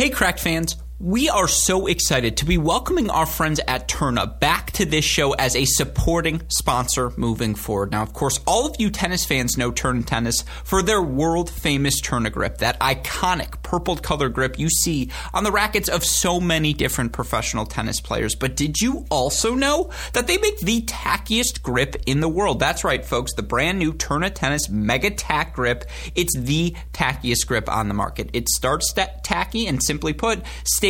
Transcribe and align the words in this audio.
Hey, 0.00 0.08
Cracked 0.08 0.40
fans. 0.40 0.78
We 1.02 1.30
are 1.30 1.48
so 1.48 1.86
excited 1.86 2.36
to 2.36 2.44
be 2.44 2.58
welcoming 2.58 3.08
our 3.08 3.24
friends 3.24 3.58
at 3.66 3.88
Tourna 3.88 4.38
back 4.38 4.70
to 4.72 4.84
this 4.84 5.02
show 5.02 5.32
as 5.32 5.56
a 5.56 5.64
supporting 5.64 6.42
sponsor 6.48 7.10
moving 7.16 7.54
forward. 7.54 7.90
Now, 7.90 8.02
of 8.02 8.12
course, 8.12 8.38
all 8.46 8.66
of 8.66 8.76
you 8.78 8.90
tennis 8.90 9.24
fans 9.24 9.56
know 9.56 9.72
Tourna 9.72 10.04
Tennis 10.04 10.44
for 10.62 10.82
their 10.82 11.00
world 11.00 11.48
famous 11.48 12.02
Tourna 12.02 12.30
grip, 12.30 12.58
that 12.58 12.78
iconic 12.80 13.62
purple 13.62 13.96
color 13.96 14.28
grip 14.28 14.58
you 14.58 14.68
see 14.68 15.10
on 15.32 15.42
the 15.42 15.50
rackets 15.50 15.88
of 15.88 16.04
so 16.04 16.38
many 16.38 16.74
different 16.74 17.12
professional 17.12 17.64
tennis 17.64 17.98
players. 18.02 18.34
But 18.34 18.54
did 18.54 18.82
you 18.82 19.06
also 19.10 19.54
know 19.54 19.90
that 20.12 20.26
they 20.26 20.36
make 20.36 20.60
the 20.60 20.82
tackiest 20.82 21.62
grip 21.62 21.96
in 22.04 22.20
the 22.20 22.28
world? 22.28 22.60
That's 22.60 22.84
right, 22.84 23.02
folks. 23.02 23.32
The 23.32 23.42
brand 23.42 23.78
new 23.78 23.94
Tourna 23.94 24.34
Tennis 24.34 24.68
Mega 24.68 25.08
Tack 25.08 25.54
grip. 25.54 25.86
It's 26.14 26.36
the 26.36 26.76
tackiest 26.92 27.46
grip 27.46 27.70
on 27.70 27.88
the 27.88 27.94
market. 27.94 28.28
It 28.34 28.50
starts 28.50 28.92
tacky 28.92 29.66
and 29.66 29.82
simply 29.82 30.12
put, 30.12 30.42
stays 30.64 30.89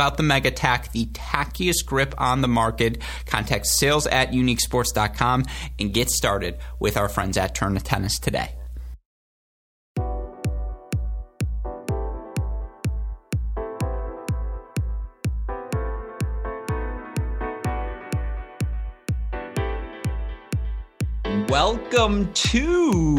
about 0.00 0.16
the 0.16 0.22
Mega 0.22 0.50
Tack, 0.50 0.92
the 0.92 1.04
tackiest 1.08 1.84
grip 1.84 2.14
on 2.16 2.40
the 2.40 2.48
market. 2.48 3.02
Contact 3.26 3.66
sales 3.66 4.06
at 4.06 4.32
uniquesports.com 4.32 5.44
and 5.78 5.92
get 5.92 6.08
started 6.08 6.56
with 6.78 6.96
our 6.96 7.06
friends 7.06 7.36
at 7.36 7.54
Tourna 7.54 7.82
Tennis 7.84 8.18
today. 8.18 8.54
Welcome 21.50 22.32
to 22.32 23.16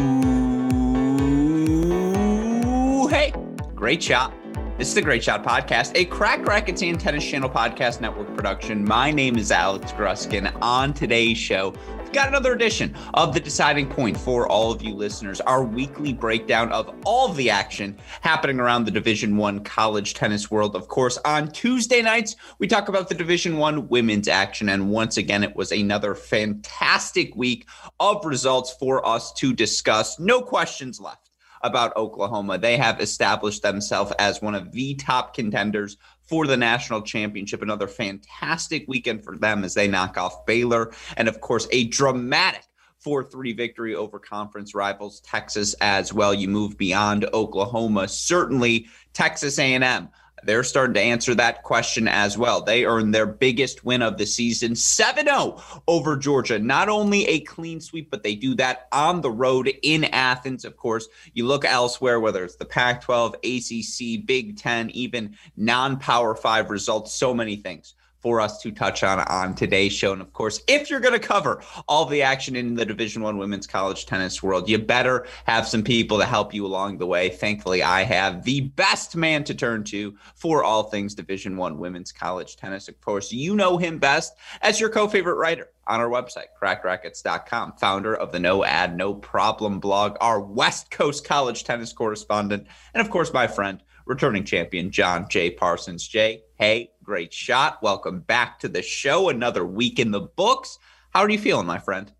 Hey, 3.08 3.32
great 3.76 4.02
shot 4.02 4.41
this 4.82 4.88
is 4.88 4.94
the 4.96 5.00
Great 5.00 5.22
Shot 5.22 5.44
Podcast, 5.44 5.92
a 5.94 6.04
Crack 6.06 6.44
Rackets 6.44 6.82
and 6.82 6.98
Tennis 6.98 7.24
Channel 7.24 7.48
Podcast 7.48 8.00
Network 8.00 8.34
production. 8.34 8.84
My 8.84 9.12
name 9.12 9.36
is 9.36 9.52
Alex 9.52 9.92
Gruskin. 9.92 10.52
On 10.60 10.92
today's 10.92 11.38
show, 11.38 11.72
we've 11.98 12.10
got 12.10 12.26
another 12.26 12.52
edition 12.52 12.92
of 13.14 13.32
The 13.32 13.38
Deciding 13.38 13.88
Point 13.88 14.16
for 14.16 14.48
all 14.48 14.72
of 14.72 14.82
you 14.82 14.92
listeners, 14.92 15.40
our 15.42 15.62
weekly 15.62 16.12
breakdown 16.12 16.72
of 16.72 16.92
all 17.04 17.30
of 17.30 17.36
the 17.36 17.48
action 17.48 17.96
happening 18.22 18.58
around 18.58 18.84
the 18.84 18.90
Division 18.90 19.36
One 19.36 19.62
college 19.62 20.14
tennis 20.14 20.50
world. 20.50 20.74
Of 20.74 20.88
course, 20.88 21.16
on 21.24 21.52
Tuesday 21.52 22.02
nights, 22.02 22.34
we 22.58 22.66
talk 22.66 22.88
about 22.88 23.08
the 23.08 23.14
Division 23.14 23.58
One 23.58 23.86
women's 23.86 24.26
action. 24.26 24.68
And 24.68 24.90
once 24.90 25.16
again, 25.16 25.44
it 25.44 25.54
was 25.54 25.70
another 25.70 26.16
fantastic 26.16 27.36
week 27.36 27.68
of 28.00 28.24
results 28.24 28.74
for 28.80 29.06
us 29.06 29.32
to 29.34 29.52
discuss. 29.52 30.18
No 30.18 30.42
questions 30.42 31.00
left 31.00 31.21
about 31.62 31.96
Oklahoma. 31.96 32.58
They 32.58 32.76
have 32.76 33.00
established 33.00 33.62
themselves 33.62 34.12
as 34.18 34.42
one 34.42 34.54
of 34.54 34.72
the 34.72 34.94
top 34.94 35.34
contenders 35.34 35.96
for 36.22 36.46
the 36.46 36.56
national 36.56 37.02
championship. 37.02 37.62
Another 37.62 37.88
fantastic 37.88 38.84
weekend 38.88 39.24
for 39.24 39.36
them 39.36 39.64
as 39.64 39.74
they 39.74 39.88
knock 39.88 40.16
off 40.16 40.46
Baylor. 40.46 40.92
And 41.16 41.28
of 41.28 41.40
course, 41.40 41.68
a 41.70 41.88
dramatic 41.88 42.64
4-3 43.04 43.56
victory 43.56 43.94
over 43.94 44.18
conference 44.18 44.74
rivals 44.74 45.20
Texas 45.20 45.74
as 45.80 46.12
well. 46.12 46.32
You 46.32 46.48
move 46.48 46.78
beyond 46.78 47.28
Oklahoma. 47.34 48.08
Certainly 48.08 48.86
Texas 49.12 49.58
A&M 49.58 50.08
they're 50.44 50.64
starting 50.64 50.94
to 50.94 51.00
answer 51.00 51.34
that 51.34 51.62
question 51.62 52.08
as 52.08 52.36
well. 52.36 52.62
They 52.62 52.84
earned 52.84 53.14
their 53.14 53.26
biggest 53.26 53.84
win 53.84 54.02
of 54.02 54.18
the 54.18 54.26
season, 54.26 54.74
7 54.74 55.26
0 55.26 55.62
over 55.86 56.16
Georgia. 56.16 56.58
Not 56.58 56.88
only 56.88 57.26
a 57.26 57.40
clean 57.40 57.80
sweep, 57.80 58.10
but 58.10 58.22
they 58.22 58.34
do 58.34 58.54
that 58.56 58.88
on 58.92 59.20
the 59.20 59.30
road 59.30 59.72
in 59.82 60.04
Athens. 60.04 60.64
Of 60.64 60.76
course, 60.76 61.08
you 61.34 61.46
look 61.46 61.64
elsewhere, 61.64 62.20
whether 62.20 62.44
it's 62.44 62.56
the 62.56 62.64
Pac 62.64 63.02
12, 63.02 63.36
ACC, 63.44 64.26
Big 64.26 64.56
Ten, 64.56 64.90
even 64.90 65.36
non 65.56 65.98
Power 65.98 66.34
Five 66.34 66.70
results, 66.70 67.12
so 67.12 67.32
many 67.34 67.56
things 67.56 67.94
for 68.22 68.40
us 68.40 68.60
to 68.62 68.70
touch 68.70 69.02
on 69.02 69.18
on 69.20 69.54
today's 69.54 69.92
show. 69.92 70.12
And 70.12 70.22
of 70.22 70.32
course, 70.32 70.62
if 70.68 70.88
you're 70.88 71.00
going 71.00 71.18
to 71.20 71.26
cover 71.26 71.62
all 71.88 72.06
the 72.06 72.22
action 72.22 72.56
in 72.56 72.74
the 72.74 72.86
Division 72.86 73.22
One 73.22 73.36
women's 73.36 73.66
college 73.66 74.06
tennis 74.06 74.42
world, 74.42 74.68
you 74.68 74.78
better 74.78 75.26
have 75.44 75.66
some 75.66 75.82
people 75.82 76.18
to 76.18 76.24
help 76.24 76.54
you 76.54 76.64
along 76.64 76.98
the 76.98 77.06
way. 77.06 77.28
Thankfully, 77.28 77.82
I 77.82 78.04
have 78.04 78.44
the 78.44 78.60
best 78.60 79.16
man 79.16 79.44
to 79.44 79.54
turn 79.54 79.84
to 79.84 80.16
for 80.36 80.62
all 80.62 80.84
things 80.84 81.14
Division 81.14 81.56
One 81.56 81.78
women's 81.78 82.12
college 82.12 82.56
tennis. 82.56 82.88
Of 82.88 83.00
course, 83.00 83.32
you 83.32 83.56
know 83.56 83.76
him 83.76 83.98
best 83.98 84.34
as 84.62 84.80
your 84.80 84.90
co-favorite 84.90 85.34
writer 85.34 85.68
on 85.86 86.00
our 86.00 86.08
website, 86.08 86.46
crackrackets.com, 86.60 87.72
founder 87.72 88.14
of 88.14 88.30
the 88.30 88.38
No 88.38 88.64
Ad, 88.64 88.96
No 88.96 89.14
Problem 89.14 89.80
blog, 89.80 90.16
our 90.20 90.40
West 90.40 90.90
Coast 90.90 91.24
college 91.24 91.64
tennis 91.64 91.92
correspondent, 91.92 92.68
and 92.94 93.00
of 93.00 93.10
course, 93.10 93.32
my 93.32 93.48
friend, 93.48 93.82
returning 94.06 94.44
champion 94.44 94.90
John 94.90 95.26
J. 95.28 95.50
Parsons. 95.50 96.06
Jay, 96.06 96.42
hey, 96.58 96.91
great 97.02 97.34
shot. 97.34 97.82
Welcome 97.82 98.20
back 98.20 98.60
to 98.60 98.68
the 98.68 98.82
show. 98.82 99.28
Another 99.28 99.66
week 99.66 99.98
in 99.98 100.10
the 100.10 100.20
books. 100.20 100.78
How 101.10 101.20
are 101.20 101.30
you 101.30 101.38
feeling, 101.38 101.66
my 101.66 101.78
friend? 101.78 102.10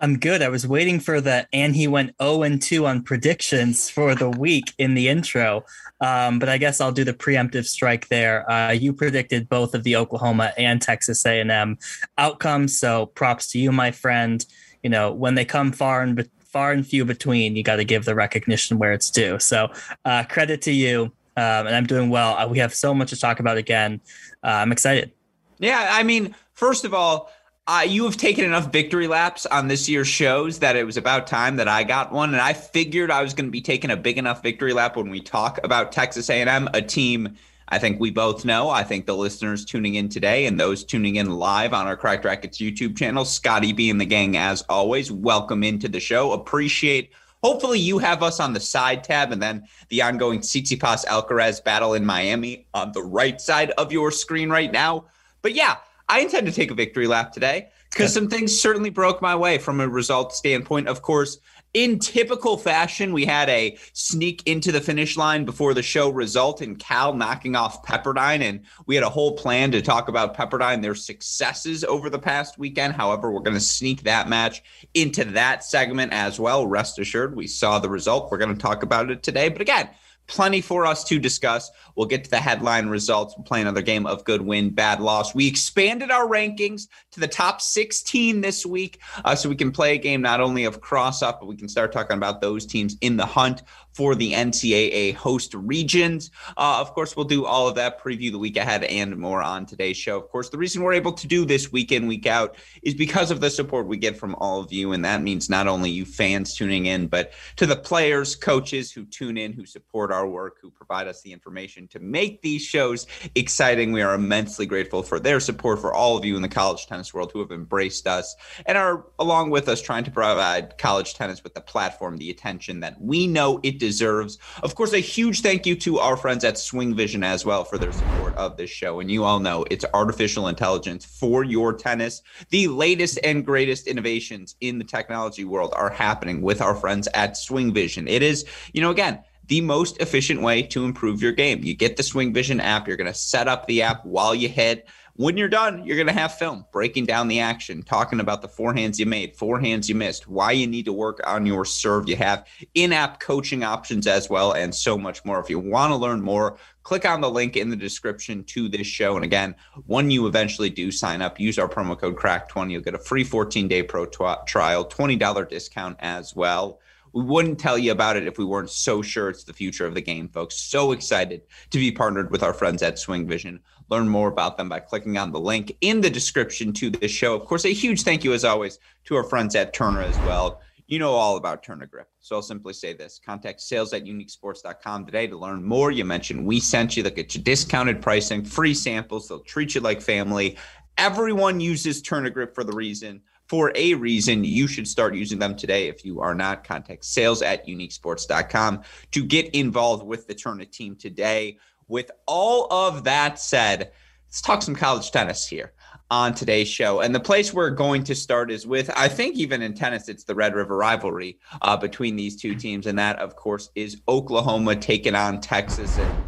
I'm 0.00 0.18
good. 0.18 0.42
I 0.42 0.48
was 0.48 0.66
waiting 0.66 1.00
for 1.00 1.20
the 1.20 1.46
and 1.52 1.74
he 1.74 1.88
went 1.88 2.14
0 2.22 2.42
and 2.42 2.62
2 2.62 2.86
on 2.86 3.02
predictions 3.02 3.90
for 3.90 4.14
the 4.14 4.30
week 4.30 4.72
in 4.78 4.94
the 4.94 5.08
intro. 5.08 5.64
Um, 6.00 6.38
but 6.38 6.48
I 6.48 6.56
guess 6.56 6.80
I'll 6.80 6.92
do 6.92 7.04
the 7.04 7.12
preemptive 7.12 7.66
strike 7.66 8.08
there. 8.08 8.48
Uh, 8.50 8.70
you 8.70 8.92
predicted 8.92 9.48
both 9.48 9.74
of 9.74 9.82
the 9.82 9.96
Oklahoma 9.96 10.52
and 10.56 10.80
Texas 10.80 11.26
A&M 11.26 11.78
outcomes, 12.16 12.78
so 12.78 13.06
props 13.06 13.50
to 13.52 13.58
you, 13.58 13.72
my 13.72 13.90
friend. 13.90 14.46
You 14.84 14.90
know, 14.90 15.12
when 15.12 15.34
they 15.34 15.44
come 15.44 15.72
far 15.72 16.02
and 16.02 16.14
be- 16.14 16.30
far 16.44 16.70
and 16.70 16.86
few 16.86 17.04
between, 17.04 17.56
you 17.56 17.64
got 17.64 17.76
to 17.76 17.84
give 17.84 18.04
the 18.04 18.14
recognition 18.14 18.78
where 18.78 18.92
it's 18.92 19.10
due. 19.10 19.40
So 19.40 19.68
uh, 20.04 20.24
credit 20.24 20.62
to 20.62 20.72
you 20.72 21.12
um, 21.38 21.66
and 21.66 21.76
I'm 21.76 21.86
doing 21.86 22.10
well. 22.10 22.36
Uh, 22.36 22.48
we 22.48 22.58
have 22.58 22.74
so 22.74 22.92
much 22.92 23.10
to 23.10 23.16
talk 23.16 23.38
about 23.38 23.56
again. 23.56 24.00
Uh, 24.42 24.48
I'm 24.48 24.72
excited. 24.72 25.12
Yeah, 25.58 25.88
I 25.90 26.02
mean, 26.02 26.34
first 26.54 26.84
of 26.84 26.94
all, 26.94 27.30
uh, 27.66 27.84
you 27.86 28.04
have 28.04 28.16
taken 28.16 28.44
enough 28.44 28.72
victory 28.72 29.06
laps 29.06 29.46
on 29.46 29.68
this 29.68 29.88
year's 29.88 30.08
shows 30.08 30.58
that 30.60 30.74
it 30.74 30.84
was 30.84 30.96
about 30.96 31.26
time 31.26 31.56
that 31.56 31.68
I 31.68 31.84
got 31.84 32.12
one, 32.12 32.30
and 32.30 32.40
I 32.40 32.54
figured 32.54 33.10
I 33.10 33.22
was 33.22 33.34
going 33.34 33.46
to 33.46 33.50
be 33.50 33.60
taking 33.60 33.90
a 33.90 33.96
big 33.96 34.18
enough 34.18 34.42
victory 34.42 34.72
lap 34.72 34.96
when 34.96 35.10
we 35.10 35.20
talk 35.20 35.60
about 35.62 35.92
Texas 35.92 36.28
A&M, 36.28 36.68
a 36.74 36.82
team 36.82 37.36
I 37.70 37.78
think 37.78 38.00
we 38.00 38.10
both 38.10 38.46
know. 38.46 38.70
I 38.70 38.82
think 38.82 39.04
the 39.04 39.14
listeners 39.14 39.64
tuning 39.64 39.96
in 39.96 40.08
today 40.08 40.46
and 40.46 40.58
those 40.58 40.84
tuning 40.84 41.16
in 41.16 41.30
live 41.30 41.74
on 41.74 41.86
our 41.86 41.98
Cracked 41.98 42.24
Rackets 42.24 42.58
YouTube 42.58 42.96
channel, 42.96 43.26
Scotty 43.26 43.74
B 43.74 43.90
and 43.90 44.00
the 44.00 44.06
gang, 44.06 44.38
as 44.38 44.64
always, 44.70 45.12
welcome 45.12 45.62
into 45.62 45.86
the 45.86 46.00
show. 46.00 46.32
Appreciate 46.32 47.10
Hopefully, 47.42 47.78
you 47.78 47.98
have 47.98 48.22
us 48.22 48.40
on 48.40 48.52
the 48.52 48.60
side 48.60 49.04
tab 49.04 49.30
and 49.32 49.40
then 49.40 49.66
the 49.90 50.02
ongoing 50.02 50.40
Tsitsipas 50.40 51.06
Alcaraz 51.06 51.62
battle 51.62 51.94
in 51.94 52.04
Miami 52.04 52.66
on 52.74 52.92
the 52.92 53.02
right 53.02 53.40
side 53.40 53.70
of 53.72 53.92
your 53.92 54.10
screen 54.10 54.50
right 54.50 54.72
now. 54.72 55.04
But 55.42 55.54
yeah, 55.54 55.76
I 56.08 56.20
intend 56.20 56.46
to 56.46 56.52
take 56.52 56.70
a 56.70 56.74
victory 56.74 57.06
lap 57.06 57.32
today 57.32 57.68
because 57.90 58.12
some 58.12 58.28
things 58.28 58.58
certainly 58.58 58.90
broke 58.90 59.22
my 59.22 59.36
way 59.36 59.58
from 59.58 59.80
a 59.80 59.88
result 59.88 60.34
standpoint. 60.34 60.88
Of 60.88 61.02
course, 61.02 61.38
in 61.74 61.98
typical 61.98 62.56
fashion, 62.56 63.12
we 63.12 63.24
had 63.24 63.48
a 63.48 63.76
sneak 63.92 64.42
into 64.46 64.72
the 64.72 64.80
finish 64.80 65.16
line 65.16 65.44
before 65.44 65.74
the 65.74 65.82
show 65.82 66.08
result 66.10 66.62
in 66.62 66.76
Cal 66.76 67.14
knocking 67.14 67.56
off 67.56 67.84
Pepperdine. 67.84 68.42
And 68.42 68.60
we 68.86 68.94
had 68.94 69.04
a 69.04 69.10
whole 69.10 69.36
plan 69.36 69.70
to 69.72 69.82
talk 69.82 70.08
about 70.08 70.36
Pepperdine, 70.36 70.82
their 70.82 70.94
successes 70.94 71.84
over 71.84 72.08
the 72.08 72.18
past 72.18 72.58
weekend. 72.58 72.94
However, 72.94 73.30
we're 73.30 73.40
going 73.40 73.56
to 73.56 73.60
sneak 73.60 74.02
that 74.02 74.28
match 74.28 74.62
into 74.94 75.24
that 75.24 75.62
segment 75.62 76.12
as 76.12 76.40
well. 76.40 76.66
Rest 76.66 76.98
assured, 76.98 77.36
we 77.36 77.46
saw 77.46 77.78
the 77.78 77.90
result. 77.90 78.30
We're 78.30 78.38
going 78.38 78.54
to 78.54 78.60
talk 78.60 78.82
about 78.82 79.10
it 79.10 79.22
today. 79.22 79.48
But 79.48 79.60
again, 79.60 79.90
plenty 80.28 80.60
for 80.60 80.86
us 80.86 81.02
to 81.04 81.18
discuss. 81.18 81.70
We'll 81.96 82.06
get 82.06 82.22
to 82.24 82.30
the 82.30 82.38
headline 82.38 82.88
results. 82.88 83.34
We'll 83.36 83.44
play 83.44 83.60
another 83.60 83.82
game 83.82 84.06
of 84.06 84.24
good 84.24 84.42
win, 84.42 84.70
bad 84.70 85.00
loss. 85.00 85.34
We 85.34 85.48
expanded 85.48 86.10
our 86.10 86.28
rankings 86.28 86.86
to 87.12 87.20
the 87.20 87.26
top 87.26 87.60
16 87.60 88.40
this 88.40 88.64
week 88.64 89.00
uh, 89.24 89.34
so 89.34 89.48
we 89.48 89.56
can 89.56 89.72
play 89.72 89.94
a 89.94 89.98
game 89.98 90.22
not 90.22 90.40
only 90.40 90.64
of 90.64 90.80
cross 90.80 91.22
up, 91.22 91.40
but 91.40 91.46
we 91.46 91.56
can 91.56 91.68
start 91.68 91.90
talking 91.90 92.16
about 92.16 92.40
those 92.40 92.66
teams 92.66 92.96
in 93.00 93.16
the 93.16 93.26
hunt 93.26 93.62
for 93.98 94.14
the 94.14 94.32
NCAA 94.32 95.12
host 95.16 95.52
regions. 95.54 96.30
Uh, 96.56 96.78
of 96.80 96.94
course, 96.94 97.16
we'll 97.16 97.24
do 97.24 97.44
all 97.44 97.66
of 97.66 97.74
that, 97.74 98.00
preview 98.00 98.30
the 98.30 98.38
week 98.38 98.56
ahead, 98.56 98.84
and 98.84 99.16
more 99.16 99.42
on 99.42 99.66
today's 99.66 99.96
show. 99.96 100.16
Of 100.16 100.28
course, 100.28 100.50
the 100.50 100.56
reason 100.56 100.84
we're 100.84 100.92
able 100.92 101.14
to 101.14 101.26
do 101.26 101.44
this 101.44 101.72
week 101.72 101.90
in, 101.90 102.06
week 102.06 102.24
out 102.24 102.54
is 102.82 102.94
because 102.94 103.32
of 103.32 103.40
the 103.40 103.50
support 103.50 103.88
we 103.88 103.96
get 103.96 104.16
from 104.16 104.36
all 104.36 104.60
of 104.60 104.72
you. 104.72 104.92
And 104.92 105.04
that 105.04 105.20
means 105.20 105.50
not 105.50 105.66
only 105.66 105.90
you 105.90 106.04
fans 106.04 106.54
tuning 106.54 106.86
in, 106.86 107.08
but 107.08 107.32
to 107.56 107.66
the 107.66 107.74
players, 107.74 108.36
coaches 108.36 108.92
who 108.92 109.04
tune 109.04 109.36
in, 109.36 109.52
who 109.52 109.66
support 109.66 110.12
our 110.12 110.28
work, 110.28 110.58
who 110.62 110.70
provide 110.70 111.08
us 111.08 111.20
the 111.22 111.32
information 111.32 111.88
to 111.88 111.98
make 111.98 112.40
these 112.40 112.62
shows 112.62 113.08
exciting. 113.34 113.90
We 113.90 114.02
are 114.02 114.14
immensely 114.14 114.64
grateful 114.64 115.02
for 115.02 115.18
their 115.18 115.40
support, 115.40 115.80
for 115.80 115.92
all 115.92 116.16
of 116.16 116.24
you 116.24 116.36
in 116.36 116.42
the 116.42 116.48
college 116.48 116.86
tennis 116.86 117.12
world 117.12 117.32
who 117.32 117.40
have 117.40 117.50
embraced 117.50 118.06
us 118.06 118.36
and 118.64 118.78
are 118.78 119.06
along 119.18 119.50
with 119.50 119.68
us 119.68 119.82
trying 119.82 120.04
to 120.04 120.12
provide 120.12 120.78
college 120.78 121.14
tennis 121.14 121.42
with 121.42 121.54
the 121.54 121.60
platform, 121.60 122.16
the 122.16 122.30
attention 122.30 122.78
that 122.78 122.94
we 123.00 123.26
know 123.26 123.58
it 123.64 123.80
deserves 123.80 123.87
deserves. 123.88 124.38
Of 124.62 124.74
course, 124.74 124.92
a 124.92 124.98
huge 124.98 125.40
thank 125.40 125.64
you 125.64 125.74
to 125.76 125.98
our 125.98 126.16
friends 126.16 126.44
at 126.44 126.58
Swing 126.58 126.94
Vision 126.94 127.24
as 127.24 127.46
well 127.46 127.64
for 127.64 127.78
their 127.78 127.92
support 127.92 128.34
of 128.36 128.56
this 128.58 128.68
show. 128.70 129.00
And 129.00 129.10
you 129.10 129.24
all 129.24 129.40
know 129.40 129.64
it's 129.70 129.84
artificial 129.94 130.48
intelligence 130.48 131.06
for 131.06 131.42
your 131.42 131.72
tennis. 131.72 132.22
The 132.50 132.68
latest 132.68 133.18
and 133.24 133.46
greatest 133.46 133.86
innovations 133.86 134.56
in 134.60 134.78
the 134.78 134.84
technology 134.84 135.44
world 135.44 135.72
are 135.74 135.88
happening 135.88 136.42
with 136.42 136.60
our 136.60 136.74
friends 136.74 137.08
at 137.14 137.36
Swing 137.36 137.72
Vision. 137.72 138.06
It 138.08 138.22
is, 138.22 138.44
you 138.74 138.82
know, 138.82 138.90
again, 138.90 139.24
the 139.46 139.62
most 139.62 139.96
efficient 140.02 140.42
way 140.42 140.62
to 140.62 140.84
improve 140.84 141.22
your 141.22 141.32
game. 141.32 141.64
You 141.64 141.74
get 141.74 141.96
the 141.96 142.02
Swing 142.02 142.34
Vision 142.34 142.60
app, 142.60 142.86
you're 142.86 142.98
going 142.98 143.12
to 143.12 143.18
set 143.18 143.48
up 143.48 143.66
the 143.66 143.80
app 143.80 144.04
while 144.04 144.34
you 144.34 144.50
hit 144.50 144.86
when 145.18 145.36
you're 145.36 145.48
done, 145.48 145.84
you're 145.84 145.96
going 145.96 146.06
to 146.06 146.12
have 146.12 146.38
film 146.38 146.64
breaking 146.70 147.04
down 147.04 147.26
the 147.26 147.40
action, 147.40 147.82
talking 147.82 148.20
about 148.20 148.40
the 148.40 148.46
forehands 148.46 149.00
you 149.00 149.06
made, 149.06 149.36
forehands 149.36 149.88
you 149.88 149.96
missed, 149.96 150.28
why 150.28 150.52
you 150.52 150.64
need 150.64 150.84
to 150.84 150.92
work 150.92 151.20
on 151.26 151.44
your 151.44 151.64
serve. 151.64 152.08
You 152.08 152.14
have 152.14 152.46
in 152.74 152.92
app 152.92 153.18
coaching 153.18 153.64
options 153.64 154.06
as 154.06 154.30
well, 154.30 154.52
and 154.52 154.72
so 154.72 154.96
much 154.96 155.24
more. 155.24 155.40
If 155.40 155.50
you 155.50 155.58
want 155.58 155.90
to 155.90 155.96
learn 155.96 156.22
more, 156.22 156.56
click 156.84 157.04
on 157.04 157.20
the 157.20 157.28
link 157.28 157.56
in 157.56 157.68
the 157.68 157.74
description 157.74 158.44
to 158.44 158.68
this 158.68 158.86
show. 158.86 159.16
And 159.16 159.24
again, 159.24 159.56
when 159.86 160.08
you 160.08 160.28
eventually 160.28 160.70
do 160.70 160.92
sign 160.92 161.20
up, 161.20 161.40
use 161.40 161.58
our 161.58 161.68
promo 161.68 161.98
code 161.98 162.14
CRACK20. 162.14 162.70
You'll 162.70 162.82
get 162.82 162.94
a 162.94 162.98
free 162.98 163.24
14 163.24 163.66
day 163.66 163.82
pro 163.82 164.06
trial, 164.06 164.84
$20 164.86 165.48
discount 165.48 165.96
as 165.98 166.36
well. 166.36 166.78
We 167.12 167.24
wouldn't 167.24 167.58
tell 167.58 167.78
you 167.78 167.90
about 167.90 168.16
it 168.16 168.26
if 168.26 168.38
we 168.38 168.44
weren't 168.44 168.70
so 168.70 169.02
sure 169.02 169.30
it's 169.30 169.42
the 169.42 169.52
future 169.52 169.86
of 169.86 169.94
the 169.94 170.00
game, 170.00 170.28
folks. 170.28 170.56
So 170.56 170.92
excited 170.92 171.42
to 171.70 171.78
be 171.78 171.90
partnered 171.90 172.30
with 172.30 172.44
our 172.44 172.52
friends 172.52 172.82
at 172.82 172.98
Swing 172.98 173.26
Vision. 173.26 173.60
Learn 173.88 174.08
more 174.08 174.28
about 174.28 174.56
them 174.56 174.68
by 174.68 174.80
clicking 174.80 175.16
on 175.16 175.32
the 175.32 175.40
link 175.40 175.76
in 175.80 176.00
the 176.00 176.10
description 176.10 176.72
to 176.74 176.90
this 176.90 177.10
show. 177.10 177.34
Of 177.34 177.46
course, 177.46 177.64
a 177.64 177.72
huge 177.72 178.02
thank 178.02 178.24
you, 178.24 178.32
as 178.32 178.44
always, 178.44 178.78
to 179.04 179.16
our 179.16 179.24
friends 179.24 179.54
at 179.54 179.74
Tourna 179.74 180.04
as 180.04 180.18
well. 180.18 180.60
You 180.86 180.98
know 180.98 181.12
all 181.12 181.36
about 181.36 181.62
Tourna 181.62 181.88
Grip. 181.88 182.08
So 182.20 182.36
I'll 182.36 182.42
simply 182.42 182.72
say 182.72 182.94
this 182.94 183.20
contact 183.24 183.60
sales 183.60 183.92
at 183.92 184.04
uniquesports.com 184.04 185.06
today 185.06 185.26
to 185.26 185.36
learn 185.36 185.62
more. 185.62 185.90
You 185.90 186.04
mentioned 186.04 186.46
we 186.46 186.60
sent 186.60 186.96
you, 186.96 187.02
they'll 187.02 187.12
get 187.12 187.34
you 187.34 187.42
discounted 187.42 188.00
pricing, 188.00 188.44
free 188.44 188.74
samples, 188.74 189.28
they'll 189.28 189.40
treat 189.40 189.74
you 189.74 189.82
like 189.82 190.00
family. 190.00 190.56
Everyone 190.96 191.60
uses 191.60 192.02
Tourna 192.02 192.32
Grip 192.32 192.54
for 192.54 192.64
the 192.64 192.72
reason 192.72 193.20
for 193.48 193.72
a 193.74 193.94
reason, 193.94 194.44
you 194.44 194.66
should 194.66 194.86
start 194.86 195.14
using 195.14 195.38
them 195.38 195.56
today. 195.56 195.88
If 195.88 196.04
you 196.04 196.20
are 196.20 196.34
not, 196.34 196.64
contact 196.64 197.04
sales 197.04 197.40
at 197.40 197.66
uniquesports.com 197.66 198.82
to 199.12 199.24
get 199.24 199.48
involved 199.54 200.06
with 200.06 200.26
the 200.26 200.34
Tourna 200.34 200.70
team 200.70 200.94
today. 200.96 201.58
With 201.88 202.10
all 202.26 202.72
of 202.72 203.04
that 203.04 203.38
said, 203.38 203.92
let's 204.26 204.40
talk 204.42 204.62
some 204.62 204.76
college 204.76 205.10
tennis 205.10 205.46
here 205.46 205.72
on 206.10 206.34
today's 206.34 206.68
show. 206.68 207.00
And 207.00 207.14
the 207.14 207.20
place 207.20 207.52
we're 207.52 207.70
going 207.70 208.04
to 208.04 208.14
start 208.14 208.50
is 208.50 208.66
with, 208.66 208.90
I 208.96 209.08
think, 209.08 209.36
even 209.36 209.62
in 209.62 209.74
tennis, 209.74 210.08
it's 210.08 210.24
the 210.24 210.34
Red 210.34 210.54
River 210.54 210.76
rivalry 210.76 211.38
uh, 211.62 211.76
between 211.76 212.16
these 212.16 212.36
two 212.36 212.54
teams. 212.54 212.86
And 212.86 212.98
that, 212.98 213.18
of 213.18 213.36
course, 213.36 213.70
is 213.74 214.00
Oklahoma 214.08 214.76
taking 214.76 215.14
on 215.14 215.40
Texas. 215.40 215.98
And, 215.98 216.24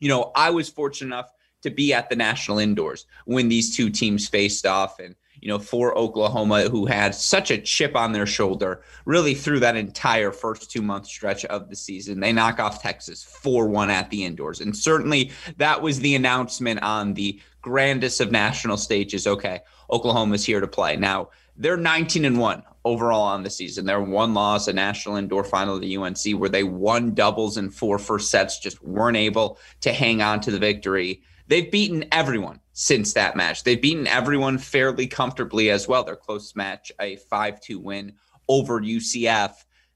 you 0.00 0.08
know, 0.08 0.32
I 0.34 0.50
was 0.50 0.68
fortunate 0.68 1.14
enough 1.14 1.30
to 1.62 1.70
be 1.70 1.94
at 1.94 2.10
the 2.10 2.16
national 2.16 2.58
indoors 2.58 3.06
when 3.24 3.48
these 3.48 3.76
two 3.76 3.88
teams 3.88 4.28
faced 4.28 4.66
off. 4.66 4.98
And, 4.98 5.14
you 5.42 5.48
know, 5.48 5.58
for 5.58 5.98
Oklahoma, 5.98 6.68
who 6.68 6.86
had 6.86 7.16
such 7.16 7.50
a 7.50 7.58
chip 7.58 7.96
on 7.96 8.12
their 8.12 8.26
shoulder 8.26 8.82
really 9.04 9.34
through 9.34 9.58
that 9.58 9.74
entire 9.74 10.30
first 10.30 10.70
two 10.70 10.80
month 10.80 11.06
stretch 11.06 11.44
of 11.46 11.68
the 11.68 11.74
season. 11.74 12.20
They 12.20 12.32
knock 12.32 12.60
off 12.60 12.80
Texas 12.80 13.24
4 13.24 13.66
1 13.66 13.90
at 13.90 14.08
the 14.08 14.24
indoors. 14.24 14.60
And 14.60 14.74
certainly 14.74 15.32
that 15.56 15.82
was 15.82 15.98
the 15.98 16.14
announcement 16.14 16.80
on 16.84 17.14
the 17.14 17.40
grandest 17.60 18.20
of 18.20 18.30
national 18.30 18.76
stages. 18.76 19.26
Okay, 19.26 19.60
Oklahoma's 19.90 20.44
here 20.44 20.60
to 20.60 20.68
play. 20.68 20.96
Now, 20.96 21.30
they're 21.56 21.76
19 21.76 22.24
and 22.24 22.38
1 22.38 22.62
overall 22.84 23.22
on 23.22 23.42
the 23.42 23.50
season. 23.50 23.84
They're 23.84 24.00
one 24.00 24.34
loss, 24.34 24.68
a 24.68 24.72
national 24.72 25.16
indoor 25.16 25.42
final 25.42 25.78
the 25.78 25.96
UNC, 25.96 26.38
where 26.38 26.48
they 26.48 26.62
won 26.62 27.14
doubles 27.14 27.56
in 27.56 27.70
four 27.70 27.98
first 27.98 28.30
sets, 28.30 28.60
just 28.60 28.82
weren't 28.84 29.16
able 29.16 29.58
to 29.80 29.92
hang 29.92 30.22
on 30.22 30.40
to 30.42 30.52
the 30.52 30.58
victory. 30.60 31.22
They've 31.48 31.70
beaten 31.70 32.04
everyone 32.12 32.60
since 32.72 33.12
that 33.12 33.36
match. 33.36 33.64
They've 33.64 33.80
beaten 33.80 34.06
everyone 34.06 34.58
fairly 34.58 35.06
comfortably 35.06 35.70
as 35.70 35.86
well. 35.86 36.04
Their 36.04 36.16
close 36.16 36.54
match, 36.56 36.90
a 37.00 37.16
5 37.16 37.60
2 37.60 37.78
win 37.78 38.14
over 38.48 38.80
UCF. 38.80 39.52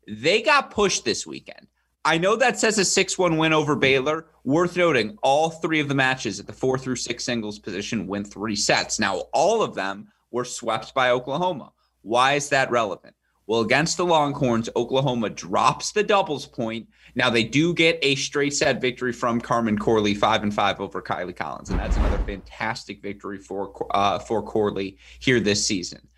They 0.08 0.42
got 0.42 0.70
pushed 0.70 1.04
this 1.04 1.26
weekend. 1.26 1.66
I 2.04 2.18
know 2.18 2.36
that 2.36 2.58
says 2.58 2.78
a 2.78 2.84
6 2.84 3.18
1 3.18 3.36
win 3.36 3.52
over 3.52 3.74
Baylor. 3.74 4.26
Worth 4.44 4.76
noting, 4.76 5.18
all 5.22 5.50
three 5.50 5.80
of 5.80 5.88
the 5.88 5.94
matches 5.94 6.38
at 6.38 6.46
the 6.46 6.52
four 6.52 6.78
through 6.78 6.96
six 6.96 7.24
singles 7.24 7.58
position 7.58 8.06
win 8.06 8.24
three 8.24 8.54
sets. 8.54 9.00
Now, 9.00 9.24
all 9.32 9.60
of 9.60 9.74
them 9.74 10.06
were 10.30 10.44
swept 10.44 10.94
by 10.94 11.10
Oklahoma. 11.10 11.72
Why 12.02 12.34
is 12.34 12.48
that 12.50 12.70
relevant? 12.70 13.16
Well, 13.46 13.60
against 13.60 13.96
the 13.96 14.04
Longhorns, 14.04 14.68
Oklahoma 14.74 15.30
drops 15.30 15.92
the 15.92 16.02
doubles 16.02 16.46
point. 16.46 16.88
Now 17.14 17.30
they 17.30 17.44
do 17.44 17.72
get 17.72 17.98
a 18.02 18.16
straight 18.16 18.54
set 18.54 18.80
victory 18.80 19.12
from 19.12 19.40
Carmen 19.40 19.78
Corley, 19.78 20.14
five 20.14 20.42
and 20.42 20.52
five 20.52 20.80
over 20.80 21.00
Kylie 21.00 21.36
Collins, 21.36 21.70
and 21.70 21.78
that's 21.78 21.96
another 21.96 22.18
fantastic 22.24 23.00
victory 23.02 23.38
for 23.38 23.86
uh, 23.92 24.18
for 24.18 24.42
Corley 24.42 24.98
here 25.20 25.38
this 25.38 25.64
season. 25.64 26.08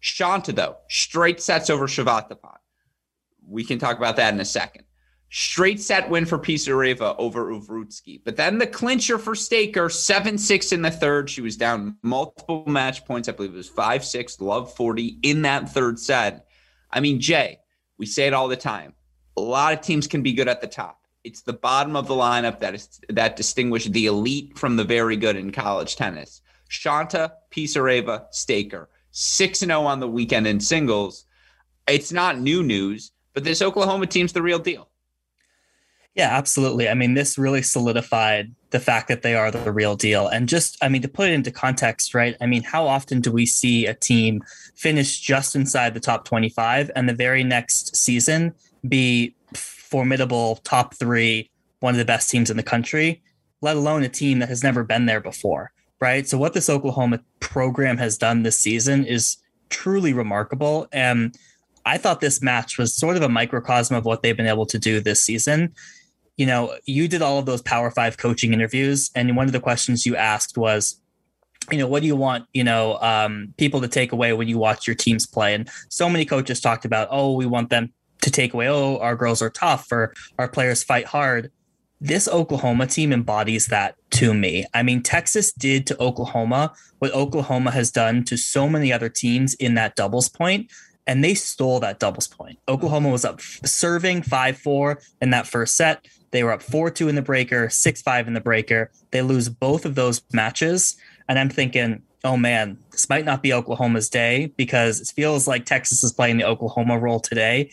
Shanta 0.00 0.52
though, 0.52 0.76
straight 0.88 1.42
sets 1.42 1.68
over 1.68 1.86
Chavatipon. 1.86 2.56
We 3.46 3.64
can 3.64 3.78
talk 3.78 3.98
about 3.98 4.16
that 4.16 4.32
in 4.32 4.40
a 4.40 4.44
second. 4.44 4.84
Straight 5.30 5.78
set 5.78 6.08
win 6.08 6.24
for 6.24 6.38
Pisareva 6.38 7.14
over 7.18 7.52
Uvrutsky. 7.52 8.22
But 8.24 8.36
then 8.36 8.56
the 8.56 8.66
clincher 8.66 9.18
for 9.18 9.34
Staker, 9.34 9.90
7 9.90 10.38
6 10.38 10.72
in 10.72 10.80
the 10.80 10.90
third. 10.90 11.28
She 11.28 11.42
was 11.42 11.56
down 11.56 11.98
multiple 12.02 12.64
match 12.66 13.04
points. 13.04 13.28
I 13.28 13.32
believe 13.32 13.52
it 13.52 13.56
was 13.56 13.68
5 13.68 14.04
6, 14.04 14.40
love 14.40 14.74
40 14.74 15.18
in 15.22 15.42
that 15.42 15.68
third 15.68 15.98
set. 15.98 16.47
I 16.90 17.00
mean, 17.00 17.20
Jay, 17.20 17.58
we 17.98 18.06
say 18.06 18.26
it 18.26 18.34
all 18.34 18.48
the 18.48 18.56
time. 18.56 18.94
A 19.36 19.40
lot 19.40 19.72
of 19.72 19.80
teams 19.80 20.06
can 20.06 20.22
be 20.22 20.32
good 20.32 20.48
at 20.48 20.60
the 20.60 20.66
top. 20.66 21.00
It's 21.24 21.42
the 21.42 21.52
bottom 21.52 21.96
of 21.96 22.08
the 22.08 22.14
lineup 22.14 22.60
that 22.60 22.74
is 22.74 23.00
that 23.08 23.36
distinguish 23.36 23.86
the 23.86 24.06
elite 24.06 24.56
from 24.56 24.76
the 24.76 24.84
very 24.84 25.16
good 25.16 25.36
in 25.36 25.50
college 25.50 25.96
tennis. 25.96 26.42
Shanta, 26.68 27.32
Pisareva, 27.50 28.26
Staker, 28.30 28.88
6 29.10 29.58
0 29.58 29.82
on 29.82 30.00
the 30.00 30.08
weekend 30.08 30.46
in 30.46 30.60
singles. 30.60 31.24
It's 31.86 32.12
not 32.12 32.38
new 32.38 32.62
news, 32.62 33.12
but 33.34 33.44
this 33.44 33.62
Oklahoma 33.62 34.06
team's 34.06 34.32
the 34.32 34.42
real 34.42 34.58
deal. 34.58 34.88
Yeah, 36.18 36.36
absolutely. 36.36 36.88
I 36.88 36.94
mean, 36.94 37.14
this 37.14 37.38
really 37.38 37.62
solidified 37.62 38.52
the 38.70 38.80
fact 38.80 39.06
that 39.06 39.22
they 39.22 39.36
are 39.36 39.52
the 39.52 39.70
real 39.70 39.94
deal. 39.94 40.26
And 40.26 40.48
just, 40.48 40.76
I 40.82 40.88
mean, 40.88 41.00
to 41.02 41.08
put 41.08 41.28
it 41.28 41.32
into 41.32 41.52
context, 41.52 42.12
right? 42.12 42.34
I 42.40 42.46
mean, 42.46 42.64
how 42.64 42.88
often 42.88 43.20
do 43.20 43.30
we 43.30 43.46
see 43.46 43.86
a 43.86 43.94
team 43.94 44.42
finish 44.74 45.20
just 45.20 45.54
inside 45.54 45.94
the 45.94 46.00
top 46.00 46.24
25 46.24 46.90
and 46.96 47.08
the 47.08 47.14
very 47.14 47.44
next 47.44 47.94
season 47.94 48.52
be 48.88 49.36
formidable 49.54 50.56
top 50.64 50.96
three, 50.96 51.52
one 51.78 51.94
of 51.94 51.98
the 51.98 52.04
best 52.04 52.28
teams 52.28 52.50
in 52.50 52.56
the 52.56 52.64
country, 52.64 53.22
let 53.60 53.76
alone 53.76 54.02
a 54.02 54.08
team 54.08 54.40
that 54.40 54.48
has 54.48 54.64
never 54.64 54.82
been 54.82 55.06
there 55.06 55.20
before, 55.20 55.70
right? 56.00 56.26
So, 56.26 56.36
what 56.36 56.52
this 56.52 56.68
Oklahoma 56.68 57.20
program 57.38 57.96
has 57.98 58.18
done 58.18 58.42
this 58.42 58.58
season 58.58 59.04
is 59.04 59.36
truly 59.70 60.12
remarkable. 60.12 60.88
And 60.92 61.36
I 61.86 61.96
thought 61.96 62.20
this 62.20 62.42
match 62.42 62.76
was 62.76 62.92
sort 62.96 63.16
of 63.16 63.22
a 63.22 63.28
microcosm 63.28 63.96
of 63.96 64.04
what 64.04 64.22
they've 64.24 64.36
been 64.36 64.48
able 64.48 64.66
to 64.66 64.80
do 64.80 65.00
this 65.00 65.22
season 65.22 65.74
you 66.38 66.46
know, 66.46 66.74
you 66.86 67.08
did 67.08 67.20
all 67.20 67.38
of 67.38 67.44
those 67.46 67.60
Power 67.60 67.90
Five 67.90 68.16
coaching 68.16 68.54
interviews, 68.54 69.10
and 69.14 69.36
one 69.36 69.46
of 69.46 69.52
the 69.52 69.60
questions 69.60 70.06
you 70.06 70.16
asked 70.16 70.56
was, 70.56 71.00
you 71.70 71.76
know, 71.76 71.86
what 71.86 72.00
do 72.00 72.06
you 72.06 72.16
want, 72.16 72.46
you 72.54 72.64
know, 72.64 72.98
um, 73.02 73.52
people 73.58 73.80
to 73.82 73.88
take 73.88 74.12
away 74.12 74.32
when 74.32 74.48
you 74.48 74.56
watch 74.56 74.86
your 74.86 74.96
teams 74.96 75.26
play? 75.26 75.52
And 75.52 75.68
so 75.90 76.08
many 76.08 76.24
coaches 76.24 76.60
talked 76.60 76.86
about, 76.86 77.08
oh, 77.10 77.34
we 77.34 77.44
want 77.44 77.68
them 77.68 77.92
to 78.22 78.30
take 78.30 78.54
away, 78.54 78.68
oh, 78.68 78.96
our 78.98 79.16
girls 79.16 79.42
are 79.42 79.50
tough 79.50 79.92
or 79.92 80.14
our 80.38 80.48
players 80.48 80.82
fight 80.82 81.06
hard. 81.06 81.50
This 82.00 82.28
Oklahoma 82.28 82.86
team 82.86 83.12
embodies 83.12 83.66
that 83.66 83.96
to 84.10 84.32
me. 84.32 84.64
I 84.72 84.82
mean, 84.82 85.02
Texas 85.02 85.52
did 85.52 85.86
to 85.88 86.00
Oklahoma 86.00 86.72
what 87.00 87.12
Oklahoma 87.12 87.70
has 87.70 87.90
done 87.90 88.24
to 88.24 88.36
so 88.36 88.68
many 88.68 88.92
other 88.92 89.08
teams 89.08 89.54
in 89.54 89.74
that 89.74 89.96
doubles 89.96 90.28
point 90.28 90.70
and 91.06 91.24
they 91.24 91.34
stole 91.34 91.80
that 91.80 91.98
doubles 91.98 92.28
point. 92.28 92.58
Oklahoma 92.68 93.08
was 93.08 93.24
up 93.24 93.40
serving 93.40 94.22
5 94.22 94.58
4 94.58 95.00
in 95.22 95.30
that 95.30 95.46
first 95.46 95.74
set. 95.74 96.06
They 96.30 96.42
were 96.42 96.52
up 96.52 96.62
4 96.62 96.90
2 96.90 97.08
in 97.08 97.14
the 97.14 97.22
breaker, 97.22 97.68
6 97.68 98.02
5 98.02 98.28
in 98.28 98.34
the 98.34 98.40
breaker. 98.40 98.90
They 99.10 99.22
lose 99.22 99.48
both 99.48 99.84
of 99.84 99.94
those 99.94 100.22
matches. 100.32 100.96
And 101.28 101.38
I'm 101.38 101.50
thinking, 101.50 102.02
oh 102.24 102.36
man, 102.36 102.78
this 102.90 103.08
might 103.08 103.24
not 103.24 103.42
be 103.42 103.52
Oklahoma's 103.52 104.08
day 104.08 104.52
because 104.56 105.00
it 105.00 105.08
feels 105.14 105.46
like 105.46 105.64
Texas 105.64 106.02
is 106.02 106.12
playing 106.12 106.38
the 106.38 106.44
Oklahoma 106.44 106.98
role 106.98 107.20
today. 107.20 107.70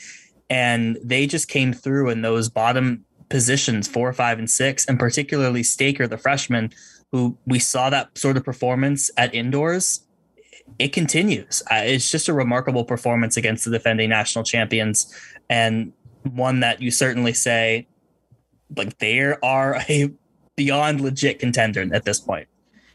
And 0.49 0.97
they 1.03 1.25
just 1.25 1.47
came 1.47 1.73
through 1.73 2.09
in 2.09 2.21
those 2.21 2.49
bottom 2.49 3.05
positions, 3.29 3.87
four, 3.87 4.13
five, 4.13 4.37
and 4.37 4.49
six, 4.49 4.85
and 4.85 4.99
particularly 4.99 5.63
Staker, 5.63 6.07
the 6.07 6.17
freshman, 6.17 6.71
who 7.11 7.37
we 7.45 7.59
saw 7.59 7.89
that 7.89 8.15
sort 8.17 8.37
of 8.37 8.43
performance 8.43 9.09
at 9.17 9.33
indoors. 9.33 10.01
It 10.77 10.89
continues. 10.89 11.63
It's 11.71 12.11
just 12.11 12.27
a 12.27 12.33
remarkable 12.33 12.85
performance 12.85 13.37
against 13.37 13.65
the 13.65 13.71
defending 13.71 14.09
national 14.09 14.43
champions, 14.43 15.13
and 15.49 15.93
one 16.23 16.59
that 16.59 16.81
you 16.81 16.91
certainly 16.91 17.33
say, 17.33 17.87
like, 18.75 18.97
they 18.99 19.19
are 19.19 19.75
a 19.89 20.11
beyond 20.55 21.01
legit 21.01 21.39
contender 21.39 21.85
at 21.93 22.05
this 22.05 22.19
point. 22.19 22.47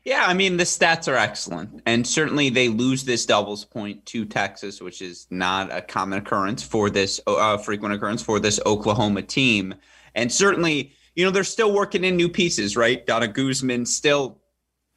Yeah, 0.04 0.24
I 0.26 0.32
mean 0.32 0.56
the 0.56 0.64
stats 0.64 1.12
are 1.12 1.16
excellent, 1.16 1.82
and 1.84 2.06
certainly 2.06 2.48
they 2.48 2.68
lose 2.68 3.04
this 3.04 3.26
doubles 3.26 3.66
point 3.66 4.06
to 4.06 4.24
Texas, 4.24 4.80
which 4.80 5.02
is 5.02 5.26
not 5.30 5.70
a 5.70 5.82
common 5.82 6.18
occurrence 6.20 6.62
for 6.62 6.88
this 6.88 7.20
uh, 7.26 7.58
frequent 7.58 7.94
occurrence 7.94 8.22
for 8.22 8.40
this 8.40 8.58
Oklahoma 8.64 9.20
team. 9.20 9.74
And 10.14 10.32
certainly, 10.32 10.94
you 11.14 11.24
know, 11.24 11.30
they're 11.30 11.44
still 11.44 11.72
working 11.74 12.02
in 12.04 12.16
new 12.16 12.30
pieces, 12.30 12.78
right? 12.78 13.06
Dana 13.06 13.28
Guzman 13.28 13.84
still 13.84 14.39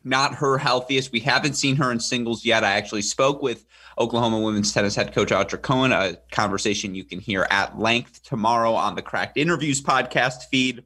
not 0.03 0.36
her 0.36 0.57
healthiest. 0.57 1.12
We 1.12 1.19
haven't 1.19 1.53
seen 1.53 1.75
her 1.77 1.91
in 1.91 2.00
singles 2.00 2.45
yet. 2.45 2.63
I 2.63 2.74
actually 2.74 3.01
spoke 3.01 3.41
with 3.41 3.65
Oklahoma 3.98 4.39
women's 4.39 4.74
tennis 4.74 4.95
head 4.95 5.13
coach 5.13 5.29
Audra 5.29 5.62
Cohen, 5.62 5.91
a 5.91 6.17
conversation 6.31 6.95
you 6.95 7.03
can 7.03 7.19
hear 7.19 7.48
at 7.50 7.79
length 7.79 8.24
tomorrow 8.24 8.74
on 8.74 8.95
the 8.95 9.01
Cracked 9.01 9.38
Interviews 9.38 9.81
podcast 9.81 10.45
feed. 10.50 10.83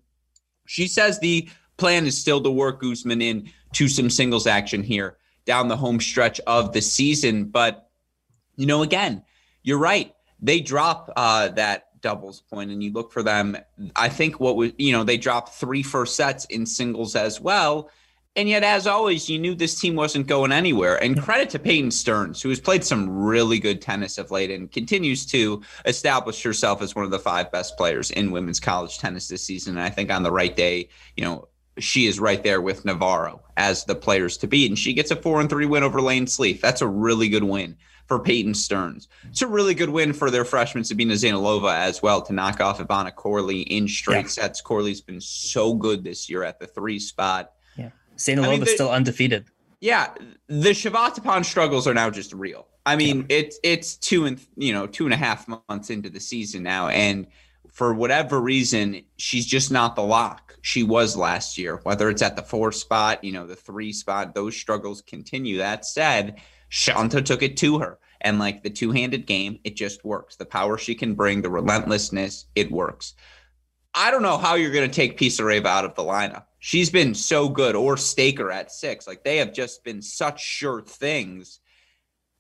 She 0.65 0.87
says 0.87 1.19
the 1.19 1.49
plan 1.77 2.05
is 2.05 2.19
still 2.19 2.41
to 2.41 2.51
work 2.51 2.81
Guzman 2.81 3.21
in 3.21 3.49
to 3.73 3.87
some 3.87 4.09
singles 4.09 4.47
action 4.47 4.83
here 4.83 5.17
down 5.45 5.67
the 5.67 5.77
home 5.77 5.99
stretch 5.99 6.39
of 6.41 6.73
the 6.73 6.81
season. 6.81 7.45
But, 7.45 7.89
you 8.55 8.65
know, 8.65 8.83
again, 8.83 9.23
you're 9.63 9.77
right. 9.77 10.13
They 10.41 10.59
drop 10.59 11.11
uh, 11.15 11.49
that 11.49 12.01
doubles 12.01 12.41
point 12.41 12.69
and 12.71 12.83
you 12.83 12.91
look 12.91 13.11
for 13.11 13.23
them. 13.23 13.57
I 13.95 14.09
think 14.09 14.39
what 14.39 14.55
was, 14.55 14.71
you 14.77 14.91
know, 14.91 15.03
they 15.03 15.17
dropped 15.17 15.55
three 15.55 15.83
first 15.83 16.15
sets 16.15 16.45
in 16.45 16.65
singles 16.65 17.15
as 17.15 17.39
well. 17.39 17.89
And 18.37 18.47
yet, 18.47 18.63
as 18.63 18.85
always, 18.85 19.27
you 19.27 19.39
knew 19.39 19.55
this 19.55 19.79
team 19.79 19.95
wasn't 19.95 20.27
going 20.27 20.51
anywhere. 20.51 21.01
And 21.03 21.19
credit 21.19 21.49
to 21.49 21.59
Peyton 21.59 21.89
Stearns, 21.89 22.39
who 22.39 22.49
has 22.49 22.59
played 22.59 22.85
some 22.85 23.09
really 23.09 23.57
good 23.57 23.81
tennis 23.81 24.19
of 24.19 24.29
late 24.29 24.51
and 24.51 24.71
continues 24.71 25.25
to 25.27 25.63
establish 25.85 26.43
herself 26.43 26.83
as 26.83 26.95
one 26.95 27.03
of 27.03 27.09
the 27.09 27.17
five 27.17 27.51
best 27.51 27.75
players 27.77 28.11
in 28.11 28.29
women's 28.29 28.59
college 28.59 28.99
tennis 28.99 29.27
this 29.27 29.43
season. 29.43 29.75
And 29.75 29.83
I 29.83 29.89
think 29.89 30.11
on 30.11 30.21
the 30.21 30.31
right 30.31 30.55
day, 30.55 30.89
you 31.15 31.25
know, 31.25 31.47
she 31.79 32.05
is 32.05 32.19
right 32.19 32.43
there 32.43 32.61
with 32.61 32.85
Navarro 32.85 33.41
as 33.57 33.85
the 33.85 33.95
players 33.95 34.37
to 34.37 34.47
beat. 34.47 34.69
And 34.69 34.77
she 34.77 34.93
gets 34.93 35.09
a 35.09 35.15
four 35.15 35.41
and 35.41 35.49
three 35.49 35.65
win 35.65 35.81
over 35.81 35.99
Layne 35.99 36.27
Sleeth. 36.27 36.61
That's 36.61 36.83
a 36.83 36.87
really 36.87 37.29
good 37.29 37.43
win 37.43 37.75
for 38.05 38.19
Peyton 38.19 38.53
Stearns. 38.53 39.07
It's 39.29 39.41
a 39.41 39.47
really 39.47 39.73
good 39.73 39.89
win 39.89 40.13
for 40.13 40.29
their 40.29 40.45
freshman 40.45 40.83
Sabina 40.83 41.15
Zeynalova 41.15 41.75
as 41.75 42.03
well 42.03 42.21
to 42.21 42.33
knock 42.33 42.61
off 42.61 42.77
Ivana 42.77 43.13
Corley 43.13 43.61
in 43.61 43.87
straight 43.87 44.25
yeah. 44.25 44.27
sets. 44.27 44.61
Corley's 44.61 45.01
been 45.01 45.21
so 45.21 45.73
good 45.73 46.03
this 46.03 46.29
year 46.29 46.43
at 46.43 46.59
the 46.59 46.67
three 46.67 46.99
spot. 46.99 47.51
Yeah. 48.17 48.35
Zeynalova's 48.35 48.61
I 48.61 48.65
mean, 48.65 48.65
still 48.67 48.89
undefeated. 48.89 49.45
Yeah. 49.79 50.13
The 50.47 50.69
Chavatipon 50.69 51.45
struggles 51.45 51.87
are 51.87 51.93
now 51.93 52.09
just 52.09 52.33
real. 52.33 52.67
I 52.85 52.95
mean, 52.95 53.25
yeah. 53.29 53.37
it's 53.37 53.59
it's 53.63 53.97
two 53.97 54.25
and 54.25 54.39
you 54.55 54.73
know, 54.73 54.87
two 54.87 55.05
and 55.05 55.13
a 55.13 55.17
half 55.17 55.47
months 55.47 55.89
into 55.89 56.09
the 56.09 56.19
season 56.19 56.63
now. 56.63 56.87
And 56.87 57.27
for 57.71 57.93
whatever 57.93 58.39
reason, 58.39 59.03
she's 59.17 59.45
just 59.45 59.71
not 59.71 59.95
the 59.95 60.03
lock 60.03 60.57
she 60.61 60.83
was 60.83 61.15
last 61.15 61.57
year, 61.57 61.79
whether 61.83 62.09
it's 62.09 62.21
at 62.21 62.35
the 62.35 62.41
four 62.41 62.71
spot, 62.71 63.23
you 63.23 63.31
know, 63.31 63.45
the 63.45 63.55
three 63.55 63.93
spot, 63.93 64.33
those 64.33 64.55
struggles 64.55 65.01
continue. 65.01 65.57
That 65.57 65.85
said, 65.85 66.41
Shanta 66.69 67.21
took 67.21 67.43
it 67.43 67.57
to 67.57 67.79
her. 67.79 67.99
And 68.21 68.39
like 68.39 68.63
the 68.63 68.69
two 68.69 68.91
handed 68.91 69.27
game, 69.27 69.59
it 69.63 69.75
just 69.75 70.03
works. 70.03 70.35
The 70.35 70.45
power 70.45 70.77
she 70.77 70.95
can 70.95 71.13
bring, 71.13 71.41
the 71.41 71.49
relentlessness, 71.49 72.45
it 72.55 72.71
works. 72.71 73.13
I 73.93 74.11
don't 74.11 74.23
know 74.23 74.37
how 74.37 74.55
you're 74.55 74.71
going 74.71 74.89
to 74.89 74.95
take 74.95 75.17
Pisareva 75.17 75.65
out 75.65 75.85
of 75.85 75.95
the 75.95 76.03
lineup. 76.03 76.45
She's 76.59 76.89
been 76.89 77.13
so 77.13 77.49
good, 77.49 77.75
or 77.75 77.97
Staker 77.97 78.51
at 78.51 78.71
six. 78.71 79.07
Like 79.07 79.23
they 79.23 79.37
have 79.37 79.53
just 79.53 79.83
been 79.83 80.01
such 80.01 80.43
sure 80.43 80.81
things 80.81 81.59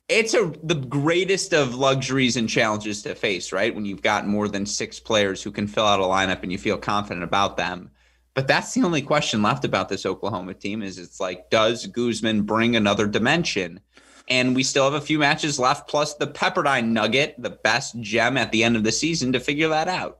it's 0.09 0.33
a 0.33 0.53
the 0.63 0.75
greatest 0.75 1.53
of 1.53 1.75
luxuries 1.75 2.37
and 2.37 2.47
challenges 2.47 3.01
to 3.03 3.15
face, 3.15 3.51
right? 3.51 3.73
When 3.75 3.85
you've 3.85 4.01
got 4.01 4.27
more 4.27 4.47
than 4.47 4.65
six 4.65 4.99
players 4.99 5.43
who 5.43 5.51
can 5.51 5.67
fill 5.67 5.85
out 5.85 5.99
a 5.99 6.03
lineup 6.03 6.43
and 6.43 6.51
you 6.51 6.57
feel 6.57 6.77
confident 6.77 7.23
about 7.23 7.57
them. 7.57 7.91
But 8.33 8.47
that's 8.47 8.73
the 8.73 8.83
only 8.83 9.01
question 9.01 9.41
left 9.41 9.65
about 9.65 9.89
this 9.89 10.05
Oklahoma 10.05 10.53
team 10.53 10.81
is 10.81 10.97
it's 10.97 11.19
like, 11.19 11.49
does 11.49 11.87
Guzman 11.87 12.43
bring 12.43 12.75
another 12.75 13.07
dimension? 13.07 13.79
And 14.29 14.55
we 14.55 14.63
still 14.63 14.83
have 14.83 14.93
a 14.93 15.05
few 15.05 15.19
matches 15.19 15.57
left, 15.57 15.89
plus 15.89 16.13
the 16.15 16.27
Pepperdine 16.27 16.89
Nugget, 16.89 17.35
the 17.37 17.49
best 17.49 17.99
gem 17.99 18.37
at 18.37 18.51
the 18.51 18.63
end 18.63 18.75
of 18.75 18.83
the 18.83 18.91
season 18.91 19.33
to 19.33 19.39
figure 19.39 19.69
that 19.69 19.87
out. 19.87 20.19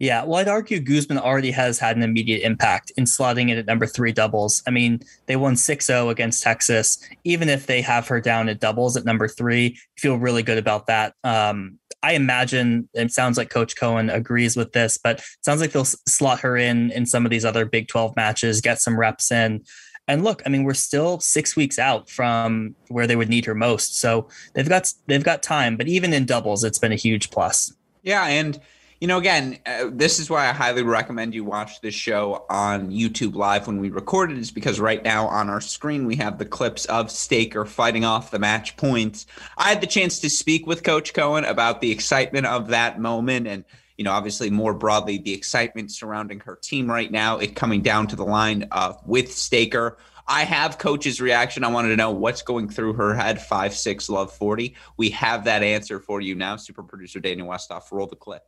Yeah, 0.00 0.24
well, 0.24 0.40
I'd 0.40 0.48
argue 0.48 0.80
Guzman 0.80 1.18
already 1.18 1.50
has 1.50 1.78
had 1.78 1.94
an 1.94 2.02
immediate 2.02 2.40
impact 2.40 2.90
in 2.96 3.04
slotting 3.04 3.50
in 3.50 3.58
at 3.58 3.66
number 3.66 3.86
three 3.86 4.12
doubles. 4.12 4.62
I 4.66 4.70
mean, 4.70 5.00
they 5.26 5.36
won 5.36 5.56
6 5.56 5.84
0 5.84 6.08
against 6.08 6.42
Texas. 6.42 6.98
Even 7.24 7.50
if 7.50 7.66
they 7.66 7.82
have 7.82 8.08
her 8.08 8.18
down 8.18 8.48
at 8.48 8.60
doubles 8.60 8.96
at 8.96 9.04
number 9.04 9.28
three, 9.28 9.78
feel 9.98 10.16
really 10.16 10.42
good 10.42 10.56
about 10.56 10.86
that. 10.86 11.14
Um, 11.22 11.78
I 12.02 12.12
imagine 12.12 12.88
it 12.94 13.12
sounds 13.12 13.36
like 13.36 13.50
Coach 13.50 13.76
Cohen 13.76 14.08
agrees 14.08 14.56
with 14.56 14.72
this, 14.72 14.96
but 14.96 15.22
sounds 15.42 15.60
like 15.60 15.72
they'll 15.72 15.84
slot 15.84 16.40
her 16.40 16.56
in 16.56 16.90
in 16.92 17.04
some 17.04 17.26
of 17.26 17.30
these 17.30 17.44
other 17.44 17.66
Big 17.66 17.86
12 17.88 18.16
matches, 18.16 18.62
get 18.62 18.80
some 18.80 18.98
reps 18.98 19.30
in. 19.30 19.62
And 20.08 20.24
look, 20.24 20.40
I 20.46 20.48
mean, 20.48 20.64
we're 20.64 20.72
still 20.72 21.20
six 21.20 21.56
weeks 21.56 21.78
out 21.78 22.08
from 22.08 22.74
where 22.88 23.06
they 23.06 23.16
would 23.16 23.28
need 23.28 23.44
her 23.44 23.54
most, 23.54 24.00
so 24.00 24.28
they've 24.54 24.68
got 24.68 24.90
they've 25.08 25.22
got 25.22 25.42
time. 25.42 25.76
But 25.76 25.88
even 25.88 26.14
in 26.14 26.24
doubles, 26.24 26.64
it's 26.64 26.78
been 26.78 26.90
a 26.90 26.96
huge 26.96 27.30
plus. 27.30 27.74
Yeah, 28.02 28.26
and 28.26 28.58
you 29.00 29.06
know, 29.06 29.16
again, 29.16 29.58
uh, 29.64 29.88
this 29.90 30.18
is 30.20 30.28
why 30.28 30.46
I 30.46 30.52
highly 30.52 30.82
recommend 30.82 31.34
you 31.34 31.42
watch 31.42 31.80
this 31.80 31.94
show 31.94 32.44
on 32.50 32.90
YouTube 32.90 33.34
Live 33.34 33.66
when 33.66 33.80
we 33.80 33.88
record 33.88 34.30
it, 34.30 34.36
is 34.36 34.50
because 34.50 34.78
right 34.78 35.02
now 35.02 35.26
on 35.26 35.48
our 35.48 35.62
screen 35.62 36.06
we 36.06 36.16
have 36.16 36.36
the 36.36 36.44
clips 36.44 36.84
of 36.84 37.10
Staker 37.10 37.64
fighting 37.64 38.04
off 38.04 38.30
the 38.30 38.38
match 38.38 38.76
points. 38.76 39.24
I 39.56 39.70
had 39.70 39.80
the 39.80 39.86
chance 39.86 40.20
to 40.20 40.28
speak 40.28 40.66
with 40.66 40.82
Coach 40.82 41.14
Cohen 41.14 41.46
about 41.46 41.80
the 41.80 41.90
excitement 41.90 42.44
of 42.44 42.68
that 42.68 43.00
moment 43.00 43.46
and 43.46 43.64
you 43.96 44.04
know, 44.04 44.12
obviously 44.12 44.48
more 44.48 44.72
broadly, 44.72 45.18
the 45.18 45.34
excitement 45.34 45.90
surrounding 45.90 46.40
her 46.40 46.56
team 46.56 46.90
right 46.90 47.10
now, 47.10 47.36
it 47.36 47.54
coming 47.54 47.82
down 47.82 48.06
to 48.06 48.16
the 48.16 48.24
line 48.24 48.66
uh, 48.70 48.94
with 49.04 49.30
Staker. 49.30 49.98
I 50.26 50.44
have 50.44 50.78
coach's 50.78 51.20
reaction. 51.20 51.64
I 51.64 51.68
wanted 51.68 51.88
to 51.88 51.96
know 51.96 52.10
what's 52.10 52.40
going 52.40 52.70
through 52.70 52.94
her 52.94 53.14
head. 53.14 53.42
Five, 53.42 53.74
six, 53.74 54.08
love 54.08 54.32
40. 54.32 54.74
We 54.96 55.10
have 55.10 55.44
that 55.44 55.62
answer 55.62 56.00
for 56.00 56.22
you 56.22 56.34
now. 56.34 56.56
Super 56.56 56.82
producer 56.82 57.20
Daniel 57.20 57.48
Westoff, 57.48 57.92
roll 57.92 58.06
the 58.06 58.16
clip. 58.16 58.42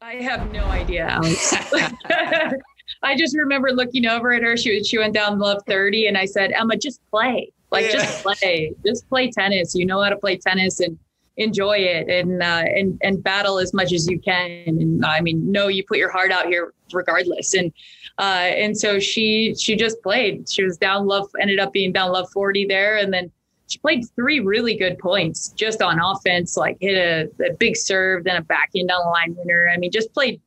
I 0.00 0.14
have 0.14 0.52
no 0.52 0.64
idea, 0.64 1.06
Alex. 1.06 1.54
I 3.02 3.16
just 3.16 3.36
remember 3.36 3.72
looking 3.72 4.06
over 4.06 4.32
at 4.32 4.42
her. 4.42 4.56
She 4.56 4.82
she 4.84 4.98
went 4.98 5.14
down 5.14 5.38
love 5.38 5.62
30 5.66 6.06
and 6.06 6.16
I 6.16 6.24
said, 6.24 6.52
Emma, 6.52 6.76
just 6.76 7.00
play. 7.10 7.52
Like 7.70 7.86
yeah. 7.86 7.92
just 7.92 8.22
play. 8.22 8.72
Just 8.86 9.08
play 9.08 9.30
tennis. 9.30 9.74
You 9.74 9.86
know 9.86 10.00
how 10.02 10.08
to 10.08 10.16
play 10.16 10.36
tennis 10.36 10.80
and 10.80 10.98
enjoy 11.36 11.78
it 11.78 12.08
and 12.08 12.42
uh, 12.42 12.64
and 12.66 12.98
and 13.02 13.22
battle 13.22 13.58
as 13.58 13.74
much 13.74 13.92
as 13.92 14.06
you 14.08 14.20
can. 14.20 14.50
And 14.66 15.04
I 15.04 15.20
mean, 15.20 15.50
no, 15.50 15.66
you 15.68 15.84
put 15.84 15.98
your 15.98 16.10
heart 16.10 16.30
out 16.30 16.46
here 16.46 16.72
regardless. 16.92 17.54
And 17.54 17.72
uh, 18.18 18.50
and 18.54 18.78
so 18.78 19.00
she 19.00 19.54
she 19.58 19.74
just 19.74 20.00
played. 20.02 20.48
She 20.48 20.62
was 20.62 20.78
down 20.78 21.06
love, 21.06 21.28
ended 21.40 21.58
up 21.58 21.72
being 21.72 21.92
down 21.92 22.12
love 22.12 22.30
40 22.30 22.66
there, 22.66 22.98
and 22.98 23.12
then 23.12 23.32
she 23.68 23.78
played 23.78 24.04
three 24.16 24.40
really 24.40 24.76
good 24.76 24.98
points 24.98 25.48
just 25.48 25.82
on 25.82 26.00
offense, 26.00 26.56
like 26.56 26.78
hit 26.80 26.96
a, 26.96 27.44
a 27.44 27.52
big 27.54 27.76
serve, 27.76 28.24
then 28.24 28.36
a 28.36 28.42
backhand 28.42 28.88
down 28.88 29.02
the 29.04 29.10
line 29.10 29.36
winner. 29.36 29.70
I 29.72 29.76
mean, 29.76 29.92
just 29.92 30.12
played 30.14 30.40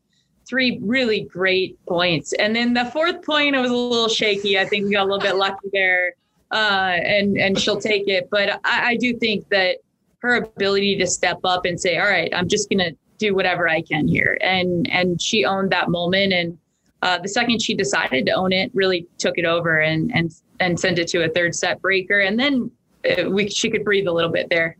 three 0.47 0.79
really 0.81 1.21
great 1.21 1.77
points. 1.85 2.33
And 2.33 2.55
then 2.55 2.73
the 2.73 2.85
fourth 2.85 3.23
point, 3.23 3.55
it 3.55 3.59
was 3.59 3.71
a 3.71 3.75
little 3.75 4.09
shaky. 4.09 4.57
I 4.57 4.65
think 4.65 4.85
we 4.85 4.91
got 4.91 5.03
a 5.03 5.09
little 5.09 5.19
bit 5.19 5.35
lucky 5.35 5.69
there, 5.71 6.13
uh, 6.51 6.97
and 7.03 7.37
and 7.37 7.59
she'll 7.59 7.79
take 7.79 8.07
it. 8.07 8.27
But 8.31 8.59
I, 8.65 8.91
I 8.91 8.95
do 8.97 9.15
think 9.17 9.47
that 9.49 9.77
her 10.19 10.35
ability 10.35 10.97
to 10.97 11.07
step 11.07 11.39
up 11.43 11.65
and 11.65 11.79
say, 11.79 11.97
"All 11.99 12.07
right, 12.07 12.31
I'm 12.35 12.47
just 12.47 12.69
gonna 12.69 12.91
do 13.19 13.35
whatever 13.35 13.69
I 13.69 13.81
can 13.81 14.07
here," 14.07 14.37
and 14.41 14.89
and 14.91 15.21
she 15.21 15.45
owned 15.45 15.71
that 15.71 15.89
moment. 15.89 16.33
And 16.33 16.57
uh, 17.03 17.19
the 17.19 17.29
second 17.29 17.61
she 17.61 17.75
decided 17.75 18.25
to 18.25 18.31
own 18.31 18.51
it, 18.51 18.71
really 18.73 19.07
took 19.19 19.37
it 19.37 19.45
over 19.45 19.79
and 19.79 20.11
and 20.13 20.31
and 20.59 20.79
sent 20.79 20.97
it 20.97 21.07
to 21.09 21.23
a 21.23 21.29
third 21.29 21.53
set 21.53 21.81
breaker. 21.81 22.19
And 22.19 22.39
then 22.39 22.71
Uh, 23.05 23.29
we 23.29 23.49
she 23.49 23.69
could 23.69 23.83
breathe 23.83 24.07
a 24.07 24.11
little 24.11 24.31
bit 24.31 24.49
there. 24.49 24.77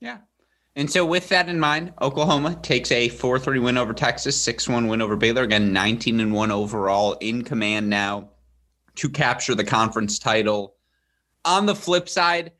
Yeah. 0.00 0.18
And 0.76 0.90
so, 0.90 1.04
with 1.04 1.28
that 1.30 1.48
in 1.48 1.58
mind, 1.58 1.92
Oklahoma 2.00 2.58
takes 2.62 2.92
a 2.92 3.08
4 3.08 3.38
3 3.38 3.58
win 3.58 3.76
over 3.76 3.92
Texas, 3.92 4.40
6 4.40 4.68
1 4.68 4.86
win 4.86 5.02
over 5.02 5.16
Baylor. 5.16 5.42
Again, 5.42 5.72
19 5.72 6.20
and 6.20 6.32
1 6.32 6.50
overall 6.50 7.14
in 7.20 7.42
command 7.42 7.90
now 7.90 8.30
to 8.96 9.08
capture 9.08 9.54
the 9.54 9.64
conference 9.64 10.18
title. 10.18 10.76
On 11.44 11.66
the 11.66 11.74
flip 11.74 12.08
side, 12.08 12.52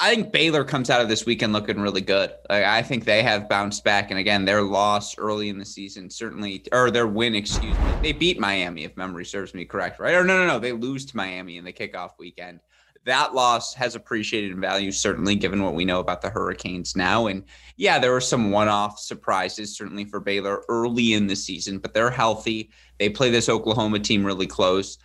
I 0.00 0.14
think 0.14 0.32
Baylor 0.32 0.62
comes 0.62 0.90
out 0.90 1.00
of 1.00 1.08
this 1.08 1.26
weekend 1.26 1.52
looking 1.52 1.80
really 1.80 2.00
good. 2.00 2.32
Like, 2.48 2.64
I 2.64 2.82
think 2.82 3.04
they 3.04 3.22
have 3.24 3.48
bounced 3.48 3.82
back. 3.82 4.10
And 4.10 4.20
again, 4.20 4.44
their 4.44 4.62
loss 4.62 5.18
early 5.18 5.48
in 5.48 5.58
the 5.58 5.64
season 5.64 6.08
certainly, 6.08 6.62
or 6.70 6.92
their 6.92 7.08
win, 7.08 7.34
excuse 7.34 7.76
me, 7.76 7.92
they 8.00 8.12
beat 8.12 8.38
Miami, 8.38 8.84
if 8.84 8.96
memory 8.96 9.24
serves 9.24 9.54
me 9.54 9.64
correct, 9.64 9.98
right? 9.98 10.14
Or 10.14 10.22
no, 10.22 10.38
no, 10.38 10.46
no, 10.46 10.58
they 10.60 10.70
lose 10.70 11.04
to 11.06 11.16
Miami 11.16 11.58
in 11.58 11.64
the 11.64 11.72
kickoff 11.72 12.12
weekend. 12.16 12.60
That 13.04 13.34
loss 13.34 13.74
has 13.74 13.94
appreciated 13.94 14.52
in 14.52 14.60
value, 14.60 14.92
certainly, 14.92 15.34
given 15.34 15.62
what 15.62 15.74
we 15.74 15.84
know 15.84 16.00
about 16.00 16.20
the 16.20 16.30
Hurricanes 16.30 16.94
now. 16.94 17.26
And 17.26 17.44
yeah, 17.76 17.98
there 17.98 18.12
were 18.12 18.20
some 18.20 18.50
one 18.50 18.68
off 18.68 18.98
surprises, 18.98 19.76
certainly 19.76 20.04
for 20.04 20.20
Baylor 20.20 20.62
early 20.68 21.14
in 21.14 21.26
the 21.26 21.36
season, 21.36 21.78
but 21.78 21.94
they're 21.94 22.10
healthy. 22.10 22.70
They 22.98 23.08
play 23.08 23.30
this 23.30 23.48
Oklahoma 23.48 24.00
team 24.00 24.24
really 24.24 24.46
close. 24.46 24.98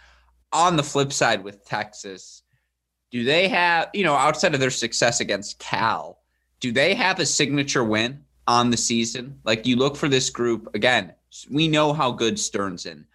On 0.52 0.76
the 0.76 0.84
flip 0.84 1.14
side 1.14 1.44
with 1.44 1.66
Texas, 1.66 2.44
do 3.12 3.24
they 3.24 3.48
have, 3.48 3.90
you 3.94 4.04
know, 4.04 4.16
outside 4.16 4.54
of 4.54 4.60
their 4.60 4.70
success 4.70 5.20
against 5.20 5.60
Cal, 5.60 6.20
do 6.60 6.72
they 6.72 6.94
have 6.94 7.20
a 7.20 7.26
signature 7.26 7.84
win 7.84 8.24
on 8.48 8.70
the 8.70 8.78
season? 8.78 9.40
Like 9.44 9.66
you 9.66 9.76
look 9.76 9.96
for 9.96 10.10
this 10.10 10.30
group 10.30 10.74
again, 10.74 11.14
we 11.50 11.68
know 11.68 11.94
how 11.94 12.12
good 12.12 12.40
Stearns 12.40 12.86
in 12.86 13.06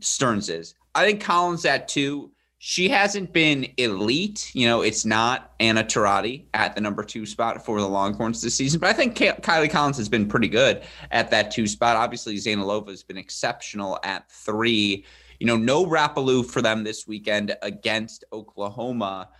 Stearns 0.00 0.48
is. 0.48 0.74
I 0.94 1.04
think 1.04 1.20
Collins 1.20 1.64
at 1.64 1.88
two. 1.88 2.32
She 2.62 2.90
hasn't 2.90 3.32
been 3.32 3.72
elite. 3.78 4.50
You 4.54 4.66
know, 4.66 4.82
it's 4.82 5.06
not 5.06 5.54
Anna 5.60 5.82
Turati 5.82 6.44
at 6.52 6.74
the 6.74 6.82
number 6.82 7.02
two 7.02 7.24
spot 7.24 7.64
for 7.64 7.80
the 7.80 7.88
Longhorns 7.88 8.42
this 8.42 8.54
season, 8.54 8.80
but 8.80 8.90
I 8.90 8.92
think 8.92 9.16
Kylie 9.16 9.70
Collins 9.70 9.96
has 9.96 10.10
been 10.10 10.28
pretty 10.28 10.48
good 10.48 10.82
at 11.10 11.30
that 11.30 11.50
two 11.50 11.66
spot. 11.66 11.96
Obviously, 11.96 12.36
Zeynalova 12.36 12.90
has 12.90 13.02
been 13.02 13.16
exceptional 13.16 13.98
at 14.04 14.30
three. 14.30 15.06
You 15.38 15.46
know, 15.46 15.56
no 15.56 15.86
Rapoport 15.86 16.50
for 16.50 16.60
them 16.60 16.84
this 16.84 17.06
weekend 17.06 17.56
against 17.62 18.24
Oklahoma. 18.30 19.30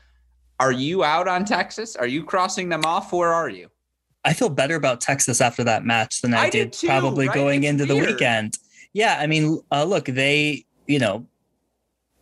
Are 0.58 0.72
you 0.72 1.04
out 1.04 1.28
on 1.28 1.44
Texas? 1.44 1.96
Are 1.96 2.06
you 2.06 2.24
crossing 2.24 2.70
them 2.70 2.86
off? 2.86 3.12
Where 3.12 3.34
are 3.34 3.50
you? 3.50 3.68
I 4.24 4.32
feel 4.32 4.48
better 4.48 4.76
about 4.76 5.02
Texas 5.02 5.42
after 5.42 5.62
that 5.64 5.84
match 5.84 6.22
than 6.22 6.32
I, 6.32 6.44
I 6.44 6.50
did, 6.50 6.72
too, 6.72 6.86
probably 6.86 7.28
right? 7.28 7.34
going 7.34 7.64
it's 7.64 7.82
into 7.82 7.94
weird. 7.94 8.08
the 8.08 8.12
weekend. 8.12 8.56
Yeah, 8.94 9.18
I 9.20 9.26
mean, 9.26 9.60
uh, 9.70 9.84
look, 9.84 10.06
they, 10.06 10.64
you 10.86 10.98
know, 10.98 11.26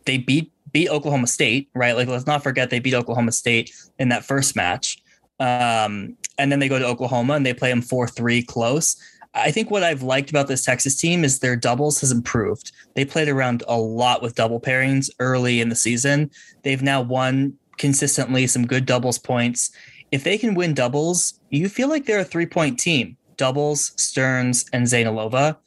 they 0.03 0.17
beat 0.17 0.51
beat 0.71 0.89
Oklahoma 0.89 1.27
State, 1.27 1.69
right? 1.73 1.95
Like, 1.95 2.07
let's 2.07 2.27
not 2.27 2.43
forget 2.43 2.69
they 2.69 2.79
beat 2.79 2.93
Oklahoma 2.93 3.31
State 3.31 3.71
in 3.97 4.09
that 4.09 4.25
first 4.25 4.55
match. 4.55 5.01
Um, 5.39 6.17
and 6.37 6.51
then 6.51 6.59
they 6.59 6.67
go 6.67 6.79
to 6.79 6.85
Oklahoma 6.85 7.33
and 7.33 7.45
they 7.45 7.53
play 7.53 7.69
them 7.69 7.81
4 7.81 8.07
3 8.07 8.43
close. 8.43 8.97
I 9.33 9.51
think 9.51 9.69
what 9.69 9.83
I've 9.83 10.01
liked 10.01 10.29
about 10.29 10.47
this 10.47 10.65
Texas 10.65 10.95
team 10.95 11.23
is 11.23 11.39
their 11.39 11.55
doubles 11.55 12.01
has 12.01 12.11
improved. 12.11 12.71
They 12.95 13.05
played 13.05 13.29
around 13.29 13.63
a 13.67 13.77
lot 13.77 14.21
with 14.21 14.35
double 14.35 14.59
pairings 14.59 15.09
early 15.19 15.61
in 15.61 15.69
the 15.69 15.75
season. 15.75 16.31
They've 16.63 16.81
now 16.81 17.01
won 17.01 17.55
consistently 17.77 18.47
some 18.47 18.65
good 18.65 18.85
doubles 18.85 19.19
points. 19.19 19.71
If 20.11 20.23
they 20.23 20.37
can 20.37 20.55
win 20.55 20.73
doubles, 20.73 21.39
you 21.51 21.69
feel 21.69 21.89
like 21.89 22.05
they're 22.05 22.19
a 22.19 22.25
three 22.25 22.47
point 22.47 22.79
team. 22.79 23.17
Doubles, 23.37 23.93
Stearns, 23.95 24.65
and 24.73 24.85
Zeynalova. 24.85 25.57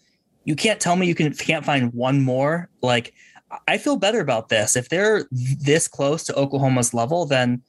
You 0.44 0.56
can't 0.56 0.80
tell 0.80 0.96
me 0.96 1.06
you 1.06 1.14
can 1.14 1.32
can't 1.32 1.64
find 1.64 1.92
one 1.94 2.20
more. 2.20 2.68
Like 2.82 3.14
I 3.68 3.78
feel 3.78 3.96
better 3.96 4.20
about 4.20 4.48
this. 4.48 4.76
If 4.76 4.88
they're 4.88 5.26
this 5.30 5.88
close 5.88 6.24
to 6.24 6.34
Oklahoma's 6.34 6.94
level, 6.94 7.26
then 7.26 7.62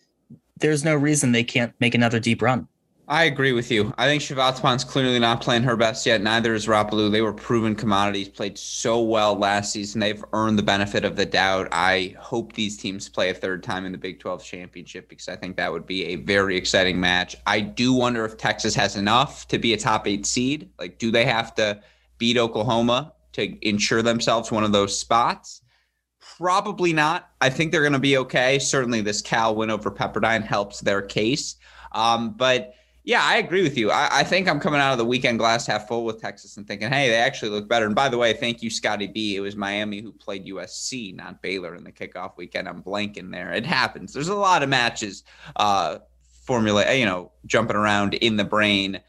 there's 0.60 0.84
no 0.84 0.96
reason 0.96 1.32
they 1.32 1.44
can't 1.44 1.74
make 1.80 1.96
another 1.96 2.20
deep 2.20 2.42
run. 2.42 2.68
I 3.08 3.26
agree 3.26 3.52
with 3.52 3.70
you. 3.70 3.94
I 3.98 4.06
think 4.06 4.22
Shavatsman's 4.22 4.86
clearly 4.86 5.20
not 5.20 5.42
playing 5.42 5.64
her 5.64 5.76
best 5.76 6.06
yet. 6.06 6.22
Neither 6.22 6.54
is 6.54 6.70
Rapoport. 6.70 7.12
They 7.12 7.22
were 7.22 7.34
proven 7.34 7.76
commodities, 7.76 8.30
played 8.30 8.58
so 8.58 9.02
well 9.02 9.36
last 9.36 9.74
season. 9.74 10.00
They've 10.00 10.24
earned 10.32 10.58
the 10.58 10.64
benefit 10.64 11.04
of 11.04 11.18
the 11.18 11.26
doubt. 11.26 11.68
I 11.74 12.16
hope 12.18 12.54
these 12.54 12.78
teams 12.78 13.10
play 13.10 13.30
a 13.30 13.34
third 13.34 13.62
time 13.62 13.86
in 13.86 13.92
the 13.92 13.98
Big 13.98 14.22
12 14.22 14.42
championship 14.44 15.10
because 15.10 15.28
I 15.28 15.36
think 15.36 15.58
that 15.58 15.70
would 15.70 15.86
be 15.86 16.06
a 16.06 16.16
very 16.16 16.56
exciting 16.56 16.98
match. 16.98 17.36
I 17.46 17.60
do 17.60 17.92
wonder 17.92 18.24
if 18.24 18.38
Texas 18.38 18.74
has 18.76 18.96
enough 18.96 19.50
to 19.50 19.60
be 19.60 19.74
a 19.74 19.78
top 19.78 20.08
eight 20.08 20.26
seed. 20.26 20.70
Like, 20.80 20.98
do 20.98 21.12
they 21.12 21.26
have 21.26 21.54
to 21.56 21.82
beat 22.20 22.38
Oklahoma 22.38 23.12
to 23.34 23.68
ensure 23.68 24.02
themselves 24.02 24.50
one 24.50 24.64
of 24.64 24.72
those 24.72 24.98
spots? 24.98 25.63
Probably 26.38 26.94
not. 26.94 27.30
I 27.42 27.50
think 27.50 27.72
they're 27.72 27.82
going 27.82 27.94
to 27.94 28.00
be 28.00 28.18
okay. 28.18 28.58
Certainly, 28.58 29.02
this 29.02 29.22
Cal 29.22 29.56
win 29.56 29.70
over 29.70 29.92
Pepperdine 29.92 30.44
helps 30.44 30.82
their 30.82 31.02
case. 31.02 31.58
Um, 31.92 32.32
but 32.32 32.74
yeah, 33.04 33.22
I 33.22 33.38
agree 33.38 33.62
with 33.62 33.78
you. 33.78 33.92
I, 33.92 34.10
I, 34.12 34.24
think 34.24 34.48
I'm 34.48 34.60
coming 34.60 34.80
out 34.80 34.94
of 34.94 34.98
the 34.98 35.06
weekend 35.06 35.38
glass 35.38 35.68
half 35.68 35.88
full 35.88 36.06
with 36.06 36.22
Texas 36.22 36.58
and 36.58 36.66
thinking, 36.66 36.90
hey, 36.90 37.10
they 37.10 37.18
actually 37.18 37.50
look 37.50 37.68
better. 37.68 37.86
And 37.86 37.94
by 37.94 38.08
the 38.08 38.18
way, 38.18 38.34
thank 38.34 38.64
you, 38.64 38.70
Scotty 38.70 39.08
B. 39.08 39.36
It 39.36 39.42
was 39.42 39.56
Miami 39.56 40.00
who 40.00 40.12
played 40.12 40.48
USC, 40.48 41.14
not 41.14 41.42
Baylor, 41.42 41.76
in 41.76 41.84
the 41.84 41.92
kickoff 41.92 42.38
weekend. 42.38 42.68
I'm 42.68 42.82
blanking 42.82 43.32
there. 43.32 43.52
It 43.52 43.66
happens. 43.66 44.14
There's 44.14 44.30
a 44.30 44.36
lot 44.36 44.64
of 44.64 44.70
matches, 44.70 45.24
uh, 45.58 46.00
formula, 46.46 46.94
you 46.94 47.06
know, 47.06 47.32
jumping 47.46 47.76
around 47.76 48.16
in 48.16 48.38
the 48.38 48.46
brain. 48.46 49.02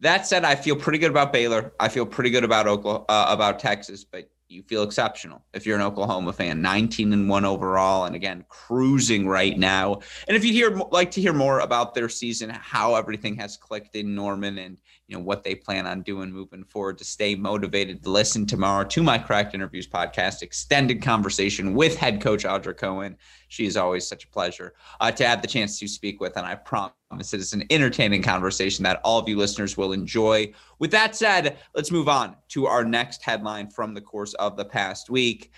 That 0.00 0.26
said, 0.26 0.44
I 0.44 0.54
feel 0.54 0.76
pretty 0.76 0.98
good 0.98 1.10
about 1.10 1.32
Baylor. 1.32 1.72
I 1.80 1.88
feel 1.88 2.06
pretty 2.06 2.30
good 2.30 2.44
about 2.44 2.66
Oklahoma, 2.66 3.04
uh, 3.08 3.26
about 3.30 3.58
Texas, 3.58 4.04
but 4.04 4.30
you 4.48 4.62
feel 4.62 4.82
exceptional 4.82 5.44
if 5.52 5.66
you're 5.66 5.76
an 5.76 5.82
Oklahoma 5.82 6.32
fan. 6.32 6.62
19 6.62 7.12
and 7.12 7.28
one 7.28 7.44
overall, 7.44 8.04
and 8.04 8.16
again 8.16 8.44
cruising 8.48 9.26
right 9.26 9.58
now. 9.58 10.00
And 10.26 10.36
if 10.36 10.44
you 10.44 10.52
hear 10.52 10.70
like 10.90 11.10
to 11.12 11.20
hear 11.20 11.32
more 11.32 11.60
about 11.60 11.94
their 11.94 12.08
season, 12.08 12.50
how 12.50 12.94
everything 12.94 13.36
has 13.36 13.56
clicked 13.56 13.94
in 13.94 14.14
Norman, 14.14 14.58
and 14.58 14.78
you 15.08 15.16
know 15.16 15.22
what 15.22 15.42
they 15.42 15.54
plan 15.54 15.86
on 15.86 16.02
doing 16.02 16.30
moving 16.30 16.62
forward 16.62 16.98
to 16.98 17.04
stay 17.04 17.34
motivated 17.34 18.02
to 18.02 18.10
listen 18.10 18.46
tomorrow 18.46 18.84
to 18.84 19.02
my 19.02 19.18
cracked 19.18 19.54
interviews 19.54 19.88
podcast 19.88 20.42
extended 20.42 21.02
conversation 21.02 21.74
with 21.74 21.96
head 21.96 22.20
coach 22.20 22.44
audra 22.44 22.76
cohen 22.76 23.16
she 23.48 23.66
is 23.66 23.76
always 23.76 24.06
such 24.06 24.24
a 24.24 24.28
pleasure 24.28 24.74
uh, 25.00 25.10
to 25.10 25.26
have 25.26 25.42
the 25.42 25.48
chance 25.48 25.78
to 25.78 25.88
speak 25.88 26.20
with 26.20 26.36
and 26.36 26.46
i 26.46 26.54
promise 26.54 26.92
it 27.32 27.40
is 27.40 27.54
an 27.54 27.64
entertaining 27.70 28.22
conversation 28.22 28.82
that 28.84 29.00
all 29.02 29.18
of 29.18 29.28
you 29.28 29.36
listeners 29.36 29.76
will 29.76 29.92
enjoy 29.92 30.52
with 30.78 30.90
that 30.90 31.16
said 31.16 31.56
let's 31.74 31.90
move 31.90 32.08
on 32.08 32.36
to 32.48 32.66
our 32.66 32.84
next 32.84 33.22
headline 33.24 33.68
from 33.68 33.94
the 33.94 34.00
course 34.00 34.34
of 34.34 34.56
the 34.56 34.64
past 34.64 35.10
week 35.10 35.50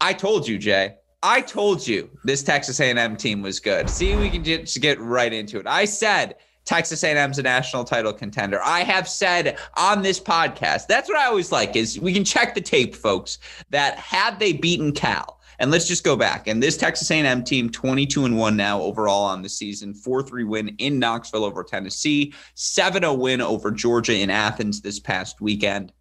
i 0.00 0.12
told 0.12 0.46
you 0.46 0.58
jay 0.58 0.94
I 1.22 1.42
told 1.42 1.86
you 1.86 2.08
this 2.24 2.42
Texas 2.42 2.80
A&M 2.80 3.14
team 3.14 3.42
was 3.42 3.60
good. 3.60 3.90
See, 3.90 4.16
we 4.16 4.30
can 4.30 4.42
just 4.42 4.80
get 4.80 4.98
right 4.98 5.30
into 5.30 5.58
it. 5.58 5.66
I 5.66 5.84
said 5.84 6.36
Texas 6.70 7.02
A&M's 7.02 7.40
a 7.40 7.42
national 7.42 7.82
title 7.82 8.12
contender. 8.12 8.60
I 8.62 8.84
have 8.84 9.08
said 9.08 9.58
on 9.76 10.02
this 10.02 10.20
podcast, 10.20 10.86
that's 10.86 11.08
what 11.08 11.18
I 11.18 11.26
always 11.26 11.50
like 11.50 11.74
is 11.74 11.98
we 11.98 12.12
can 12.12 12.24
check 12.24 12.54
the 12.54 12.60
tape, 12.60 12.94
folks, 12.94 13.38
that 13.70 13.98
had 13.98 14.38
they 14.38 14.52
beaten 14.52 14.92
Cal, 14.92 15.40
and 15.58 15.72
let's 15.72 15.88
just 15.88 16.04
go 16.04 16.14
back. 16.14 16.46
And 16.46 16.62
this 16.62 16.76
Texas 16.76 17.10
A&M 17.10 17.42
team, 17.42 17.70
22 17.70 18.24
and 18.24 18.38
1 18.38 18.56
now 18.56 18.80
overall 18.82 19.24
on 19.24 19.42
the 19.42 19.48
season, 19.48 19.92
4-3 19.92 20.46
win 20.46 20.68
in 20.78 21.00
Knoxville 21.00 21.44
over 21.44 21.64
Tennessee, 21.64 22.32
7-0 22.54 23.18
win 23.18 23.40
over 23.40 23.72
Georgia 23.72 24.14
in 24.14 24.30
Athens 24.30 24.80
this 24.80 25.00
past 25.00 25.40
weekend. 25.40 25.92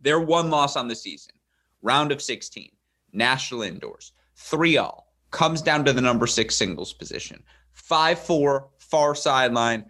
Their 0.00 0.18
one 0.18 0.50
loss 0.50 0.74
on 0.74 0.88
the 0.88 0.96
season, 0.96 1.34
round 1.80 2.10
of 2.10 2.20
16, 2.20 2.72
national 3.12 3.62
indoors, 3.62 4.10
3 4.34 4.78
all, 4.78 5.14
comes 5.30 5.62
down 5.62 5.84
to 5.84 5.92
the 5.92 6.00
number 6.00 6.26
six 6.26 6.56
singles 6.56 6.92
position. 6.92 7.44
5 7.72 8.18
4 8.18 8.68
far 8.92 9.14
sideline. 9.14 9.86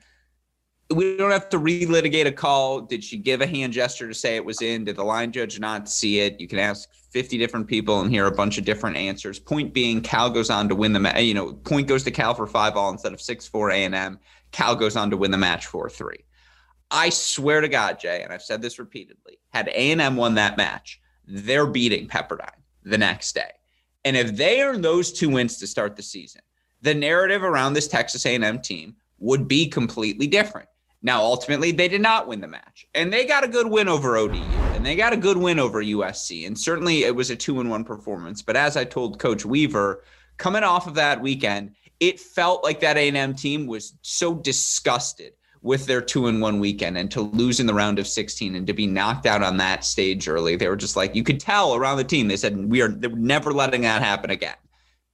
We 0.88 1.16
don't 1.16 1.32
have 1.32 1.48
to 1.48 1.58
relitigate 1.58 2.26
a 2.26 2.32
call. 2.32 2.82
Did 2.82 3.02
she 3.02 3.16
give 3.16 3.40
a 3.40 3.46
hand 3.46 3.72
gesture 3.72 4.06
to 4.06 4.14
say 4.14 4.36
it 4.36 4.44
was 4.44 4.62
in? 4.62 4.84
Did 4.84 4.94
the 4.94 5.02
line 5.02 5.32
judge 5.32 5.58
not 5.58 5.88
see 5.88 6.20
it? 6.20 6.38
You 6.38 6.46
can 6.46 6.60
ask 6.60 6.88
50 7.10 7.36
different 7.36 7.66
people 7.66 8.00
and 8.00 8.10
hear 8.10 8.26
a 8.26 8.32
bunch 8.32 8.58
of 8.58 8.64
different 8.64 8.96
answers. 8.96 9.40
Point 9.40 9.74
being, 9.74 10.02
Cal 10.02 10.30
goes 10.30 10.50
on 10.50 10.68
to 10.68 10.76
win 10.76 10.92
the 10.92 11.00
match. 11.00 11.22
You 11.22 11.34
know, 11.34 11.52
point 11.52 11.88
goes 11.88 12.04
to 12.04 12.12
Cal 12.12 12.32
for 12.32 12.46
five 12.46 12.76
all 12.76 12.90
instead 12.90 13.12
of 13.12 13.20
six 13.20 13.48
four 13.48 13.72
A 13.72 13.84
and 13.84 13.94
M. 13.94 14.20
Cal 14.52 14.76
goes 14.76 14.94
on 14.94 15.10
to 15.10 15.16
win 15.16 15.32
the 15.32 15.38
match 15.38 15.66
four 15.66 15.90
three. 15.90 16.24
I 16.92 17.08
swear 17.08 17.60
to 17.60 17.68
God, 17.68 17.98
Jay, 17.98 18.22
and 18.22 18.32
I've 18.32 18.42
said 18.42 18.62
this 18.62 18.78
repeatedly. 18.78 19.38
Had 19.50 19.66
A 19.68 19.90
and 19.90 20.00
M 20.00 20.14
won 20.14 20.34
that 20.34 20.56
match, 20.56 21.00
they're 21.26 21.66
beating 21.66 22.06
Pepperdine 22.06 22.50
the 22.84 22.98
next 22.98 23.34
day. 23.34 23.50
And 24.04 24.16
if 24.16 24.36
they 24.36 24.62
earn 24.62 24.80
those 24.80 25.12
two 25.12 25.30
wins 25.30 25.56
to 25.58 25.66
start 25.66 25.96
the 25.96 26.02
season, 26.02 26.42
the 26.82 26.94
narrative 26.94 27.42
around 27.42 27.72
this 27.72 27.88
Texas 27.88 28.26
A&M 28.26 28.60
team 28.60 28.96
would 29.18 29.48
be 29.48 29.68
completely 29.68 30.26
different. 30.26 30.68
Now, 31.00 31.22
ultimately, 31.22 31.72
they 31.72 31.88
did 31.88 32.00
not 32.00 32.28
win 32.28 32.40
the 32.40 32.46
match, 32.46 32.86
and 32.94 33.12
they 33.12 33.24
got 33.24 33.44
a 33.44 33.48
good 33.48 33.66
win 33.66 33.88
over 33.88 34.16
ODU, 34.16 34.38
and 34.74 34.86
they 34.86 34.94
got 34.94 35.12
a 35.12 35.16
good 35.16 35.36
win 35.36 35.58
over 35.58 35.82
USC, 35.82 36.46
and 36.46 36.58
certainly 36.58 37.04
it 37.04 37.14
was 37.14 37.30
a 37.30 37.36
two-in-one 37.36 37.84
performance. 37.84 38.42
But 38.42 38.56
as 38.56 38.76
I 38.76 38.84
told 38.84 39.18
Coach 39.18 39.44
Weaver, 39.44 40.04
coming 40.36 40.62
off 40.62 40.86
of 40.86 40.94
that 40.94 41.20
weekend, 41.20 41.74
it 41.98 42.20
felt 42.20 42.62
like 42.62 42.80
that 42.80 42.96
A&M 42.96 43.34
team 43.34 43.66
was 43.66 43.94
so 44.02 44.34
disgusted 44.34 45.32
with 45.60 45.86
their 45.86 46.00
two 46.00 46.26
in 46.26 46.40
one 46.40 46.60
weekend, 46.60 46.98
and 46.98 47.10
to 47.12 47.20
lose 47.20 47.58
in 47.58 47.66
the 47.66 47.74
round 47.74 47.98
of 47.98 48.06
16 48.06 48.54
and 48.54 48.66
to 48.66 48.72
be 48.72 48.86
knocked 48.86 49.26
out 49.26 49.42
on 49.42 49.56
that 49.56 49.84
stage 49.84 50.28
early, 50.28 50.56
they 50.56 50.68
were 50.68 50.76
just 50.76 50.96
like 50.96 51.14
you 51.14 51.22
could 51.22 51.40
tell 51.40 51.74
around 51.74 51.96
the 51.96 52.04
team. 52.04 52.26
They 52.26 52.36
said 52.36 52.56
we 52.68 52.82
are 52.82 52.88
never 52.88 53.52
letting 53.52 53.82
that 53.82 54.02
happen 54.02 54.30
again. 54.30 54.56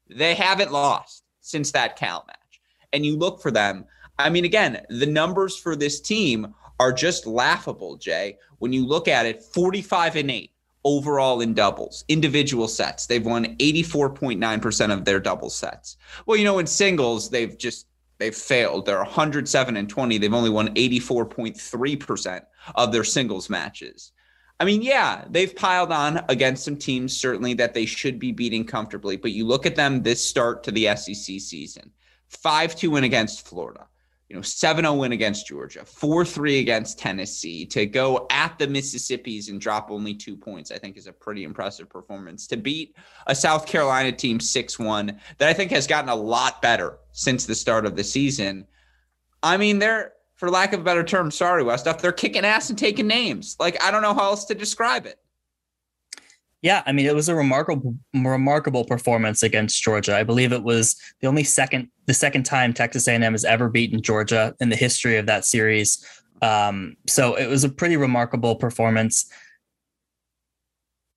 They 0.08 0.34
haven't 0.34 0.72
lost 0.72 1.24
since 1.48 1.70
that 1.72 1.96
Cal 1.96 2.24
match. 2.26 2.60
And 2.92 3.04
you 3.04 3.16
look 3.16 3.40
for 3.40 3.50
them. 3.50 3.84
I 4.18 4.30
mean, 4.30 4.44
again, 4.44 4.84
the 4.88 5.06
numbers 5.06 5.56
for 5.56 5.76
this 5.76 6.00
team 6.00 6.54
are 6.80 6.92
just 6.92 7.26
laughable, 7.26 7.96
Jay. 7.96 8.38
When 8.58 8.72
you 8.72 8.86
look 8.86 9.08
at 9.08 9.26
it, 9.26 9.42
45 9.42 10.16
and 10.16 10.30
8 10.30 10.50
overall 10.84 11.40
in 11.40 11.54
doubles, 11.54 12.04
individual 12.08 12.68
sets. 12.68 13.06
They've 13.06 13.24
won 13.24 13.56
84.9% 13.56 14.92
of 14.92 15.04
their 15.04 15.20
double 15.20 15.50
sets. 15.50 15.96
Well, 16.26 16.36
you 16.36 16.44
know, 16.44 16.58
in 16.58 16.66
singles, 16.66 17.30
they've 17.30 17.56
just 17.56 17.88
They've 18.18 18.34
failed. 18.34 18.84
They're 18.84 18.98
107 18.98 19.76
and 19.76 19.88
20. 19.88 20.18
They've 20.18 20.34
only 20.34 20.50
won 20.50 20.74
84.3% 20.74 22.42
of 22.74 22.92
their 22.92 23.04
singles 23.04 23.48
matches. 23.48 24.12
I 24.60 24.64
mean, 24.64 24.82
yeah, 24.82 25.24
they've 25.30 25.54
piled 25.54 25.92
on 25.92 26.24
against 26.28 26.64
some 26.64 26.76
teams 26.76 27.16
certainly 27.16 27.54
that 27.54 27.74
they 27.74 27.86
should 27.86 28.18
be 28.18 28.32
beating 28.32 28.64
comfortably, 28.64 29.16
but 29.16 29.30
you 29.30 29.46
look 29.46 29.66
at 29.66 29.76
them 29.76 30.02
this 30.02 30.22
start 30.26 30.64
to 30.64 30.72
the 30.72 30.86
SEC 30.96 31.40
season 31.40 31.92
5 32.28 32.74
2 32.74 32.90
win 32.90 33.04
against 33.04 33.46
Florida, 33.46 33.86
you 34.28 34.34
know, 34.34 34.42
7 34.42 34.84
0 34.84 34.94
win 34.94 35.12
against 35.12 35.46
Georgia, 35.46 35.84
4 35.84 36.24
3 36.24 36.58
against 36.58 36.98
Tennessee. 36.98 37.66
To 37.66 37.86
go 37.86 38.26
at 38.30 38.58
the 38.58 38.66
Mississippis 38.66 39.48
and 39.48 39.60
drop 39.60 39.92
only 39.92 40.14
two 40.14 40.36
points, 40.36 40.72
I 40.72 40.78
think 40.78 40.96
is 40.96 41.06
a 41.06 41.12
pretty 41.12 41.44
impressive 41.44 41.88
performance. 41.88 42.48
To 42.48 42.56
beat 42.56 42.96
a 43.28 43.36
South 43.36 43.64
Carolina 43.64 44.10
team 44.10 44.40
6 44.40 44.78
1 44.78 45.20
that 45.38 45.48
I 45.48 45.52
think 45.52 45.70
has 45.70 45.86
gotten 45.86 46.10
a 46.10 46.16
lot 46.16 46.60
better 46.60 46.98
since 47.12 47.46
the 47.46 47.54
start 47.54 47.86
of 47.86 47.94
the 47.94 48.04
season. 48.04 48.66
I 49.40 49.56
mean, 49.56 49.78
they're 49.78 50.14
for 50.38 50.48
lack 50.50 50.72
of 50.72 50.80
a 50.80 50.84
better 50.84 51.02
term, 51.02 51.30
sorry, 51.30 51.62
West, 51.64 51.86
they're 52.00 52.12
kicking 52.12 52.44
ass 52.44 52.70
and 52.70 52.78
taking 52.78 53.08
names. 53.08 53.56
Like, 53.58 53.82
I 53.82 53.90
don't 53.90 54.02
know 54.02 54.14
how 54.14 54.24
else 54.24 54.44
to 54.46 54.54
describe 54.54 55.04
it. 55.04 55.18
Yeah, 56.62 56.82
I 56.86 56.92
mean, 56.92 57.06
it 57.06 57.14
was 57.14 57.28
a 57.28 57.34
remarkable, 57.34 57.94
remarkable 58.14 58.84
performance 58.84 59.42
against 59.42 59.82
Georgia. 59.82 60.16
I 60.16 60.24
believe 60.24 60.52
it 60.52 60.62
was 60.62 60.96
the 61.20 61.28
only 61.28 61.44
second, 61.44 61.88
the 62.06 62.14
second 62.14 62.44
time 62.44 62.72
Texas 62.72 63.06
A&M 63.06 63.22
has 63.22 63.44
ever 63.44 63.68
beaten 63.68 64.00
Georgia 64.00 64.54
in 64.60 64.68
the 64.68 64.76
history 64.76 65.18
of 65.18 65.26
that 65.26 65.44
series. 65.44 66.04
Um, 66.42 66.96
so 67.06 67.34
it 67.34 67.46
was 67.46 67.64
a 67.64 67.68
pretty 67.68 67.96
remarkable 67.96 68.56
performance. 68.56 69.30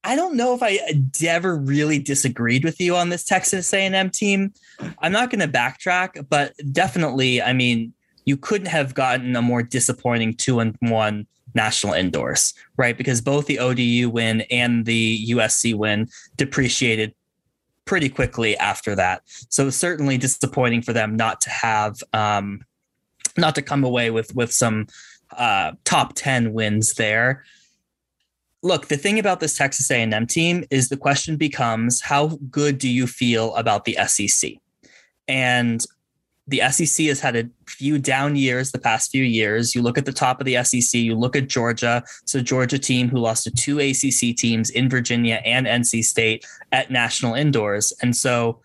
I 0.04 0.16
don't 0.16 0.36
know 0.36 0.56
if 0.56 0.64
I 0.64 0.80
ever 1.28 1.56
really 1.56 2.00
disagreed 2.00 2.64
with 2.64 2.80
you 2.80 2.96
on 2.96 3.10
this 3.10 3.24
Texas 3.24 3.72
A&M 3.72 4.10
team. 4.10 4.54
I'm 5.00 5.12
not 5.12 5.30
going 5.30 5.42
to 5.42 5.48
backtrack, 5.48 6.28
but 6.28 6.54
definitely, 6.72 7.42
I 7.42 7.54
mean, 7.54 7.94
you 8.26 8.38
couldn't 8.38 8.68
have 8.68 8.94
gotten 8.94 9.36
a 9.36 9.42
more 9.42 9.64
disappointing 9.64 10.34
two 10.34 10.60
and 10.60 10.76
one 10.80 11.28
national 11.54 11.94
indoors, 11.94 12.54
right? 12.78 12.98
Because 12.98 13.22
both 13.22 13.46
the 13.46 13.60
ODU 13.60 14.10
win 14.10 14.42
and 14.52 14.86
the 14.86 15.28
USC 15.32 15.76
win 15.76 16.08
depreciated 16.38 17.14
pretty 17.86 18.10
quickly 18.10 18.58
after 18.58 18.96
that. 18.96 19.22
So 19.50 19.70
certainly 19.70 20.18
disappointing 20.18 20.82
for 20.82 20.94
them 20.94 21.16
not 21.16 21.42
to 21.42 21.50
have, 21.50 22.02
um, 22.14 22.64
not 23.38 23.56
to 23.56 23.62
come 23.62 23.84
away 23.84 24.12
with 24.12 24.36
with 24.36 24.52
some 24.52 24.88
uh, 25.38 25.74
top 25.84 26.14
ten 26.16 26.54
wins 26.54 26.94
there. 26.94 27.44
Look, 28.64 28.88
the 28.88 28.98
thing 28.98 29.18
about 29.18 29.40
this 29.40 29.58
Texas 29.58 29.90
A&M 29.90 30.28
team 30.28 30.64
is 30.70 30.90
the 30.90 30.98
question 30.98 31.36
becomes 31.36 32.00
how 32.00 32.38
good 32.52 32.78
do 32.78 32.88
you 32.88 33.08
feel 33.08 33.56
about 33.56 33.86
the 33.86 33.98
SEC? 34.06 34.52
And 35.28 35.84
the 36.52 36.62
SEC 36.70 37.08
has 37.08 37.20
had 37.20 37.36
a 37.36 37.50
few 37.66 37.98
down 37.98 38.36
years 38.36 38.72
the 38.72 38.80
past 38.80 39.10
few 39.10 39.24
years. 39.24 39.74
You 39.74 39.82
look 39.82 39.98
at 39.98 40.06
the 40.06 40.12
top 40.12 40.40
of 40.40 40.46
the 40.46 40.62
SEC, 40.64 41.00
you 41.00 41.16
look 41.16 41.36
at 41.36 41.48
Georgia. 41.48 42.04
So 42.26 42.42
Georgia 42.42 42.78
team 42.78 43.10
who 43.10 43.18
lost 43.18 43.46
to 43.46 43.52
two 43.52 43.80
ACC 43.80 44.36
teams 44.38 44.70
in 44.70 44.90
Virginia 44.90 45.42
and 45.46 45.66
NC 45.66 46.04
State 46.04 46.46
at 46.72 46.92
national 46.92 47.34
indoors. 47.34 47.94
And 48.02 48.16
so 48.16 48.60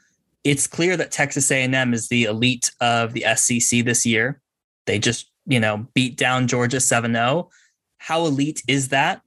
it's 0.44 0.66
clear 0.66 0.96
that 0.96 1.12
Texas 1.12 1.50
A&M 1.50 1.94
is 1.94 2.08
the 2.08 2.24
elite 2.24 2.70
of 2.80 3.14
the 3.14 3.24
SEC 3.36 3.84
this 3.84 4.04
year. 4.04 4.40
They 4.86 4.98
just, 4.98 5.30
you 5.46 5.60
know, 5.60 5.86
beat 5.94 6.16
down 6.16 6.48
Georgia 6.48 6.78
7-0. 6.78 7.48
How 7.98 8.26
elite 8.26 8.62
is 8.68 8.88
that? 8.88 9.22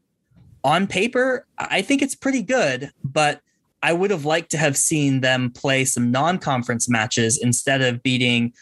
On 0.63 0.85
paper, 0.85 1.47
I 1.57 1.81
think 1.81 2.01
it's 2.01 2.15
pretty 2.15 2.41
good, 2.41 2.91
but 3.03 3.41
I 3.81 3.93
would 3.93 4.11
have 4.11 4.25
liked 4.25 4.51
to 4.51 4.57
have 4.57 4.75
seen 4.75 5.21
them 5.21 5.51
play 5.51 5.85
some 5.85 6.11
non-conference 6.11 6.89
matches 6.89 7.37
instead 7.37 7.81
of 7.81 8.03
beating 8.03 8.53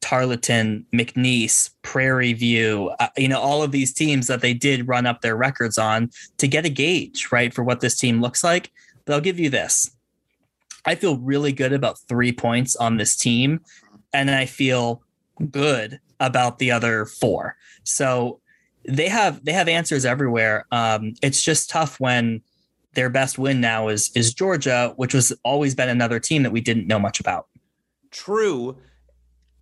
Tarleton, 0.00 0.84
McNeese, 0.92 1.70
Prairie 1.82 2.32
View, 2.32 2.90
uh, 2.98 3.08
you 3.16 3.28
know, 3.28 3.40
all 3.40 3.62
of 3.62 3.70
these 3.70 3.92
teams 3.92 4.26
that 4.26 4.40
they 4.40 4.52
did 4.52 4.88
run 4.88 5.06
up 5.06 5.20
their 5.20 5.36
records 5.36 5.78
on 5.78 6.10
to 6.38 6.48
get 6.48 6.66
a 6.66 6.68
gauge, 6.68 7.28
right, 7.30 7.54
for 7.54 7.62
what 7.62 7.80
this 7.80 7.98
team 7.98 8.20
looks 8.20 8.42
like. 8.42 8.70
But 9.04 9.14
I'll 9.14 9.20
give 9.20 9.38
you 9.38 9.48
this. 9.48 9.90
I 10.84 10.96
feel 10.96 11.18
really 11.18 11.52
good 11.52 11.72
about 11.72 12.00
three 12.08 12.32
points 12.32 12.74
on 12.76 12.96
this 12.96 13.16
team, 13.16 13.60
and 14.12 14.30
I 14.30 14.46
feel 14.46 15.02
good 15.50 16.00
about 16.18 16.58
the 16.58 16.72
other 16.72 17.06
four. 17.06 17.56
So 17.84 18.40
they 18.84 19.08
have 19.08 19.44
they 19.44 19.52
have 19.52 19.68
answers 19.68 20.04
everywhere. 20.04 20.66
Um, 20.72 21.14
it's 21.22 21.42
just 21.42 21.70
tough 21.70 22.00
when 22.00 22.42
their 22.94 23.08
best 23.08 23.38
win 23.38 23.60
now 23.60 23.88
is 23.88 24.10
is 24.14 24.34
Georgia, 24.34 24.92
which 24.96 25.14
was 25.14 25.32
always 25.44 25.74
been 25.74 25.88
another 25.88 26.20
team 26.20 26.42
that 26.42 26.52
we 26.52 26.60
didn't 26.60 26.86
know 26.86 26.98
much 26.98 27.20
about. 27.20 27.48
True. 28.10 28.76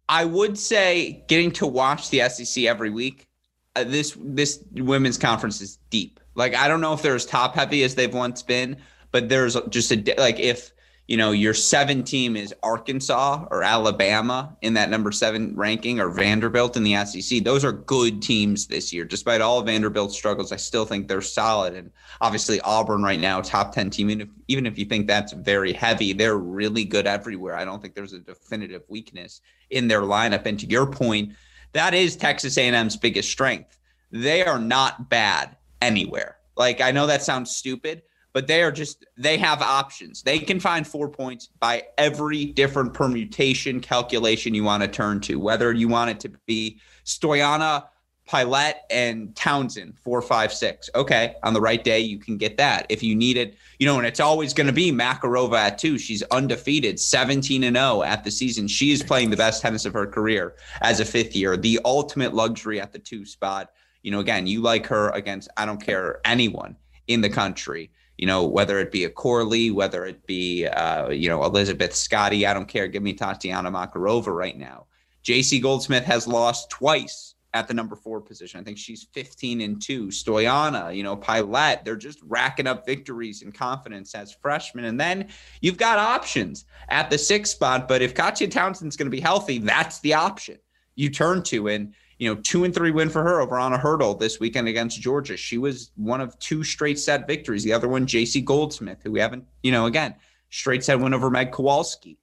I 0.08 0.24
would 0.24 0.58
say 0.58 1.24
getting 1.28 1.52
to 1.52 1.66
watch 1.66 2.10
the 2.10 2.28
SEC 2.28 2.64
every 2.64 2.90
week. 2.90 3.28
Uh, 3.76 3.84
this 3.84 4.16
this 4.20 4.64
women's 4.72 5.16
conference 5.16 5.60
is 5.60 5.78
deep. 5.90 6.18
Like 6.34 6.54
I 6.54 6.66
don't 6.68 6.80
know 6.80 6.92
if 6.92 7.02
they're 7.02 7.14
as 7.14 7.26
top 7.26 7.54
heavy 7.54 7.84
as 7.84 7.94
they've 7.94 8.12
once 8.12 8.42
been, 8.42 8.76
but 9.12 9.28
there's 9.28 9.56
just 9.68 9.92
a 9.92 10.14
like 10.18 10.40
if 10.40 10.72
you 11.10 11.16
know, 11.16 11.32
your 11.32 11.54
seven 11.54 12.04
team 12.04 12.36
is 12.36 12.54
Arkansas 12.62 13.44
or 13.50 13.64
Alabama 13.64 14.56
in 14.62 14.74
that 14.74 14.90
number 14.90 15.10
seven 15.10 15.56
ranking 15.56 15.98
or 15.98 16.08
Vanderbilt 16.08 16.76
in 16.76 16.84
the 16.84 17.04
SEC. 17.04 17.42
Those 17.42 17.64
are 17.64 17.72
good 17.72 18.22
teams 18.22 18.68
this 18.68 18.92
year. 18.92 19.04
Despite 19.04 19.40
all 19.40 19.60
Vanderbilt's 19.60 20.16
struggles, 20.16 20.52
I 20.52 20.56
still 20.56 20.84
think 20.84 21.08
they're 21.08 21.20
solid. 21.20 21.74
And 21.74 21.90
obviously, 22.20 22.60
Auburn 22.60 23.02
right 23.02 23.18
now, 23.18 23.40
top 23.40 23.74
10 23.74 23.90
team. 23.90 24.08
Even 24.08 24.20
if, 24.20 24.28
even 24.46 24.66
if 24.66 24.78
you 24.78 24.84
think 24.84 25.08
that's 25.08 25.32
very 25.32 25.72
heavy, 25.72 26.12
they're 26.12 26.38
really 26.38 26.84
good 26.84 27.08
everywhere. 27.08 27.56
I 27.56 27.64
don't 27.64 27.82
think 27.82 27.96
there's 27.96 28.12
a 28.12 28.20
definitive 28.20 28.82
weakness 28.86 29.40
in 29.70 29.88
their 29.88 30.02
lineup. 30.02 30.46
And 30.46 30.60
to 30.60 30.66
your 30.66 30.86
point, 30.86 31.32
that 31.72 31.92
is 31.92 32.14
Texas 32.14 32.56
A&M's 32.56 32.96
biggest 32.96 33.32
strength. 33.32 33.80
They 34.12 34.44
are 34.44 34.60
not 34.60 35.10
bad 35.10 35.56
anywhere. 35.82 36.36
Like, 36.56 36.80
I 36.80 36.92
know 36.92 37.08
that 37.08 37.24
sounds 37.24 37.50
stupid 37.50 38.02
but 38.32 38.46
they 38.46 38.62
are 38.62 38.72
just 38.72 39.04
they 39.16 39.36
have 39.38 39.62
options. 39.62 40.22
They 40.22 40.38
can 40.38 40.60
find 40.60 40.86
four 40.86 41.08
points 41.08 41.48
by 41.58 41.84
every 41.98 42.46
different 42.46 42.94
permutation 42.94 43.80
calculation 43.80 44.54
you 44.54 44.64
want 44.64 44.82
to 44.82 44.88
turn 44.88 45.20
to, 45.20 45.36
whether 45.36 45.72
you 45.72 45.88
want 45.88 46.10
it 46.10 46.20
to 46.20 46.28
be 46.46 46.78
Stoyana, 47.04 47.86
Pielet, 48.28 48.74
and 48.90 49.34
Townsend, 49.34 49.98
four, 49.98 50.22
five, 50.22 50.52
six. 50.52 50.88
Okay, 50.94 51.34
on 51.42 51.52
the 51.52 51.60
right 51.60 51.82
day, 51.82 51.98
you 51.98 52.18
can 52.18 52.36
get 52.36 52.56
that. 52.58 52.86
If 52.88 53.02
you 53.02 53.16
need 53.16 53.36
it, 53.36 53.56
you 53.78 53.86
know, 53.86 53.98
and 53.98 54.06
it's 54.06 54.20
always 54.20 54.54
going 54.54 54.68
to 54.68 54.72
be 54.72 54.92
Makarova 54.92 55.56
at 55.56 55.78
two. 55.78 55.98
She's 55.98 56.22
undefeated, 56.30 57.00
17 57.00 57.64
and 57.64 57.76
0 57.76 58.02
at 58.02 58.22
the 58.22 58.30
season. 58.30 58.68
She 58.68 58.92
is 58.92 59.02
playing 59.02 59.30
the 59.30 59.36
best 59.36 59.62
tennis 59.62 59.84
of 59.84 59.92
her 59.94 60.06
career 60.06 60.54
as 60.82 61.00
a 61.00 61.04
fifth 61.04 61.34
year, 61.34 61.56
the 61.56 61.80
ultimate 61.84 62.32
luxury 62.32 62.80
at 62.80 62.92
the 62.92 63.00
two 63.00 63.26
spot. 63.26 63.72
You 64.02 64.12
know, 64.12 64.20
again, 64.20 64.46
you 64.46 64.62
like 64.62 64.86
her 64.86 65.10
against, 65.10 65.48
I 65.56 65.66
don't 65.66 65.82
care, 65.84 66.20
anyone 66.24 66.76
in 67.08 67.20
the 67.20 67.28
country 67.28 67.90
you 68.20 68.26
know, 68.26 68.44
whether 68.44 68.78
it 68.78 68.92
be 68.92 69.04
a 69.04 69.08
Corley, 69.08 69.70
whether 69.70 70.04
it 70.04 70.26
be, 70.26 70.66
uh, 70.66 71.08
you 71.08 71.30
know, 71.30 71.42
Elizabeth 71.42 71.94
Scotty, 71.94 72.46
I 72.46 72.52
don't 72.52 72.68
care. 72.68 72.86
Give 72.86 73.02
me 73.02 73.14
Tatiana 73.14 73.72
Makarova 73.72 74.26
right 74.26 74.58
now. 74.58 74.88
Jayci 75.24 75.62
Goldsmith 75.62 76.04
has 76.04 76.28
lost 76.28 76.68
twice 76.68 77.34
at 77.54 77.66
the 77.66 77.72
number 77.72 77.96
four 77.96 78.20
position. 78.20 78.60
I 78.60 78.62
think 78.62 78.76
she's 78.76 79.06
15 79.14 79.62
and 79.62 79.80
two. 79.80 80.08
Stoyana, 80.08 80.94
you 80.94 81.02
know, 81.02 81.16
Pilette, 81.16 81.82
they're 81.82 81.96
just 81.96 82.20
racking 82.26 82.66
up 82.66 82.84
victories 82.84 83.40
and 83.40 83.54
confidence 83.54 84.14
as 84.14 84.34
freshmen. 84.34 84.84
And 84.84 85.00
then 85.00 85.28
you've 85.62 85.78
got 85.78 85.98
options 85.98 86.66
at 86.90 87.08
the 87.08 87.16
sixth 87.16 87.54
spot. 87.54 87.88
But 87.88 88.02
if 88.02 88.14
Katya 88.14 88.48
Townsend's 88.48 88.98
going 88.98 89.10
to 89.10 89.16
be 89.16 89.20
healthy, 89.20 89.56
that's 89.56 89.98
the 90.00 90.12
option 90.12 90.58
you 90.94 91.08
turn 91.08 91.42
to. 91.44 91.68
And 91.68 91.94
you 92.20 92.28
know, 92.28 92.38
two 92.42 92.64
and 92.64 92.74
three 92.74 92.90
win 92.90 93.08
for 93.08 93.22
her 93.22 93.40
over 93.40 93.58
on 93.58 93.72
a 93.72 93.78
hurdle 93.78 94.14
this 94.14 94.38
weekend 94.38 94.68
against 94.68 95.00
Georgia. 95.00 95.38
She 95.38 95.56
was 95.56 95.90
one 95.96 96.20
of 96.20 96.38
two 96.38 96.62
straight 96.62 96.98
set 96.98 97.26
victories. 97.26 97.64
The 97.64 97.72
other 97.72 97.88
one, 97.88 98.06
Jayci 98.06 98.44
Goldsmith, 98.44 98.98
who 99.02 99.12
we 99.12 99.20
haven't, 99.20 99.46
you 99.62 99.72
know, 99.72 99.86
again, 99.86 100.14
straight 100.50 100.84
set 100.84 101.00
win 101.00 101.14
over 101.14 101.30
Meg 101.30 101.50
Kowalski. 101.50 102.18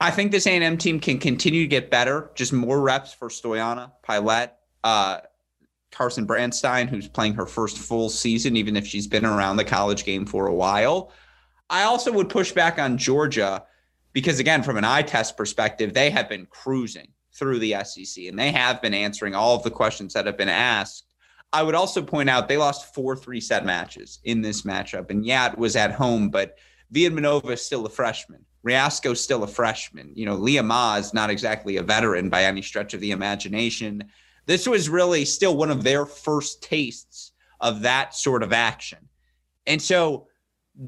I 0.00 0.10
think 0.10 0.32
this 0.32 0.46
A&M 0.46 0.78
team 0.78 0.98
can 0.98 1.18
continue 1.18 1.60
to 1.60 1.68
get 1.68 1.90
better, 1.90 2.30
just 2.34 2.54
more 2.54 2.80
reps 2.80 3.12
for 3.12 3.28
Stoyana, 3.28 3.92
Pielet, 4.02 4.52
uh, 4.82 5.20
Carson 5.90 6.24
Branstine, 6.24 6.88
who's 6.88 7.06
playing 7.06 7.34
her 7.34 7.44
first 7.44 7.76
full 7.76 8.08
season, 8.08 8.56
even 8.56 8.76
if 8.76 8.86
she's 8.86 9.06
been 9.06 9.26
around 9.26 9.58
the 9.58 9.64
college 9.64 10.06
game 10.06 10.24
for 10.24 10.46
a 10.46 10.54
while. 10.54 11.12
I 11.68 11.82
also 11.82 12.10
would 12.12 12.30
push 12.30 12.52
back 12.52 12.78
on 12.78 12.96
Georgia 12.96 13.64
because, 14.14 14.40
again, 14.40 14.62
from 14.62 14.78
an 14.78 14.84
eye 14.84 15.02
test 15.02 15.36
perspective, 15.36 15.92
they 15.92 16.08
have 16.08 16.30
been 16.30 16.46
cruising 16.46 17.08
through 17.34 17.58
the 17.58 17.76
SEC, 17.84 18.24
and 18.24 18.38
they 18.38 18.52
have 18.52 18.82
been 18.82 18.94
answering 18.94 19.34
all 19.34 19.56
of 19.56 19.62
the 19.62 19.70
questions 19.70 20.12
that 20.14 20.26
have 20.26 20.36
been 20.36 20.48
asked. 20.48 21.04
I 21.52 21.62
would 21.62 21.74
also 21.74 22.02
point 22.02 22.30
out 22.30 22.48
they 22.48 22.56
lost 22.56 22.94
four 22.94 23.16
three 23.16 23.40
set 23.40 23.64
matches 23.64 24.20
in 24.24 24.42
this 24.42 24.62
matchup. 24.62 25.10
And 25.10 25.24
yeah, 25.24 25.52
it 25.52 25.58
was 25.58 25.76
at 25.76 25.92
home, 25.92 26.30
but 26.30 26.56
Vidmanova 26.92 27.50
is 27.52 27.64
still 27.64 27.84
a 27.86 27.90
freshman. 27.90 28.44
Reasco's 28.62 29.22
still 29.22 29.42
a 29.42 29.48
freshman. 29.48 30.12
You 30.14 30.26
know, 30.26 30.34
Leah 30.34 30.62
Ma 30.62 30.96
is 30.96 31.12
not 31.12 31.30
exactly 31.30 31.76
a 31.76 31.82
veteran 31.82 32.28
by 32.28 32.44
any 32.44 32.62
stretch 32.62 32.94
of 32.94 33.00
the 33.00 33.10
imagination. 33.10 34.04
This 34.46 34.66
was 34.66 34.88
really 34.88 35.24
still 35.24 35.56
one 35.56 35.70
of 35.70 35.82
their 35.82 36.06
first 36.06 36.62
tastes 36.62 37.32
of 37.60 37.82
that 37.82 38.14
sort 38.14 38.42
of 38.42 38.52
action. 38.52 39.08
And 39.66 39.80
so 39.80 40.28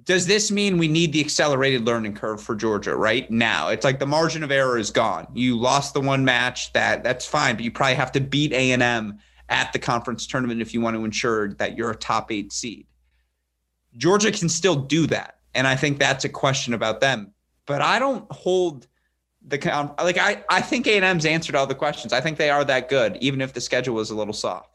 does 0.04 0.26
this 0.26 0.50
mean 0.50 0.78
we 0.78 0.88
need 0.88 1.12
the 1.12 1.20
accelerated 1.20 1.84
learning 1.84 2.14
curve 2.14 2.42
for 2.42 2.54
Georgia 2.54 2.96
right 2.96 3.30
now? 3.30 3.68
It's 3.68 3.84
like 3.84 3.98
the 3.98 4.06
margin 4.06 4.42
of 4.42 4.50
error 4.50 4.78
is 4.78 4.90
gone. 4.90 5.26
You 5.34 5.58
lost 5.58 5.92
the 5.92 6.00
one 6.00 6.24
match 6.24 6.72
that 6.72 7.04
that's 7.04 7.26
fine, 7.26 7.56
but 7.56 7.64
you 7.64 7.70
probably 7.70 7.96
have 7.96 8.12
to 8.12 8.20
beat 8.20 8.52
A&M 8.52 9.18
at 9.50 9.72
the 9.72 9.78
conference 9.78 10.26
tournament 10.26 10.62
if 10.62 10.72
you 10.72 10.80
want 10.80 10.96
to 10.96 11.04
ensure 11.04 11.52
that 11.54 11.76
you're 11.76 11.90
a 11.90 11.96
top 11.96 12.32
8 12.32 12.50
seed. 12.50 12.86
Georgia 13.96 14.32
can 14.32 14.48
still 14.48 14.74
do 14.74 15.06
that, 15.08 15.38
and 15.54 15.66
I 15.66 15.76
think 15.76 15.98
that's 15.98 16.24
a 16.24 16.30
question 16.30 16.72
about 16.72 17.00
them. 17.00 17.32
But 17.66 17.82
I 17.82 17.98
don't 17.98 18.30
hold 18.32 18.86
the 19.46 19.58
like 20.02 20.18
I 20.18 20.42
I 20.48 20.62
think 20.62 20.86
A&M's 20.86 21.26
answered 21.26 21.54
all 21.54 21.66
the 21.66 21.74
questions. 21.74 22.12
I 22.12 22.20
think 22.20 22.38
they 22.38 22.50
are 22.50 22.64
that 22.64 22.88
good 22.88 23.18
even 23.20 23.40
if 23.40 23.52
the 23.52 23.60
schedule 23.60 24.00
is 24.00 24.10
a 24.10 24.16
little 24.16 24.34
soft. 24.34 24.73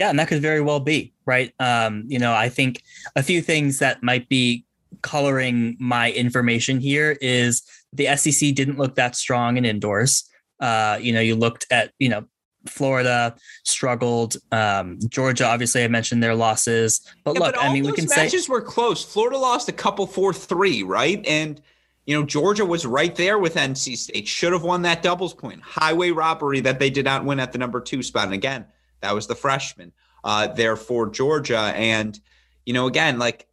Yeah, 0.00 0.08
and 0.08 0.18
that 0.18 0.28
could 0.28 0.40
very 0.40 0.62
well 0.62 0.80
be 0.80 1.12
right. 1.26 1.52
Um, 1.60 2.04
you 2.08 2.18
know, 2.18 2.32
I 2.32 2.48
think 2.48 2.82
a 3.16 3.22
few 3.22 3.42
things 3.42 3.80
that 3.80 4.02
might 4.02 4.30
be 4.30 4.64
coloring 5.02 5.76
my 5.78 6.10
information 6.12 6.80
here 6.80 7.18
is 7.20 7.62
the 7.92 8.16
SEC 8.16 8.54
didn't 8.54 8.78
look 8.78 8.94
that 8.94 9.14
strong 9.14 9.58
in 9.58 9.66
indoors. 9.66 10.24
Uh, 10.58 10.98
you 11.00 11.12
know, 11.12 11.20
you 11.20 11.36
looked 11.36 11.66
at 11.70 11.92
you 11.98 12.08
know 12.08 12.24
Florida 12.66 13.36
struggled. 13.64 14.36
Um, 14.50 14.98
Georgia, 15.06 15.44
obviously, 15.44 15.84
I 15.84 15.88
mentioned 15.88 16.22
their 16.22 16.34
losses, 16.34 17.02
but 17.22 17.34
yeah, 17.34 17.40
look, 17.40 17.54
but 17.56 17.62
I 17.62 17.70
mean, 17.70 17.84
we 17.84 17.92
can 17.92 18.08
say 18.08 18.24
matches 18.24 18.48
were 18.48 18.62
close. 18.62 19.04
Florida 19.04 19.36
lost 19.36 19.68
a 19.68 19.72
couple 19.72 20.06
four 20.06 20.32
three, 20.32 20.82
right? 20.82 21.22
And 21.26 21.60
you 22.06 22.18
know, 22.18 22.24
Georgia 22.24 22.64
was 22.64 22.86
right 22.86 23.14
there 23.14 23.38
with 23.38 23.56
NC 23.56 23.98
State. 23.98 24.26
Should 24.26 24.54
have 24.54 24.62
won 24.62 24.80
that 24.82 25.02
doubles 25.02 25.34
point. 25.34 25.60
Highway 25.60 26.10
robbery 26.10 26.60
that 26.60 26.78
they 26.78 26.88
did 26.88 27.04
not 27.04 27.26
win 27.26 27.38
at 27.38 27.52
the 27.52 27.58
number 27.58 27.82
two 27.82 28.02
spot. 28.02 28.24
And 28.24 28.32
again, 28.32 28.64
that 29.00 29.14
was 29.14 29.26
the 29.26 29.34
freshman 29.34 29.92
uh, 30.24 30.48
there 30.48 30.76
for 30.76 31.08
Georgia. 31.08 31.72
And, 31.74 32.18
you 32.64 32.72
know, 32.72 32.86
again, 32.86 33.18
like 33.18 33.46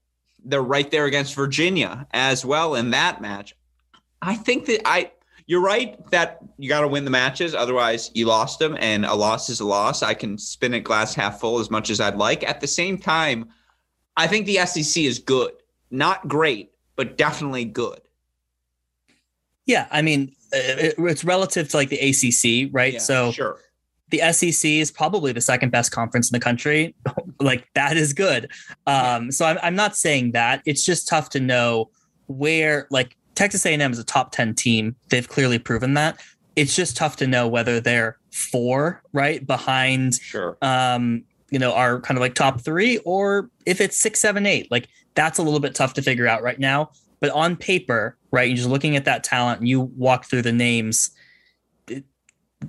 they're 0.43 0.62
right 0.62 0.89
there 0.89 1.05
against 1.05 1.36
Virginia 1.36 2.07
as 2.12 2.45
well 2.45 2.75
in 2.75 2.91
that 2.91 3.21
match. 3.21 3.55
I 4.21 4.36
think 4.36 4.65
that 4.65 4.88
I, 4.88 5.12
you're 5.45 5.62
right 5.62 5.97
that 6.12 6.39
you 6.57 6.69
got 6.69 6.81
to 6.81 6.88
win 6.88 7.05
the 7.05 7.12
matches. 7.12 7.55
Otherwise, 7.55 8.12
you 8.13 8.25
lost 8.25 8.60
them, 8.60 8.75
and 8.79 9.05
a 9.05 9.13
loss 9.13 9.49
is 9.49 9.60
a 9.60 9.65
loss. 9.65 10.03
I 10.03 10.13
can 10.13 10.38
spin 10.38 10.73
it 10.73 10.81
glass 10.81 11.13
half 11.13 11.39
full 11.39 11.60
as 11.60 11.69
much 11.69 11.89
as 11.89 11.99
I'd 11.99 12.17
like. 12.17 12.43
At 12.43 12.60
the 12.60 12.67
same 12.67 12.97
time, 12.97 13.49
I 14.15 14.27
think 14.27 14.45
the 14.45 14.65
SEC 14.65 15.03
is 15.03 15.19
good. 15.19 15.51
Not 15.91 16.27
great, 16.27 16.71
but 16.95 17.17
definitely 17.17 17.65
good. 17.65 18.01
Yeah. 19.65 19.88
I 19.91 20.01
mean, 20.01 20.33
it's 20.51 21.23
relative 21.23 21.69
to 21.69 21.77
like 21.77 21.89
the 21.89 21.99
ACC, 21.99 22.73
right? 22.73 22.93
Yeah, 22.93 22.99
so, 22.99 23.31
sure 23.31 23.60
the 24.09 24.21
SEC 24.31 24.69
is 24.69 24.91
probably 24.91 25.31
the 25.31 25.41
second 25.41 25.71
best 25.71 25.91
conference 25.91 26.29
in 26.29 26.33
the 26.33 26.39
country. 26.39 26.95
like 27.39 27.67
that 27.73 27.97
is 27.97 28.13
good. 28.13 28.49
Um, 28.85 29.31
so 29.31 29.45
I'm, 29.45 29.57
I'm 29.61 29.75
not 29.75 29.95
saying 29.95 30.31
that. 30.31 30.61
It's 30.65 30.83
just 30.83 31.07
tough 31.07 31.29
to 31.31 31.39
know 31.39 31.89
where 32.27 32.87
like 32.89 33.17
Texas 33.35 33.65
A&M 33.65 33.91
is 33.91 33.99
a 33.99 34.03
top 34.03 34.31
10 34.31 34.55
team. 34.55 34.95
They've 35.09 35.27
clearly 35.27 35.59
proven 35.59 35.93
that. 35.95 36.19
It's 36.55 36.75
just 36.75 36.97
tough 36.97 37.17
to 37.17 37.27
know 37.27 37.47
whether 37.47 37.79
they're 37.79 38.17
four 38.31 39.03
right 39.13 39.45
behind, 39.45 40.15
sure. 40.15 40.57
um, 40.61 41.23
you 41.51 41.59
know, 41.59 41.73
our 41.73 42.01
kind 42.01 42.17
of 42.17 42.21
like 42.21 42.33
top 42.33 42.61
three, 42.61 42.97
or 42.99 43.49
if 43.65 43.79
it's 43.79 43.97
six, 43.97 44.19
seven, 44.19 44.45
eight. 44.45 44.71
Like 44.71 44.87
that's 45.13 45.37
a 45.37 45.43
little 45.43 45.59
bit 45.59 45.75
tough 45.75 45.93
to 45.95 46.01
figure 46.01 46.27
out 46.27 46.41
right 46.41 46.59
now. 46.59 46.91
But 47.19 47.31
on 47.31 47.55
paper, 47.55 48.17
right, 48.31 48.47
you're 48.47 48.57
just 48.57 48.69
looking 48.69 48.95
at 48.95 49.05
that 49.05 49.23
talent 49.23 49.59
and 49.59 49.69
you 49.69 49.81
walk 49.81 50.25
through 50.25 50.43
the 50.43 50.51
names 50.51 51.11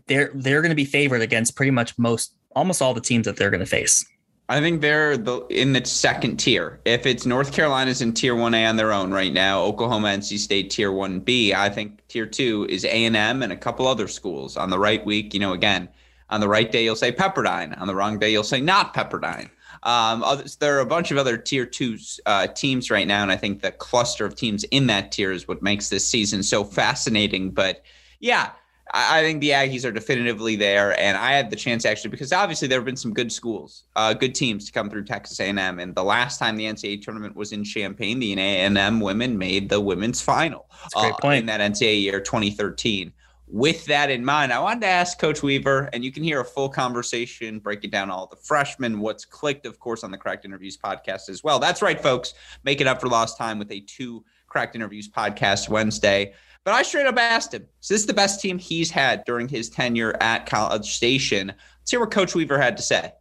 they're 0.07 0.31
they're 0.35 0.63
going 0.63 0.71
to 0.71 0.77
be 0.77 0.85
favored 0.85 1.23
against 1.23 1.57
pretty 1.57 1.71
much 1.71 1.99
most 1.99 2.35
almost 2.55 2.83
all 2.83 2.95
the 2.95 3.01
teams 3.01 3.27
that 3.27 3.37
they're 3.37 3.51
going 3.51 3.61
to 3.61 3.67
face. 3.67 4.05
I 4.51 4.61
think 4.61 4.81
they're 4.81 5.19
the 5.19 5.41
in 5.49 5.75
the 5.75 5.85
second 5.85 6.39
tier. 6.39 6.81
If 6.87 7.05
it's 7.05 7.27
North 7.27 7.53
Carolina's 7.53 8.01
in 8.01 8.15
tier 8.15 8.35
one 8.35 8.55
A 8.55 8.65
on 8.65 8.77
their 8.77 8.93
own 8.93 9.13
right 9.13 9.33
now, 9.33 9.61
Oklahoma, 9.61 10.09
NC 10.09 10.39
State 10.39 10.71
tier 10.71 10.91
one 10.91 11.21
B. 11.21 11.53
I 11.53 11.69
think 11.69 12.07
tier 12.09 12.27
two 12.27 12.67
is 12.71 12.85
A 12.85 13.05
and 13.05 13.17
a 13.17 13.57
couple 13.57 13.87
other 13.87 14.09
schools. 14.09 14.57
On 14.57 14.71
the 14.71 14.79
right 14.79 15.05
week, 15.05 15.35
you 15.35 15.41
know, 15.41 15.53
again, 15.53 15.89
on 16.31 16.41
the 16.41 16.49
right 16.49 16.73
day 16.73 16.85
you'll 16.85 16.97
say 16.97 17.13
Pepperdine. 17.13 17.79
On 17.79 17.87
the 17.87 17.95
wrong 17.95 18.19
day 18.19 18.33
you'll 18.33 18.43
say 18.43 18.61
not 18.61 18.95
Pepperdine. 18.95 19.51
Um, 19.83 20.23
others, 20.23 20.57
there 20.57 20.77
are 20.77 20.81
a 20.81 20.87
bunch 20.87 21.11
of 21.11 21.19
other 21.19 21.37
tier 21.37 21.67
two 21.67 21.99
uh, 22.27 22.47
teams 22.49 22.91
right 22.91 23.07
now, 23.07 23.23
and 23.23 23.31
I 23.31 23.37
think 23.37 23.63
the 23.63 23.71
cluster 23.71 24.25
of 24.25 24.35
teams 24.35 24.65
in 24.65 24.87
that 24.89 25.13
tier 25.13 25.31
is 25.31 25.47
what 25.47 25.63
makes 25.63 25.89
this 25.89 26.07
season 26.09 26.43
so 26.43 26.65
fascinating. 26.65 27.51
But 27.51 27.85
yeah, 28.19 28.53
I, 28.93 29.23
think 29.23 29.41
the 29.41 29.51
Aggies 29.51 29.85
are 29.85 29.93
definitively 29.93 30.57
there, 30.57 30.99
and 30.99 31.17
I 31.17 31.33
had 31.33 31.51
the 31.51 31.57
chance 31.57 31.85
actually 31.85 32.11
because 32.11 32.33
obviously 32.33 32.69
there 32.69 32.79
have 32.79 32.85
been 32.85 32.97
some 32.97 33.13
good 33.13 33.31
schools, 33.31 33.85
uh, 33.97 34.15
good 34.15 34.35
teams 34.35 34.67
to 34.67 34.73
come 34.73 34.89
through 34.89 35.05
Texas 35.05 35.39
A&M. 35.41 35.79
And 35.79 35.95
the 35.95 36.05
last 36.05 36.39
time 36.39 36.57
the 36.57 36.65
NCAA 36.65 37.03
tournament 37.03 37.37
was 37.37 37.53
in 37.53 37.65
Champaign, 37.65 38.19
the 38.19 38.33
A&M 38.35 39.01
women 39.01 39.37
made 39.37 39.69
the 39.69 39.81
women's 39.81 40.21
final 40.21 40.67
uh, 40.97 41.13
in 41.25 41.47
that 41.47 41.61
NCAA 41.61 42.03
year 42.03 42.21
2013. 42.21 43.13
With 43.51 43.87
that 43.87 44.11
in 44.11 44.25
mind, 44.25 44.53
I 44.53 44.59
wanted 44.59 44.83
to 44.83 44.89
ask 44.89 45.19
Coach 45.19 45.43
Weaver, 45.43 45.89
and 45.95 46.05
you 46.05 46.13
can 46.13 46.23
hear 46.23 46.41
a 46.41 46.45
full 46.45 46.69
conversation 46.69 47.61
breaking 47.61 47.91
down 47.91 48.11
all 48.11 48.27
the 48.27 48.37
freshmen, 48.37 49.01
what's 49.01 49.25
clicked, 49.25 49.65
of 49.65 49.79
course, 49.81 50.05
on 50.05 50.11
the 50.11 50.19
Cracked 50.19 50.45
Interviews 50.45 50.77
podcast 50.77 51.31
as 51.31 51.43
well. 51.43 51.59
That's 51.59 51.81
right, 51.81 51.99
folks. 51.99 52.35
Make 52.65 52.83
it 52.83 52.87
up 52.87 53.01
for 53.01 53.09
lost 53.09 53.39
time 53.39 53.59
with 53.59 53.73
a 53.73 53.81
two 53.81 54.23
Cracked 54.49 54.75
Interviews 54.75 55.09
podcast 55.09 55.71
Wednesday. 55.71 56.35
But 56.65 56.75
I 56.75 56.83
straight 56.83 57.07
up 57.07 57.17
asked 57.17 57.55
him, 57.55 57.67
is 57.81 57.89
this 57.89 58.05
the 58.05 58.13
best 58.13 58.41
team 58.41 58.59
he's 58.59 58.91
had 58.91 59.25
during 59.25 59.49
his 59.49 59.71
tenure 59.71 60.15
at 60.21 60.47
College 60.47 60.95
Station? 60.95 61.49
Let's 61.81 61.91
hear 61.91 62.01
what 62.01 62.11
Coach 62.11 62.35
Weaver 62.35 62.59
had 62.59 62.77
to 62.77 62.83
say. 62.83 63.13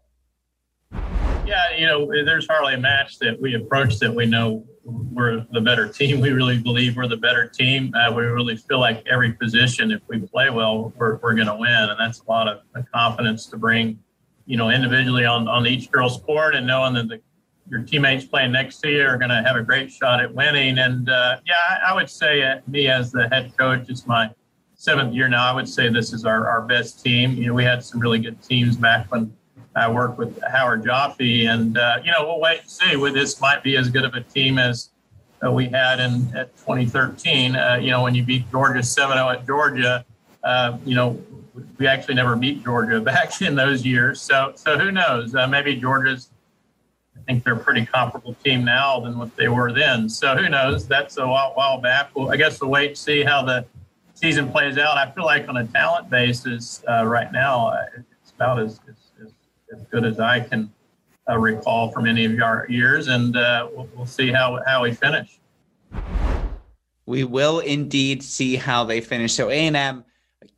Yeah, 1.45 1.78
you 1.78 1.86
know, 1.86 2.08
there's 2.26 2.45
hardly 2.45 2.73
a 2.73 2.78
match 2.78 3.19
that 3.19 3.39
we 3.39 3.56
approach 3.56 4.00
that 4.00 4.13
we 4.13 4.26
know 4.26 4.65
we're 4.84 5.45
the 5.52 5.62
better 5.62 5.88
team. 5.88 6.19
We 6.19 6.32
really 6.32 6.60
believe 6.60 6.97
we're 6.97 7.08
the 7.08 7.15
better 7.17 7.47
team. 7.47 7.93
Uh, 7.95 8.12
we 8.12 8.23
really 8.23 8.58
feel 8.58 8.80
like 8.80 9.02
every 9.10 9.32
position, 9.32 9.91
if 9.91 10.02
we 10.10 10.19
play 10.19 10.50
well, 10.50 10.91
we're, 10.97 11.15
we're 11.17 11.36
going 11.36 11.47
to 11.47 11.56
win. 11.56 11.71
And 11.71 11.97
that's 11.97 12.19
a 12.19 12.30
lot 12.30 12.50
of 12.50 12.62
confidence 12.93 13.45
to 13.47 13.58
bring, 13.58 14.00
you 14.45 14.58
know, 14.58 14.69
individually 14.69 15.23
on, 15.23 15.47
on 15.47 15.65
each 15.65 15.89
girl's 15.89 16.17
court 16.17 16.54
and 16.54 16.67
knowing 16.67 16.93
that 16.95 17.08
the 17.08 17.21
your 17.69 17.82
teammates 17.84 18.25
playing 18.25 18.51
next 18.51 18.84
you 18.86 19.03
are 19.03 19.17
going 19.17 19.30
to 19.30 19.43
have 19.43 19.56
a 19.56 19.62
great 19.62 19.91
shot 19.91 20.21
at 20.21 20.34
winning. 20.34 20.77
And 20.80 21.10
uh, 21.10 21.39
yeah, 21.45 21.80
I, 21.86 21.93
would 21.93 22.10
say 22.10 22.43
uh, 22.43 22.60
me 22.67 22.88
as 22.88 23.12
the 23.12 23.27
head 23.30 23.53
coach, 23.58 23.89
it's 23.89 24.08
my 24.08 24.30
seventh 24.75 25.13
year 25.13 25.27
now. 25.27 25.49
I 25.49 25.53
would 25.53 25.67
say 25.67 25.89
this 25.89 26.13
is 26.13 26.25
our, 26.25 26.47
our 26.47 26.62
best 26.62 27.03
team. 27.03 27.34
You 27.34 27.47
know, 27.47 27.53
we 27.53 27.63
had 27.63 27.84
some 27.84 27.99
really 27.99 28.19
good 28.19 28.41
teams 28.41 28.77
back 28.77 29.12
when 29.12 29.34
I 29.75 29.89
worked 29.89 30.17
with 30.17 30.39
Howard 30.43 30.84
Joffe, 30.84 31.47
and 31.47 31.77
uh, 31.77 31.99
you 32.03 32.12
know, 32.12 32.25
we'll 32.25 32.39
wait 32.39 32.62
and 32.62 32.69
see. 32.69 32.95
With 32.95 33.13
this, 33.13 33.39
might 33.39 33.63
be 33.63 33.77
as 33.77 33.89
good 33.89 34.06
of 34.06 34.13
a 34.15 34.21
team 34.21 34.58
as 34.58 34.89
uh, 35.45 35.51
we 35.51 35.67
had 35.67 35.99
in 35.99 36.36
at 36.36 36.56
2013. 36.58 37.56
Uh, 37.56 37.77
you 37.80 37.91
know, 37.91 38.01
when 38.01 38.15
you 38.15 38.23
beat 38.23 38.49
Georgia 38.49 38.80
7-0 38.80 39.36
at 39.36 39.45
Georgia, 39.45 40.06
uh, 40.43 40.77
you 40.84 40.95
know, 40.95 41.21
we 41.77 41.86
actually 41.86 42.15
never 42.15 42.36
beat 42.36 42.63
Georgia 42.63 42.99
back 43.01 43.39
in 43.41 43.56
those 43.56 43.86
years. 43.86 44.19
So, 44.19 44.53
so 44.56 44.80
who 44.80 44.91
knows? 44.91 45.34
maybe 45.34 45.75
Georgia's 45.75 46.32
think 47.28 47.44
they're 47.44 47.54
a 47.54 47.60
pretty 47.60 47.86
comparable 47.86 48.34
team 48.36 48.63
now 48.63 49.00
than 49.00 49.18
what 49.18 49.36
they 49.36 49.50
were 49.50 49.72
then. 49.74 50.08
So 50.10 50.36
who 50.36 50.48
knows? 50.50 50.88
That's 50.88 51.18
a 51.18 51.28
while, 51.28 51.52
while 51.54 51.80
back. 51.80 52.16
Well, 52.16 52.32
I 52.32 52.38
guess 52.38 52.62
we'll 52.62 52.72
wait 52.72 52.96
to 52.96 52.96
see 52.96 53.24
how 53.24 53.44
the 53.44 53.66
season 54.13 54.50
plays 54.50 54.78
out. 54.78 54.98
I 54.98 55.12
feel 55.12 55.26
like 55.26 55.48
on 55.50 55.58
a 55.58 55.68
talent 55.68 56.10
basis 56.10 56.84
uh, 56.90 57.06
right 57.06 57.32
now, 57.32 57.68
uh, 57.68 57.86
it's 58.22 58.32
about 58.32 58.60
as, 58.60 58.80
as, 58.90 59.32
as, 59.74 59.84
good 59.92 60.06
as 60.06 60.20
I 60.20 60.40
can 60.40 60.72
uh, 61.30 61.38
recall 61.38 61.92
from 61.92 62.08
any 62.08 62.26
of 62.26 62.42
our 62.42 62.66
years, 62.70 63.10
and 63.10 63.36
uh, 63.36 63.68
we'll, 63.74 63.90
we'll 63.94 64.06
see 64.06 64.32
how, 64.32 64.60
how 64.66 64.84
we 64.84 64.94
finish. 64.94 65.40
We 67.06 67.26
will 67.26 67.60
indeed 67.60 68.24
see 68.24 68.56
how 68.56 68.86
they 68.86 69.02
finish. 69.02 69.34
So 69.34 69.50
A&M, 69.50 70.04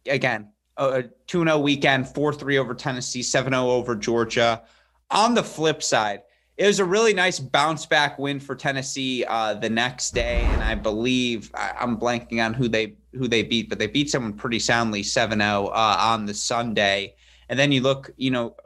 again, 0.06 0.50
a 0.78 1.04
2-0 1.28 1.62
weekend, 1.62 2.06
4-3 2.06 2.58
over 2.58 2.74
Tennessee, 2.74 3.22
7-0 3.22 3.54
over 3.56 3.96
Georgia. 3.96 4.64
On 5.12 5.34
the 5.34 5.44
flip 5.44 5.82
side, 5.82 6.22
it 6.60 6.68
was 6.68 6.80
a 6.80 6.86
really 6.86 7.14
nice 7.14 7.40
bounce 7.40 7.86
back 7.86 8.20
win 8.20 8.38
for 8.38 8.54
Tennessee 8.54 9.24
uh, 9.24 9.54
the 9.54 9.70
next 9.70 10.12
day, 10.12 10.42
and 10.42 10.62
I 10.62 10.76
believe 10.76 11.50
I, 11.54 11.74
am 11.80 11.98
blanking 11.98 12.46
on 12.46 12.54
who 12.54 12.68
they 12.68 12.98
who 13.14 13.30
they 13.30 13.44
beat, 13.44 13.70
but 13.70 13.80
they 13.80 13.88
beat 13.88 14.12
someone 14.12 14.34
pretty 14.34 14.60
soundly 14.60 15.02
7-0 15.02 15.42
uh, 15.42 15.72
on 15.72 16.26
the 16.26 16.34
Sunday. 16.34 17.16
And 17.48 17.58
then 17.58 17.72
you 17.72 17.82
look, 17.82 18.12
you 18.18 18.30
know, 18.30 18.58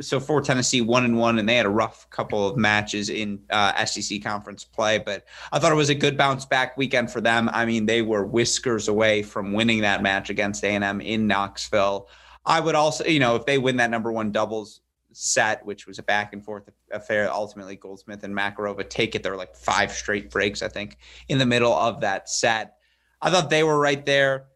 so 0.00 0.18
for 0.18 0.40
Tennessee, 0.40 0.80
one 0.80 1.04
and 1.04 1.18
one, 1.18 1.38
and 1.38 1.46
they 1.46 1.56
had 1.56 1.66
a 1.66 1.70
rough 1.70 2.08
couple 2.08 2.48
of 2.48 2.56
matches 2.56 3.10
in 3.10 3.40
uh, 3.50 3.84
SEC 3.84 4.22
conference 4.22 4.64
play, 4.64 4.96
but 4.98 5.26
I 5.52 5.58
thought 5.58 5.70
it 5.70 5.76
was 5.76 5.90
a 5.90 5.94
good 5.94 6.16
bounce 6.16 6.46
back 6.46 6.78
weekend 6.78 7.10
for 7.10 7.20
them. 7.20 7.50
I 7.52 7.66
mean, 7.66 7.84
they 7.84 8.00
were 8.00 8.24
whiskers 8.24 8.88
away 8.88 9.22
from 9.22 9.52
winning 9.52 9.82
that 9.82 10.02
match 10.02 10.30
against 10.30 10.64
A&M 10.64 11.00
in 11.02 11.26
Knoxville. 11.26 12.08
I 12.46 12.58
would 12.58 12.74
also, 12.74 13.04
you 13.04 13.20
know, 13.20 13.36
if 13.36 13.44
they 13.44 13.58
win 13.58 13.76
that 13.76 13.90
number 13.90 14.10
one 14.10 14.32
doubles 14.32 14.80
set, 15.12 15.64
which 15.66 15.86
was 15.86 15.98
a 15.98 16.02
back 16.02 16.32
and 16.32 16.42
forth 16.42 16.68
affair. 16.92 17.30
Ultimately, 17.30 17.76
Goldsmith 17.76 18.24
and 18.24 18.34
Makarova 18.34 18.88
take 18.88 19.14
it. 19.14 19.22
There 19.22 19.32
were 19.32 19.38
like 19.38 19.54
five 19.54 19.92
straight 19.92 20.30
breaks, 20.30 20.62
I 20.62 20.68
think, 20.68 20.96
in 21.28 21.38
the 21.38 21.46
middle 21.46 21.72
of 21.72 22.00
that 22.00 22.28
set. 22.28 22.74
I 23.20 23.30
thought 23.30 23.50
they 23.50 23.62
were 23.62 23.78
right 23.78 24.04
there. 24.04 24.46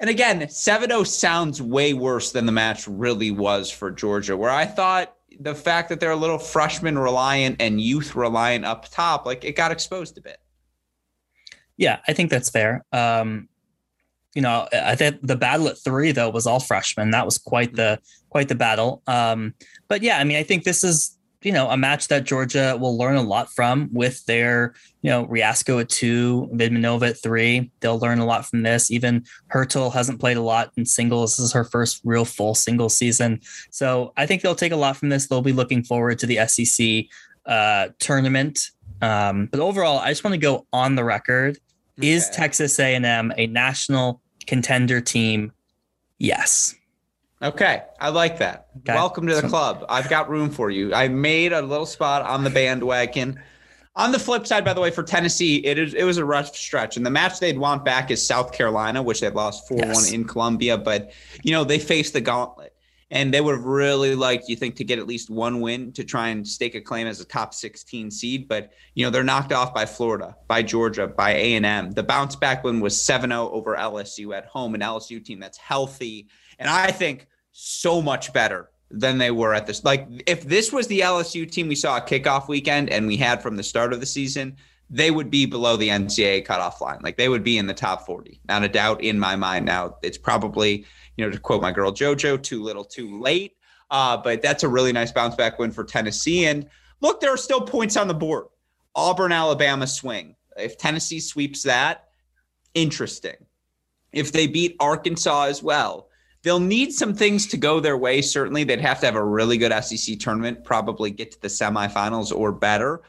And 0.00 0.08
again, 0.08 0.48
7 0.48 0.90
0 0.90 1.02
sounds 1.04 1.60
way 1.60 1.92
worse 1.92 2.30
than 2.32 2.46
the 2.46 2.52
match 2.52 2.86
really 2.86 3.30
was 3.30 3.70
for 3.70 3.90
Georgia, 3.90 4.36
where 4.36 4.50
I 4.50 4.64
thought 4.64 5.14
the 5.40 5.54
fact 5.54 5.88
that 5.88 6.00
they're 6.00 6.12
a 6.12 6.16
little 6.16 6.38
freshman 6.38 6.98
reliant 6.98 7.56
and 7.60 7.80
youth 7.80 8.14
reliant 8.14 8.64
up 8.64 8.88
top, 8.90 9.26
like 9.26 9.44
it 9.44 9.56
got 9.56 9.72
exposed 9.72 10.16
a 10.18 10.20
bit. 10.20 10.38
Yeah, 11.76 12.00
I 12.08 12.12
think 12.12 12.30
that's 12.30 12.50
fair. 12.50 12.84
Um, 12.92 13.48
you 14.34 14.42
know, 14.42 14.68
I 14.72 14.94
think 14.94 15.20
the 15.22 15.36
battle 15.36 15.68
at 15.68 15.78
three 15.78 16.12
though 16.12 16.30
was 16.30 16.46
all 16.46 16.60
freshmen. 16.60 17.10
That 17.10 17.24
was 17.24 17.38
quite 17.38 17.74
the 17.74 17.98
quite 18.30 18.48
the 18.48 18.54
battle. 18.54 19.02
Um, 19.06 19.54
but 19.88 20.02
yeah, 20.02 20.18
I 20.18 20.24
mean, 20.24 20.36
I 20.36 20.42
think 20.42 20.64
this 20.64 20.84
is 20.84 21.17
you 21.42 21.52
know 21.52 21.68
a 21.70 21.76
match 21.76 22.08
that 22.08 22.24
Georgia 22.24 22.76
will 22.80 22.96
learn 22.96 23.16
a 23.16 23.22
lot 23.22 23.50
from 23.50 23.88
with 23.92 24.24
their 24.26 24.74
you 25.02 25.10
know 25.10 25.26
Reasco 25.26 25.78
at 25.78 25.88
two, 25.88 26.48
Vidmanova 26.52 27.10
at 27.10 27.22
three. 27.22 27.70
They'll 27.80 27.98
learn 27.98 28.18
a 28.18 28.26
lot 28.26 28.46
from 28.46 28.62
this. 28.62 28.90
Even 28.90 29.24
Hertel 29.48 29.90
hasn't 29.90 30.20
played 30.20 30.36
a 30.36 30.42
lot 30.42 30.72
in 30.76 30.84
singles. 30.84 31.36
This 31.36 31.46
is 31.46 31.52
her 31.52 31.64
first 31.64 32.00
real 32.04 32.24
full 32.24 32.54
single 32.54 32.88
season, 32.88 33.40
so 33.70 34.12
I 34.16 34.26
think 34.26 34.42
they'll 34.42 34.54
take 34.54 34.72
a 34.72 34.76
lot 34.76 34.96
from 34.96 35.08
this. 35.08 35.28
They'll 35.28 35.42
be 35.42 35.52
looking 35.52 35.84
forward 35.84 36.18
to 36.20 36.26
the 36.26 36.46
SEC 36.46 37.06
uh, 37.46 37.88
tournament. 37.98 38.70
Um, 39.00 39.46
but 39.46 39.60
overall, 39.60 39.98
I 39.98 40.10
just 40.10 40.24
want 40.24 40.34
to 40.34 40.40
go 40.40 40.66
on 40.72 40.96
the 40.96 41.04
record 41.04 41.58
Okay. 41.98 42.10
Is 42.10 42.30
Texas 42.30 42.78
A&M 42.78 43.32
a 43.36 43.46
national 43.48 44.20
contender 44.46 45.00
team? 45.00 45.52
Yes. 46.18 46.74
Okay, 47.40 47.82
I 48.00 48.08
like 48.08 48.38
that. 48.38 48.66
Okay. 48.78 48.94
Welcome 48.94 49.28
to 49.28 49.40
the 49.40 49.48
club. 49.48 49.84
I've 49.88 50.08
got 50.08 50.28
room 50.28 50.50
for 50.50 50.70
you. 50.70 50.92
I 50.92 51.06
made 51.06 51.52
a 51.52 51.62
little 51.62 51.86
spot 51.86 52.22
on 52.22 52.42
the 52.42 52.50
bandwagon. 52.50 53.40
On 53.94 54.10
the 54.10 54.18
flip 54.18 54.46
side, 54.46 54.64
by 54.64 54.72
the 54.74 54.80
way, 54.80 54.90
for 54.90 55.04
Tennessee, 55.04 55.64
it 55.64 55.78
is 55.78 55.94
it 55.94 56.04
was 56.04 56.18
a 56.18 56.24
rough 56.24 56.54
stretch, 56.54 56.96
and 56.96 57.06
the 57.06 57.10
match 57.10 57.38
they'd 57.38 57.58
want 57.58 57.84
back 57.84 58.10
is 58.10 58.24
South 58.24 58.52
Carolina, 58.52 59.02
which 59.02 59.20
they 59.20 59.30
lost 59.30 59.68
four 59.68 59.78
one 59.78 60.12
in 60.12 60.24
Columbia. 60.24 60.76
But 60.78 61.12
you 61.42 61.52
know 61.52 61.64
they 61.64 61.78
faced 61.78 62.12
the 62.12 62.20
gauntlet 62.20 62.74
and 63.10 63.32
they 63.32 63.40
would 63.40 63.56
have 63.56 63.64
really 63.64 64.14
liked 64.14 64.48
you 64.48 64.56
think 64.56 64.76
to 64.76 64.84
get 64.84 64.98
at 64.98 65.06
least 65.06 65.30
one 65.30 65.60
win 65.60 65.92
to 65.92 66.04
try 66.04 66.28
and 66.28 66.46
stake 66.46 66.74
a 66.74 66.80
claim 66.80 67.06
as 67.06 67.20
a 67.20 67.24
top 67.24 67.54
16 67.54 68.10
seed 68.10 68.48
but 68.48 68.72
you 68.94 69.04
know 69.04 69.10
they're 69.10 69.24
knocked 69.24 69.52
off 69.52 69.72
by 69.72 69.86
florida 69.86 70.36
by 70.46 70.62
georgia 70.62 71.06
by 71.06 71.30
a&m 71.32 71.90
the 71.92 72.02
bounce 72.02 72.36
back 72.36 72.64
win 72.64 72.80
was 72.80 72.94
7-0 72.94 73.32
over 73.50 73.76
lsu 73.76 74.36
at 74.36 74.46
home 74.46 74.74
an 74.74 74.80
lsu 74.80 75.24
team 75.24 75.40
that's 75.40 75.58
healthy 75.58 76.26
and 76.58 76.68
i 76.68 76.90
think 76.90 77.26
so 77.52 78.00
much 78.00 78.32
better 78.32 78.70
than 78.90 79.18
they 79.18 79.30
were 79.30 79.54
at 79.54 79.66
this 79.66 79.84
like 79.84 80.06
if 80.26 80.44
this 80.44 80.72
was 80.72 80.86
the 80.86 81.00
lsu 81.00 81.50
team 81.50 81.68
we 81.68 81.74
saw 81.74 81.96
a 81.96 82.00
kickoff 82.00 82.48
weekend 82.48 82.90
and 82.90 83.06
we 83.06 83.16
had 83.16 83.42
from 83.42 83.56
the 83.56 83.62
start 83.62 83.92
of 83.92 84.00
the 84.00 84.06
season 84.06 84.56
they 84.90 85.10
would 85.10 85.30
be 85.30 85.44
below 85.44 85.76
the 85.76 85.88
ncaa 85.88 86.44
cutoff 86.44 86.80
line 86.80 86.98
like 87.02 87.16
they 87.16 87.28
would 87.28 87.44
be 87.44 87.58
in 87.58 87.66
the 87.66 87.74
top 87.74 88.06
40 88.06 88.40
not 88.48 88.64
a 88.64 88.68
doubt 88.68 89.02
in 89.02 89.18
my 89.18 89.36
mind 89.36 89.66
now 89.66 89.96
it's 90.02 90.18
probably 90.18 90.86
you 91.18 91.24
know, 91.24 91.30
to 91.30 91.38
quote 91.38 91.60
my 91.60 91.72
girl 91.72 91.92
JoJo, 91.92 92.42
too 92.42 92.62
little, 92.62 92.84
too 92.84 93.20
late. 93.20 93.56
Uh, 93.90 94.16
but 94.16 94.40
that's 94.40 94.62
a 94.62 94.68
really 94.68 94.92
nice 94.92 95.10
bounce 95.10 95.34
back 95.34 95.58
win 95.58 95.72
for 95.72 95.82
Tennessee. 95.82 96.46
And 96.46 96.66
look, 97.00 97.20
there 97.20 97.34
are 97.34 97.38
still 97.38 97.60
points 97.60 97.96
on 97.96 98.06
the 98.06 98.14
board. 98.14 98.46
Auburn, 98.94 99.32
Alabama 99.32 99.86
swing. 99.86 100.36
If 100.56 100.78
Tennessee 100.78 101.20
sweeps 101.20 101.64
that, 101.64 102.08
interesting. 102.74 103.34
If 104.12 104.32
they 104.32 104.46
beat 104.46 104.76
Arkansas 104.78 105.44
as 105.44 105.62
well, 105.62 106.07
they'll 106.48 106.58
need 106.58 106.92
some 106.92 107.14
things 107.14 107.46
to 107.48 107.58
go 107.58 107.78
their 107.78 107.98
way. 107.98 108.22
Certainly, 108.22 108.64
they'd 108.64 108.80
have 108.80 109.00
to 109.00 109.06
have 109.06 109.16
a 109.16 109.24
really 109.24 109.58
good 109.58 109.72
SEC 109.84 110.18
tournament, 110.18 110.64
probably 110.64 111.10
get 111.10 111.32
to 111.32 111.42
the 111.42 111.48
semifinals 111.48 112.34
or 112.34 112.52
better 112.52 113.02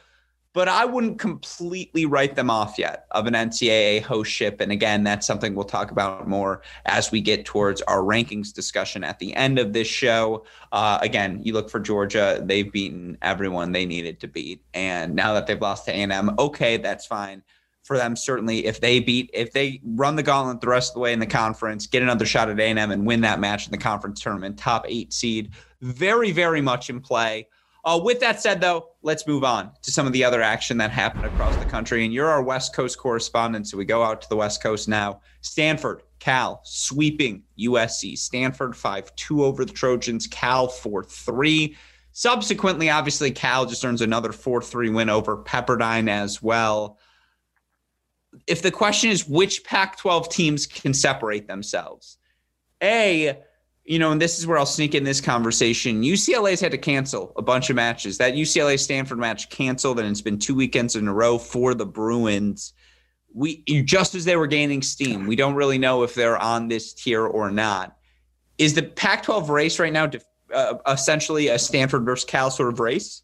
but 0.53 0.67
I 0.67 0.83
wouldn't 0.83 1.19
completely 1.19 2.05
write 2.05 2.35
them 2.35 2.49
off 2.49 2.79
yet 2.79 3.05
of 3.11 3.27
an 3.27 3.33
NCAA 3.33 4.03
hostship. 4.03 4.61
And 4.61 4.71
again, 4.71 5.03
that's 5.03 5.27
something 5.27 5.53
we'll 5.53 5.65
talk 5.65 5.91
about 5.91 6.27
more 6.27 6.61
as 6.85 7.11
we 7.11 7.21
get 7.21 7.45
towards 7.45 7.81
our 7.83 7.99
rankings 7.99 8.51
discussion 8.51 9.03
at 9.03 9.19
the 9.19 9.33
end 9.35 9.59
of 9.59 9.73
this 9.73 9.87
show. 9.87 10.45
Uh, 10.71 10.97
again, 11.01 11.39
you 11.43 11.53
look 11.53 11.69
for 11.69 11.79
Georgia; 11.79 12.41
they've 12.43 12.71
beaten 12.71 13.17
everyone 13.21 13.71
they 13.71 13.85
needed 13.85 14.19
to 14.21 14.27
beat, 14.27 14.63
and 14.73 15.15
now 15.15 15.33
that 15.33 15.45
they've 15.45 15.61
lost 15.61 15.85
to 15.85 15.91
A&M, 15.91 16.35
okay, 16.39 16.77
that's 16.77 17.05
fine 17.05 17.43
for 17.89 17.97
them. 17.97 18.15
Certainly, 18.15 18.67
if 18.67 18.79
they 18.81 18.99
beat, 18.99 19.31
if 19.33 19.51
they 19.51 19.81
run 19.83 20.15
the 20.15 20.21
gauntlet 20.21 20.61
the 20.61 20.67
rest 20.67 20.91
of 20.91 20.93
the 20.93 20.99
way 20.99 21.11
in 21.11 21.17
the 21.17 21.25
conference, 21.25 21.87
get 21.87 22.03
another 22.03 22.23
shot 22.23 22.47
at 22.47 22.59
A&M, 22.59 22.77
and 22.77 23.03
win 23.03 23.21
that 23.21 23.39
match 23.39 23.65
in 23.65 23.71
the 23.71 23.79
conference 23.79 24.21
tournament, 24.21 24.59
top 24.59 24.85
eight 24.87 25.11
seed, 25.11 25.49
very, 25.81 26.31
very 26.31 26.61
much 26.61 26.91
in 26.91 27.01
play. 27.01 27.47
Uh, 27.83 27.99
with 28.03 28.19
that 28.19 28.39
said, 28.39 28.61
though, 28.61 28.89
let's 29.01 29.25
move 29.25 29.43
on 29.43 29.71
to 29.81 29.91
some 29.91 30.05
of 30.05 30.13
the 30.13 30.23
other 30.23 30.43
action 30.43 30.77
that 30.77 30.91
happened 30.91 31.25
across 31.25 31.55
the 31.55 31.65
country. 31.65 32.05
And 32.05 32.13
you're 32.13 32.29
our 32.29 32.43
West 32.43 32.75
Coast 32.75 32.99
correspondent, 32.99 33.67
so 33.67 33.75
we 33.75 33.85
go 33.85 34.03
out 34.03 34.21
to 34.21 34.29
the 34.29 34.35
West 34.35 34.61
Coast 34.61 34.87
now. 34.87 35.21
Stanford, 35.41 36.03
Cal 36.19 36.61
sweeping 36.63 37.41
USC. 37.57 38.19
Stanford 38.19 38.77
5 38.77 39.15
2 39.15 39.43
over 39.43 39.65
the 39.65 39.73
Trojans, 39.73 40.27
Cal 40.27 40.67
4 40.67 41.05
3. 41.05 41.75
Subsequently, 42.11 42.91
obviously, 42.91 43.31
Cal 43.31 43.65
just 43.65 43.83
earns 43.83 44.01
another 44.01 44.31
4 44.31 44.61
3 44.61 44.91
win 44.91 45.09
over 45.09 45.37
Pepperdine 45.37 46.07
as 46.07 46.39
well. 46.39 46.98
If 48.49 48.61
the 48.61 48.71
question 48.71 49.09
is 49.11 49.27
which 49.27 49.63
Pac 49.63 49.97
12 49.97 50.29
teams 50.29 50.65
can 50.65 50.93
separate 50.93 51.47
themselves, 51.47 52.17
A, 52.81 53.37
you 53.85 53.97
know, 53.97 54.11
and 54.11 54.21
this 54.21 54.37
is 54.37 54.45
where 54.45 54.57
I'll 54.57 54.65
sneak 54.65 54.93
in 54.93 55.03
this 55.03 55.19
conversation. 55.21 56.03
UCLA's 56.03 56.59
had 56.59 56.71
to 56.71 56.77
cancel 56.77 57.33
a 57.37 57.41
bunch 57.41 57.69
of 57.69 57.75
matches. 57.75 58.17
That 58.19 58.33
UCLA 58.33 58.79
Stanford 58.79 59.17
match 59.17 59.49
canceled, 59.49 59.99
and 59.99 60.07
it's 60.07 60.21
been 60.21 60.37
two 60.37 60.53
weekends 60.55 60.95
in 60.95 61.07
a 61.07 61.13
row 61.13 61.37
for 61.37 61.73
the 61.73 61.85
Bruins. 61.85 62.73
We 63.33 63.63
just 63.83 64.15
as 64.15 64.25
they 64.25 64.35
were 64.35 64.47
gaining 64.47 64.81
steam, 64.81 65.27
we 65.27 65.35
don't 65.35 65.55
really 65.55 65.77
know 65.77 66.03
if 66.03 66.13
they're 66.13 66.37
on 66.37 66.67
this 66.67 66.93
tier 66.93 67.25
or 67.25 67.49
not. 67.51 67.95
Is 68.57 68.73
the 68.73 68.83
Pac-12 68.83 69.49
race 69.49 69.79
right 69.79 69.93
now 69.93 70.09
uh, 70.53 70.75
essentially 70.87 71.47
a 71.47 71.57
Stanford 71.57 72.05
versus 72.05 72.25
Cal 72.25 72.51
sort 72.51 72.73
of 72.73 72.79
race? 72.79 73.23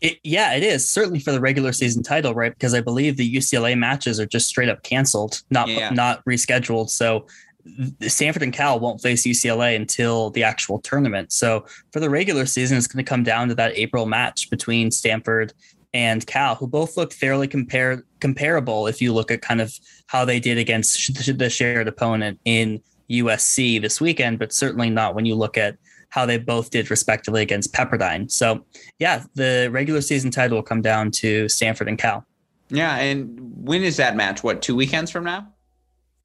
It, 0.00 0.18
yeah, 0.24 0.54
it 0.54 0.62
is 0.62 0.88
certainly 0.90 1.20
for 1.20 1.32
the 1.32 1.40
regular 1.40 1.72
season 1.72 2.02
title, 2.02 2.34
right? 2.34 2.52
Because 2.52 2.72
I 2.72 2.80
believe 2.80 3.16
the 3.16 3.34
UCLA 3.34 3.76
matches 3.76 4.18
are 4.18 4.26
just 4.26 4.48
straight 4.48 4.68
up 4.68 4.82
canceled, 4.82 5.42
not 5.50 5.68
yeah. 5.68 5.90
not 5.90 6.24
rescheduled. 6.24 6.88
So 6.88 7.26
Stanford 8.00 8.42
and 8.42 8.52
Cal 8.52 8.80
won't 8.80 9.02
face 9.02 9.26
UCLA 9.26 9.76
until 9.76 10.30
the 10.30 10.42
actual 10.42 10.78
tournament. 10.80 11.32
So 11.32 11.66
for 11.92 12.00
the 12.00 12.10
regular 12.10 12.46
season, 12.46 12.78
it's 12.78 12.86
going 12.86 13.04
to 13.04 13.08
come 13.08 13.22
down 13.22 13.48
to 13.48 13.54
that 13.56 13.76
April 13.76 14.06
match 14.06 14.48
between 14.50 14.90
Stanford 14.90 15.52
and 15.92 16.26
Cal, 16.26 16.54
who 16.54 16.66
both 16.66 16.96
look 16.96 17.12
fairly 17.12 17.48
compare, 17.48 18.04
comparable 18.20 18.86
if 18.86 19.02
you 19.02 19.12
look 19.12 19.30
at 19.30 19.42
kind 19.42 19.60
of 19.60 19.76
how 20.06 20.24
they 20.24 20.40
did 20.40 20.56
against 20.56 21.38
the 21.38 21.50
shared 21.50 21.88
opponent 21.88 22.38
in 22.44 22.82
USC 23.10 23.80
this 23.80 24.00
weekend, 24.00 24.38
but 24.38 24.52
certainly 24.52 24.88
not 24.88 25.14
when 25.14 25.26
you 25.26 25.34
look 25.34 25.58
at 25.58 25.76
how 26.10 26.26
they 26.26 26.38
both 26.38 26.70
did 26.70 26.90
respectively 26.90 27.42
against 27.42 27.72
Pepperdine. 27.72 28.30
So, 28.30 28.64
yeah, 28.98 29.24
the 29.34 29.68
regular 29.72 30.00
season 30.00 30.30
title 30.30 30.58
will 30.58 30.62
come 30.62 30.82
down 30.82 31.10
to 31.12 31.48
Stanford 31.48 31.88
and 31.88 31.98
Cal. 31.98 32.24
Yeah, 32.68 32.96
and 32.96 33.38
when 33.66 33.82
is 33.82 33.96
that 33.96 34.14
match? 34.14 34.44
What 34.44 34.62
two 34.62 34.76
weekends 34.76 35.10
from 35.10 35.24
now? 35.24 35.48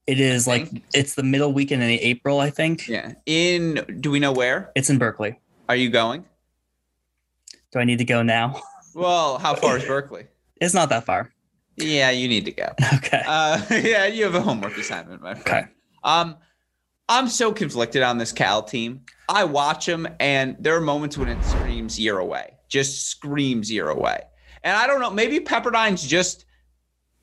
It 0.07 0.19
is 0.19 0.45
like 0.45 0.69
it's 0.93 1.15
the 1.15 1.23
middle 1.23 1.51
weekend 1.51 1.81
in 1.81 1.89
April, 1.89 2.39
I 2.39 2.51
think. 2.51 2.87
Yeah. 2.87 3.13
In 3.25 3.99
do 3.99 4.11
we 4.11 4.19
know 4.19 4.31
where? 4.31 4.71
It's 4.75 4.89
in 4.89 4.99
Berkeley. 4.99 5.39
Are 5.67 5.75
you 5.75 5.89
going? 5.89 6.25
Do 7.71 7.79
I 7.79 7.83
need 7.83 7.97
to 7.99 8.05
go 8.05 8.21
now? 8.21 8.61
Well, 8.95 9.39
how 9.39 9.55
far 9.55 9.75
is 9.75 9.83
Berkeley? 9.83 10.27
It's 10.61 10.73
not 10.73 10.87
that 10.87 11.03
far. 11.03 11.29
Yeah, 11.75 12.11
you 12.11 12.29
need 12.29 12.45
to 12.45 12.51
go. 12.51 12.73
Okay. 12.93 13.21
Uh, 13.27 13.61
yeah, 13.71 14.05
you 14.05 14.23
have 14.23 14.35
a 14.35 14.41
homework 14.41 14.77
assignment, 14.77 15.21
my 15.21 15.33
friend. 15.33 15.65
Okay. 15.65 15.73
Um, 16.01 16.37
I'm 17.07 17.27
so 17.27 17.51
conflicted 17.51 18.01
on 18.01 18.17
this 18.17 18.31
Cal 18.31 18.63
team. 18.63 19.01
I 19.29 19.43
watch 19.43 19.85
them, 19.85 20.07
and 20.19 20.55
there 20.59 20.75
are 20.75 20.81
moments 20.81 21.17
when 21.17 21.27
it 21.27 21.43
screams 21.43 21.99
year 21.99 22.17
away, 22.17 22.53
just 22.67 23.07
screams 23.09 23.71
year 23.71 23.89
away. 23.89 24.21
And 24.63 24.75
I 24.75 24.87
don't 24.87 24.99
know, 24.99 25.11
maybe 25.11 25.39
Pepperdine's 25.39 26.05
just 26.05 26.45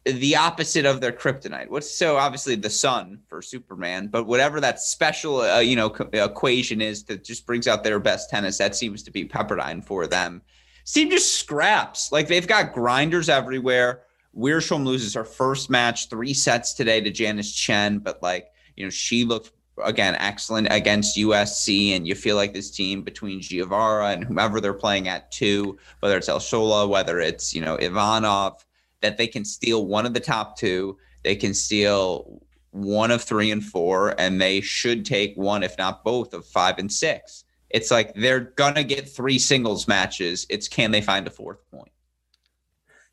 the 0.04 0.36
opposite 0.36 0.86
of 0.86 1.00
their 1.00 1.12
kryptonite. 1.12 1.68
What's 1.68 1.90
so 1.90 2.16
obviously 2.16 2.54
the 2.56 2.70
sun 2.70 3.20
for 3.28 3.42
Superman, 3.42 4.08
but 4.08 4.24
whatever 4.24 4.60
that 4.60 4.80
special, 4.80 5.40
uh, 5.40 5.58
you 5.58 5.76
know, 5.76 5.90
co- 5.90 6.08
equation 6.12 6.80
is 6.80 7.04
that 7.04 7.24
just 7.24 7.46
brings 7.46 7.68
out 7.68 7.84
their 7.84 8.00
best 8.00 8.30
tennis, 8.30 8.58
that 8.58 8.76
seems 8.76 9.02
to 9.04 9.10
be 9.10 9.24
Pepperdine 9.24 9.84
for 9.84 10.06
them. 10.06 10.42
Team 10.86 11.10
just 11.10 11.38
scraps. 11.38 12.10
Like 12.10 12.26
they've 12.28 12.46
got 12.46 12.72
grinders 12.72 13.28
everywhere. 13.28 14.02
Wiersholm 14.36 14.84
loses 14.84 15.14
her 15.14 15.24
first 15.24 15.70
match, 15.70 16.08
three 16.08 16.34
sets 16.34 16.74
today 16.74 17.00
to 17.00 17.10
Janice 17.10 17.52
Chen, 17.52 17.98
but 17.98 18.22
like, 18.22 18.48
you 18.76 18.84
know, 18.84 18.90
she 18.90 19.24
looked 19.24 19.52
again 19.84 20.16
excellent 20.18 20.68
against 20.70 21.16
USC, 21.16 21.96
and 21.96 22.06
you 22.06 22.14
feel 22.14 22.36
like 22.36 22.52
this 22.52 22.70
team 22.70 23.02
between 23.02 23.40
Giavara 23.40 24.12
and 24.12 24.24
whomever 24.24 24.60
they're 24.60 24.74
playing 24.74 25.08
at 25.08 25.30
two, 25.30 25.78
whether 26.00 26.16
it's 26.16 26.28
Oshola, 26.28 26.88
whether 26.88 27.20
it's 27.20 27.54
you 27.54 27.60
know 27.60 27.76
Ivanov, 27.76 28.64
that 29.00 29.16
they 29.16 29.26
can 29.26 29.44
steal 29.44 29.86
one 29.86 30.06
of 30.06 30.14
the 30.14 30.20
top 30.20 30.56
two. 30.58 30.98
They 31.22 31.36
can 31.36 31.54
steal 31.54 32.42
one 32.70 33.10
of 33.10 33.22
three 33.22 33.50
and 33.50 33.64
four, 33.64 34.18
and 34.18 34.40
they 34.40 34.60
should 34.60 35.04
take 35.04 35.34
one, 35.36 35.62
if 35.62 35.76
not 35.78 36.04
both, 36.04 36.34
of 36.34 36.46
five 36.46 36.78
and 36.78 36.92
six. 36.92 37.44
It's 37.70 37.90
like 37.90 38.14
they're 38.14 38.40
gonna 38.40 38.84
get 38.84 39.08
three 39.08 39.38
singles 39.38 39.88
matches. 39.88 40.46
It's 40.50 40.68
can 40.68 40.90
they 40.90 41.00
find 41.00 41.26
a 41.26 41.30
fourth 41.30 41.58
point? 41.70 41.92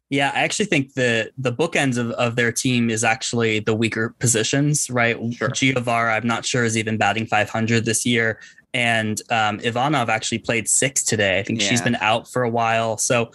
Yeah, 0.10 0.32
I 0.34 0.40
actually 0.42 0.66
think 0.66 0.94
the 0.96 1.32
the 1.38 1.54
bookends 1.54 1.98
of, 1.98 2.10
of 2.12 2.36
their 2.36 2.52
team 2.52 2.90
is 2.90 3.04
actually 3.04 3.60
the 3.60 3.76
weaker 3.76 4.16
positions, 4.20 4.90
right? 4.90 5.16
Sure. 5.34 5.50
Giavara, 5.50 6.16
I'm 6.18 6.26
not 6.28 6.46
sure 6.46 6.64
is 6.64 6.78
even 6.78 6.98
batting 6.98 7.28
500 7.28 7.86
this 7.86 8.06
year, 8.08 8.40
and 8.74 9.22
um, 9.30 9.60
Ivanov 9.60 10.10
actually 10.10 10.40
played 10.40 10.68
six 10.68 11.04
today. 11.04 11.38
I 11.40 11.44
think 11.44 11.62
she's 11.62 11.82
been 11.82 11.98
out 11.98 12.28
for 12.28 12.42
a 12.42 12.50
while, 12.50 12.98
so 12.98 13.30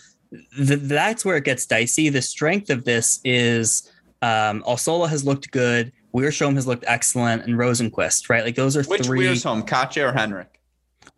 th- 0.57 0.81
that's 0.81 1.25
where 1.25 1.37
it 1.37 1.45
gets 1.45 1.65
dicey. 1.65 2.09
The 2.09 2.23
strength 2.23 2.71
of 2.71 2.85
this 2.85 3.21
is 3.25 3.89
um, 4.23 4.65
Alsola 4.67 5.09
has 5.09 5.25
looked 5.25 5.53
good, 5.53 5.93
Wiersholm 6.13 6.55
has 6.57 6.67
looked 6.67 6.85
excellent, 6.89 7.45
and 7.45 7.55
Rosenqvist, 7.55 8.29
right? 8.29 8.43
Like 8.45 8.57
those 8.57 8.77
are 8.77 8.83
Which 8.83 9.03
three. 9.07 9.21
Wiersholm, 9.27 9.65
Katja 9.65 10.09
or 10.09 10.13
Henrik? 10.13 10.49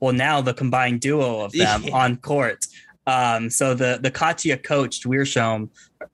well 0.00 0.12
now 0.12 0.42
the 0.42 0.52
combined 0.52 1.00
duo 1.00 1.40
of 1.40 1.52
them 1.52 1.82
Yeah. 1.84 1.96
on 1.96 2.16
court 2.18 2.66
um 3.06 3.50
so 3.50 3.74
the 3.74 3.98
the 4.02 4.10
katya 4.10 4.56
coached 4.56 5.04
Wiersholm 5.04 5.68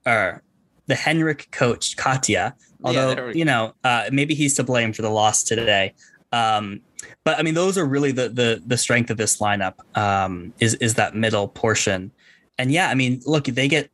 or 0.05 0.41
the 0.87 0.95
henrik 0.95 1.49
coached 1.51 1.97
katya 1.97 2.55
although 2.83 3.27
we 3.27 3.39
you 3.39 3.45
know 3.45 3.73
uh 3.83 4.09
maybe 4.11 4.33
he's 4.33 4.53
to 4.55 4.63
blame 4.63 4.93
for 4.93 5.01
the 5.01 5.09
loss 5.09 5.43
today. 5.43 5.93
Um 6.31 6.81
but 7.23 7.37
i 7.37 7.43
mean 7.43 7.53
those 7.53 7.77
are 7.77 7.85
really 7.85 8.11
the 8.11 8.29
the 8.29 8.61
the 8.65 8.77
strength 8.77 9.09
of 9.09 9.17
this 9.17 9.37
lineup 9.37 9.75
um 9.97 10.53
is 10.59 10.75
is 10.75 10.95
that 10.95 11.15
middle 11.15 11.47
portion. 11.47 12.11
And 12.57 12.71
yeah 12.71 12.89
i 12.89 12.93
mean 12.95 13.21
look 13.25 13.45
they 13.45 13.67
get 13.67 13.89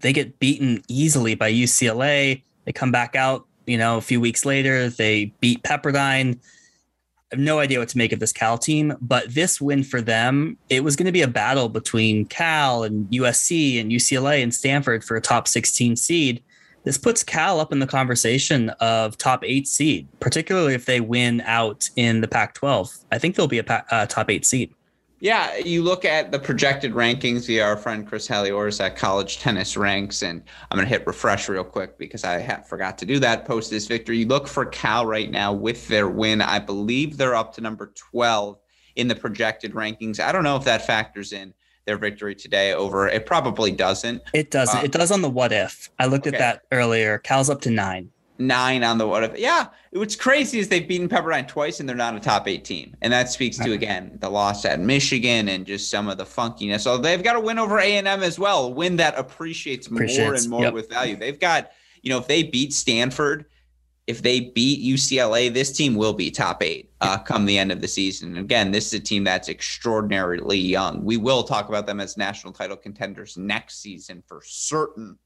they 0.00 0.12
get 0.12 0.38
beaten 0.38 0.82
easily 0.88 1.34
by 1.34 1.50
ucla 1.52 2.42
they 2.64 2.72
come 2.72 2.92
back 2.92 3.16
out 3.16 3.46
you 3.66 3.76
know 3.76 3.96
a 3.96 4.00
few 4.00 4.20
weeks 4.20 4.44
later 4.44 4.88
they 4.88 5.26
beat 5.40 5.62
pepperdine 5.62 6.38
I 7.32 7.34
have 7.34 7.44
no 7.44 7.58
idea 7.58 7.80
what 7.80 7.88
to 7.88 7.98
make 7.98 8.12
of 8.12 8.20
this 8.20 8.32
Cal 8.32 8.56
team, 8.56 8.94
but 9.00 9.34
this 9.34 9.60
win 9.60 9.82
for 9.82 10.00
them, 10.00 10.58
it 10.70 10.84
was 10.84 10.94
going 10.94 11.06
to 11.06 11.12
be 11.12 11.22
a 11.22 11.28
battle 11.28 11.68
between 11.68 12.24
Cal 12.26 12.84
and 12.84 13.08
USC 13.10 13.80
and 13.80 13.90
UCLA 13.90 14.44
and 14.44 14.54
Stanford 14.54 15.02
for 15.02 15.16
a 15.16 15.20
top 15.20 15.48
16 15.48 15.96
seed. 15.96 16.40
This 16.84 16.96
puts 16.96 17.24
Cal 17.24 17.58
up 17.58 17.72
in 17.72 17.80
the 17.80 17.86
conversation 17.88 18.70
of 18.78 19.18
top 19.18 19.42
eight 19.42 19.66
seed, 19.66 20.06
particularly 20.20 20.74
if 20.74 20.84
they 20.84 21.00
win 21.00 21.40
out 21.40 21.90
in 21.96 22.20
the 22.20 22.28
Pac 22.28 22.54
12. 22.54 22.96
I 23.10 23.18
think 23.18 23.34
they'll 23.34 23.48
be 23.48 23.58
a 23.58 23.84
uh, 23.90 24.06
top 24.06 24.30
eight 24.30 24.46
seed. 24.46 24.72
Yeah, 25.18 25.56
you 25.56 25.82
look 25.82 26.04
at 26.04 26.30
the 26.30 26.38
projected 26.38 26.92
rankings 26.92 27.46
via 27.46 27.64
our 27.64 27.76
friend 27.76 28.06
Chris 28.06 28.28
Heliors 28.28 28.84
at 28.84 28.96
College 28.96 29.38
Tennis 29.38 29.74
Ranks, 29.76 30.22
and 30.22 30.42
I'm 30.70 30.76
going 30.76 30.86
to 30.86 30.92
hit 30.92 31.06
refresh 31.06 31.48
real 31.48 31.64
quick 31.64 31.96
because 31.96 32.22
I 32.22 32.62
forgot 32.68 32.98
to 32.98 33.06
do 33.06 33.18
that 33.20 33.46
post 33.46 33.70
this 33.70 33.86
victory. 33.86 34.18
You 34.18 34.26
look 34.26 34.46
for 34.46 34.66
Cal 34.66 35.06
right 35.06 35.30
now 35.30 35.54
with 35.54 35.88
their 35.88 36.08
win. 36.08 36.42
I 36.42 36.58
believe 36.58 37.16
they're 37.16 37.34
up 37.34 37.54
to 37.54 37.62
number 37.62 37.92
12 37.96 38.58
in 38.96 39.08
the 39.08 39.14
projected 39.14 39.72
rankings. 39.72 40.20
I 40.20 40.32
don't 40.32 40.44
know 40.44 40.56
if 40.56 40.64
that 40.64 40.86
factors 40.86 41.32
in 41.32 41.54
their 41.86 41.96
victory 41.96 42.34
today 42.34 42.74
over. 42.74 43.08
It 43.08 43.24
probably 43.24 43.70
doesn't. 43.70 44.22
It 44.34 44.50
doesn't. 44.50 44.80
Uh, 44.80 44.84
it 44.84 44.92
does 44.92 45.10
on 45.10 45.22
the 45.22 45.30
what 45.30 45.52
if. 45.52 45.88
I 45.98 46.06
looked 46.06 46.26
okay. 46.26 46.36
at 46.36 46.40
that 46.40 46.62
earlier. 46.72 47.18
Cal's 47.18 47.48
up 47.48 47.62
to 47.62 47.70
nine. 47.70 48.10
Nine 48.38 48.84
on 48.84 48.98
the 48.98 49.06
what 49.06 49.24
if? 49.24 49.38
Yeah, 49.38 49.68
what's 49.92 50.16
crazy 50.16 50.58
is 50.58 50.68
they've 50.68 50.86
beaten 50.86 51.08
Pepperdine 51.08 51.48
twice 51.48 51.80
and 51.80 51.88
they're 51.88 51.96
not 51.96 52.14
a 52.14 52.20
top 52.20 52.46
eight 52.48 52.64
team, 52.64 52.94
and 53.00 53.12
that 53.12 53.30
speaks 53.30 53.56
to 53.58 53.72
again 53.72 54.18
the 54.20 54.28
loss 54.28 54.64
at 54.64 54.80
Michigan 54.80 55.48
and 55.48 55.66
just 55.66 55.90
some 55.90 56.08
of 56.08 56.18
the 56.18 56.24
funkiness. 56.24 56.80
So 56.80 56.98
they've 56.98 57.22
got 57.22 57.36
a 57.36 57.40
win 57.40 57.58
over 57.58 57.78
A 57.78 57.96
and 57.96 58.06
M 58.06 58.22
as 58.22 58.38
well, 58.38 58.66
a 58.66 58.70
win 58.70 58.96
that 58.96 59.18
appreciates 59.18 59.90
more 59.90 60.02
and 60.02 60.48
more 60.48 60.62
yep. 60.62 60.74
with 60.74 60.90
value. 60.90 61.16
They've 61.16 61.38
got 61.40 61.72
you 62.02 62.10
know 62.10 62.18
if 62.18 62.26
they 62.26 62.42
beat 62.42 62.72
Stanford, 62.72 63.46
if 64.06 64.22
they 64.22 64.40
beat 64.40 64.84
UCLA, 64.84 65.52
this 65.52 65.72
team 65.72 65.94
will 65.94 66.12
be 66.12 66.30
top 66.30 66.62
eight 66.62 66.90
uh, 67.00 67.18
come 67.18 67.44
the 67.44 67.58
end 67.58 67.72
of 67.72 67.80
the 67.80 67.88
season. 67.88 68.30
And 68.30 68.38
again, 68.38 68.70
this 68.70 68.86
is 68.86 68.94
a 68.94 69.00
team 69.00 69.24
that's 69.24 69.48
extraordinarily 69.48 70.58
young. 70.58 71.04
We 71.04 71.16
will 71.16 71.42
talk 71.42 71.68
about 71.68 71.86
them 71.86 72.00
as 72.00 72.16
national 72.16 72.52
title 72.52 72.76
contenders 72.76 73.36
next 73.36 73.80
season 73.80 74.22
for 74.26 74.42
certain. 74.44 75.18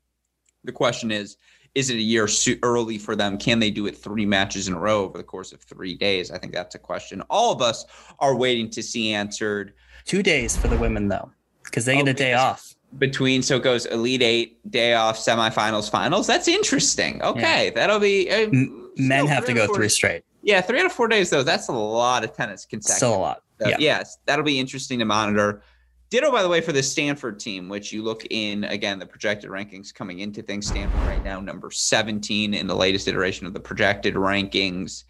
The 0.64 0.72
question 0.72 1.10
is, 1.10 1.36
is 1.74 1.90
it 1.90 1.94
a 1.96 2.00
year 2.00 2.28
early 2.62 2.98
for 2.98 3.14
them? 3.14 3.38
Can 3.38 3.58
they 3.58 3.70
do 3.70 3.86
it 3.86 3.96
three 3.96 4.26
matches 4.26 4.68
in 4.68 4.74
a 4.74 4.78
row 4.78 5.04
over 5.04 5.18
the 5.18 5.24
course 5.24 5.52
of 5.52 5.60
three 5.62 5.94
days? 5.94 6.30
I 6.30 6.38
think 6.38 6.52
that's 6.52 6.74
a 6.74 6.78
question 6.78 7.22
all 7.30 7.52
of 7.52 7.62
us 7.62 7.84
are 8.18 8.36
waiting 8.36 8.70
to 8.70 8.82
see 8.82 9.12
answered 9.12 9.74
Two 10.04 10.22
days 10.22 10.56
for 10.56 10.66
the 10.68 10.76
women, 10.76 11.08
though, 11.08 11.30
because 11.62 11.84
they 11.84 11.94
get 11.96 12.08
a 12.08 12.14
day 12.14 12.32
off. 12.34 12.74
between. 12.98 13.42
So 13.42 13.56
it 13.56 13.62
goes 13.62 13.86
Elite 13.86 14.22
Eight, 14.22 14.70
day 14.70 14.94
off, 14.94 15.18
semifinals, 15.18 15.90
finals. 15.90 16.26
That's 16.26 16.48
interesting. 16.48 17.22
Okay, 17.22 17.70
that'll 17.70 18.00
be. 18.00 18.30
Uh, 18.30 18.48
Men 18.96 19.26
have 19.26 19.44
to 19.46 19.52
go 19.52 19.72
three 19.72 19.88
straight. 19.88 20.24
Yeah, 20.42 20.62
three 20.62 20.80
out 20.80 20.86
of 20.86 20.92
four 20.92 21.06
days 21.06 21.30
though. 21.30 21.42
That's 21.42 21.68
a 21.68 21.72
lot 21.72 22.24
of 22.24 22.34
tennis 22.34 22.64
consecutive. 22.64 22.96
Still 22.96 23.16
a 23.16 23.20
lot. 23.20 23.42
So, 23.60 23.68
Yeah. 23.68 23.76
Yes, 23.78 24.18
that'll 24.24 24.44
be 24.44 24.58
interesting 24.58 24.98
to 25.00 25.04
monitor. 25.04 25.62
Ditto, 26.10 26.32
by 26.32 26.42
the 26.42 26.48
way, 26.48 26.60
for 26.60 26.72
the 26.72 26.82
Stanford 26.82 27.38
team, 27.38 27.68
which 27.68 27.92
you 27.92 28.02
look 28.02 28.26
in 28.30 28.64
again, 28.64 28.98
the 28.98 29.06
projected 29.06 29.48
rankings 29.48 29.94
coming 29.94 30.18
into 30.18 30.42
things. 30.42 30.66
Stanford 30.66 31.00
right 31.02 31.22
now, 31.22 31.38
number 31.38 31.70
17 31.70 32.52
in 32.52 32.66
the 32.66 32.74
latest 32.74 33.06
iteration 33.06 33.46
of 33.46 33.54
the 33.54 33.60
projected 33.60 34.14
rankings. 34.14 35.04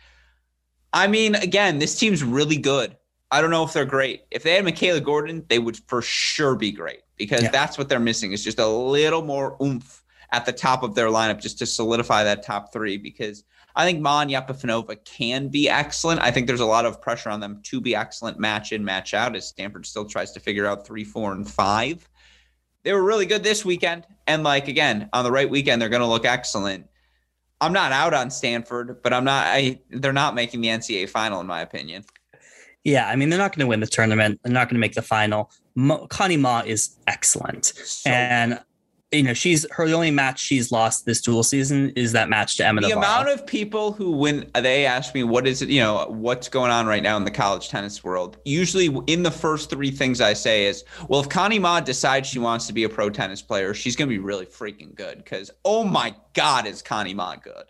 I 0.93 1.07
mean, 1.07 1.37
again, 1.37 1.79
this 1.79 1.99
team's 1.99 2.23
really 2.23 2.59
good. 2.59 2.97
I 3.31 3.41
don't 3.41 3.51
know 3.51 3.65
if 3.65 3.73
they're 3.73 3.87
great. 3.87 4.25
If 4.31 4.43
they 4.43 4.55
had 4.55 4.65
Michaela 4.65 5.01
Gordon, 5.01 5.47
they 5.49 5.59
would 5.59 5.79
for 5.87 6.03
sure 6.03 6.55
be 6.55 6.71
great 6.71 7.01
because 7.17 7.45
Yeah. 7.45 7.51
that's 7.51 7.79
what 7.79 7.89
they're 7.89 7.99
missing 7.99 8.33
is 8.33 8.45
just 8.45 8.59
a 8.59 8.67
little 8.67 9.23
more 9.23 9.57
oomph 9.63 10.03
at 10.33 10.45
the 10.45 10.53
top 10.53 10.83
of 10.83 10.95
their 10.95 11.09
lineup 11.09 11.41
just 11.41 11.59
to 11.61 11.67
solidify 11.67 12.25
that 12.25 12.43
top 12.43 12.75
three 12.75 12.99
because 12.99 13.45
I 13.77 13.85
think 13.85 14.01
Ma 14.01 14.23
and 14.23 14.31
Yepifanova 14.31 15.05
can 15.05 15.49
be 15.49 15.69
excellent. 15.69 16.21
I 16.21 16.31
think 16.31 16.47
there's 16.47 16.61
a 16.61 16.67
lot 16.67 16.87
of 16.87 17.01
pressure 17.01 17.31
on 17.31 17.41
them 17.41 17.61
to 17.65 17.81
be 17.81 17.95
excellent 17.95 18.39
match 18.39 18.73
in, 18.73 18.85
match 18.85 19.15
out 19.15 19.37
as 19.37 19.49
Stanford 19.49 19.87
still 19.87 20.05
tries 20.05 20.33
to 20.33 20.41
figure 20.41 20.67
out 20.67 20.87
three, 20.87 21.05
four, 21.05 21.33
and 21.33 21.49
five. 21.49 22.09
They 22.83 22.93
were 22.93 23.03
really 23.03 23.27
good 23.27 23.43
this 23.43 23.65
weekend. 23.65 24.07
And 24.27 24.43
like 24.43 24.69
again, 24.69 25.09
on 25.13 25.25
the 25.25 25.33
right 25.33 25.49
weekend, 25.49 25.81
they're 25.81 25.89
gonna 25.89 26.09
look 26.09 26.25
excellent. 26.25 26.87
I'm 27.61 27.73
not 27.73 27.93
out 27.93 28.15
on 28.15 28.31
Stanford, 28.31 29.03
but 29.03 29.13
I'm 29.13 29.25
not 29.25 29.47
I 29.47 29.81
they're 29.91 30.13
not 30.13 30.35
making 30.35 30.61
the 30.61 30.69
NCAA 30.69 31.09
final, 31.09 31.41
in 31.41 31.47
my 31.47 31.61
opinion. 31.61 32.05
Yeah, 32.85 33.09
I 33.09 33.17
mean 33.17 33.29
they're 33.29 33.39
not 33.39 33.55
going 33.55 33.67
to 33.67 33.69
win 33.69 33.81
the 33.81 33.87
tournament. 33.87 34.41
They're 34.43 34.53
not 34.53 34.69
going 34.69 34.77
to 34.77 34.81
make 34.81 34.95
the 34.95 35.03
final. 35.03 35.51
Mo- 35.75 36.07
Connie 36.07 36.39
Ma 36.39 36.63
is 36.65 36.97
excellent, 37.07 37.67
So 37.67 38.09
and 38.09 38.59
you 39.13 39.23
know 39.25 39.35
she's 39.35 39.67
her 39.73 39.87
the 39.87 39.93
only 39.93 40.11
match 40.11 40.39
she's 40.39 40.71
lost 40.71 41.05
this 41.05 41.21
dual 41.21 41.43
season 41.43 41.91
is 41.97 42.13
that 42.13 42.29
match 42.29 42.57
to 42.57 42.67
Emma 42.67 42.81
the 42.81 42.89
Navarro. 42.89 43.23
amount 43.23 43.29
of 43.29 43.47
people 43.47 43.93
who 43.93 44.13
when 44.13 44.49
they 44.55 44.87
ask 44.87 45.15
me 45.15 45.25
what 45.25 45.47
is 45.47 45.63
it 45.63 45.69
you 45.69 45.81
know 45.81 46.07
what's 46.09 46.49
going 46.49 46.71
on 46.71 46.87
right 46.87 47.03
now 47.03 47.17
in 47.17 47.25
the 47.25 47.31
college 47.31 47.69
tennis 47.69 48.05
world 48.05 48.39
usually 48.45 48.87
in 49.07 49.23
the 49.23 49.31
first 49.31 49.69
three 49.69 49.91
things 49.91 50.21
i 50.21 50.33
say 50.33 50.67
is 50.67 50.85
well 51.09 51.21
if 51.21 51.29
connie 51.29 51.59
ma 51.59 51.81
decides 51.81 52.29
she 52.29 52.39
wants 52.39 52.67
to 52.67 52.73
be 52.73 52.85
a 52.85 52.89
pro 52.89 53.11
tennis 53.11 53.43
player 53.43 53.75
she's 53.75 53.97
going 53.97 54.09
to 54.09 54.15
be 54.15 54.21
really 54.21 54.47
freaking 54.47 54.95
good 54.95 55.19
because 55.19 55.51
oh 55.65 55.83
my 55.83 56.15
god 56.35 56.67
is 56.67 56.81
connie 56.81 57.15
ma 57.15 57.35
good 57.35 57.65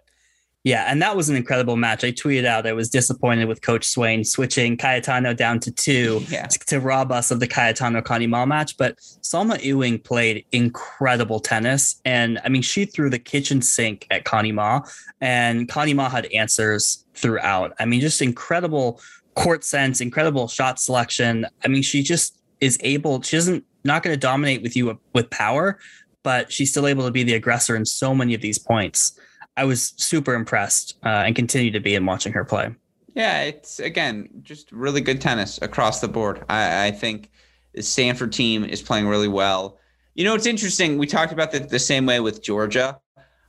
yeah, 0.65 0.85
and 0.89 1.01
that 1.01 1.17
was 1.17 1.29
an 1.29 1.37
incredible 1.37 1.77
match. 1.77 2.05
I 2.05 2.13
tweeted 2.13 2.45
out 2.45 2.67
I 2.67 2.73
was 2.73 2.91
disappointed 2.91 3.47
with 3.47 3.63
Coach 3.63 3.87
Swain 3.87 4.25
switching 4.25 4.77
Cayetano 4.77 5.33
down 5.33 5.59
to 5.61 5.73
two 5.73 6.23
yeah 6.29 6.47
to, 6.47 6.59
to 6.59 6.81
rob 6.81 7.13
us 7.13 7.31
of 7.31 7.41
the 7.41 7.47
Cayetano 7.47 8.03
Connie 8.03 8.27
Ma 8.27 8.45
match, 8.45 8.77
but 8.77 8.97
Salma 9.23 9.63
Ewing 9.63 9.99
played 9.99 10.45
incredible 10.53 11.41
tennis, 11.41 12.01
and 12.05 12.41
I 12.45 12.49
mean 12.49 12.63
she 12.63 12.85
threw 12.85 13.11
the 13.11 13.19
kitchen 13.19 13.63
sink 13.63 14.07
at 14.11 14.25
Connie 14.25 14.53
Ma, 14.53 14.83
and 15.21 15.69
Connie 15.69 15.95
Ma 15.95 16.09
had 16.09 16.27
answers 16.27 17.05
throughout. 17.15 17.75
I 17.79 17.85
mean, 17.85 18.01
just 18.01 18.23
incredible 18.23 19.01
court 19.35 19.65
sense, 19.65 20.01
incredible 20.01 20.49
shot 20.49 20.81
selection. 20.81 21.47
I 21.65 21.69
mean, 21.69 21.83
she 21.83 22.03
just 22.03 22.39
is 22.61 22.79
able. 22.83 23.23
She 23.23 23.37
isn't 23.37 23.65
not 23.85 24.03
going 24.03 24.15
to 24.15 24.21
dominate 24.21 24.63
with 24.63 24.77
you 24.77 24.99
with 25.15 25.31
power, 25.31 25.79
but 26.23 26.53
she's 26.53 26.71
still 26.71 26.87
able 26.87 27.05
to 27.05 27.11
be 27.11 27.23
the 27.23 27.35
aggressor 27.35 27.77
in 27.77 27.87
so 27.87 28.15
many 28.15 28.35
of 28.35 28.41
these 28.41 28.59
points. 28.59 29.19
I 29.57 29.65
was 29.65 29.93
super 29.97 30.35
impressed 30.35 30.97
uh, 31.05 31.09
and 31.27 31.35
continue 31.35 31.71
to 31.73 31.81
be 31.81 31.95
in 31.95 32.07
watching 32.07 32.33
her 32.33 32.45
play. 32.45 32.75
Yeah, 33.15 33.43
it's 33.43 33.81
again 33.81 34.29
just 34.43 34.71
really 34.73 35.01
good 35.01 35.21
tennis 35.21 35.59
across 35.63 36.01
the 36.01 36.09
board. 36.09 36.45
I, 36.49 36.87
I 36.87 36.91
think 36.93 37.31
the 37.75 37.83
Stanford 37.83 38.33
team 38.33 38.65
is 38.65 38.81
playing 38.83 39.09
really 39.09 39.29
well. 39.29 39.79
You 40.15 40.25
know, 40.25 40.35
it's 40.35 40.47
interesting. 40.47 40.97
We 40.99 41.07
talked 41.07 41.33
about 41.33 41.51
the, 41.53 41.61
the 41.61 41.79
same 41.79 42.07
way 42.07 42.21
with 42.21 42.43
Georgia. 42.43 43.01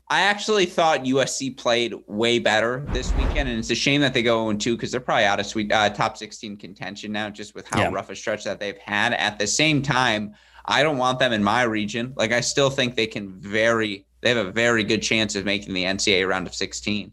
I 0.10 0.22
actually 0.22 0.66
thought 0.66 1.04
USC 1.06 1.56
played 1.58 1.94
way 2.08 2.38
better 2.40 2.86
this 2.92 3.16
weekend, 3.16 3.48
and 3.48 3.58
it's 3.60 3.70
a 3.70 3.76
shame 3.76 4.02
that 4.02 4.14
they 4.14 4.22
go 4.22 4.46
0 4.46 4.58
2 4.58 4.76
because 4.76 4.92
they're 4.92 5.00
probably 5.00 5.24
out 5.24 5.40
of 5.40 5.46
sweet 5.46 5.72
uh, 5.72 5.90
top 5.90 6.18
16 6.18 6.58
contention 6.58 7.14
now, 7.14 7.30
just 7.30 7.56
with 7.56 7.66
how 7.68 7.80
Yeah. 7.80 7.90
rough 7.94 8.10
a 8.10 8.16
stretch 8.16 8.44
that 8.44 8.60
they've 8.60 8.78
had. 8.78 9.14
At 9.14 9.40
the 9.40 9.48
same 9.48 9.82
time, 9.82 10.34
I 10.66 10.84
don't 10.84 10.98
want 10.98 11.20
them 11.20 11.32
in 11.32 11.42
my 11.44 11.62
region. 11.64 12.14
Like, 12.18 12.34
I 12.34 12.42
still 12.42 12.70
think 12.70 12.96
they 12.96 13.08
can 13.08 13.40
very, 13.40 14.06
they 14.22 14.30
have 14.30 14.46
a 14.46 14.52
very 14.52 14.84
good 14.84 15.02
chance 15.02 15.36
of 15.36 15.46
making 15.46 15.74
the 15.74 15.84
NCAA 15.84 16.28
round 16.28 16.48
of 16.48 16.54
16. 16.54 17.12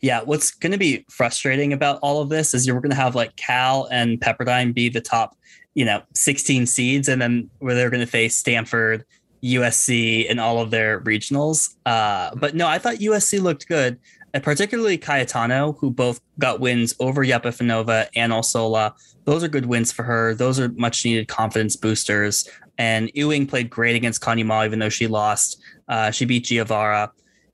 Yeah, 0.00 0.22
what's 0.22 0.50
going 0.50 0.72
to 0.72 0.78
be 0.78 1.04
frustrating 1.10 1.72
about 1.72 1.98
all 2.02 2.22
of 2.22 2.30
this 2.30 2.54
is 2.54 2.66
you're 2.66 2.80
going 2.80 2.90
to 2.90 2.96
have 2.96 3.14
like 3.14 3.36
Cal 3.36 3.86
and 3.90 4.18
Pepperdine 4.18 4.72
be 4.72 4.88
the 4.88 5.00
top, 5.00 5.36
you 5.74 5.84
know, 5.84 6.02
16 6.14 6.66
seeds, 6.66 7.08
and 7.08 7.20
then 7.20 7.50
where 7.58 7.74
they're 7.74 7.90
going 7.90 8.00
to 8.00 8.06
face 8.06 8.34
Stanford, 8.34 9.04
USC, 9.42 10.28
and 10.30 10.40
all 10.40 10.58
of 10.58 10.70
their 10.70 11.00
regionals. 11.00 11.74
Uh, 11.84 12.34
but 12.34 12.54
no, 12.54 12.66
I 12.66 12.78
thought 12.78 12.96
USC 12.96 13.42
looked 13.42 13.68
good, 13.68 13.98
and 14.32 14.42
particularly 14.42 14.96
Cayetano, 14.96 15.72
who 15.72 15.90
both 15.90 16.20
got 16.38 16.60
wins 16.60 16.94
over 16.98 17.22
Yepifanova 17.22 18.08
and 18.16 18.32
Alsola. 18.32 18.94
Those 19.24 19.44
are 19.44 19.48
good 19.48 19.66
wins 19.66 19.92
for 19.92 20.02
her. 20.02 20.34
Those 20.34 20.58
are 20.58 20.70
much 20.70 21.04
needed 21.04 21.28
confidence 21.28 21.76
boosters. 21.76 22.48
And 22.78 23.10
Ewing 23.14 23.46
played 23.46 23.68
great 23.68 23.94
against 23.94 24.22
Connie 24.22 24.42
Ma, 24.42 24.64
even 24.64 24.78
though 24.78 24.88
she 24.88 25.06
lost. 25.06 25.60
Uh, 25.90 26.10
she 26.10 26.24
beat 26.24 26.44
Giavara. 26.44 27.10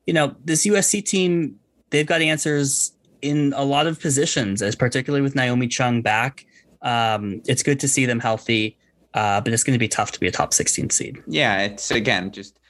You 0.07 0.14
know, 0.14 0.37
this 0.45 0.64
USC 0.64 1.05
team 1.05 1.59
they've 1.91 2.07
got 2.07 2.20
answers 2.20 2.93
in 3.22 3.53
a 3.57 3.64
lot 3.64 3.87
of 3.87 3.99
positions, 4.01 4.62
as 4.62 4.76
particularly 4.76 5.22
with 5.22 5.34
Naomi 5.34 5.66
Chung 5.66 6.03
back. 6.03 6.47
Um, 6.82 7.41
it's 7.47 7.62
good 7.62 7.80
to 7.80 7.89
see 7.89 8.07
them 8.07 8.20
healthy, 8.20 8.76
uh, 9.14 9.41
but 9.41 9.53
it's 9.53 9.64
going 9.64 9.72
to 9.72 9.78
be 9.78 9.89
tough 9.89 10.12
to 10.12 10.20
be 10.20 10.26
a 10.28 10.30
top 10.30 10.53
16 10.53 10.91
seed. 10.91 11.22
Yeah, 11.26 11.62
it's 11.62 11.91
again 11.91 12.30
just 12.30 12.61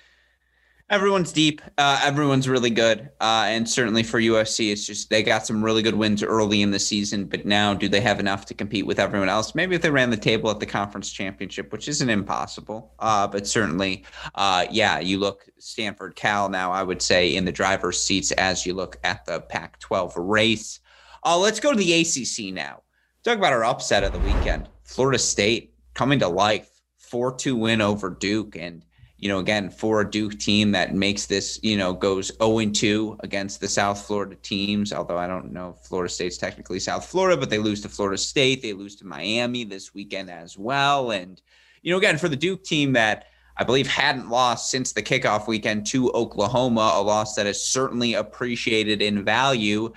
everyone's 0.89 1.33
deep. 1.33 1.61
Uh, 1.79 2.01
everyone's 2.05 2.49
really 2.49 2.71
good. 2.71 3.11
Uh, 3.21 3.45
and 3.49 3.69
certainly 3.69 4.03
for 4.03 4.21
USC, 4.21 4.71
it's 4.71 4.87
just 4.87 5.11
they 5.11 5.23
got 5.23 5.47
some 5.47 5.65
really 5.65 5.83
good 5.83 5.95
wins 5.95 6.23
early 6.23 6.63
in 6.63 6.71
the 6.71 6.79
season, 6.79 7.25
but 7.25 7.45
now 7.45 7.75
do 7.75 7.89
they 7.89 8.01
have 8.01 8.21
enough 8.21 8.47
to 8.47 8.55
compete 8.55 8.87
with 8.87 8.99
everyone 8.99 9.29
else? 9.29 9.55
Maybe 9.55 9.75
if 9.75 9.83
they 9.83 9.91
ran 9.91 10.11
the 10.11 10.17
table 10.17 10.51
at 10.51 10.61
the 10.61 10.67
conference 10.67 11.11
championship, 11.11 11.73
which 11.73 11.89
isn't 11.89 12.09
impossible, 12.09 12.95
uh, 13.01 13.27
but 13.27 13.47
certainly, 13.47 14.05
uh, 14.37 14.67
yeah, 14.71 15.01
you 15.01 15.19
look 15.19 15.49
Stanford, 15.59 16.15
Cal 16.15 16.49
now, 16.49 16.71
I 16.71 16.83
would 16.83 17.03
say 17.03 17.35
in 17.35 17.45
the 17.45 17.53
driver's 17.53 18.01
seats 18.01 18.31
as 18.33 18.65
you 18.65 18.75
look 18.75 18.99
at 19.03 19.25
the 19.27 19.41
Pac 19.41 19.79
12 19.81 20.17
race. 20.17 20.81
Uh, 21.25 21.37
let's 21.37 21.61
go 21.61 21.73
to 21.73 21.79
the 21.79 22.01
ACC 22.01 22.55
now. 22.55 22.83
Talk 23.25 23.39
about 23.39 23.53
our 23.53 23.65
upset 23.65 24.05
of 24.05 24.13
the 24.13 24.21
weekend. 24.21 24.69
Florida 24.85 25.19
State 25.19 25.75
coming 25.95 26.21
to 26.21 26.29
life, 26.29 26.81
4 26.99 27.35
2 27.35 27.57
win 27.57 27.81
over 27.81 28.11
Duke. 28.11 28.57
And 28.57 28.85
you 29.19 29.29
know, 29.29 29.39
again, 29.39 29.71
for 29.71 30.03
a 30.03 30.11
Duke 30.11 30.39
team 30.39 30.73
that 30.73 30.95
makes 30.95 31.27
this, 31.27 31.59
you 31.63 31.77
know, 31.77 31.95
goes 31.95 32.31
0 32.43 32.71
2 32.71 33.19
against 33.21 33.61
the 33.61 33.69
South 33.69 34.05
Florida 34.07 34.37
teams, 34.37 34.93
although 34.93 35.17
I 35.17 35.27
don't 35.27 35.53
know 35.53 35.77
Florida 35.83 36.13
State's 36.13 36.37
technically 36.37 36.81
South 36.81 37.07
Florida, 37.07 37.37
but 37.37 37.49
they 37.49 37.59
lose 37.59 37.81
to 37.83 37.89
Florida 37.89 38.19
State. 38.19 38.61
They 38.61 38.75
lose 38.75 38.97
to 38.97 39.07
Miami 39.07 39.65
this 39.65 39.95
weekend 39.95 40.31
as 40.31 40.59
well. 40.59 41.13
And, 41.13 41.41
you 41.83 41.93
know, 41.93 41.99
again, 41.99 42.19
for 42.19 42.29
the 42.29 42.37
Duke 42.37 42.63
team 42.63 42.93
that 42.93 43.27
I 43.57 43.65
believe 43.65 43.87
hadn't 43.87 44.29
lost 44.29 44.71
since 44.71 44.93
the 44.93 45.03
kickoff 45.03 45.49
weekend 45.49 45.87
to 45.87 46.13
Oklahoma, 46.13 46.93
a 46.95 47.03
loss 47.03 47.35
that 47.37 47.47
is 47.47 47.63
certainly 47.67 48.15
appreciated 48.15 49.01
in 49.01 49.25
value 49.25 49.93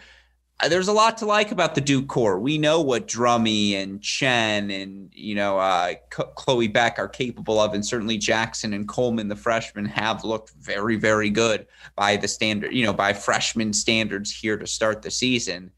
there's 0.67 0.89
a 0.89 0.93
lot 0.93 1.17
to 1.17 1.25
like 1.25 1.51
about 1.51 1.73
the 1.73 1.81
Duke 1.81 2.07
core. 2.07 2.37
We 2.37 2.57
know 2.57 2.81
what 2.81 3.07
Drummy 3.07 3.75
and 3.75 4.01
Chen 4.01 4.69
and 4.69 5.09
you 5.13 5.35
know 5.35 5.57
uh, 5.57 5.93
Chloe 6.09 6.67
Beck 6.67 6.99
are 6.99 7.07
capable 7.07 7.59
of, 7.59 7.73
and 7.73 7.85
certainly 7.85 8.17
Jackson 8.17 8.73
and 8.73 8.87
Coleman, 8.87 9.29
the 9.29 9.35
freshmen, 9.35 9.85
have 9.85 10.23
looked 10.23 10.51
very, 10.51 10.97
very 10.97 11.29
good 11.29 11.67
by 11.95 12.17
the 12.17 12.27
standard, 12.27 12.73
you 12.73 12.85
know, 12.85 12.93
by 12.93 13.13
freshman 13.13 13.71
standards 13.71 14.35
here 14.35 14.57
to 14.57 14.67
start 14.67 15.01
the 15.01 15.11
season. 15.11 15.71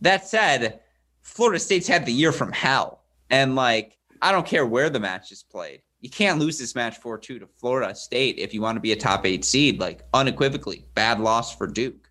That 0.00 0.26
said, 0.26 0.80
Florida 1.22 1.60
State's 1.60 1.86
had 1.86 2.04
the 2.04 2.12
year 2.12 2.32
from 2.32 2.50
hell, 2.50 3.04
and 3.30 3.54
like 3.54 3.96
I 4.20 4.32
don't 4.32 4.46
care 4.46 4.66
where 4.66 4.90
the 4.90 5.00
match 5.00 5.30
is 5.30 5.44
played. 5.44 5.82
You 6.00 6.10
can't 6.10 6.40
lose 6.40 6.58
this 6.58 6.74
match 6.74 6.96
4 6.98 7.18
2 7.18 7.38
to 7.38 7.46
Florida 7.46 7.94
State 7.94 8.38
if 8.38 8.52
you 8.54 8.60
want 8.60 8.76
to 8.76 8.80
be 8.80 8.92
a 8.92 8.96
top 8.96 9.24
eight 9.24 9.44
seed, 9.44 9.78
like 9.78 10.02
unequivocally. 10.14 10.86
Bad 10.94 11.20
loss 11.20 11.54
for 11.54 11.66
Duke. 11.66 12.09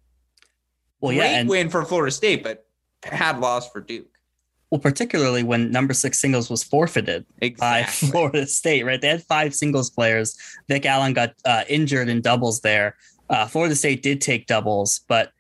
Well, 1.02 1.16
Great 1.16 1.32
yeah, 1.32 1.40
and, 1.40 1.50
win 1.50 1.70
for 1.70 1.84
Florida 1.86 2.12
State, 2.12 2.44
but 2.44 2.66
had 3.04 3.40
loss 3.40 3.70
for 3.70 3.82
Duke. 3.82 4.20
Well, 4.70 4.80
particularly 4.80 5.42
when 5.42 5.72
number 5.72 5.94
six 5.94 6.20
singles 6.20 6.50
was 6.50 6.64
forfeited 6.64 7.26
exactly. 7.42 8.08
by 8.08 8.12
Florida 8.12 8.46
State, 8.46 8.84
right? 8.84 9.02
They 9.02 9.08
had 9.08 9.24
five 9.24 9.56
singles 9.56 9.90
players. 9.90 10.38
Vic 10.68 10.86
Allen 10.86 11.14
got 11.14 11.34
uh, 11.46 11.64
injured 11.68 12.08
in 12.08 12.22
doubles 12.22 12.62
there. 12.62 12.96
Uh, 13.30 13.48
Florida 13.48 13.76
State 13.76 14.04
did 14.04 14.22
take 14.22 14.46
doubles, 14.46 15.02
but 15.08 15.32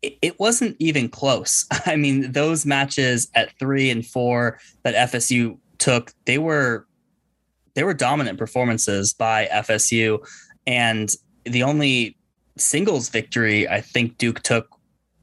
it, 0.00 0.16
it 0.22 0.40
wasn't 0.40 0.76
even 0.78 1.08
close. 1.08 1.66
I 1.86 1.96
mean, 1.96 2.32
those 2.32 2.64
matches 2.64 3.28
at 3.34 3.58
three 3.58 3.90
and 3.90 4.06
four 4.06 4.58
that 4.84 5.10
FSU 5.10 5.58
took, 5.78 6.12
they 6.24 6.38
were 6.38 6.86
they 7.74 7.84
were 7.84 7.92
dominant 7.92 8.38
performances 8.38 9.12
by 9.12 9.48
FSU, 9.52 10.26
and 10.66 11.14
the 11.44 11.62
only 11.62 12.16
singles 12.56 13.10
victory 13.10 13.68
I 13.68 13.82
think 13.82 14.16
Duke 14.16 14.42
took 14.42 14.75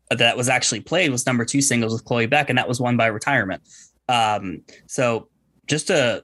that 0.09 0.37
was 0.37 0.49
actually 0.49 0.81
played 0.81 1.11
was 1.11 1.25
number 1.25 1.45
two 1.45 1.61
singles 1.61 1.93
with 1.93 2.05
Chloe 2.05 2.25
Beck, 2.25 2.49
and 2.49 2.57
that 2.57 2.67
was 2.67 2.79
won 2.79 2.97
by 2.97 3.07
retirement. 3.07 3.61
Um, 4.09 4.61
so 4.87 5.29
just 5.67 5.89
a 5.89 6.23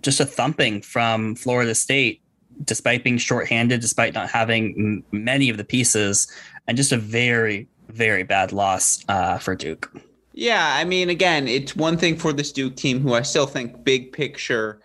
just 0.00 0.20
a 0.20 0.24
thumping 0.24 0.80
from 0.82 1.34
Florida 1.34 1.74
State, 1.74 2.22
despite 2.64 3.04
being 3.04 3.18
shorthanded, 3.18 3.80
despite 3.80 4.14
not 4.14 4.30
having 4.30 5.04
m- 5.12 5.24
many 5.24 5.48
of 5.48 5.56
the 5.56 5.64
pieces, 5.64 6.28
and 6.66 6.76
just 6.76 6.92
a 6.92 6.96
very 6.96 7.68
very 7.88 8.22
bad 8.22 8.52
loss 8.52 9.04
uh, 9.08 9.38
for 9.38 9.54
Duke. 9.54 9.90
Yeah, 10.32 10.74
I 10.76 10.84
mean, 10.84 11.10
again, 11.10 11.48
it's 11.48 11.74
one 11.74 11.96
thing 11.96 12.16
for 12.16 12.32
this 12.32 12.52
Duke 12.52 12.76
team, 12.76 13.00
who 13.00 13.14
I 13.14 13.22
still 13.22 13.46
think 13.46 13.82
big 13.82 14.12
picture. 14.12 14.80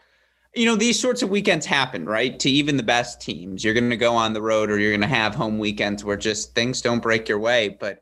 You 0.55 0.65
know, 0.65 0.75
these 0.75 0.99
sorts 0.99 1.21
of 1.21 1.29
weekends 1.29 1.65
happen, 1.65 2.05
right? 2.05 2.39
To 2.39 2.49
even 2.49 2.77
the 2.77 2.83
best 2.83 3.21
teams. 3.21 3.63
You're 3.63 3.73
going 3.73 3.89
to 3.89 3.97
go 3.97 4.15
on 4.15 4.33
the 4.33 4.41
road 4.41 4.71
or 4.71 4.79
you're 4.79 4.91
going 4.91 5.01
to 5.01 5.07
have 5.07 5.35
home 5.35 5.59
weekends 5.59 6.03
where 6.03 6.17
just 6.17 6.55
things 6.55 6.81
don't 6.81 7.01
break 7.01 7.27
your 7.29 7.39
way. 7.39 7.69
But 7.69 7.99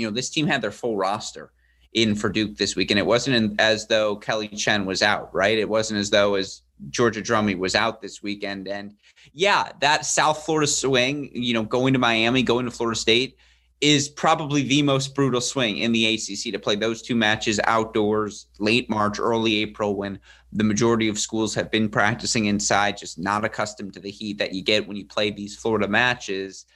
you 0.00 0.06
know, 0.06 0.12
this 0.12 0.30
team 0.30 0.46
had 0.46 0.62
their 0.62 0.70
full 0.70 0.96
roster 0.96 1.52
in 1.92 2.14
for 2.14 2.28
Duke 2.28 2.56
this 2.56 2.76
week, 2.76 2.90
and 2.90 2.98
it 2.98 3.06
wasn't 3.06 3.36
in, 3.36 3.56
as 3.58 3.86
though 3.86 4.16
Kelly 4.16 4.48
Chen 4.48 4.86
was 4.86 5.02
out, 5.02 5.34
right? 5.34 5.58
It 5.58 5.68
wasn't 5.68 6.00
as 6.00 6.10
though 6.10 6.36
as 6.36 6.62
Georgia 6.88 7.20
Drummy 7.20 7.58
was 7.58 7.74
out 7.74 8.00
this 8.00 8.22
weekend. 8.22 8.68
And 8.68 8.94
yeah, 9.32 9.70
that 9.80 10.06
South 10.06 10.44
Florida 10.44 10.66
swing, 10.66 11.30
you 11.34 11.52
know, 11.52 11.64
going 11.64 11.92
to 11.92 11.98
Miami, 11.98 12.42
going 12.42 12.64
to 12.64 12.70
Florida 12.70 12.98
State 12.98 13.36
is 13.80 14.08
probably 14.10 14.62
the 14.62 14.82
most 14.82 15.14
brutal 15.14 15.40
swing 15.40 15.78
in 15.78 15.92
the 15.92 16.14
ACC 16.14 16.52
to 16.52 16.58
play 16.58 16.76
those 16.76 17.00
two 17.00 17.14
matches 17.14 17.58
outdoors 17.64 18.46
late 18.58 18.90
March, 18.90 19.18
early 19.18 19.56
April 19.56 19.96
when 19.96 20.18
the 20.52 20.64
majority 20.64 21.08
of 21.08 21.18
schools 21.18 21.54
have 21.54 21.70
been 21.70 21.88
practicing 21.88 22.44
inside, 22.44 22.98
just 22.98 23.18
not 23.18 23.44
accustomed 23.44 23.94
to 23.94 24.00
the 24.00 24.10
heat 24.10 24.36
that 24.36 24.52
you 24.52 24.62
get 24.62 24.86
when 24.86 24.98
you 24.98 25.06
play 25.06 25.30
these 25.30 25.56
Florida 25.56 25.88
matches. 25.88 26.66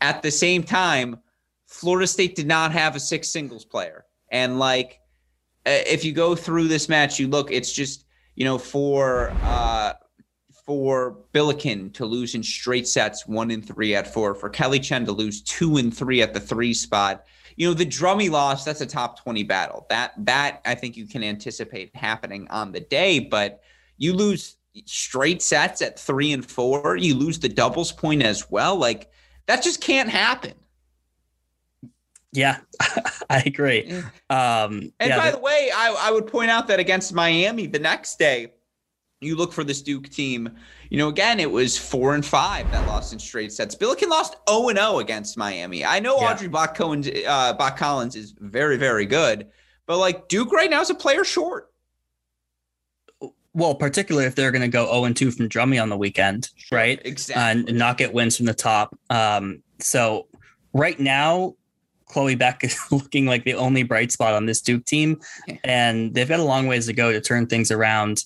At 0.00 0.22
the 0.22 0.32
same 0.32 0.64
time, 0.64 1.20
Florida 1.68 2.06
State 2.06 2.34
did 2.34 2.46
not 2.46 2.72
have 2.72 2.96
a 2.96 3.00
six 3.00 3.28
singles 3.28 3.64
player. 3.64 4.06
And 4.32 4.58
like, 4.58 5.00
uh, 5.66 5.84
if 5.86 6.04
you 6.04 6.12
go 6.12 6.34
through 6.34 6.66
this 6.66 6.88
match, 6.88 7.18
you 7.18 7.28
look, 7.28 7.52
it's 7.52 7.72
just, 7.72 8.06
you 8.34 8.44
know, 8.44 8.58
for, 8.58 9.30
uh, 9.42 9.92
for 10.64 11.18
Billiken 11.32 11.90
to 11.92 12.06
lose 12.06 12.34
in 12.34 12.42
straight 12.42 12.88
sets, 12.88 13.26
one 13.26 13.50
and 13.50 13.66
three 13.66 13.94
at 13.94 14.12
four, 14.12 14.34
for 14.34 14.48
Kelly 14.48 14.80
Chen 14.80 15.04
to 15.04 15.12
lose 15.12 15.42
two 15.42 15.76
and 15.76 15.94
three 15.94 16.22
at 16.22 16.32
the 16.32 16.40
three 16.40 16.72
spot. 16.72 17.24
You 17.56 17.68
know, 17.68 17.74
the 17.74 17.86
drummy 17.86 18.30
loss, 18.30 18.64
that's 18.64 18.80
a 18.80 18.86
top 18.86 19.18
20 19.20 19.42
battle. 19.42 19.86
That, 19.90 20.12
that 20.24 20.62
I 20.64 20.74
think 20.74 20.96
you 20.96 21.06
can 21.06 21.22
anticipate 21.22 21.94
happening 21.94 22.48
on 22.48 22.72
the 22.72 22.80
day, 22.80 23.18
but 23.18 23.60
you 23.98 24.14
lose 24.14 24.56
straight 24.86 25.42
sets 25.42 25.82
at 25.82 25.98
three 25.98 26.32
and 26.32 26.44
four, 26.44 26.96
you 26.96 27.14
lose 27.14 27.38
the 27.38 27.48
doubles 27.48 27.92
point 27.92 28.22
as 28.22 28.50
well. 28.50 28.76
Like, 28.76 29.10
that 29.46 29.62
just 29.62 29.82
can't 29.82 30.08
happen. 30.08 30.54
Yeah, 32.32 32.58
I 33.30 33.42
agree. 33.46 33.90
Um, 34.28 34.92
and 35.00 35.08
yeah, 35.10 35.18
by 35.18 35.30
the, 35.30 35.36
the 35.36 35.42
way, 35.42 35.70
I, 35.74 35.96
I 35.98 36.10
would 36.10 36.26
point 36.26 36.50
out 36.50 36.68
that 36.68 36.78
against 36.78 37.14
Miami 37.14 37.66
the 37.66 37.78
next 37.78 38.18
day, 38.18 38.52
you 39.20 39.36
look 39.36 39.52
for 39.52 39.64
this 39.64 39.82
Duke 39.82 40.08
team. 40.08 40.48
You 40.90 40.98
know, 40.98 41.08
again, 41.08 41.40
it 41.40 41.50
was 41.50 41.76
four 41.76 42.14
and 42.14 42.24
five 42.24 42.70
that 42.70 42.86
lost 42.86 43.12
in 43.12 43.18
straight 43.18 43.52
sets. 43.52 43.74
Billiken 43.74 44.08
lost 44.08 44.36
0 44.48 44.68
and 44.68 44.78
0 44.78 44.98
against 44.98 45.36
Miami. 45.36 45.84
I 45.84 46.00
know 46.00 46.20
yeah. 46.20 46.32
Audrey 46.32 46.48
Bach, 46.48 46.78
uh, 46.80 47.52
Bach 47.54 47.76
Collins 47.76 48.14
is 48.14 48.34
very, 48.38 48.76
very 48.76 49.06
good, 49.06 49.48
but 49.86 49.98
like 49.98 50.28
Duke 50.28 50.52
right 50.52 50.70
now 50.70 50.80
is 50.80 50.90
a 50.90 50.94
player 50.94 51.24
short. 51.24 51.72
Well, 53.54 53.74
particularly 53.74 54.26
if 54.26 54.36
they're 54.36 54.52
going 54.52 54.62
to 54.62 54.68
go 54.68 54.86
0 54.86 55.04
and 55.04 55.16
2 55.16 55.32
from 55.32 55.48
Drummy 55.48 55.82
on 55.82 55.88
the 55.88 55.96
weekend, 55.96 56.50
right? 56.70 57.00
Exactly. 57.04 57.72
and 57.72 57.78
not 57.78 57.98
get 57.98 58.12
wins 58.12 58.36
from 58.36 58.46
the 58.46 58.54
top. 58.54 58.96
Um, 59.10 59.62
so 59.80 60.28
right 60.72 60.98
now, 61.00 61.54
Chloe 62.08 62.34
Beck 62.34 62.64
is 62.64 62.78
looking 62.90 63.26
like 63.26 63.44
the 63.44 63.54
only 63.54 63.82
bright 63.82 64.12
spot 64.12 64.34
on 64.34 64.46
this 64.46 64.60
Duke 64.60 64.84
team, 64.84 65.20
and 65.64 66.14
they've 66.14 66.28
got 66.28 66.40
a 66.40 66.44
long 66.44 66.66
ways 66.66 66.86
to 66.86 66.92
go 66.92 67.12
to 67.12 67.20
turn 67.20 67.46
things 67.46 67.70
around. 67.70 68.24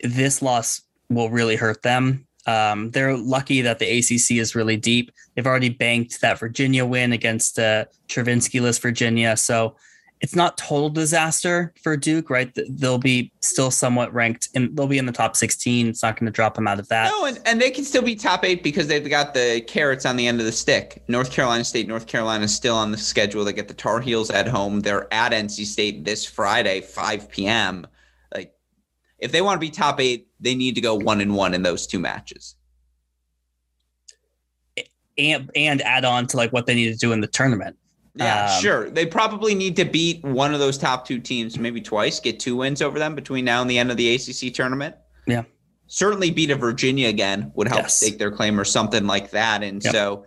This 0.00 0.42
loss 0.42 0.82
will 1.08 1.30
really 1.30 1.56
hurt 1.56 1.82
them. 1.82 2.26
Um, 2.46 2.90
they're 2.92 3.16
lucky 3.16 3.60
that 3.62 3.80
the 3.80 3.98
ACC 3.98 4.38
is 4.38 4.54
really 4.54 4.76
deep. 4.76 5.10
They've 5.34 5.46
already 5.46 5.68
banked 5.68 6.20
that 6.20 6.38
Virginia 6.38 6.86
win 6.86 7.12
against 7.12 7.58
uh, 7.58 7.86
Chervinsky-less 8.08 8.78
Virginia, 8.78 9.36
so 9.36 9.76
it's 10.20 10.34
not 10.34 10.56
total 10.56 10.88
disaster 10.88 11.74
for 11.82 11.96
Duke, 11.96 12.30
right? 12.30 12.50
They'll 12.70 12.98
be 12.98 13.30
still 13.40 13.70
somewhat 13.70 14.12
ranked 14.14 14.48
and 14.54 14.74
they'll 14.74 14.86
be 14.86 14.96
in 14.96 15.04
the 15.04 15.12
top 15.12 15.36
16. 15.36 15.88
It's 15.88 16.02
not 16.02 16.18
going 16.18 16.26
to 16.26 16.32
drop 16.32 16.54
them 16.54 16.66
out 16.66 16.78
of 16.78 16.88
that. 16.88 17.10
No, 17.10 17.26
and, 17.26 17.38
and 17.44 17.60
they 17.60 17.70
can 17.70 17.84
still 17.84 18.02
be 18.02 18.16
top 18.16 18.44
eight 18.44 18.62
because 18.62 18.86
they've 18.86 19.08
got 19.08 19.34
the 19.34 19.62
carrots 19.66 20.06
on 20.06 20.16
the 20.16 20.26
end 20.26 20.40
of 20.40 20.46
the 20.46 20.52
stick. 20.52 21.02
North 21.08 21.30
Carolina 21.30 21.64
State, 21.64 21.86
North 21.86 22.06
Carolina 22.06 22.44
is 22.44 22.54
still 22.54 22.74
on 22.74 22.92
the 22.92 22.98
schedule. 22.98 23.44
They 23.44 23.52
get 23.52 23.68
the 23.68 23.74
Tar 23.74 24.00
Heels 24.00 24.30
at 24.30 24.48
home. 24.48 24.80
They're 24.80 25.12
at 25.12 25.32
NC 25.32 25.66
State 25.66 26.04
this 26.04 26.24
Friday, 26.24 26.80
5 26.80 27.30
p.m. 27.30 27.86
Like, 28.34 28.54
if 29.18 29.32
they 29.32 29.42
want 29.42 29.60
to 29.60 29.66
be 29.66 29.70
top 29.70 30.00
eight, 30.00 30.28
they 30.40 30.54
need 30.54 30.76
to 30.76 30.80
go 30.80 30.94
one 30.94 31.20
and 31.20 31.34
one 31.34 31.52
in 31.52 31.62
those 31.62 31.86
two 31.86 31.98
matches. 31.98 32.56
And, 35.18 35.50
and 35.54 35.82
add 35.82 36.04
on 36.04 36.26
to 36.28 36.36
like 36.36 36.52
what 36.52 36.66
they 36.66 36.74
need 36.74 36.92
to 36.92 36.98
do 36.98 37.12
in 37.12 37.20
the 37.20 37.26
tournament. 37.26 37.76
Yeah, 38.16 38.46
um, 38.46 38.62
sure. 38.62 38.90
They 38.90 39.04
probably 39.06 39.54
need 39.54 39.76
to 39.76 39.84
beat 39.84 40.24
one 40.24 40.54
of 40.54 40.60
those 40.60 40.78
top 40.78 41.06
two 41.06 41.20
teams 41.20 41.58
maybe 41.58 41.80
twice, 41.80 42.18
get 42.18 42.40
two 42.40 42.56
wins 42.56 42.80
over 42.80 42.98
them 42.98 43.14
between 43.14 43.44
now 43.44 43.60
and 43.60 43.70
the 43.70 43.78
end 43.78 43.90
of 43.90 43.96
the 43.96 44.14
ACC 44.14 44.54
tournament. 44.54 44.96
Yeah. 45.26 45.44
Certainly 45.86 46.30
beat 46.30 46.50
a 46.50 46.56
Virginia 46.56 47.08
again 47.08 47.52
would 47.54 47.68
help 47.68 47.82
yes. 47.82 47.96
stake 47.96 48.18
their 48.18 48.30
claim 48.30 48.58
or 48.58 48.64
something 48.64 49.06
like 49.06 49.30
that. 49.30 49.62
And 49.62 49.84
yep. 49.84 49.92
so, 49.92 50.26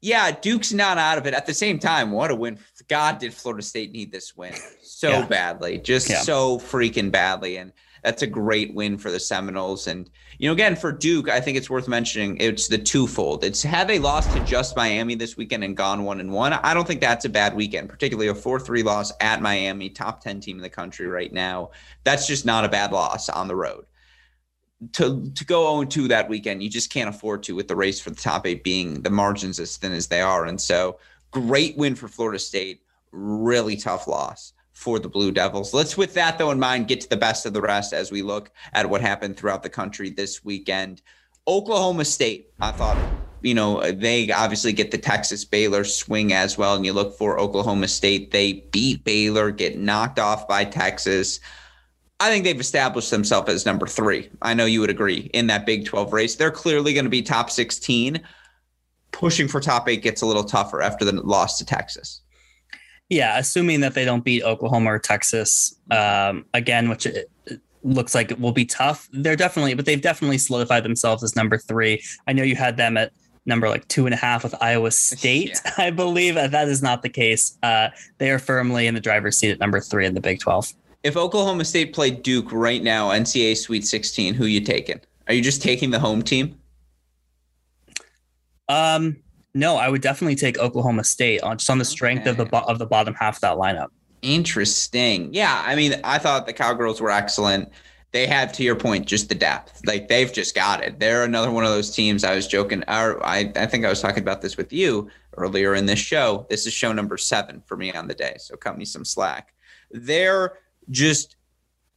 yeah, 0.00 0.30
Duke's 0.30 0.72
not 0.72 0.98
out 0.98 1.18
of 1.18 1.26
it. 1.26 1.34
At 1.34 1.46
the 1.46 1.54
same 1.54 1.78
time, 1.78 2.12
what 2.12 2.30
a 2.30 2.34
win. 2.34 2.58
God, 2.88 3.18
did 3.18 3.32
Florida 3.34 3.62
State 3.62 3.90
need 3.90 4.12
this 4.12 4.36
win 4.36 4.54
so 4.82 5.08
yeah. 5.08 5.26
badly, 5.26 5.78
just 5.78 6.10
yeah. 6.10 6.20
so 6.20 6.58
freaking 6.58 7.10
badly. 7.10 7.56
And 7.56 7.72
that's 8.08 8.22
a 8.22 8.26
great 8.26 8.72
win 8.72 8.96
for 8.96 9.10
the 9.10 9.20
Seminoles. 9.20 9.86
And, 9.86 10.08
you 10.38 10.48
know, 10.48 10.54
again, 10.54 10.76
for 10.76 10.90
Duke, 10.90 11.28
I 11.28 11.42
think 11.42 11.58
it's 11.58 11.68
worth 11.68 11.88
mentioning 11.88 12.38
it's 12.40 12.66
the 12.66 12.78
twofold. 12.78 13.44
It's 13.44 13.62
had 13.62 13.86
they 13.86 13.98
lost 13.98 14.32
to 14.32 14.42
just 14.46 14.74
Miami 14.78 15.14
this 15.14 15.36
weekend 15.36 15.62
and 15.62 15.76
gone 15.76 16.04
one 16.04 16.18
and 16.18 16.32
one. 16.32 16.54
I 16.54 16.72
don't 16.72 16.86
think 16.86 17.02
that's 17.02 17.26
a 17.26 17.28
bad 17.28 17.54
weekend, 17.54 17.90
particularly 17.90 18.28
a 18.28 18.34
4 18.34 18.60
3 18.60 18.82
loss 18.82 19.12
at 19.20 19.42
Miami, 19.42 19.90
top 19.90 20.22
10 20.22 20.40
team 20.40 20.56
in 20.56 20.62
the 20.62 20.70
country 20.70 21.06
right 21.06 21.30
now. 21.30 21.72
That's 22.04 22.26
just 22.26 22.46
not 22.46 22.64
a 22.64 22.70
bad 22.70 22.92
loss 22.92 23.28
on 23.28 23.46
the 23.46 23.56
road. 23.56 23.84
To, 24.94 25.30
to 25.34 25.44
go 25.44 25.82
0 25.82 25.84
2 25.84 26.08
that 26.08 26.30
weekend, 26.30 26.62
you 26.62 26.70
just 26.70 26.90
can't 26.90 27.14
afford 27.14 27.42
to 27.42 27.54
with 27.54 27.68
the 27.68 27.76
race 27.76 28.00
for 28.00 28.08
the 28.08 28.16
top 28.16 28.46
eight 28.46 28.64
being 28.64 29.02
the 29.02 29.10
margins 29.10 29.60
as 29.60 29.76
thin 29.76 29.92
as 29.92 30.06
they 30.06 30.22
are. 30.22 30.46
And 30.46 30.58
so, 30.58 30.98
great 31.30 31.76
win 31.76 31.94
for 31.94 32.08
Florida 32.08 32.38
State, 32.38 32.80
really 33.12 33.76
tough 33.76 34.08
loss 34.08 34.54
for 34.78 35.00
the 35.00 35.08
Blue 35.08 35.32
Devils. 35.32 35.74
Let's, 35.74 35.96
with 35.96 36.14
that 36.14 36.38
though 36.38 36.52
in 36.52 36.60
mind, 36.60 36.86
get 36.86 37.00
to 37.00 37.08
the 37.08 37.16
best 37.16 37.46
of 37.46 37.52
the 37.52 37.60
rest 37.60 37.92
as 37.92 38.12
we 38.12 38.22
look 38.22 38.52
at 38.74 38.88
what 38.88 39.00
happened 39.00 39.36
throughout 39.36 39.64
the 39.64 39.68
country 39.68 40.08
this 40.08 40.44
weekend. 40.44 41.02
Oklahoma 41.48 42.04
State, 42.04 42.50
I 42.60 42.70
thought, 42.70 42.96
you 43.42 43.54
know, 43.54 43.82
they 43.90 44.30
obviously 44.30 44.72
get 44.72 44.92
the 44.92 44.98
Texas 44.98 45.44
Baylor 45.44 45.82
swing 45.82 46.32
as 46.32 46.56
well. 46.56 46.76
And 46.76 46.86
you 46.86 46.92
look 46.92 47.18
for 47.18 47.40
Oklahoma 47.40 47.88
State, 47.88 48.30
they 48.30 48.64
beat 48.70 49.02
Baylor, 49.02 49.50
get 49.50 49.76
knocked 49.76 50.20
off 50.20 50.46
by 50.46 50.64
Texas. 50.64 51.40
I 52.20 52.30
think 52.30 52.44
they've 52.44 52.60
established 52.60 53.10
themselves 53.10 53.50
as 53.50 53.66
number 53.66 53.88
three. 53.88 54.30
I 54.42 54.54
know 54.54 54.64
you 54.64 54.78
would 54.80 54.90
agree 54.90 55.28
in 55.34 55.48
that 55.48 55.66
Big 55.66 55.86
12 55.86 56.12
race. 56.12 56.36
They're 56.36 56.52
clearly 56.52 56.94
going 56.94 57.04
to 57.04 57.10
be 57.10 57.22
top 57.22 57.50
16. 57.50 58.20
Pushing 59.10 59.48
for 59.48 59.60
top 59.60 59.88
eight 59.88 60.02
gets 60.02 60.22
a 60.22 60.26
little 60.26 60.44
tougher 60.44 60.82
after 60.82 61.04
the 61.04 61.20
loss 61.20 61.58
to 61.58 61.66
Texas. 61.66 62.20
Yeah, 63.08 63.38
assuming 63.38 63.80
that 63.80 63.94
they 63.94 64.04
don't 64.04 64.24
beat 64.24 64.42
Oklahoma 64.42 64.92
or 64.92 64.98
Texas 64.98 65.74
um, 65.90 66.44
again, 66.52 66.90
which 66.90 67.06
it, 67.06 67.30
looks 67.82 68.14
like 68.14 68.30
it 68.30 68.40
will 68.40 68.52
be 68.52 68.64
tough. 68.64 69.08
They're 69.12 69.36
definitely, 69.36 69.74
but 69.74 69.86
they've 69.86 70.00
definitely 70.00 70.38
solidified 70.38 70.84
themselves 70.84 71.22
as 71.22 71.34
number 71.36 71.58
three. 71.58 72.02
I 72.26 72.32
know 72.32 72.42
you 72.42 72.56
had 72.56 72.76
them 72.76 72.96
at 72.96 73.12
number 73.46 73.68
like 73.68 73.88
two 73.88 74.06
and 74.06 74.14
a 74.14 74.16
half 74.16 74.44
with 74.44 74.54
Iowa 74.60 74.90
State. 74.92 75.58
Yeah. 75.64 75.72
I 75.78 75.90
believe 75.90 76.34
that 76.34 76.68
is 76.68 76.82
not 76.82 77.02
the 77.02 77.08
case. 77.08 77.56
Uh, 77.62 77.88
they 78.18 78.30
are 78.30 78.38
firmly 78.38 78.86
in 78.86 78.94
the 78.94 79.00
driver's 79.00 79.38
seat 79.38 79.50
at 79.50 79.58
number 79.58 79.80
three 79.80 80.06
in 80.06 80.14
the 80.14 80.20
Big 80.20 80.40
12. 80.40 80.72
If 81.02 81.16
Oklahoma 81.16 81.64
State 81.64 81.94
played 81.94 82.22
Duke 82.22 82.52
right 82.52 82.82
now, 82.82 83.10
NCAA 83.10 83.56
Sweet 83.56 83.86
16, 83.86 84.34
who 84.34 84.46
you 84.46 84.60
taking? 84.60 85.00
Are 85.26 85.34
you 85.34 85.42
just 85.42 85.62
taking 85.62 85.90
the 85.90 86.00
home 86.00 86.22
team? 86.22 86.58
Um, 88.68 89.16
no, 89.58 89.76
I 89.76 89.88
would 89.88 90.02
definitely 90.02 90.36
take 90.36 90.58
Oklahoma 90.58 91.04
State 91.04 91.42
on 91.42 91.58
just 91.58 91.68
on 91.68 91.78
the 91.78 91.84
strength 91.84 92.26
okay. 92.26 92.30
of 92.30 92.36
the 92.36 92.56
of 92.56 92.78
the 92.78 92.86
bottom 92.86 93.14
half 93.14 93.36
of 93.36 93.40
that 93.42 93.56
lineup. 93.56 93.88
Interesting. 94.22 95.32
Yeah, 95.32 95.62
I 95.64 95.74
mean, 95.74 95.94
I 96.04 96.18
thought 96.18 96.46
the 96.46 96.52
Cowgirls 96.52 97.00
were 97.00 97.10
excellent. 97.10 97.70
They 98.10 98.26
have, 98.26 98.52
to 98.54 98.62
your 98.62 98.74
point, 98.74 99.06
just 99.06 99.28
the 99.28 99.34
depth. 99.34 99.82
Like 99.84 100.08
they've 100.08 100.32
just 100.32 100.54
got 100.54 100.82
it. 100.82 100.98
They're 100.98 101.24
another 101.24 101.50
one 101.50 101.64
of 101.64 101.70
those 101.70 101.90
teams. 101.90 102.24
I 102.24 102.34
was 102.34 102.46
joking. 102.46 102.82
Or 102.88 103.24
I, 103.24 103.52
I 103.54 103.66
think 103.66 103.84
I 103.84 103.90
was 103.90 104.00
talking 104.00 104.22
about 104.22 104.40
this 104.40 104.56
with 104.56 104.72
you 104.72 105.10
earlier 105.36 105.74
in 105.74 105.86
this 105.86 105.98
show. 105.98 106.46
This 106.48 106.66
is 106.66 106.72
show 106.72 106.92
number 106.92 107.16
seven 107.16 107.62
for 107.66 107.76
me 107.76 107.92
on 107.92 108.08
the 108.08 108.14
day, 108.14 108.36
so 108.38 108.56
cut 108.56 108.78
me 108.78 108.84
some 108.84 109.04
slack. 109.04 109.52
They're 109.90 110.54
just 110.90 111.36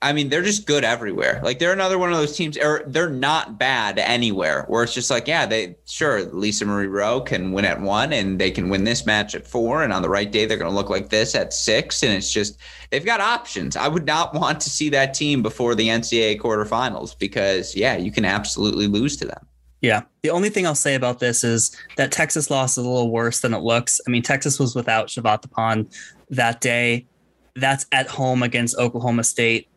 I 0.04 0.14
mean, 0.14 0.30
they're 0.30 0.42
just 0.42 0.66
good 0.66 0.84
everywhere. 0.84 1.40
Like 1.44 1.60
they're 1.60 1.74
another 1.74 2.00
one 2.00 2.12
of 2.12 2.18
those 2.18 2.36
teams, 2.36 2.58
or 2.58 2.84
they're 2.88 3.10
not 3.10 3.60
bad 3.60 4.00
anywhere. 4.00 4.66
Where 4.68 4.84
it's 4.84 4.96
just 4.96 5.12
like, 5.12 5.28
yeah, 5.28 5.46
they 5.46 5.76
sure 5.86 6.24
Lisa 6.24 6.66
Marie 6.66 6.88
Rowe 6.88 7.22
can 7.22 7.52
win 7.52 7.66
at 7.66 7.80
one, 7.80 8.12
and 8.12 8.40
they 8.40 8.50
can 8.50 8.70
win 8.70 8.84
this 8.84 9.06
match 9.06 9.36
at 9.36 9.46
four, 9.46 9.84
and 9.84 9.94
on 9.94 10.02
the 10.02 10.10
right 10.10 10.32
day 10.32 10.46
they're 10.46 10.58
going 10.58 10.72
to 10.72 10.76
look 10.76 10.90
like 10.90 11.10
this 11.10 11.36
at 11.36 11.54
six, 11.54 12.02
and 12.02 12.12
it's 12.14 12.32
just 12.32 12.58
they've 12.90 13.06
got 13.06 13.22
options. 13.22 13.76
I 13.76 13.88
would 13.88 14.06
not 14.06 14.34
want 14.34 14.60
to 14.62 14.70
see 14.72 14.90
that 14.90 15.14
team 15.14 15.44
before 15.44 15.76
the 15.76 15.88
NCAA 15.88 16.40
quarterfinals 16.40 17.18
because 17.18 17.76
yeah, 17.76 17.96
you 17.96 18.12
can 18.12 18.26
absolutely 18.26 18.88
lose 18.88 19.18
to 19.18 19.26
them. 19.26 19.48
Yeah. 19.82 20.04
The 20.22 20.30
only 20.30 20.50
thing 20.50 20.68
I'll 20.68 20.76
say 20.76 20.94
about 20.94 21.20
this 21.20 21.44
is 21.44 21.76
that 21.98 22.12
Texas 22.12 22.52
loss 22.52 22.78
is 22.78 22.86
a 22.86 22.90
little 22.90 23.10
worse 23.10 23.40
than 23.40 23.54
it 23.54 23.62
looks. 23.62 24.00
I 24.08 24.12
mean, 24.12 24.22
Texas 24.22 24.60
was 24.60 24.76
without 24.76 25.08
Chavatipon 25.08 25.92
that 26.30 26.62
day. 26.62 27.08
That's 27.56 27.88
at 27.92 28.08
home 28.08 28.44
against 28.44 28.78
Oklahoma 28.78 29.24
State 29.24 29.68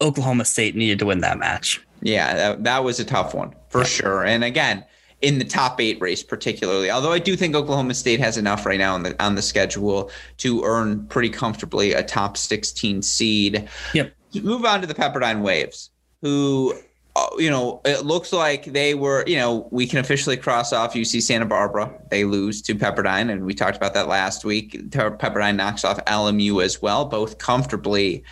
Oklahoma 0.00 0.44
State 0.44 0.76
needed 0.76 0.98
to 0.98 1.06
win 1.06 1.20
that 1.20 1.38
match. 1.38 1.84
Yeah, 2.02 2.34
that, 2.34 2.64
that 2.64 2.84
was 2.84 3.00
a 3.00 3.04
tough 3.04 3.34
one 3.34 3.54
for 3.68 3.80
yeah. 3.80 3.86
sure. 3.86 4.24
And 4.24 4.44
again, 4.44 4.84
in 5.22 5.38
the 5.38 5.44
top 5.44 5.80
eight 5.80 6.00
race, 6.00 6.22
particularly. 6.22 6.90
Although 6.90 7.12
I 7.12 7.18
do 7.18 7.34
think 7.34 7.54
Oklahoma 7.54 7.94
State 7.94 8.20
has 8.20 8.36
enough 8.36 8.66
right 8.66 8.78
now 8.78 8.94
on 8.94 9.02
the 9.02 9.22
on 9.24 9.34
the 9.34 9.42
schedule 9.42 10.10
to 10.38 10.62
earn 10.64 11.06
pretty 11.06 11.30
comfortably 11.30 11.92
a 11.92 12.02
top 12.02 12.36
16 12.36 13.00
seed. 13.00 13.68
Yep. 13.94 14.14
Move 14.42 14.64
on 14.64 14.80
to 14.80 14.86
the 14.86 14.94
Pepperdine 14.94 15.42
Waves, 15.42 15.90
who 16.20 16.74
uh, 17.16 17.28
you 17.38 17.48
know, 17.48 17.80
it 17.84 18.04
looks 18.04 18.32
like 18.32 18.64
they 18.64 18.94
were, 18.94 19.22
you 19.26 19.36
know, 19.36 19.68
we 19.70 19.86
can 19.86 20.00
officially 20.00 20.36
cross 20.36 20.72
off 20.72 20.94
UC 20.94 21.22
Santa 21.22 21.46
Barbara. 21.46 21.92
They 22.10 22.24
lose 22.24 22.60
to 22.62 22.74
Pepperdine, 22.74 23.30
and 23.30 23.44
we 23.44 23.54
talked 23.54 23.76
about 23.76 23.94
that 23.94 24.08
last 24.08 24.44
week. 24.44 24.90
Pepperdine 24.90 25.54
knocks 25.54 25.84
off 25.84 26.04
LMU 26.06 26.62
as 26.62 26.82
well, 26.82 27.04
both 27.04 27.38
comfortably 27.38 28.24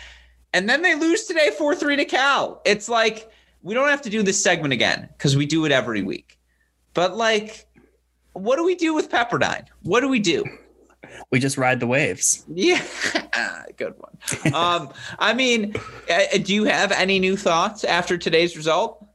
and 0.53 0.69
then 0.69 0.81
they 0.81 0.95
lose 0.95 1.25
today 1.25 1.51
4 1.57 1.75
3 1.75 1.95
to 1.97 2.05
Cal. 2.05 2.61
It's 2.65 2.87
like, 2.87 3.29
we 3.61 3.73
don't 3.73 3.89
have 3.89 4.01
to 4.03 4.09
do 4.09 4.23
this 4.23 4.41
segment 4.41 4.73
again 4.73 5.09
because 5.17 5.35
we 5.35 5.45
do 5.45 5.65
it 5.65 5.71
every 5.71 6.03
week. 6.03 6.37
But 6.93 7.15
like, 7.17 7.65
what 8.33 8.57
do 8.57 8.63
we 8.63 8.75
do 8.75 8.93
with 8.93 9.09
Pepperdine? 9.09 9.65
What 9.81 10.01
do 10.01 10.09
we 10.09 10.19
do? 10.19 10.43
We 11.31 11.39
just 11.39 11.57
ride 11.57 11.79
the 11.79 11.87
waves. 11.87 12.45
Yeah, 12.47 12.81
good 13.77 13.93
one. 13.97 14.53
um, 14.53 14.89
I 15.19 15.33
mean, 15.33 15.75
uh, 16.09 16.37
do 16.41 16.53
you 16.53 16.63
have 16.65 16.91
any 16.91 17.19
new 17.19 17.37
thoughts 17.37 17.83
after 17.83 18.17
today's 18.17 18.55
result? 18.55 19.05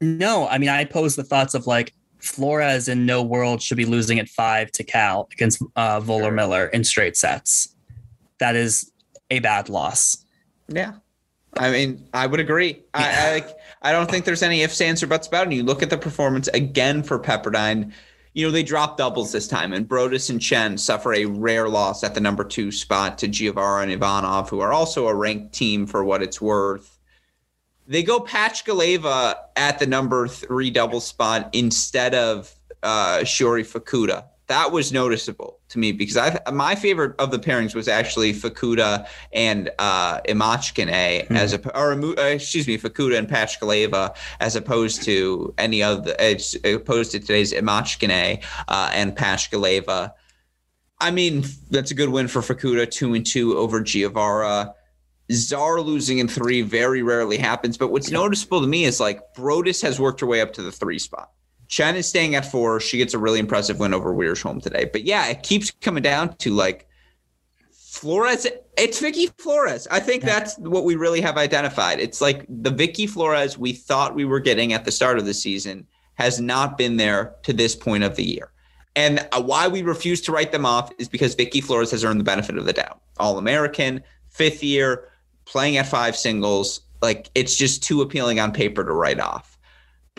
No, 0.00 0.46
I 0.48 0.58
mean, 0.58 0.68
I 0.68 0.84
pose 0.84 1.16
the 1.16 1.24
thoughts 1.24 1.54
of 1.54 1.66
like 1.66 1.92
Flores 2.20 2.88
in 2.88 3.06
no 3.06 3.22
world 3.22 3.62
should 3.62 3.76
be 3.76 3.84
losing 3.84 4.18
at 4.18 4.28
five 4.28 4.70
to 4.72 4.84
Cal 4.84 5.28
against 5.32 5.62
uh, 5.76 6.00
Viller 6.00 6.32
Moller 6.32 6.66
in 6.66 6.84
straight 6.84 7.16
sets. 7.16 7.74
That 8.38 8.56
is 8.56 8.92
a 9.30 9.38
bad 9.40 9.68
loss. 9.68 10.24
Yeah. 10.68 10.94
I 11.56 11.70
mean, 11.70 12.06
I 12.12 12.26
would 12.26 12.40
agree. 12.40 12.82
I, 12.94 13.42
I, 13.82 13.88
I 13.90 13.92
don't 13.92 14.10
think 14.10 14.24
there's 14.24 14.42
any 14.42 14.62
ifs, 14.62 14.80
ands, 14.80 15.02
or 15.02 15.06
buts 15.06 15.26
about 15.26 15.42
it. 15.42 15.44
And 15.44 15.54
you 15.54 15.62
look 15.62 15.82
at 15.82 15.90
the 15.90 15.98
performance 15.98 16.48
again 16.48 17.02
for 17.02 17.18
Pepperdine. 17.18 17.92
You 18.34 18.46
know, 18.46 18.52
they 18.52 18.62
drop 18.62 18.98
doubles 18.98 19.32
this 19.32 19.48
time, 19.48 19.72
and 19.72 19.88
Broadus 19.88 20.30
and 20.30 20.40
Chen 20.40 20.78
suffer 20.78 21.14
a 21.14 21.24
rare 21.24 21.68
loss 21.68 22.04
at 22.04 22.14
the 22.14 22.20
number 22.20 22.44
two 22.44 22.70
spot 22.70 23.18
to 23.18 23.28
Giavara 23.28 23.82
and 23.82 23.90
Ivanov, 23.90 24.50
who 24.50 24.60
are 24.60 24.72
also 24.72 25.08
a 25.08 25.14
ranked 25.14 25.54
team 25.54 25.86
for 25.86 26.04
what 26.04 26.22
it's 26.22 26.40
worth. 26.40 26.98
They 27.88 28.02
go 28.02 28.20
Pachkaleva 28.20 29.34
at 29.56 29.78
the 29.78 29.86
number 29.86 30.28
three 30.28 30.70
double 30.70 31.00
spot 31.00 31.48
instead 31.54 32.14
of 32.14 32.54
uh, 32.82 33.20
Shiori 33.22 33.66
Fukuda 33.66 34.26
that 34.48 34.72
was 34.72 34.92
noticeable 34.92 35.60
to 35.68 35.78
me 35.78 35.92
because 35.92 36.16
I 36.16 36.38
my 36.50 36.74
favorite 36.74 37.14
of 37.18 37.30
the 37.30 37.38
pairings 37.38 37.74
was 37.74 37.86
actually 37.86 38.32
Fukuda 38.32 39.06
and 39.32 39.70
uh, 39.78 40.20
Imachkine 40.22 40.88
mm-hmm. 40.88 41.36
as 41.36 41.52
a 41.52 41.78
or 41.78 41.92
uh, 41.92 42.22
excuse 42.22 42.66
me 42.66 42.78
Fukuda 42.78 43.18
and 43.18 43.28
Pachkaleva 43.28 44.16
as 44.40 44.56
opposed 44.56 45.02
to 45.04 45.54
any 45.58 45.82
other 45.82 46.14
as 46.18 46.56
opposed 46.64 47.12
to 47.12 47.20
today's 47.20 47.52
Imachkine 47.52 48.42
uh, 48.68 48.90
and 48.92 49.14
Pachkaleva. 49.14 50.12
I 50.98 51.10
mean 51.10 51.44
that's 51.70 51.90
a 51.90 51.94
good 51.94 52.08
win 52.08 52.26
for 52.26 52.40
Fukuda 52.40 52.90
two 52.90 53.14
and 53.14 53.24
two 53.24 53.56
over 53.56 53.80
Giavara. 53.80 54.72
Czar 55.30 55.82
losing 55.82 56.20
in 56.20 56.26
three 56.26 56.62
very 56.62 57.02
rarely 57.02 57.36
happens, 57.36 57.76
but 57.76 57.88
what's 57.88 58.10
noticeable 58.10 58.62
to 58.62 58.66
me 58.66 58.84
is 58.84 58.98
like 58.98 59.34
Broadus 59.34 59.82
has 59.82 60.00
worked 60.00 60.20
her 60.20 60.26
way 60.26 60.40
up 60.40 60.54
to 60.54 60.62
the 60.62 60.72
three 60.72 60.98
spot. 60.98 61.32
Chen 61.68 61.96
is 61.96 62.08
staying 62.08 62.34
at 62.34 62.50
four. 62.50 62.80
She 62.80 62.98
gets 62.98 63.14
a 63.14 63.18
really 63.18 63.38
impressive 63.38 63.78
win 63.78 63.94
over 63.94 64.14
Wiersholm 64.14 64.62
today. 64.62 64.88
But 64.90 65.04
yeah, 65.04 65.28
it 65.28 65.42
keeps 65.42 65.70
coming 65.70 66.02
down 66.02 66.36
to 66.38 66.52
like 66.52 66.88
Flores, 67.72 68.46
it's 68.76 69.00
Vicky 69.00 69.26
Flores. 69.38 69.88
I 69.90 70.00
think 70.00 70.22
yeah. 70.22 70.38
that's 70.38 70.56
what 70.58 70.84
we 70.84 70.94
really 70.94 71.20
have 71.20 71.36
identified. 71.36 72.00
It's 72.00 72.20
like 72.20 72.46
the 72.48 72.70
Vicky 72.70 73.06
Flores 73.06 73.58
we 73.58 73.72
thought 73.72 74.14
we 74.14 74.24
were 74.24 74.40
getting 74.40 74.72
at 74.72 74.84
the 74.84 74.92
start 74.92 75.18
of 75.18 75.26
the 75.26 75.34
season 75.34 75.86
has 76.14 76.40
not 76.40 76.78
been 76.78 76.96
there 76.96 77.34
to 77.42 77.52
this 77.52 77.74
point 77.76 78.04
of 78.04 78.16
the 78.16 78.24
year. 78.24 78.50
And 78.96 79.26
uh, 79.32 79.42
why 79.42 79.68
we 79.68 79.82
refuse 79.82 80.20
to 80.22 80.32
write 80.32 80.52
them 80.52 80.66
off 80.66 80.90
is 80.98 81.08
because 81.08 81.34
Vicky 81.34 81.60
Flores 81.60 81.90
has 81.90 82.04
earned 82.04 82.20
the 82.20 82.24
benefit 82.24 82.58
of 82.58 82.64
the 82.64 82.72
doubt. 82.72 83.00
All 83.18 83.38
American, 83.38 84.02
fifth 84.28 84.62
year, 84.62 85.08
playing 85.44 85.76
at 85.76 85.86
five 85.86 86.16
singles. 86.16 86.82
Like 87.02 87.30
it's 87.34 87.56
just 87.56 87.82
too 87.82 88.02
appealing 88.02 88.40
on 88.40 88.52
paper 88.52 88.84
to 88.84 88.92
write 88.92 89.20
off. 89.20 89.57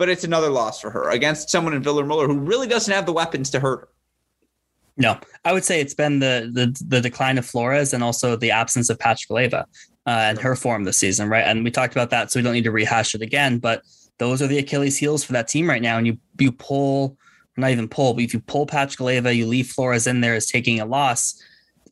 But 0.00 0.08
it's 0.08 0.24
another 0.24 0.48
loss 0.48 0.80
for 0.80 0.88
her 0.88 1.10
against 1.10 1.50
someone 1.50 1.74
in 1.74 1.82
Viller 1.82 2.06
Moller 2.06 2.26
who 2.26 2.38
really 2.38 2.66
doesn't 2.66 2.90
have 2.90 3.04
the 3.04 3.12
weapons 3.12 3.50
to 3.50 3.60
hurt 3.60 3.80
her. 3.80 3.88
No, 4.96 5.20
I 5.44 5.52
would 5.52 5.62
say 5.62 5.78
it's 5.78 5.92
been 5.92 6.20
the 6.20 6.50
the, 6.50 6.84
the 6.88 7.02
decline 7.02 7.36
of 7.36 7.44
Flores 7.44 7.92
and 7.92 8.02
also 8.02 8.34
the 8.34 8.50
absence 8.50 8.88
of 8.88 8.96
Pachkaleva 8.96 9.60
uh, 9.60 9.64
and 10.06 10.38
her 10.38 10.56
form 10.56 10.84
this 10.84 10.96
season, 10.96 11.28
right? 11.28 11.44
And 11.44 11.64
we 11.64 11.70
talked 11.70 11.92
about 11.92 12.08
that, 12.10 12.32
so 12.32 12.40
we 12.40 12.44
don't 12.44 12.54
need 12.54 12.64
to 12.64 12.70
rehash 12.70 13.14
it 13.14 13.20
again. 13.20 13.58
But 13.58 13.82
those 14.16 14.40
are 14.40 14.46
the 14.46 14.56
Achilles 14.56 14.96
heels 14.96 15.22
for 15.22 15.34
that 15.34 15.48
team 15.48 15.68
right 15.68 15.82
now. 15.82 15.98
And 15.98 16.06
you 16.06 16.16
you 16.38 16.50
pull, 16.50 17.18
not 17.58 17.70
even 17.70 17.86
pull, 17.86 18.14
but 18.14 18.24
if 18.24 18.32
you 18.32 18.40
pull 18.40 18.66
Pachkaleva, 18.66 19.36
you 19.36 19.46
leave 19.46 19.66
Flores 19.68 20.06
in 20.06 20.22
there 20.22 20.34
as 20.34 20.46
taking 20.46 20.80
a 20.80 20.86
loss. 20.86 21.42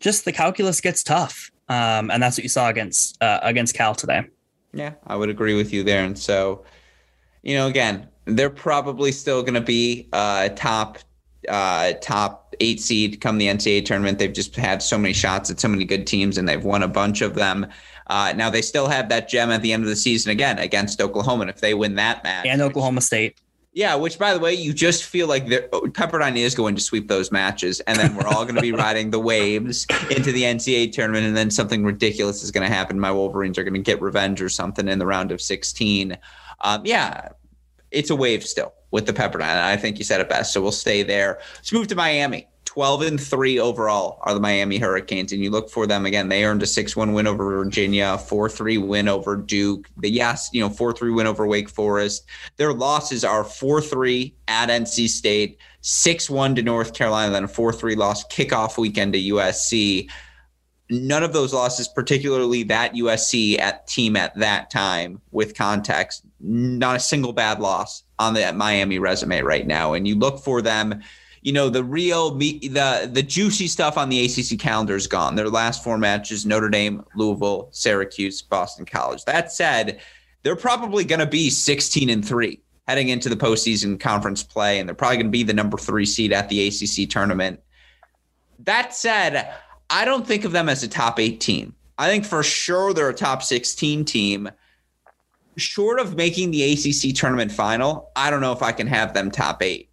Just 0.01 0.25
the 0.25 0.33
calculus 0.33 0.81
gets 0.81 1.03
tough, 1.03 1.51
um, 1.69 2.11
and 2.11 2.23
that's 2.23 2.39
what 2.39 2.43
you 2.43 2.49
saw 2.49 2.71
against 2.71 3.23
uh, 3.23 3.41
against 3.43 3.75
Cal 3.75 3.95
today. 3.95 4.23
Yeah, 4.73 4.95
I 5.07 5.15
would 5.15 5.29
agree 5.29 5.55
with 5.55 5.75
you 5.75 5.83
there. 5.85 6.05
And 6.05 6.19
so, 6.19 6.65
you 7.43 7.55
know, 7.55 7.67
again, 7.67 8.09
they're 8.25 8.51
probably 8.51 9.13
still 9.13 9.43
going 9.43 9.55
to 9.55 9.61
be 9.61 10.09
uh, 10.13 10.51
top 10.51 10.99
uh, 11.49 11.93
top 12.01 12.55
eight 12.61 12.81
seed 12.81 13.21
come 13.21 13.39
the 13.39 13.47
NCAA 13.47 13.85
tournament. 13.85 14.19
They've 14.19 14.33
just 14.33 14.57
had 14.57 14.83
so 14.83 14.99
many 14.99 15.15
shots 15.15 15.51
at 15.51 15.61
so 15.61 15.69
many 15.69 15.85
good 15.85 16.07
teams, 16.07 16.39
and 16.39 16.49
they've 16.49 16.65
won 16.65 16.83
a 16.83 16.89
bunch 16.89 17.21
of 17.21 17.35
them. 17.35 17.67
Uh, 18.09 18.33
now 18.37 18.51
they 18.51 18.63
still 18.63 18.89
have 18.89 19.09
that 19.11 19.29
gem 19.29 19.51
at 19.51 19.63
the 19.63 19.73
end 19.73 19.83
of 19.83 19.89
the 19.89 19.97
season 19.97 20.31
again 20.31 20.59
against 20.59 21.01
Oklahoma, 21.01 21.43
and 21.43 21.51
if 21.51 21.61
they 21.61 21.75
win 21.75 21.95
that 21.97 22.25
match 22.25 22.47
and 22.47 22.63
Oklahoma 22.63 23.01
State. 23.01 23.41
Yeah, 23.75 23.95
which 23.95 24.19
by 24.19 24.35
the 24.35 24.41
way, 24.41 24.55
you 24.55 24.73
just 24.73 25.05
feel 25.05 25.29
like 25.29 25.47
Pepperdine 25.47 26.37
is 26.37 26.55
going 26.55 26.75
to 26.75 26.81
sweep 26.81 27.07
those 27.07 27.31
matches, 27.31 27.81
and 27.81 27.97
then 27.99 28.17
we're 28.17 28.27
all 28.27 28.45
going 28.45 28.57
to 28.57 28.63
be 28.63 28.73
riding 28.87 29.11
the 29.11 29.21
waves 29.21 29.87
into 30.11 30.33
the 30.33 30.43
NCAA 30.43 30.91
tournament, 30.91 31.27
and 31.27 31.37
then 31.37 31.51
something 31.51 31.85
ridiculous 31.85 32.43
is 32.43 32.51
going 32.51 32.67
to 32.67 32.75
happen. 32.75 32.99
My 32.99 33.13
Wolverines 33.13 33.57
are 33.59 33.63
going 33.63 33.75
to 33.75 33.81
get 33.81 34.01
revenge 34.01 34.43
or 34.43 34.49
something 34.49 34.89
in 34.89 34.99
the 34.99 35.07
round 35.07 35.31
of 35.31 35.41
16. 35.41 36.17
Um, 36.61 36.83
yeah, 36.85 37.29
it's 37.91 38.11
a 38.11 38.17
wave 38.17 38.45
still 38.45 38.75
with 38.91 39.07
the 39.07 39.13
Pepperdine. 39.13 39.43
I 39.43 39.77
think 39.77 39.99
you 39.99 40.05
said 40.05 40.21
it 40.21 40.29
best. 40.29 40.53
So 40.53 40.61
we'll 40.61 40.73
stay 40.73 41.03
there. 41.03 41.39
Let's 41.57 41.73
move 41.73 41.89
to 41.89 41.95
Miami. 41.95 42.49
12 42.65 43.03
and 43.03 43.21
3 43.21 43.59
overall 43.59 44.19
are 44.23 44.35
the 44.35 44.41
Miami 44.41 44.77
Hurricanes. 44.77 45.33
And 45.33 45.43
you 45.43 45.51
look 45.51 45.71
for 45.71 45.87
them 45.87 46.05
again, 46.05 46.29
they 46.29 46.45
earned 46.45 46.63
a 46.63 46.67
6 46.67 46.95
1 46.95 47.13
win 47.15 47.27
over 47.27 47.65
Virginia, 47.65 48.19
4 48.19 48.49
3 48.51 48.79
win 48.79 49.09
over 49.09 49.37
Duke. 49.37 49.89
The 49.97 50.11
yes, 50.11 50.51
you 50.53 50.61
know, 50.61 50.69
4 50.69 50.93
3 50.93 51.11
win 51.11 51.27
over 51.27 51.47
Wake 51.47 51.71
Forest. 51.71 52.27
Their 52.57 52.75
losses 52.75 53.25
are 53.25 53.43
4 53.43 53.81
3 53.81 54.35
at 54.49 54.69
NC 54.69 55.09
State, 55.09 55.59
6 55.81 56.29
1 56.29 56.55
to 56.57 56.63
North 56.63 56.93
Carolina, 56.93 57.33
then 57.33 57.45
a 57.45 57.49
4 57.49 57.73
3 57.73 57.95
loss 57.95 58.25
kickoff 58.29 58.77
weekend 58.77 59.15
to 59.15 59.19
USC. 59.19 60.09
None 60.91 61.23
of 61.23 61.33
those 61.33 61.53
losses, 61.53 61.87
particularly 61.87 62.63
that 62.65 62.95
USC 62.95 63.59
at 63.59 63.87
team 63.87 64.17
at 64.17 64.35
that 64.37 64.71
time 64.71 65.21
with 65.33 65.55
context, 65.55 66.25
not 66.41 66.97
a 66.97 67.01
single 67.01 67.33
bad 67.33 67.61
loss 67.61 68.05
on 68.19 68.35
the 68.35 68.53
Miami 68.55 68.99
resume 68.99 69.43
right 69.43 69.67
now. 69.67 69.93
And 69.93 70.09
you 70.09 70.15
look 70.15 70.39
for 70.39 70.63
them, 70.63 71.03
you 71.43 71.53
know, 71.53 71.69
the 71.69 71.85
real 71.85 72.35
the 72.35 73.09
the 73.13 73.23
juicy 73.23 73.69
stuff 73.69 73.99
on 73.99 74.09
the 74.09 74.25
ACC 74.25 74.59
calendar 74.59 74.97
is 74.97 75.07
gone. 75.07 75.37
Their 75.37 75.51
last 75.51 75.85
four 75.85 75.99
matches: 75.99 76.47
Notre 76.47 76.69
Dame, 76.69 77.05
Louisville, 77.15 77.69
Syracuse, 77.71 78.43
Boston 78.43 78.87
College. 78.87 79.25
That 79.25 79.53
said, 79.53 80.01
they're 80.43 80.57
probably 80.57 81.05
going 81.05 81.21
to 81.21 81.27
be 81.27 81.51
16 81.51 82.09
and 82.09 82.27
three 82.27 82.61
heading 82.87 83.11
into 83.11 83.29
the 83.29 83.37
postseason 83.37 84.01
conference 84.01 84.43
play, 84.43 84.79
and 84.79 84.89
they're 84.89 84.95
probably 84.95 85.17
going 85.17 85.27
to 85.27 85.31
be 85.31 85.43
the 85.43 85.53
number 85.53 85.77
three 85.77 86.07
seed 86.07 86.33
at 86.33 86.49
the 86.49 86.67
ACC 86.67 87.09
tournament. 87.09 87.61
That 88.61 88.95
said, 88.95 89.55
I 89.91 90.05
don't 90.05 90.27
think 90.27 90.45
of 90.45 90.53
them 90.53 90.69
as 90.69 90.83
a 90.83 90.89
top 90.89 91.19
eight 91.19 91.41
team. 91.41 91.75
I 91.97 92.09
think 92.09 92.25
for 92.25 92.43
sure 92.43 92.93
they're 92.93 93.09
a 93.09 93.15
top 93.15 93.43
16 93.43 94.05
team 94.05 94.51
short 95.59 95.99
of 96.01 96.17
making 96.17 96.51
the 96.51 96.73
ACC 96.73 97.15
tournament 97.15 97.53
final, 97.53 98.11
I 98.17 98.31
don't 98.31 98.41
know 98.41 98.53
if 98.53 98.63
I 98.63 98.73
can 98.73 98.87
have 98.87 99.15
them 99.15 99.31
top 99.31 99.63
eight. 99.63 99.91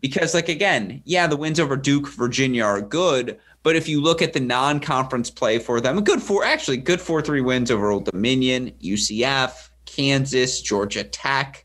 Because, 0.00 0.34
like, 0.34 0.48
again, 0.48 1.00
yeah, 1.04 1.28
the 1.28 1.36
wins 1.36 1.60
over 1.60 1.76
Duke, 1.76 2.08
Virginia 2.08 2.64
are 2.64 2.80
good. 2.80 3.38
But 3.62 3.76
if 3.76 3.88
you 3.88 4.00
look 4.00 4.20
at 4.20 4.32
the 4.32 4.40
non 4.40 4.80
conference 4.80 5.30
play 5.30 5.60
for 5.60 5.80
them, 5.80 5.96
a 5.96 6.02
good 6.02 6.20
four, 6.20 6.44
actually, 6.44 6.78
good 6.78 7.00
4 7.00 7.22
3 7.22 7.40
wins 7.40 7.70
over 7.70 7.90
Old 7.90 8.06
Dominion, 8.06 8.72
UCF, 8.82 9.70
Kansas, 9.86 10.60
Georgia 10.60 11.04
Tech. 11.04 11.64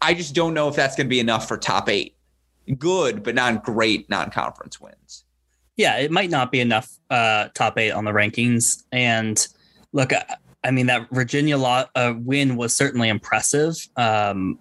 I 0.00 0.14
just 0.14 0.34
don't 0.34 0.54
know 0.54 0.68
if 0.68 0.76
that's 0.76 0.94
going 0.94 1.06
to 1.06 1.10
be 1.10 1.18
enough 1.18 1.48
for 1.48 1.56
top 1.56 1.88
eight. 1.88 2.16
Good, 2.78 3.24
but 3.24 3.34
not 3.34 3.64
great 3.64 4.08
non 4.08 4.30
conference 4.30 4.80
wins. 4.80 5.23
Yeah, 5.76 5.98
it 5.98 6.10
might 6.10 6.30
not 6.30 6.52
be 6.52 6.60
enough 6.60 6.88
uh, 7.10 7.48
top 7.54 7.78
eight 7.78 7.90
on 7.90 8.04
the 8.04 8.12
rankings. 8.12 8.84
And 8.92 9.46
look, 9.92 10.12
I 10.64 10.70
mean, 10.70 10.86
that 10.86 11.08
Virginia 11.10 11.58
law, 11.58 11.84
uh, 11.94 12.14
win 12.16 12.56
was 12.56 12.74
certainly 12.74 13.10
impressive, 13.10 13.76
um, 13.96 14.58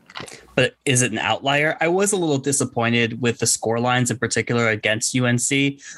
but 0.54 0.76
is 0.84 1.02
it 1.02 1.14
an 1.14 1.18
outlier? 1.18 1.78
I 1.80 1.88
was 1.88 2.12
a 2.12 2.18
little 2.18 2.38
disappointed 2.38 3.22
with 3.22 3.40
the 3.40 3.48
score 3.48 3.80
lines 3.80 4.12
in 4.12 4.18
particular 4.18 4.68
against 4.68 5.16
UNC. 5.18 5.50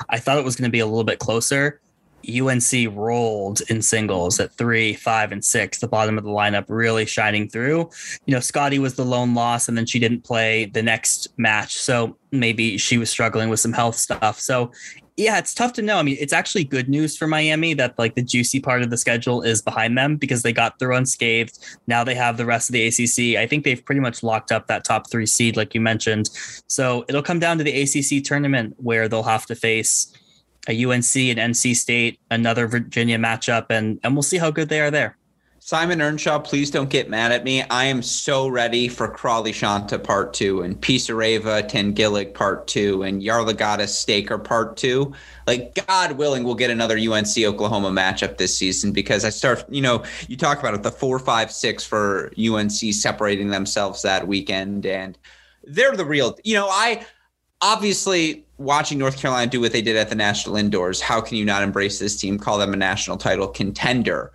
I 0.10 0.20
thought 0.20 0.38
it 0.38 0.46
was 0.46 0.56
going 0.56 0.70
to 0.70 0.72
be 0.72 0.80
a 0.80 0.86
little 0.86 1.04
bit 1.04 1.18
closer. 1.18 1.82
UNC 2.28 2.96
rolled 2.96 3.62
in 3.70 3.82
singles 3.82 4.40
at 4.40 4.54
three, 4.54 4.94
five, 4.94 5.32
and 5.32 5.44
six, 5.44 5.80
the 5.80 5.88
bottom 5.88 6.18
of 6.18 6.24
the 6.24 6.30
lineup 6.30 6.66
really 6.70 7.06
shining 7.06 7.48
through. 7.48 7.90
You 8.26 8.34
know, 8.34 8.40
Scotty 8.40 8.80
was 8.80 8.96
the 8.96 9.06
lone 9.06 9.34
loss, 9.34 9.68
and 9.68 9.78
then 9.78 9.86
she 9.86 10.00
didn't 10.00 10.24
play 10.24 10.66
the 10.66 10.82
next 10.82 11.28
match. 11.38 11.78
So 11.78 12.18
maybe 12.32 12.78
she 12.78 12.98
was 12.98 13.10
struggling 13.10 13.50
with 13.50 13.60
some 13.60 13.74
health 13.74 13.96
stuff. 13.96 14.40
So 14.40 14.72
yeah, 15.18 15.38
it's 15.38 15.54
tough 15.54 15.72
to 15.74 15.82
know. 15.82 15.98
I 15.98 16.04
mean, 16.04 16.18
it's 16.20 16.34
actually 16.34 16.66
good 16.66 16.90
news 16.90 17.16
for 17.16 17.26
Miami 17.26 17.74
that 17.76 17.98
like 17.98 18.16
the 18.16 18.22
juicy 18.22 18.60
part 18.60 18.82
of 18.82 18.90
the 18.90 18.98
schedule 18.98 19.42
is 19.42 19.62
behind 19.62 19.98
them 19.98 20.18
because 20.18 20.42
they 20.42 20.52
got 20.52 20.78
through 20.78 20.96
unscathed. 20.96 21.58
Now 21.88 22.04
they 22.04 22.16
have 22.16 22.36
the 22.36 22.46
rest 22.46 22.70
of 22.70 22.74
the 22.74 22.86
ACC. 22.88 23.40
I 23.40 23.48
think 23.48 23.64
they've 23.64 23.84
pretty 23.84 24.02
much 24.02 24.24
locked 24.24 24.52
up 24.52 24.68
that 24.68 24.84
top 24.84 25.10
three 25.10 25.26
seed, 25.26 25.56
like 25.56 25.74
you 25.74 25.80
mentioned. 25.80 26.30
So 26.68 27.06
it'll 27.08 27.24
come 27.24 27.40
down 27.40 27.58
to 27.60 27.64
the 27.64 27.82
ACC 27.82 28.26
tournament 28.26 28.76
where 28.78 29.08
they'll 29.08 29.24
have 29.24 29.46
to 29.46 29.56
face 29.56 30.12
a 30.68 30.84
UNC 30.84 31.16
and 31.16 31.54
NC 31.54 31.76
State, 31.76 32.20
another 32.30 32.68
Virginia 32.68 33.18
matchup, 33.18 33.68
and 33.70 34.00
and 34.04 34.16
we'll 34.16 34.24
see 34.24 34.38
how 34.38 34.52
good 34.52 34.68
they 34.68 34.82
are 34.82 34.92
there. 34.92 35.18
Simon 35.66 36.00
Earnshaw, 36.00 36.38
please 36.38 36.70
don't 36.70 36.92
get 36.92 37.10
mad 37.10 37.32
at 37.32 37.44
me. 37.44 37.64
I 37.64 37.86
am 37.86 38.04
so 38.04 38.48
ready 38.48 38.88
for 38.88 39.08
Crawley 39.08 39.52
Shanta 39.52 39.98
part 39.98 40.32
two 40.32 40.62
and 40.62 40.80
Pisareva 40.80 41.68
Tanguilig 41.68 42.36
part 42.36 42.68
two 42.68 43.02
and 43.02 43.20
Yarlagadda 43.20 43.88
Staker 43.88 44.38
part 44.38 44.78
two. 44.78 45.12
Like, 45.48 45.74
God 45.88 46.20
willing, 46.20 46.44
we'll 46.44 46.54
get 46.54 46.70
another 46.70 47.00
UNC 47.00 47.36
Oklahoma 47.40 47.90
matchup 47.90 48.38
this 48.38 48.56
season 48.56 48.92
because 48.92 49.26
I 49.26 49.30
start, 49.30 49.66
you 49.68 49.82
know, 49.82 50.04
you 50.28 50.38
talk 50.38 50.60
about 50.60 50.76
it, 50.76 50.84
the 50.84 50.92
four, 50.92 51.18
five, 51.18 51.52
six 51.52 51.84
for 51.84 52.32
UNC 52.38 52.94
separating 52.94 53.50
themselves 53.50 54.04
that 54.04 54.28
weekend. 54.28 54.86
And 54.86 55.18
they're 55.64 55.96
the 55.96 56.06
real, 56.06 56.38
you 56.44 56.54
know, 56.54 56.68
I 56.70 57.08
obviously 57.64 58.46
watching 58.60 59.00
North 59.00 59.18
Carolina 59.18 59.50
do 59.50 59.62
what 59.62 59.72
they 59.72 59.82
did 59.82 59.98
at 59.98 60.10
the 60.10 60.16
national 60.16 60.58
indoors. 60.58 61.02
How 61.02 61.22
can 61.22 61.38
you 61.38 61.46
not 61.46 61.64
embrace 61.64 61.98
this 61.98 62.22
team, 62.22 62.38
call 62.38 62.60
them 62.60 62.72
a 62.72 62.78
national 62.78 63.18
title 63.18 63.48
contender? 63.48 64.32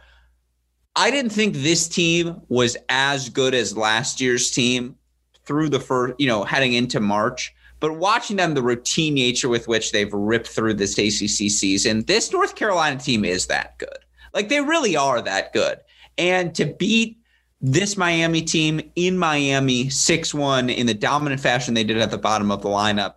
I 0.96 1.10
didn't 1.10 1.32
think 1.32 1.54
this 1.54 1.88
team 1.88 2.40
was 2.48 2.76
as 2.88 3.28
good 3.28 3.54
as 3.54 3.76
last 3.76 4.20
year's 4.20 4.50
team 4.50 4.96
through 5.44 5.68
the 5.68 5.80
first, 5.80 6.14
you 6.18 6.26
know, 6.26 6.44
heading 6.44 6.72
into 6.72 7.00
March. 7.00 7.54
But 7.78 7.96
watching 7.96 8.36
them, 8.36 8.54
the 8.54 8.62
routine 8.62 9.14
nature 9.14 9.48
with 9.48 9.66
which 9.66 9.92
they've 9.92 10.12
ripped 10.12 10.48
through 10.48 10.74
this 10.74 10.98
ACC 10.98 11.50
season, 11.50 12.02
this 12.04 12.30
North 12.32 12.54
Carolina 12.54 12.98
team 12.98 13.24
is 13.24 13.46
that 13.46 13.78
good. 13.78 13.98
Like 14.34 14.48
they 14.48 14.60
really 14.60 14.96
are 14.96 15.22
that 15.22 15.52
good. 15.52 15.80
And 16.18 16.54
to 16.56 16.66
beat 16.66 17.18
this 17.62 17.96
Miami 17.96 18.42
team 18.42 18.80
in 18.96 19.16
Miami 19.16 19.88
6 19.88 20.34
1 20.34 20.70
in 20.70 20.86
the 20.86 20.94
dominant 20.94 21.40
fashion 21.40 21.74
they 21.74 21.84
did 21.84 21.98
at 21.98 22.10
the 22.10 22.18
bottom 22.18 22.50
of 22.50 22.62
the 22.62 22.68
lineup, 22.68 23.16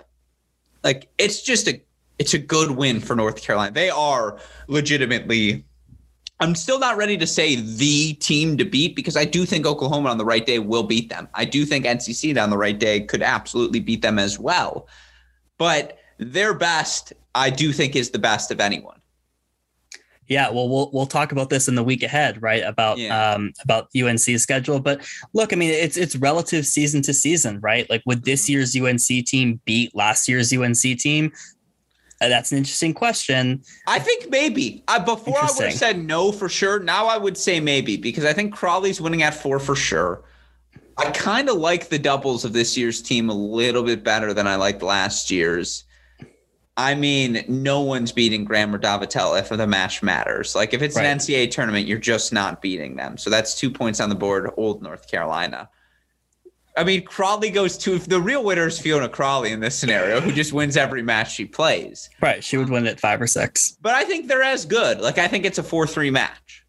like 0.84 1.10
it's 1.18 1.42
just 1.42 1.68
a 1.68 1.82
it's 2.20 2.34
a 2.34 2.40
good 2.40 2.72
win 2.72 3.00
for 3.00 3.16
North 3.16 3.42
Carolina. 3.42 3.74
They 3.74 3.90
are 3.90 4.40
legitimately 4.68 5.66
I'm 6.40 6.56
still 6.56 6.80
not 6.80 6.98
ready 6.98 7.18
to 7.18 7.28
say 7.28 7.56
the 7.56 8.14
team 8.16 8.58
to 8.58 8.66
beat 8.66 8.96
because 8.96 9.16
I 9.16 9.24
do 9.24 9.46
think 9.46 9.66
Oklahoma 9.66 10.10
on 10.10 10.18
the 10.18 10.26
right 10.26 10.46
day 10.46 10.60
will 10.60 10.84
beat 10.84 11.10
them. 11.10 11.30
I 11.34 11.46
do 11.46 11.66
think 11.66 11.86
NCC 11.86 12.42
on 12.42 12.50
the 12.50 12.58
right 12.58 12.78
day 12.78 13.02
could 13.02 13.22
absolutely 13.22 13.80
beat 13.80 14.02
them 14.02 14.20
as 14.20 14.40
well. 14.40 14.88
But 15.58 16.00
their 16.18 16.54
best, 16.54 17.14
I 17.36 17.50
do 17.50 17.72
think, 17.72 17.96
is 17.96 18.10
the 18.10 18.20
best 18.20 18.52
of 18.52 18.60
anyone. 18.60 19.00
Yeah, 20.28 20.50
well, 20.50 20.70
we'll 20.70 20.90
we'll 20.94 21.06
talk 21.06 21.32
about 21.32 21.50
this 21.50 21.68
in 21.68 21.76
the 21.76 21.84
week 21.84 22.02
ahead, 22.02 22.42
right? 22.42 22.64
About 22.64 22.98
yeah. 22.98 23.32
um 23.34 23.54
about 23.62 23.90
UNC's 23.96 24.42
schedule. 24.42 24.80
But 24.80 25.06
look, 25.34 25.54
I 25.54 25.56
mean, 25.56 25.70
it's 25.70 25.98
it's 25.98 26.16
relative 26.16 26.66
season 26.66 27.02
to 27.04 27.14
season, 27.14 27.60
right? 27.60 27.90
Like, 27.90 28.02
would 28.06 28.24
this 28.24 28.50
mm-hmm. 28.50 28.84
year's 28.84 29.10
UNC 29.10 29.26
team 29.26 29.60
beat 29.66 29.94
last 29.96 30.28
year's 30.28 30.54
UNC 30.54 30.80
team? 31.00 31.32
Uh, 32.24 32.30
that's 32.30 32.54
an 32.54 32.58
interesting 32.58 32.94
question. 32.94 33.62
I 33.86 34.00
think 34.00 34.30
maybe. 34.30 34.82
Uh, 34.88 35.04
before 35.04 35.38
I 35.38 35.50
would 35.54 35.66
have 35.66 35.74
said 35.74 36.04
no 36.04 36.32
for 36.32 36.48
sure. 36.48 36.80
Now 36.80 37.08
I 37.08 37.18
would 37.18 37.38
say 37.38 37.60
maybe 37.60 37.98
because 37.98 38.24
I 38.24 38.32
think 38.32 38.54
Crawley's 38.54 39.02
winning 39.02 39.24
at 39.24 39.34
four 39.34 39.60
for 39.60 39.76
sure. 39.76 40.24
I 40.98 41.12
kind 41.12 41.50
of 41.50 41.58
like 41.58 41.90
the 41.90 42.00
doubles 42.00 42.46
of 42.46 42.54
this 42.54 42.78
year's 42.78 43.02
team 43.02 43.30
a 43.30 43.34
little 43.34 43.84
bit 43.84 44.04
better 44.04 44.34
than 44.34 44.48
I 44.48 44.56
liked 44.56 44.82
last 44.82 45.30
year's. 45.30 45.84
I 46.78 46.96
mean, 46.96 47.44
no 47.48 47.82
one's 47.82 48.12
beating 48.12 48.46
Graham 48.46 48.74
or 48.74 48.80
Davatel 48.80 49.40
if 49.40 49.50
the 49.50 49.68
match 49.68 50.02
matters. 50.02 50.56
Like 50.56 50.74
if 50.74 50.82
it's 50.82 50.96
right. 50.96 51.06
an 51.06 51.18
NCAA 51.18 51.52
tournament, 51.52 51.88
you're 51.88 52.00
just 52.00 52.32
not 52.32 52.62
beating 52.62 52.96
them. 52.96 53.18
So 53.18 53.30
that's 53.30 53.54
two 53.54 53.70
points 53.70 54.00
on 54.00 54.10
the 54.10 54.16
board. 54.16 54.50
Old 54.56 54.82
North 54.82 55.12
Carolina. 55.12 55.70
I 56.76 56.84
mean, 56.84 57.04
Crawley 57.04 57.50
goes 57.50 57.78
to 57.80 57.94
if 57.94 58.08
the 58.08 58.20
real 58.20 58.44
winner 58.44 58.68
is 58.68 58.80
Fiona 58.80 59.08
Crawley 59.08 59.52
in 59.52 59.60
this 59.60 59.78
scenario, 59.78 60.20
who 60.20 60.32
just 60.32 60.54
wins 60.54 60.76
every 60.76 61.04
match 61.04 61.34
she 61.34 61.46
plays. 61.46 62.10
Right. 62.22 62.44
She 62.44 62.58
would 62.58 62.70
win 62.70 62.88
at 62.88 63.00
five 63.00 63.22
or 63.22 63.28
six. 63.28 63.78
But 63.82 63.94
I 63.94 64.04
think 64.06 64.28
they're 64.28 64.44
as 64.44 64.66
good. 64.66 65.00
Like 65.00 65.18
I 65.18 65.28
think 65.28 65.46
it's 65.46 65.58
a 65.58 65.64
four 65.64 65.86
three 65.86 66.10
match. 66.10 66.64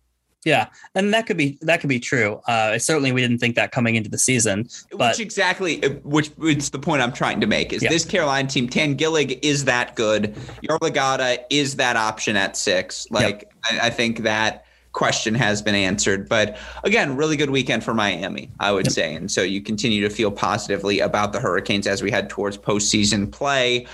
Yeah, 0.45 0.69
and 0.95 1.13
that 1.15 1.27
could 1.27 1.39
be 1.39 1.59
that 1.63 1.81
could 1.81 1.89
be 1.89 1.99
true. 1.99 2.41
Uh, 2.47 2.79
certainly, 2.79 3.13
we 3.13 3.21
didn't 3.23 3.39
think 3.39 3.57
that 3.57 3.73
coming 3.73 3.95
into 3.95 4.11
the 4.11 4.19
season. 4.19 4.69
But 4.91 5.13
which 5.13 5.21
exactly, 5.21 5.83
uh, 5.83 5.91
which 6.03 6.31
it's 6.43 6.69
the 6.69 6.79
point 6.79 7.01
I'm 7.01 7.13
trying 7.13 7.41
to 7.41 7.47
make 7.47 7.73
is 7.73 7.83
yeah. 7.83 7.89
this 7.89 8.05
Carolina 8.05 8.49
team. 8.49 8.69
Tanguilig 8.69 9.39
is 9.43 9.65
that 9.65 9.97
good. 9.97 10.35
Yarlagadda 10.63 11.39
is 11.49 11.77
that 11.77 11.97
option 11.97 12.37
at 12.37 12.57
six. 12.57 13.07
Like 13.11 13.49
yep. 13.71 13.81
I, 13.83 13.87
I, 13.87 13.91
think 13.91 14.19
that 14.19 14.64
question 14.95 15.35
has 15.35 15.61
been 15.61 15.75
answered. 15.75 16.29
But 16.29 16.57
again, 16.83 17.17
really 17.17 17.37
good 17.37 17.51
weekend 17.51 17.85
for 17.85 17.93
Miami, 17.93 18.51
I 18.59 18.73
would 18.73 18.91
say, 18.91 19.15
and 19.15 19.31
so 19.31 19.43
you 19.43 19.61
continue 19.61 20.01
to 20.01 20.11
feel 20.11 20.31
positively 20.31 21.01
about 21.01 21.33
the 21.33 21.41
Hurricanes 21.41 21.87
as 21.87 22.03
we 22.03 22.11
head 22.11 22.31
towards 22.31 22.57
postseason 22.57 23.31
play. 23.31 23.87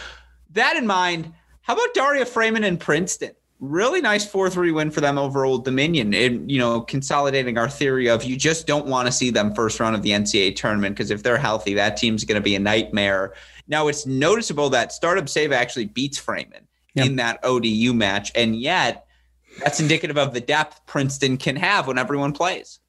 That 0.52 0.76
in 0.76 0.86
mind, 0.86 1.32
how 1.62 1.74
about 1.74 1.92
Daria 1.94 2.24
Frayman 2.24 2.64
and 2.64 2.78
Princeton? 2.78 3.32
really 3.60 4.00
nice 4.00 4.26
4-3 4.26 4.74
win 4.74 4.90
for 4.90 5.00
them 5.00 5.18
over 5.18 5.44
Old 5.44 5.64
Dominion. 5.64 6.14
And 6.14 6.50
you 6.50 6.58
know, 6.58 6.80
consolidating 6.80 7.58
our 7.58 7.68
theory 7.68 8.08
of 8.08 8.24
you 8.24 8.36
just 8.36 8.66
don't 8.66 8.86
want 8.86 9.06
to 9.06 9.12
see 9.12 9.30
them 9.30 9.54
first 9.54 9.78
round 9.78 9.94
of 9.94 10.02
the 10.02 10.10
NCAA 10.10 10.56
tournament 10.56 10.96
because 10.96 11.10
if 11.10 11.22
they're 11.22 11.38
healthy, 11.38 11.74
that 11.74 11.96
team's 11.96 12.24
going 12.24 12.40
to 12.40 12.44
be 12.44 12.54
a 12.54 12.58
nightmare. 12.58 13.34
Now 13.68 13.88
it's 13.88 14.06
noticeable 14.06 14.70
that 14.70 14.92
Startup 14.92 15.28
Save 15.28 15.52
actually 15.52 15.86
beats 15.86 16.18
Frayman 16.18 16.66
in 16.96 17.16
that 17.16 17.38
ODU 17.44 17.94
match, 17.94 18.32
and 18.34 18.56
yet 18.56 19.06
that's 19.62 19.80
indicative 19.80 20.18
of 20.18 20.34
the 20.34 20.40
depth 20.40 20.84
Princeton 20.86 21.36
can 21.36 21.56
have 21.56 21.86
when 21.86 21.98
everyone 21.98 22.32
plays. 22.32 22.80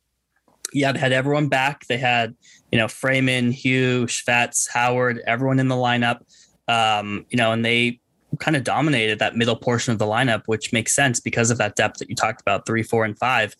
Yeah, 0.74 0.91
they 0.91 0.99
had 0.99 1.11
everyone 1.11 1.47
back. 1.47 1.86
They 1.88 1.97
had, 1.97 2.36
you 2.72 2.78
know, 2.78 2.88
Frayman, 2.88 3.51
Hugh, 3.51 4.05
Schvetz, 4.05 4.69
Howard, 4.69 5.22
everyone 5.28 5.59
in 5.59 5.67
the 5.67 5.76
lineup. 5.76 6.22
Um, 6.67 7.26
you 7.30 7.38
know, 7.38 7.51
and 7.51 7.65
they 7.65 7.99
kind 8.39 8.55
of 8.55 8.63
dominated 8.63 9.19
that 9.19 9.36
middle 9.36 9.55
portion 9.55 9.91
of 9.91 9.99
the 9.99 10.05
lineup, 10.05 10.43
which 10.45 10.72
makes 10.72 10.93
sense 10.93 11.19
because 11.19 11.51
of 11.51 11.57
that 11.57 11.76
depth 11.76 11.99
that 11.99 12.09
you 12.09 12.15
talked 12.15 12.41
about, 12.41 12.65
three, 12.65 12.84
four, 12.84 13.03
and 13.03 13.17
five. 13.17 13.55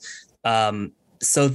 Um, 0.46 0.94
so 1.22 1.52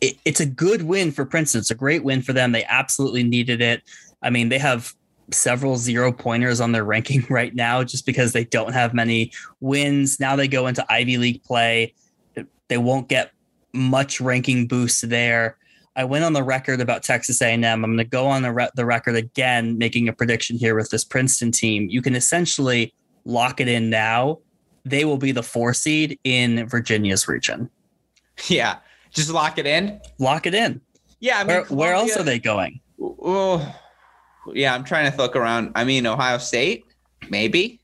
it, 0.00 0.16
it's 0.24 0.40
a 0.40 0.46
good 0.46 0.82
win 0.82 1.12
for 1.12 1.24
Princeton. 1.26 1.58
It's 1.58 1.70
a 1.70 1.74
great 1.74 2.04
win 2.04 2.22
for 2.22 2.32
them. 2.32 2.52
They 2.52 2.64
absolutely 2.64 3.22
needed 3.22 3.60
it. 3.60 3.82
I 4.22 4.30
mean, 4.30 4.48
they 4.48 4.58
have 4.58 4.94
several 5.30 5.76
zero 5.76 6.12
pointers 6.12 6.60
on 6.60 6.72
their 6.72 6.84
ranking 6.94 7.24
right 7.30 7.54
now 7.54 7.82
just 7.82 8.06
because 8.06 8.32
they 8.32 8.44
don't 8.44 8.72
have 8.72 8.94
many 8.94 9.32
wins. 9.60 10.20
Now 10.20 10.36
they 10.36 10.48
go 10.48 10.66
into 10.66 10.84
Ivy 10.92 11.18
League 11.18 11.42
play. 11.44 11.94
They 12.68 12.78
won't 12.78 13.08
get 13.08 13.32
much 13.72 14.20
ranking 14.20 14.66
boost 14.66 15.08
there. 15.08 15.58
I 15.96 16.04
went 16.04 16.24
on 16.24 16.32
the 16.32 16.42
record 16.42 16.80
about 16.80 17.02
Texas 17.02 17.40
A&M. 17.40 17.64
I'm 17.64 17.82
going 17.82 17.98
to 17.98 18.04
go 18.04 18.26
on 18.26 18.42
the, 18.42 18.52
re- 18.52 18.70
the 18.74 18.84
record 18.84 19.14
again, 19.14 19.78
making 19.78 20.08
a 20.08 20.12
prediction 20.12 20.56
here 20.56 20.74
with 20.74 20.90
this 20.90 21.04
Princeton 21.04 21.52
team. 21.52 21.88
You 21.88 22.02
can 22.02 22.16
essentially 22.16 22.92
lock 23.24 23.60
it 23.60 23.68
in 23.68 23.90
now. 23.90 24.38
They 24.84 25.04
will 25.04 25.18
be 25.18 25.30
the 25.30 25.42
four 25.42 25.72
seed 25.72 26.18
in 26.24 26.66
Virginia's 26.68 27.28
region. 27.28 27.70
Yeah, 28.48 28.78
just 29.10 29.30
lock 29.30 29.58
it 29.58 29.66
in. 29.66 30.00
Lock 30.18 30.46
it 30.46 30.54
in. 30.54 30.80
Yeah, 31.20 31.38
I 31.38 31.44
mean, 31.44 31.46
where, 31.46 31.64
where 31.66 31.94
else 31.94 32.16
are 32.16 32.24
they 32.24 32.38
going? 32.38 32.80
Yeah, 34.52 34.74
I'm 34.74 34.84
trying 34.84 35.10
to 35.10 35.16
look 35.16 35.36
around. 35.36 35.72
I 35.74 35.84
mean, 35.84 36.06
Ohio 36.06 36.38
State, 36.38 36.84
maybe. 37.30 37.80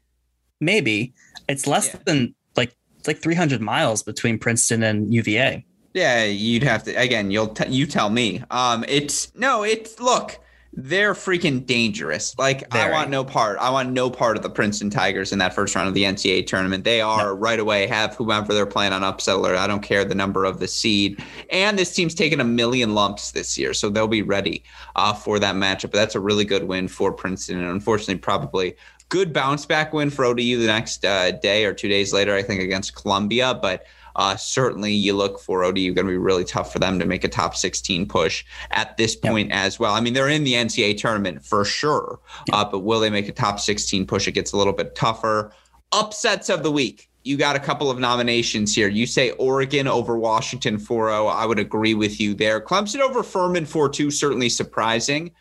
Maybe 0.61 1.15
it's 1.49 1.67
less 1.67 1.89
yeah. 1.89 2.01
than 2.05 2.35
like 2.57 2.75
it's 2.99 3.09
like 3.09 3.23
300 3.23 3.61
miles 3.61 4.03
between 4.03 4.39
Princeton 4.39 4.83
and 4.83 5.13
UVA. 5.13 5.65
Yeah, 5.95 6.25
you'd 6.25 6.63
have 6.63 6.85
to 6.85 6.95
again. 6.95 7.31
You'll 7.31 7.49
t- 7.49 7.69
you 7.69 7.87
tell 7.87 8.11
me. 8.11 8.43
Um, 8.51 8.85
it's 8.89 9.35
no. 9.35 9.63
It's 9.65 9.99
look. 10.01 10.39
They're 10.73 11.15
freaking 11.15 11.67
dangerous. 11.67 12.39
Like 12.39 12.71
Very. 12.73 12.85
I 12.85 12.91
want 12.93 13.11
no 13.11 13.25
part. 13.25 13.59
I 13.59 13.71
want 13.71 13.91
no 13.91 14.09
part 14.09 14.37
of 14.37 14.45
the 14.45 14.51
Princeton 14.51 14.89
Tigers 14.89 15.33
in 15.33 15.39
that 15.41 15.53
first 15.53 15.75
round 15.75 15.89
of 15.89 15.95
the 15.95 16.05
NCAA 16.05 16.47
tournament. 16.47 16.85
They 16.85 17.01
are 17.01 17.29
no. 17.29 17.33
right 17.33 17.59
away 17.59 17.89
have 17.89 18.15
whomever 18.15 18.55
they're 18.55 18.67
playing 18.67 18.93
on 18.93 19.03
upset 19.03 19.35
alert. 19.35 19.57
I 19.57 19.67
don't 19.67 19.83
care 19.83 20.05
the 20.05 20.15
number 20.15 20.45
of 20.45 20.61
the 20.61 20.69
seed. 20.69 21.23
And 21.51 21.77
this 21.77 21.93
team's 21.93 22.15
taken 22.15 22.41
a 22.41 22.45
million 22.45 22.95
lumps 22.95 23.33
this 23.33 23.59
year, 23.59 23.75
so 23.75 23.91
they'll 23.91 24.07
be 24.07 24.23
ready 24.23 24.63
uh, 24.95 25.13
for 25.13 25.41
that 25.41 25.57
matchup. 25.57 25.91
But 25.91 25.95
that's 25.95 26.15
a 26.15 26.21
really 26.21 26.45
good 26.45 26.65
win 26.65 26.87
for 26.87 27.13
Princeton, 27.13 27.59
and 27.59 27.69
unfortunately, 27.69 28.19
probably 28.19 28.77
good 29.09 29.33
bounce 29.33 29.67
back 29.67 29.93
win 29.93 30.09
for 30.09 30.25
ODU 30.25 30.59
the 30.59 30.69
next 30.69 31.05
uh, 31.05 31.33
day 31.33 31.65
or 31.65 31.75
two 31.75 31.89
days 31.89 32.13
later. 32.13 32.35
I 32.35 32.43
think 32.43 32.63
against 32.63 32.95
Columbia, 32.95 33.59
but 33.61 33.87
uh, 34.17 34.37
certainly 34.37 34.93
you 34.93 35.15
look 35.15 35.41
for 35.41 35.65
ODU 35.65 35.95
going 35.95 36.07
to 36.07 36.13
be 36.13 36.19
really 36.19 36.45
tough 36.45 36.73
for 36.73 36.79
them 36.79 36.99
to 36.99 37.07
make 37.07 37.25
a 37.25 37.29
top 37.29 37.57
16 37.57 38.07
push 38.07 38.45
at 38.71 38.97
this 38.97 39.17
point 39.17 39.53
as 39.53 39.79
well. 39.79 39.95
I 39.95 40.01
mean, 40.01 40.15
they're 40.15 40.29
in 40.29 40.45
the 40.45 40.55
NCAA 40.55 40.99
tournament 40.99 41.45
for 41.45 41.65
sure, 41.65 42.21
uh, 42.53 42.65
but 42.65 42.81
will 42.81 43.01
they 43.01 43.11
make 43.11 43.29
a 43.29 43.33
top 43.33 43.61
16 43.61 44.07
push? 44.07 44.29
It 44.29 44.33
gets 44.33 44.53
a 44.53 44.57
little 44.57 44.73
bit 44.73 44.95
tougher. 44.95 45.53
Upsets 45.93 46.49
of 46.49 46.63
the 46.63 46.71
week. 46.71 47.09
You 47.23 47.37
got 47.37 47.55
a 47.55 47.61
couple 47.61 47.91
of 47.91 47.99
nominations 47.99 48.75
here. 48.75 48.89
You 48.89 49.07
say 49.07 49.33
Oregon 49.33 49.87
over 49.87 50.17
Washington 50.17 50.79
4 50.79 51.09
0. 51.11 51.27
I 51.27 51.45
would 51.45 51.59
agree 51.59 51.93
with 51.93 52.19
you 52.19 52.33
there. 52.33 52.61
Clemson 52.61 53.01
over 53.01 53.23
Furman 53.23 53.67
4 53.67 53.91
2, 53.91 54.11
certainly 54.11 54.49
surprising. 54.49 55.33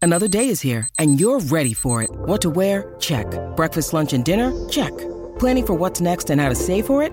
Another 0.00 0.28
day 0.28 0.48
is 0.48 0.60
here, 0.60 0.88
and 0.98 1.18
you're 1.20 1.40
ready 1.40 1.74
for 1.74 2.02
it. 2.02 2.10
What 2.10 2.40
to 2.42 2.50
wear? 2.50 2.94
Check. 3.00 3.26
Breakfast, 3.56 3.92
lunch, 3.92 4.12
and 4.12 4.24
dinner? 4.24 4.52
Check. 4.68 4.96
Planning 5.38 5.66
for 5.66 5.74
what's 5.74 6.00
next 6.00 6.30
and 6.30 6.40
how 6.40 6.48
to 6.48 6.54
save 6.54 6.86
for 6.86 7.02
it? 7.02 7.12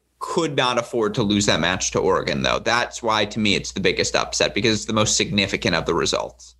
could 0.21 0.55
not 0.55 0.77
afford 0.77 1.13
to 1.15 1.23
lose 1.23 1.47
that 1.47 1.59
match 1.59 1.91
to 1.91 1.99
Oregon, 1.99 2.43
though. 2.43 2.59
That's 2.59 3.03
why, 3.03 3.25
to 3.25 3.39
me, 3.39 3.55
it's 3.55 3.73
the 3.73 3.81
biggest 3.81 4.15
upset 4.15 4.53
because 4.53 4.75
it's 4.77 4.85
the 4.85 4.93
most 4.93 5.17
significant 5.17 5.75
of 5.75 5.85
the 5.85 5.93
results. 5.93 6.55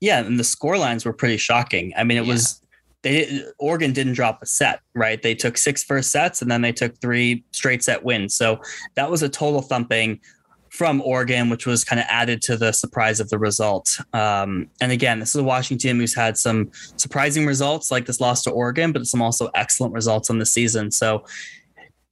Yeah, 0.00 0.18
and 0.18 0.38
the 0.38 0.44
score 0.44 0.76
lines 0.76 1.06
were 1.06 1.12
pretty 1.12 1.38
shocking. 1.38 1.94
I 1.96 2.04
mean, 2.04 2.18
it 2.18 2.26
yeah. 2.26 2.32
was 2.32 2.60
they 3.02 3.42
Oregon 3.58 3.92
didn't 3.92 4.14
drop 4.14 4.42
a 4.42 4.46
set, 4.46 4.80
right? 4.94 5.22
They 5.22 5.34
took 5.34 5.56
six 5.56 5.84
first 5.84 6.10
sets 6.10 6.42
and 6.42 6.50
then 6.50 6.62
they 6.62 6.72
took 6.72 6.98
three 7.00 7.44
straight 7.52 7.84
set 7.84 8.02
wins. 8.02 8.34
So 8.34 8.60
that 8.94 9.10
was 9.10 9.22
a 9.22 9.28
total 9.28 9.62
thumping 9.62 10.20
from 10.70 11.00
Oregon, 11.02 11.50
which 11.50 11.66
was 11.66 11.84
kind 11.84 12.00
of 12.00 12.06
added 12.08 12.42
to 12.42 12.56
the 12.56 12.72
surprise 12.72 13.20
of 13.20 13.28
the 13.28 13.38
result. 13.38 14.00
Um, 14.12 14.68
and 14.80 14.90
again, 14.90 15.20
this 15.20 15.36
is 15.36 15.42
Washington 15.42 16.00
who's 16.00 16.14
had 16.14 16.36
some 16.36 16.72
surprising 16.96 17.46
results 17.46 17.90
like 17.90 18.06
this 18.06 18.20
loss 18.20 18.42
to 18.42 18.50
Oregon, 18.50 18.90
but 18.90 19.06
some 19.06 19.22
also 19.22 19.50
excellent 19.54 19.92
results 19.92 20.30
on 20.30 20.38
the 20.38 20.46
season. 20.46 20.90
So 20.90 21.24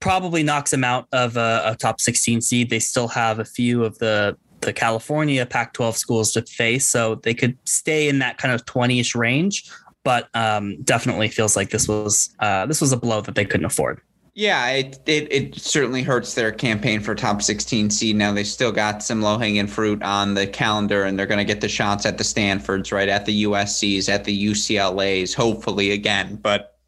probably 0.03 0.42
knocks 0.42 0.72
them 0.72 0.84
out 0.84 1.07
of 1.12 1.36
a, 1.36 1.62
a 1.64 1.76
top 1.76 2.00
16 2.00 2.40
seed. 2.42 2.68
They 2.68 2.80
still 2.80 3.09
have 3.09 3.38
a 3.38 3.44
few 3.44 3.84
of 3.84 3.98
the 3.98 4.36
the 4.61 4.72
California 4.72 5.44
Pac-12 5.44 5.96
schools 5.96 6.32
to 6.32 6.42
face, 6.42 6.88
so 6.88 7.16
they 7.16 7.34
could 7.34 7.59
stay 7.64 8.09
in 8.09 8.20
that 8.20 8.38
kind 8.38 8.55
of 8.55 8.64
20ish 8.64 9.16
range. 9.16 9.68
But 10.05 10.28
um, 10.34 10.80
definitely 10.82 11.28
feels 11.28 11.57
like 11.57 11.70
this 11.70 11.88
was 11.88 12.34
uh, 12.40 12.66
this 12.66 12.80
was 12.80 12.92
a 12.92 12.96
blow 12.96 13.20
that 13.22 13.34
they 13.34 13.44
couldn't 13.44 13.66
afford. 13.66 14.00
Yeah, 14.34 14.70
it, 14.70 14.98
it, 15.07 15.30
it 15.30 15.55
certainly 15.61 16.03
hurts 16.03 16.34
their 16.34 16.53
campaign 16.53 17.00
for 17.00 17.14
top 17.14 17.42
16 17.42 17.90
seed. 17.90 18.16
Now 18.16 18.32
they 18.32 18.44
still 18.44 18.72
got 18.72 19.03
some 19.03 19.20
low 19.20 19.36
hanging 19.36 19.66
fruit 19.66 20.03
on 20.03 20.34
the 20.34 20.46
calendar, 20.46 21.05
and 21.05 21.18
they're 21.18 21.26
going 21.26 21.38
to 21.38 21.44
get 21.44 21.61
the 21.61 21.68
shots 21.68 22.07
at 22.07 22.18
the 22.18 22.24
Stanfords, 22.24 22.92
right 22.92 23.09
at 23.09 23.26
the 23.26 23.44
USC's, 23.44 24.09
at 24.09 24.24
the 24.24 24.46
UCLA's, 24.46 25.34
hopefully 25.34 25.90
again. 25.90 26.36
But 26.36 26.78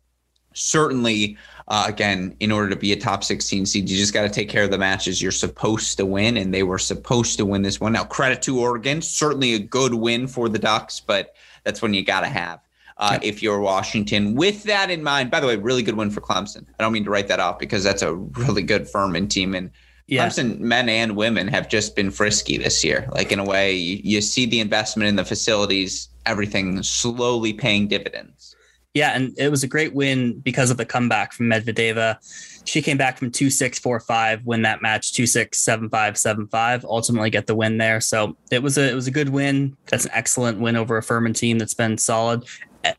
certainly 0.55 1.37
uh, 1.69 1.85
again, 1.89 2.37
in 2.41 2.53
order 2.53 2.69
to 2.69 2.77
be 2.77 2.93
a 2.93 2.97
top 2.97 3.25
16 3.25 3.67
seed, 3.67 3.89
you 3.89 3.97
just 3.97 4.13
got 4.13 4.23
to 4.23 4.29
take 4.29 4.49
care 4.49 4.65
of 4.65 4.71
the 4.71 4.79
matches 4.79 5.23
you're 5.23 5.33
supposed 5.33 5.97
to 5.97 6.05
win, 6.07 6.37
and 6.37 6.53
they 6.53 6.63
were 6.63 6.79
supposed 6.79 7.39
to 7.39 7.47
win 7.47 7.63
this 7.63 7.81
one. 7.81 7.93
Now, 7.93 8.05
credit 8.05 8.43
to 8.43 8.61
Oregon, 8.61 9.01
certainly 9.01 9.55
a 9.55 9.59
good 9.59 9.95
win 9.95 10.27
for 10.27 10.49
the 10.49 10.59
Ducks, 10.59 11.01
but 11.01 11.35
that's 11.65 11.81
when 11.81 11.95
you 11.95 12.05
got 12.05 12.21
to 12.21 12.27
have 12.27 12.61
uh, 12.99 13.11
Yep. 13.13 13.25
if 13.25 13.43
you're 13.43 13.61
Washington. 13.61 14.35
With 14.35 14.65
that 14.65 14.91
in 14.91 15.03
mind, 15.03 15.31
by 15.31 15.41
the 15.41 15.47
way, 15.47 15.57
really 15.57 15.83
good 15.83 15.97
win 15.97 16.11
for 16.11 16.21
Clemson. 16.21 16.67
I 16.79 16.83
don't 16.83 16.93
mean 16.93 17.05
to 17.05 17.11
write 17.11 17.29
that 17.29 17.41
off 17.41 17.59
because 17.59 17.83
that's 17.83 18.03
a 18.03 18.15
really 18.15 18.63
good 18.63 18.89
Furman 18.89 19.29
team. 19.29 19.55
And 19.55 19.71
Yeah. 20.07 20.27
Clemson 20.29 20.61
men 20.61 20.89
and 20.91 21.17
women 21.17 21.49
have 21.49 21.69
just 21.69 21.97
been 21.97 22.11
frisky 22.11 22.59
this 22.59 22.85
year. 22.85 23.09
Like 23.13 23.33
in 23.33 23.39
a 23.39 23.45
way, 23.45 23.73
you, 23.75 24.01
you 24.05 24.21
see 24.21 24.45
the 24.45 24.61
investment 24.61 25.09
in 25.09 25.17
the 25.17 25.25
facilities, 25.25 26.09
everything 26.27 26.83
slowly 26.83 27.55
paying 27.55 27.89
dividends. 27.89 28.54
Yeah, 28.95 29.11
and 29.11 29.37
it 29.37 29.51
was 29.51 29.65
a 29.65 29.69
great 29.69 29.93
win 29.93 30.39
because 30.39 30.71
of 30.71 30.77
the 30.77 30.87
comeback 30.87 31.33
from 31.33 31.47
Medvedeva. 31.47 32.17
She 32.65 32.81
came 32.81 32.97
back 32.97 33.19
from 33.19 33.33
2 33.33 33.51
6 33.51 33.79
4 33.81 34.01
5, 34.01 34.47
win 34.47 34.63
that 34.63 34.83
match 34.83 35.13
2 35.13 35.27
6 35.27 35.59
7 35.59 35.91
5 35.91 36.17
7 36.17 36.47
5, 36.47 36.85
ultimately 36.85 37.29
get 37.29 37.49
the 37.49 37.57
win 37.57 37.79
there. 37.79 38.01
So 38.01 38.37
it 38.53 38.63
was 38.63 38.79
a 38.79 38.89
it 38.89 38.95
was 38.95 39.09
a 39.09 39.11
good 39.11 39.31
win. 39.31 39.77
That's 39.87 40.05
an 40.05 40.13
excellent 40.15 40.61
win 40.61 40.77
over 40.77 40.97
a 40.97 41.03
Furman 41.03 41.35
team 41.35 41.59
that's 41.59 41.75
been 41.75 41.99
solid. 41.99 42.45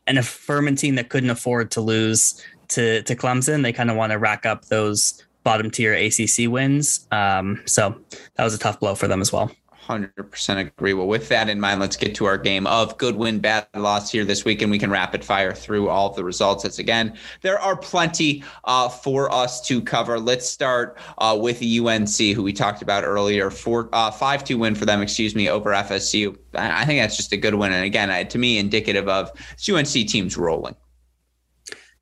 And 0.06 0.18
a 0.18 0.22
Furman 0.22 0.76
team 0.76 0.96
that 0.96 1.08
couldn't 1.08 1.30
afford 1.30 1.70
to 1.72 1.80
lose 1.80 2.44
to, 2.68 3.02
to 3.02 3.14
Clemson. 3.14 3.62
They 3.62 3.72
kind 3.72 3.90
of 3.90 3.96
want 3.96 4.12
to 4.12 4.18
rack 4.18 4.44
up 4.44 4.66
those 4.66 5.24
bottom 5.44 5.70
tier 5.70 5.94
ACC 5.94 6.50
wins. 6.50 7.06
Um, 7.12 7.62
so 7.66 8.00
that 8.34 8.44
was 8.44 8.52
a 8.52 8.58
tough 8.58 8.80
blow 8.80 8.96
for 8.96 9.06
them 9.06 9.20
as 9.20 9.32
well. 9.32 9.50
100% 9.86 10.58
agree. 10.58 10.94
Well, 10.94 11.06
with 11.06 11.28
that 11.28 11.48
in 11.48 11.60
mind, 11.60 11.80
let's 11.80 11.96
get 11.96 12.14
to 12.16 12.24
our 12.24 12.38
game 12.38 12.66
of 12.66 12.96
good 12.98 13.16
win, 13.16 13.38
bad 13.38 13.66
loss 13.74 14.10
here 14.10 14.24
this 14.24 14.44
week, 14.44 14.62
and 14.62 14.70
we 14.70 14.78
can 14.78 14.90
rapid 14.90 15.24
fire 15.24 15.52
through 15.52 15.88
all 15.88 16.10
of 16.10 16.16
the 16.16 16.24
results. 16.24 16.64
As 16.64 16.78
again, 16.78 17.16
there 17.42 17.58
are 17.58 17.76
plenty 17.76 18.42
uh, 18.64 18.88
for 18.88 19.32
us 19.32 19.60
to 19.68 19.80
cover. 19.80 20.18
Let's 20.18 20.48
start 20.48 20.98
uh, 21.18 21.38
with 21.40 21.62
UNC, 21.62 22.16
who 22.34 22.42
we 22.42 22.52
talked 22.52 22.82
about 22.82 23.04
earlier. 23.04 23.50
Four, 23.50 23.88
uh, 23.92 24.10
5-2 24.10 24.58
win 24.58 24.74
for 24.74 24.86
them, 24.86 25.02
excuse 25.02 25.34
me, 25.34 25.48
over 25.48 25.70
FSU. 25.70 26.36
I 26.54 26.82
I 26.82 26.84
think 26.84 27.00
that's 27.00 27.16
just 27.16 27.32
a 27.32 27.36
good 27.36 27.54
win. 27.54 27.72
And 27.72 27.84
again, 27.84 28.10
I- 28.10 28.24
to 28.24 28.38
me, 28.38 28.58
indicative 28.58 29.08
of 29.08 29.30
UNC 29.68 29.88
team's 30.08 30.36
rolling. 30.36 30.74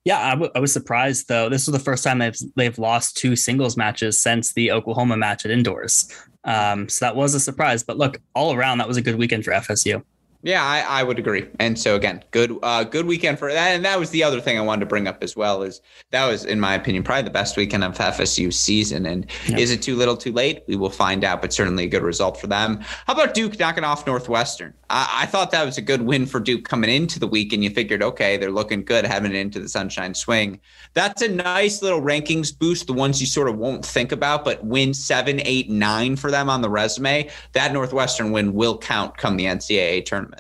Yeah, 0.04 0.18
I, 0.20 0.30
w- 0.30 0.50
I 0.54 0.60
was 0.60 0.72
surprised 0.72 1.28
though. 1.28 1.48
This 1.48 1.66
was 1.66 1.72
the 1.72 1.78
first 1.82 2.04
time 2.04 2.18
they've 2.18 2.36
they've 2.56 2.78
lost 2.78 3.16
two 3.16 3.36
singles 3.36 3.76
matches 3.76 4.18
since 4.18 4.52
the 4.52 4.70
Oklahoma 4.70 5.16
match 5.16 5.44
at 5.46 5.50
indoors. 5.50 6.12
Um, 6.44 6.88
so 6.88 7.06
that 7.06 7.16
was 7.16 7.34
a 7.34 7.40
surprise. 7.40 7.82
But 7.82 7.96
look, 7.96 8.20
all 8.34 8.54
around, 8.54 8.78
that 8.78 8.88
was 8.88 8.96
a 8.96 9.02
good 9.02 9.16
weekend 9.16 9.44
for 9.44 9.52
FSU. 9.52 10.02
Yeah, 10.44 10.62
I, 10.62 10.80
I 11.00 11.02
would 11.02 11.18
agree. 11.18 11.46
And 11.58 11.78
so 11.78 11.96
again, 11.96 12.22
good 12.30 12.54
uh, 12.62 12.84
good 12.84 13.06
weekend 13.06 13.38
for 13.38 13.50
that. 13.50 13.68
And 13.74 13.82
that 13.86 13.98
was 13.98 14.10
the 14.10 14.22
other 14.22 14.42
thing 14.42 14.58
I 14.58 14.60
wanted 14.60 14.80
to 14.80 14.86
bring 14.86 15.08
up 15.08 15.24
as 15.24 15.34
well 15.34 15.62
is 15.62 15.80
that 16.10 16.26
was, 16.26 16.44
in 16.44 16.60
my 16.60 16.74
opinion, 16.74 17.02
probably 17.02 17.22
the 17.22 17.30
best 17.30 17.56
weekend 17.56 17.82
of 17.82 17.94
FSU 17.96 18.52
season. 18.52 19.06
And 19.06 19.24
Yeah. 19.48 19.56
is 19.56 19.70
it 19.70 19.80
too 19.80 19.96
little, 19.96 20.18
too 20.18 20.32
late? 20.32 20.62
We 20.68 20.76
will 20.76 20.90
find 20.90 21.24
out, 21.24 21.40
but 21.40 21.54
certainly 21.54 21.84
a 21.84 21.88
good 21.88 22.02
result 22.02 22.38
for 22.38 22.46
them. 22.46 22.80
How 23.06 23.14
about 23.14 23.32
Duke 23.32 23.58
knocking 23.58 23.84
off 23.84 24.06
Northwestern? 24.06 24.74
I, 24.90 25.22
I 25.22 25.26
thought 25.26 25.50
that 25.52 25.64
was 25.64 25.78
a 25.78 25.82
good 25.82 26.02
win 26.02 26.26
for 26.26 26.40
Duke 26.40 26.64
coming 26.68 26.90
into 26.90 27.18
the 27.18 27.26
week, 27.26 27.54
and 27.54 27.64
you 27.64 27.70
figured, 27.70 28.02
okay, 28.02 28.36
they're 28.36 28.50
looking 28.50 28.84
good 28.84 29.06
heading 29.06 29.34
into 29.34 29.60
the 29.60 29.68
Sunshine 29.68 30.12
Swing. 30.12 30.60
That's 30.92 31.22
a 31.22 31.28
nice 31.28 31.80
little 31.80 32.02
rankings 32.02 32.56
boost. 32.56 32.86
The 32.86 32.92
ones 32.92 33.18
you 33.18 33.26
sort 33.26 33.48
of 33.48 33.56
won't 33.56 33.84
think 33.84 34.12
about, 34.12 34.44
but 34.44 34.62
win 34.62 34.92
seven, 34.92 35.40
eight, 35.44 35.70
nine 35.70 36.16
for 36.16 36.30
them 36.30 36.50
on 36.50 36.60
the 36.60 36.68
resume. 36.68 37.30
That 37.52 37.72
Northwestern 37.72 38.30
win 38.30 38.52
will 38.52 38.76
count 38.76 39.16
come 39.16 39.38
the 39.38 39.46
NCAA 39.46 40.04
tournament. 40.04 40.33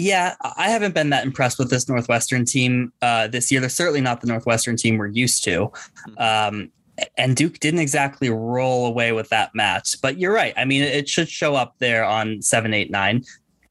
Yeah, 0.00 0.34
I 0.56 0.70
haven't 0.70 0.94
been 0.94 1.10
that 1.10 1.26
impressed 1.26 1.58
with 1.58 1.68
this 1.68 1.86
Northwestern 1.86 2.46
team 2.46 2.90
uh, 3.02 3.28
this 3.28 3.52
year. 3.52 3.60
They're 3.60 3.68
certainly 3.68 4.00
not 4.00 4.22
the 4.22 4.28
Northwestern 4.28 4.76
team 4.76 4.96
we're 4.96 5.08
used 5.08 5.44
to. 5.44 5.70
Um, 6.16 6.72
and 7.18 7.36
Duke 7.36 7.60
didn't 7.60 7.80
exactly 7.80 8.30
roll 8.30 8.86
away 8.86 9.12
with 9.12 9.28
that 9.28 9.54
match. 9.54 10.00
But 10.00 10.18
you're 10.18 10.32
right. 10.32 10.54
I 10.56 10.64
mean, 10.64 10.82
it 10.82 11.06
should 11.06 11.28
show 11.28 11.54
up 11.54 11.74
there 11.80 12.02
on 12.02 12.40
seven, 12.40 12.72
eight, 12.72 12.90
nine. 12.90 13.24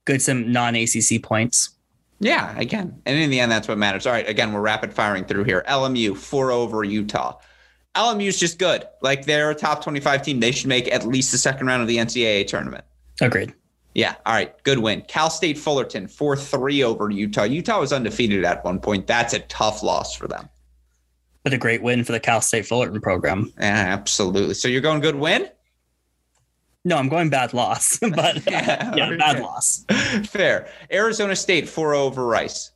Good, 0.06 0.22
some 0.22 0.52
non 0.52 0.76
ACC 0.76 1.24
points. 1.24 1.72
Yeah, 2.20 2.56
again. 2.60 3.02
And 3.08 3.18
in 3.18 3.32
the 3.32 3.40
end, 3.40 3.52
that's 3.52 3.68
what 3.68 3.80
matters. 3.80 4.06
All 4.06 4.14
right, 4.14 4.28
again, 4.30 4.54
we're 4.54 4.62
rapid 4.62 4.94
firing 4.94 5.26
through 5.26 5.46
here. 5.46 5.64
LMU, 5.68 6.16
four 6.16 6.52
over 6.52 6.84
Utah. 6.84 7.40
LMU 7.96 8.28
is 8.28 8.40
just 8.40 8.60
good. 8.60 8.86
Like 9.02 9.26
they're 9.26 9.50
a 9.50 9.56
top 9.56 9.84
25 9.84 10.22
team. 10.22 10.40
They 10.40 10.52
should 10.52 10.68
make 10.68 10.94
at 10.94 11.08
least 11.08 11.32
the 11.32 11.40
second 11.40 11.66
round 11.66 11.82
of 11.82 11.88
the 11.88 11.98
NCAA 11.98 12.46
tournament. 12.46 12.86
Agreed. 13.20 13.56
Yeah. 13.96 14.16
All 14.26 14.34
right. 14.34 14.62
Good 14.64 14.80
win. 14.80 15.02
Cal 15.08 15.30
State 15.30 15.58
Fullerton, 15.58 16.08
4 16.08 16.36
3 16.38 16.84
over 16.84 17.10
Utah. 17.10 17.44
Utah 17.44 17.80
was 17.80 17.92
undefeated 17.92 18.46
at 18.46 18.64
one 18.64 18.80
point. 18.80 19.08
That's 19.08 19.34
a 19.34 19.40
tough 19.40 19.84
loss 19.84 20.16
for 20.16 20.28
them. 20.28 20.48
But 21.44 21.54
a 21.54 21.58
great 21.58 21.82
win 21.82 22.04
for 22.04 22.12
the 22.12 22.20
Cal 22.20 22.42
State 22.42 22.66
Fullerton 22.66 23.02
program. 23.02 23.52
Yeah, 23.58 23.66
absolutely. 23.66 24.54
So 24.54 24.68
you're 24.68 24.82
going 24.82 25.00
good 25.02 25.16
win? 25.16 25.50
No, 26.86 26.98
I'm 26.98 27.10
going 27.10 27.30
bad 27.30 27.54
loss, 27.54 27.98
but 28.02 28.38
uh, 28.38 28.42
Yeah, 28.48 28.96
yeah, 28.96 29.16
bad 29.18 29.42
loss. 29.42 29.86
Fair. 30.26 30.70
Arizona 30.92 31.36
State, 31.36 31.68
4 31.68 31.94
over 31.96 32.26
Rice. 32.26 32.72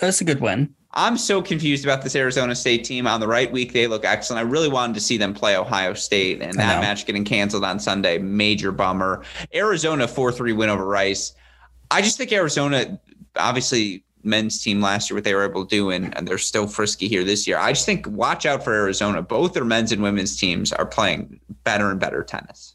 That's 0.00 0.20
a 0.20 0.24
good 0.24 0.40
win. 0.40 0.74
I'm 0.92 1.16
so 1.16 1.40
confused 1.40 1.84
about 1.84 2.02
this 2.02 2.16
Arizona 2.16 2.54
State 2.54 2.84
team. 2.84 3.06
On 3.06 3.20
the 3.20 3.28
right 3.28 3.50
week, 3.50 3.72
they 3.72 3.86
look 3.86 4.04
excellent. 4.04 4.44
I 4.44 4.50
really 4.50 4.68
wanted 4.68 4.94
to 4.94 5.00
see 5.00 5.16
them 5.16 5.32
play 5.32 5.56
Ohio 5.56 5.94
State, 5.94 6.42
and 6.42 6.54
that 6.54 6.80
match 6.80 7.06
getting 7.06 7.24
canceled 7.24 7.64
on 7.64 7.78
Sunday, 7.78 8.18
major 8.18 8.72
bummer. 8.72 9.22
Arizona 9.54 10.08
4 10.08 10.32
3 10.32 10.52
win 10.52 10.68
over 10.68 10.84
Rice. 10.84 11.34
I 11.92 12.02
just 12.02 12.18
think 12.18 12.32
Arizona, 12.32 13.00
obviously, 13.36 14.04
men's 14.24 14.60
team 14.62 14.80
last 14.80 15.08
year, 15.08 15.16
what 15.16 15.24
they 15.24 15.34
were 15.34 15.44
able 15.44 15.64
to 15.64 15.76
do, 15.76 15.90
and, 15.90 16.16
and 16.16 16.26
they're 16.26 16.38
still 16.38 16.66
frisky 16.66 17.06
here 17.06 17.22
this 17.22 17.46
year. 17.46 17.58
I 17.58 17.72
just 17.72 17.86
think 17.86 18.06
watch 18.08 18.44
out 18.44 18.64
for 18.64 18.74
Arizona. 18.74 19.22
Both 19.22 19.52
their 19.54 19.64
men's 19.64 19.92
and 19.92 20.02
women's 20.02 20.36
teams 20.36 20.72
are 20.72 20.86
playing 20.86 21.38
better 21.62 21.90
and 21.90 22.00
better 22.00 22.24
tennis. 22.24 22.74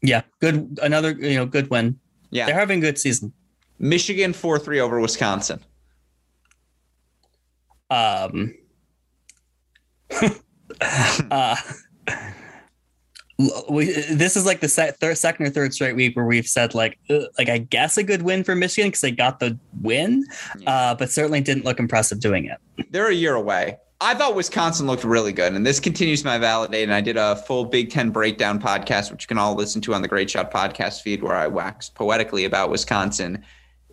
Yeah, 0.00 0.22
good. 0.40 0.78
Another 0.82 1.12
you 1.12 1.36
know 1.36 1.44
good 1.44 1.68
win. 1.68 1.98
Yeah. 2.30 2.46
They're 2.46 2.58
having 2.58 2.78
a 2.78 2.82
good 2.82 2.98
season. 2.98 3.32
Michigan 3.78 4.32
4 4.32 4.58
3 4.58 4.80
over 4.80 5.00
Wisconsin. 5.00 5.60
Um, 7.90 8.54
uh, 11.30 11.56
we, 13.68 13.86
this 13.86 14.36
is 14.36 14.44
like 14.44 14.60
the 14.60 14.68
se- 14.68 14.92
third, 15.00 15.16
second 15.16 15.46
or 15.46 15.50
third 15.50 15.72
straight 15.72 15.96
week 15.96 16.16
where 16.16 16.26
we've 16.26 16.46
said 16.46 16.74
like, 16.74 16.98
like 17.38 17.48
I 17.48 17.58
guess 17.58 17.96
a 17.96 18.02
good 18.02 18.22
win 18.22 18.44
for 18.44 18.54
Michigan 18.54 18.88
because 18.88 19.00
they 19.00 19.10
got 19.10 19.40
the 19.40 19.58
win, 19.80 20.24
uh, 20.66 20.94
but 20.94 21.10
certainly 21.10 21.40
didn't 21.40 21.64
look 21.64 21.78
impressive 21.78 22.20
doing 22.20 22.46
it. 22.46 22.58
they're 22.90 23.08
a 23.08 23.14
year 23.14 23.34
away. 23.34 23.78
I 24.02 24.14
thought 24.14 24.34
Wisconsin 24.34 24.86
looked 24.86 25.04
really 25.04 25.32
good, 25.32 25.52
and 25.52 25.66
this 25.66 25.78
continues 25.78 26.24
my 26.24 26.38
validate. 26.38 26.84
And 26.84 26.94
I 26.94 27.02
did 27.02 27.18
a 27.18 27.36
full 27.36 27.66
Big 27.66 27.90
Ten 27.90 28.10
breakdown 28.10 28.58
podcast, 28.58 29.10
which 29.10 29.24
you 29.24 29.28
can 29.28 29.36
all 29.36 29.54
listen 29.54 29.82
to 29.82 29.92
on 29.94 30.00
the 30.00 30.08
Great 30.08 30.30
Shot 30.30 30.50
podcast 30.50 31.02
feed, 31.02 31.22
where 31.22 31.36
I 31.36 31.46
wax 31.46 31.90
poetically 31.90 32.46
about 32.46 32.70
Wisconsin. 32.70 33.44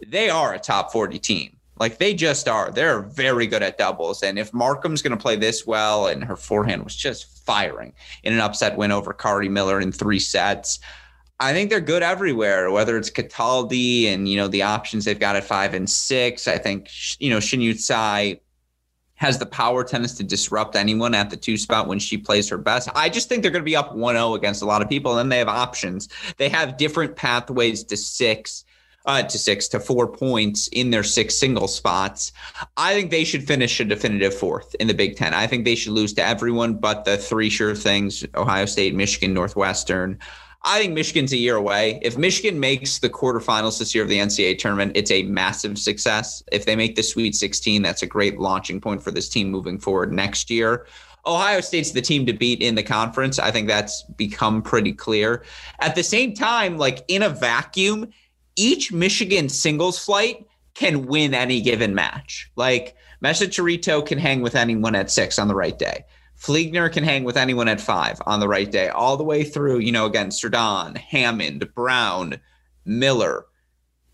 They 0.07 0.29
are 0.29 0.53
a 0.53 0.59
top 0.59 0.93
40 0.93 1.19
team. 1.19 1.56
Like 1.79 1.97
they 1.97 2.13
just 2.13 2.47
are. 2.47 2.71
They're 2.71 3.01
very 3.01 3.47
good 3.47 3.63
at 3.63 3.77
doubles. 3.77 4.23
And 4.23 4.39
if 4.39 4.53
Markham's 4.53 5.01
going 5.01 5.17
to 5.17 5.21
play 5.21 5.35
this 5.35 5.65
well, 5.65 6.07
and 6.07 6.23
her 6.23 6.35
forehand 6.35 6.83
was 6.83 6.95
just 6.95 7.45
firing 7.45 7.93
in 8.23 8.33
an 8.33 8.39
upset 8.39 8.77
win 8.77 8.91
over 8.91 9.13
Kari 9.13 9.49
Miller 9.49 9.79
in 9.79 9.91
three 9.91 10.19
sets, 10.19 10.79
I 11.39 11.53
think 11.53 11.69
they're 11.69 11.79
good 11.79 12.01
everywhere, 12.01 12.71
whether 12.71 12.97
it's 12.97 13.11
Cataldi 13.11 14.07
and, 14.07 14.27
you 14.27 14.37
know, 14.37 14.47
the 14.47 14.63
options 14.63 15.05
they've 15.05 15.19
got 15.19 15.35
at 15.35 15.43
five 15.43 15.75
and 15.75 15.87
six. 15.87 16.47
I 16.47 16.57
think, 16.57 16.89
you 17.19 17.29
know, 17.29 17.39
Shin 17.39 17.73
Tsai 17.75 18.39
has 19.17 19.39
the 19.39 19.45
power 19.45 19.83
tennis 19.83 20.13
to 20.13 20.23
disrupt 20.23 20.75
anyone 20.75 21.13
at 21.13 21.29
the 21.29 21.37
two 21.37 21.57
spot 21.57 21.87
when 21.87 21.99
she 21.99 22.17
plays 22.17 22.47
her 22.49 22.57
best. 22.57 22.87
I 22.95 23.09
just 23.09 23.29
think 23.29 23.41
they're 23.41 23.51
going 23.51 23.63
to 23.63 23.65
be 23.65 23.75
up 23.75 23.93
1-0 23.93 24.35
against 24.35 24.61
a 24.61 24.65
lot 24.65 24.81
of 24.81 24.89
people. 24.89 25.11
And 25.11 25.19
then 25.19 25.29
they 25.29 25.39
have 25.39 25.47
options. 25.47 26.07
They 26.37 26.49
have 26.49 26.77
different 26.77 27.15
pathways 27.15 27.83
to 27.85 27.97
six, 27.97 28.63
uh, 29.07 29.23
to 29.23 29.37
six 29.37 29.67
to 29.69 29.79
four 29.79 30.07
points 30.07 30.67
in 30.67 30.91
their 30.91 31.03
six 31.03 31.35
single 31.35 31.67
spots. 31.67 32.33
I 32.75 32.93
think 32.93 33.09
they 33.09 33.23
should 33.23 33.47
finish 33.47 33.79
a 33.79 33.85
definitive 33.85 34.35
fourth 34.35 34.75
in 34.75 34.87
the 34.87 34.93
Big 34.93 35.15
Ten. 35.15 35.33
I 35.33 35.47
think 35.47 35.65
they 35.65 35.75
should 35.75 35.93
lose 35.93 36.13
to 36.13 36.25
everyone 36.25 36.75
but 36.75 37.05
the 37.05 37.17
three 37.17 37.49
sure 37.49 37.73
things: 37.73 38.25
Ohio 38.35 38.65
State, 38.65 38.93
Michigan, 38.93 39.33
Northwestern. 39.33 40.19
I 40.63 40.79
think 40.79 40.93
Michigan's 40.93 41.31
a 41.31 41.37
year 41.37 41.55
away. 41.55 41.99
If 42.01 42.17
Michigan 42.17 42.59
makes 42.59 42.99
the 42.99 43.09
quarterfinals 43.09 43.79
this 43.79 43.95
year 43.95 44.03
of 44.03 44.09
the 44.09 44.17
NCAA 44.17 44.57
tournament, 44.57 44.91
it's 44.95 45.11
a 45.11 45.23
massive 45.23 45.77
success. 45.77 46.43
If 46.51 46.65
they 46.65 46.75
make 46.75 46.95
the 46.95 47.03
Sweet 47.03 47.35
16, 47.35 47.83
that's 47.83 48.01
a 48.01 48.07
great 48.07 48.37
launching 48.37 48.81
point 48.81 49.01
for 49.01 49.11
this 49.11 49.29
team 49.29 49.49
moving 49.49 49.79
forward 49.79 50.11
next 50.11 50.49
year. 50.49 50.85
Ohio 51.25 51.61
State's 51.61 51.91
the 51.91 52.01
team 52.01 52.25
to 52.25 52.33
beat 52.33 52.61
in 52.61 52.75
the 52.75 52.83
conference. 52.83 53.37
I 53.37 53.51
think 53.51 53.67
that's 53.67 54.03
become 54.17 54.61
pretty 54.61 54.93
clear. 54.93 55.43
At 55.79 55.95
the 55.95 56.03
same 56.03 56.33
time, 56.33 56.77
like 56.77 57.03
in 57.07 57.23
a 57.23 57.29
vacuum, 57.29 58.09
each 58.57 58.91
Michigan 58.91 59.47
singles 59.47 59.97
flight 59.97 60.45
can 60.73 61.05
win 61.05 61.33
any 61.33 61.61
given 61.61 61.95
match. 61.95 62.51
Like 62.55 62.95
Mesa 63.21 63.47
Chirito 63.47 64.05
can 64.05 64.17
hang 64.17 64.41
with 64.41 64.55
anyone 64.55 64.95
at 64.95 65.09
six 65.09 65.39
on 65.39 65.47
the 65.47 65.55
right 65.55 65.77
day. 65.77 66.03
Fliegner 66.39 66.91
can 66.91 67.03
hang 67.03 67.23
with 67.23 67.37
anyone 67.37 67.67
at 67.67 67.81
five 67.81 68.21
on 68.27 68.39
the 68.39 68.47
right 68.47 68.69
day, 68.71 68.89
all 68.89 69.17
the 69.17 69.23
way 69.23 69.43
through, 69.43 69.79
you 69.79 69.91
know, 69.91 70.05
again, 70.05 70.29
Serdan, 70.29 70.95
Hammond, 70.95 71.67
Brown, 71.73 72.35
Miller. 72.85 73.45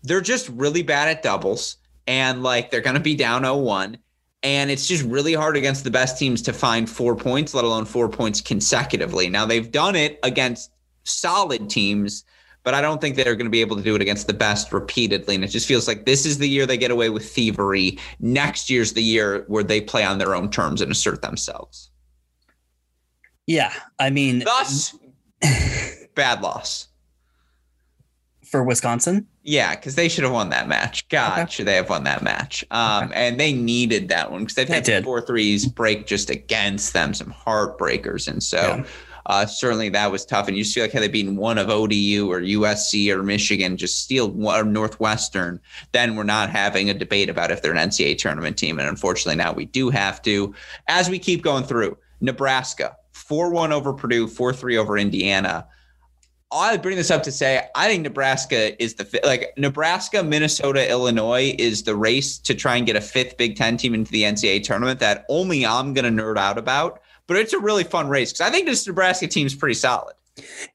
They're 0.02 0.22
just 0.22 0.48
really 0.48 0.82
bad 0.82 1.08
at 1.08 1.22
doubles 1.22 1.76
and 2.06 2.42
like 2.42 2.70
they're 2.70 2.80
going 2.80 2.94
to 2.94 3.00
be 3.00 3.14
down 3.14 3.42
0 3.42 3.58
1. 3.58 3.98
And 4.42 4.70
it's 4.70 4.86
just 4.86 5.04
really 5.04 5.32
hard 5.32 5.56
against 5.56 5.84
the 5.84 5.90
best 5.90 6.18
teams 6.18 6.42
to 6.42 6.52
find 6.52 6.88
four 6.88 7.16
points, 7.16 7.54
let 7.54 7.64
alone 7.64 7.86
four 7.86 8.10
points 8.10 8.42
consecutively. 8.42 9.30
Now, 9.30 9.46
they've 9.46 9.70
done 9.70 9.96
it 9.96 10.18
against 10.22 10.70
solid 11.04 11.70
teams, 11.70 12.24
but 12.64 12.74
I 12.74 12.80
don't 12.80 13.00
think 13.00 13.14
they're 13.14 13.36
going 13.36 13.46
to 13.46 13.50
be 13.50 13.60
able 13.60 13.76
to 13.76 13.82
do 13.82 13.94
it 13.94 14.02
against 14.02 14.26
the 14.26 14.32
best 14.32 14.72
repeatedly. 14.72 15.34
And 15.34 15.44
it 15.44 15.48
just 15.48 15.68
feels 15.68 15.86
like 15.86 16.06
this 16.06 16.26
is 16.26 16.38
the 16.38 16.48
year 16.48 16.66
they 16.66 16.78
get 16.78 16.90
away 16.90 17.10
with 17.10 17.30
thievery. 17.30 17.98
Next 18.18 18.70
year's 18.70 18.94
the 18.94 19.02
year 19.02 19.44
where 19.46 19.62
they 19.62 19.82
play 19.82 20.02
on 20.02 20.18
their 20.18 20.34
own 20.34 20.50
terms 20.50 20.80
and 20.80 20.90
assert 20.90 21.22
themselves. 21.22 21.90
Yeah, 23.46 23.72
I 23.98 24.08
mean, 24.08 24.38
thus 24.40 24.96
bad 26.14 26.40
loss 26.40 26.88
for 28.50 28.64
Wisconsin. 28.64 29.26
Yeah, 29.42 29.74
because 29.74 29.94
they 29.96 30.08
should 30.08 30.24
have 30.24 30.32
won 30.32 30.48
that 30.48 30.66
match. 30.66 31.06
God, 31.10 31.40
okay. 31.40 31.50
should 31.50 31.66
they 31.66 31.74
have 31.74 31.90
won 31.90 32.04
that 32.04 32.22
match? 32.22 32.64
Um, 32.70 33.04
okay. 33.04 33.28
And 33.28 33.38
they 33.38 33.52
needed 33.52 34.08
that 34.08 34.30
one 34.30 34.42
because 34.42 34.54
they've 34.54 34.68
had 34.68 34.86
they 34.86 35.02
four 35.02 35.20
threes 35.20 35.66
break 35.66 36.06
just 36.06 36.30
against 36.30 36.94
them, 36.94 37.12
some 37.12 37.32
heartbreakers, 37.32 38.26
and 38.26 38.42
so. 38.42 38.58
Yeah. 38.58 38.84
Uh, 39.26 39.46
certainly 39.46 39.88
that 39.88 40.10
was 40.12 40.24
tough. 40.24 40.48
And 40.48 40.56
you 40.56 40.64
see 40.64 40.80
like 40.82 40.92
had 40.92 41.02
they 41.02 41.08
been 41.08 41.36
one 41.36 41.58
of 41.58 41.70
ODU 41.70 42.30
or 42.30 42.40
USC 42.40 43.10
or 43.10 43.22
Michigan, 43.22 43.76
just 43.76 44.00
steal 44.00 44.30
one 44.30 44.60
or 44.60 44.64
Northwestern, 44.64 45.60
then 45.92 46.14
we're 46.14 46.24
not 46.24 46.50
having 46.50 46.90
a 46.90 46.94
debate 46.94 47.30
about 47.30 47.50
if 47.50 47.62
they're 47.62 47.74
an 47.74 47.88
NCAA 47.88 48.18
tournament 48.18 48.58
team. 48.58 48.78
And 48.78 48.88
unfortunately 48.88 49.36
now 49.36 49.52
we 49.52 49.64
do 49.64 49.90
have 49.90 50.20
to. 50.22 50.54
As 50.88 51.08
we 51.08 51.18
keep 51.18 51.42
going 51.42 51.64
through, 51.64 51.96
Nebraska, 52.20 52.96
4-1 53.14 53.70
over 53.70 53.92
Purdue, 53.92 54.26
4-3 54.26 54.78
over 54.78 54.98
Indiana. 54.98 55.66
I 56.52 56.76
bring 56.76 56.96
this 56.96 57.10
up 57.10 57.24
to 57.24 57.32
say 57.32 57.66
I 57.74 57.88
think 57.88 58.02
Nebraska 58.02 58.80
is 58.80 58.94
the 58.94 59.20
like 59.24 59.52
Nebraska, 59.56 60.22
Minnesota, 60.22 60.88
Illinois 60.88 61.54
is 61.58 61.82
the 61.82 61.96
race 61.96 62.38
to 62.38 62.54
try 62.54 62.76
and 62.76 62.86
get 62.86 62.94
a 62.94 63.00
fifth 63.00 63.36
Big 63.36 63.56
Ten 63.56 63.76
team 63.76 63.92
into 63.92 64.12
the 64.12 64.22
NCAA 64.22 64.62
tournament 64.62 65.00
that 65.00 65.24
only 65.28 65.66
I'm 65.66 65.94
going 65.94 66.04
to 66.04 66.22
nerd 66.22 66.38
out 66.38 66.56
about. 66.56 67.00
But 67.26 67.38
it's 67.38 67.52
a 67.52 67.58
really 67.58 67.84
fun 67.84 68.08
race 68.08 68.32
because 68.32 68.46
I 68.46 68.50
think 68.50 68.66
this 68.66 68.86
Nebraska 68.86 69.26
team 69.26 69.46
is 69.46 69.54
pretty 69.54 69.74
solid. 69.74 70.14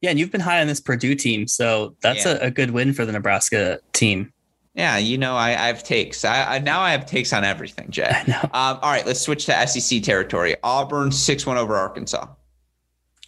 Yeah, 0.02 0.10
and 0.10 0.18
you've 0.20 0.32
been 0.32 0.42
high 0.42 0.62
on 0.62 0.68
this 0.68 0.80
Purdue 0.80 1.16
team, 1.16 1.48
so 1.48 1.96
that's 2.02 2.26
yeah. 2.26 2.38
a, 2.42 2.48
a, 2.48 2.52
good 2.52 2.72
win 2.72 2.94
for 2.94 3.06
the 3.06 3.12
Nebraska 3.12 3.80
team. 3.92 4.32
Yeah, 4.74 4.98
you 4.98 5.18
know, 5.18 5.36
I, 5.36 5.50
I 5.50 5.68
have 5.68 5.84
takes. 5.84 6.24
I, 6.24 6.56
I, 6.56 6.60
now 6.60 6.80
I 6.80 6.92
have 6.92 7.06
takes 7.06 7.34
on 7.34 7.44
everything, 7.44 7.92
Jay. 7.92 8.04
I 8.10 8.24
know. 8.26 8.42
Um, 8.42 8.80
all 8.82 8.92
right, 8.92 9.06
let's 9.06 9.20
switch 9.20 9.46
to 9.48 9.68
SEC 9.68 10.02
territory. 10.02 10.56
Auburn 10.64 11.12
six 11.12 11.46
one 11.46 11.58
over 11.58 11.76
Arkansas. 11.76 12.26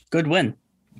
Good 0.09 0.27
win. 0.27 0.55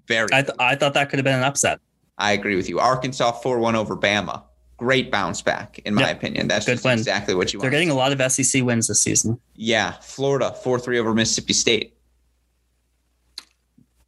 Very. 0.08 0.28
I, 0.34 0.42
th- 0.42 0.56
I 0.60 0.76
thought 0.76 0.94
that 0.96 1.10
could 1.10 1.20
have 1.20 1.24
been 1.24 1.38
an 1.38 1.44
upset. 1.44 1.80
I 2.18 2.34
agree 2.34 2.56
with 2.56 2.70
you. 2.70 2.80
Arkansas 2.80 3.32
4 3.32 3.60
1 3.60 3.76
over 3.76 3.96
Bama. 3.98 4.44
Great 4.78 5.12
bounce 5.12 5.42
back, 5.42 5.80
in 5.86 5.94
my 5.94 6.08
yep. 6.08 6.18
opinion. 6.18 6.48
That's 6.48 6.66
Good 6.66 6.84
win. 6.84 6.98
exactly 6.98 7.36
what 7.36 7.54
you 7.54 7.60
want. 7.60 7.64
They're 7.64 7.72
getting 7.72 7.92
a 7.92 7.96
lot 7.96 8.12
of 8.12 8.32
SEC 8.32 8.64
wins 8.64 8.88
this 8.88 9.00
season. 9.00 9.40
Yeah. 9.56 9.94
Florida 10.02 10.52
4 10.64 10.80
3 10.80 11.00
over 11.00 11.14
Mississippi 11.14 11.54
State. 11.54 11.96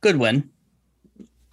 Good 0.04 0.18
win. 0.18 0.50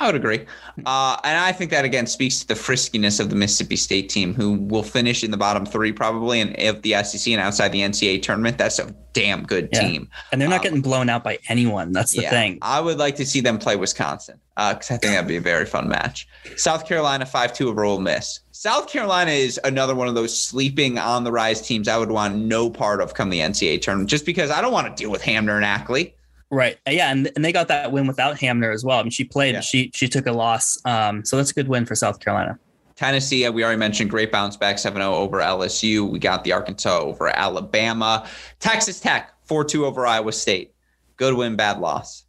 I 0.00 0.06
would 0.06 0.14
agree. 0.14 0.46
Uh, 0.86 1.18
and 1.24 1.38
I 1.38 1.52
think 1.52 1.70
that 1.70 1.84
again 1.84 2.06
speaks 2.06 2.40
to 2.40 2.48
the 2.48 2.54
friskiness 2.54 3.20
of 3.20 3.28
the 3.28 3.36
Mississippi 3.36 3.76
State 3.76 4.08
team, 4.08 4.32
who 4.32 4.54
will 4.54 4.82
finish 4.82 5.22
in 5.22 5.30
the 5.30 5.36
bottom 5.36 5.66
three 5.66 5.92
probably, 5.92 6.40
and 6.40 6.58
if 6.58 6.80
the 6.80 6.94
SEC 7.04 7.30
and 7.30 7.40
outside 7.40 7.68
the 7.68 7.80
NCAA 7.80 8.22
tournament, 8.22 8.56
that's 8.56 8.78
a 8.78 8.94
damn 9.12 9.44
good 9.44 9.68
yeah. 9.72 9.80
team. 9.86 10.08
And 10.32 10.40
they're 10.40 10.48
not 10.48 10.60
um, 10.60 10.62
getting 10.62 10.80
blown 10.80 11.10
out 11.10 11.22
by 11.22 11.38
anyone. 11.48 11.92
That's 11.92 12.12
the 12.12 12.22
yeah, 12.22 12.30
thing. 12.30 12.58
I 12.62 12.80
would 12.80 12.96
like 12.96 13.14
to 13.16 13.26
see 13.26 13.42
them 13.42 13.58
play 13.58 13.76
Wisconsin 13.76 14.40
because 14.56 14.90
uh, 14.90 14.94
I 14.94 14.96
think 14.96 15.12
that'd 15.12 15.28
be 15.28 15.36
a 15.36 15.40
very 15.40 15.66
fun 15.66 15.86
match. 15.88 16.26
South 16.56 16.86
Carolina 16.86 17.26
five 17.26 17.52
two 17.52 17.68
over 17.68 17.84
Ole 17.84 18.00
Miss. 18.00 18.40
South 18.52 18.88
Carolina 18.88 19.32
is 19.32 19.60
another 19.64 19.94
one 19.94 20.08
of 20.08 20.14
those 20.14 20.36
sleeping 20.36 20.98
on 20.98 21.24
the 21.24 21.32
rise 21.32 21.60
teams 21.60 21.88
I 21.88 21.98
would 21.98 22.10
want 22.10 22.36
no 22.36 22.70
part 22.70 23.02
of 23.02 23.12
come 23.12 23.28
the 23.28 23.40
NCAA 23.40 23.82
tournament, 23.82 24.08
just 24.08 24.24
because 24.24 24.50
I 24.50 24.62
don't 24.62 24.72
want 24.72 24.96
to 24.96 25.02
deal 25.02 25.10
with 25.10 25.22
Hamner 25.22 25.58
and 25.58 25.64
Akli. 25.64 26.14
Right. 26.50 26.78
Yeah, 26.88 27.12
and, 27.12 27.30
and 27.36 27.44
they 27.44 27.52
got 27.52 27.68
that 27.68 27.92
win 27.92 28.06
without 28.06 28.38
Hamner 28.40 28.72
as 28.72 28.84
well. 28.84 28.98
I 28.98 29.02
mean, 29.02 29.10
she 29.10 29.24
played, 29.24 29.54
yeah. 29.54 29.60
she 29.60 29.90
she 29.94 30.08
took 30.08 30.26
a 30.26 30.32
loss. 30.32 30.78
Um, 30.84 31.24
so 31.24 31.36
that's 31.36 31.52
a 31.52 31.54
good 31.54 31.68
win 31.68 31.86
for 31.86 31.94
South 31.94 32.18
Carolina. 32.20 32.58
Tennessee, 32.96 33.48
we 33.48 33.64
already 33.64 33.78
mentioned 33.78 34.10
great 34.10 34.30
bounce 34.30 34.58
back 34.58 34.76
7-0 34.76 35.00
over 35.00 35.38
LSU. 35.38 36.10
We 36.10 36.18
got 36.18 36.44
the 36.44 36.52
Arkansas 36.52 36.98
over 36.98 37.28
Alabama. 37.28 38.28
Texas 38.58 39.00
Tech 39.00 39.32
4-2 39.48 39.84
over 39.84 40.06
Iowa 40.06 40.32
State. 40.32 40.74
Good 41.16 41.32
win, 41.32 41.56
bad 41.56 41.80
loss. 41.80 42.26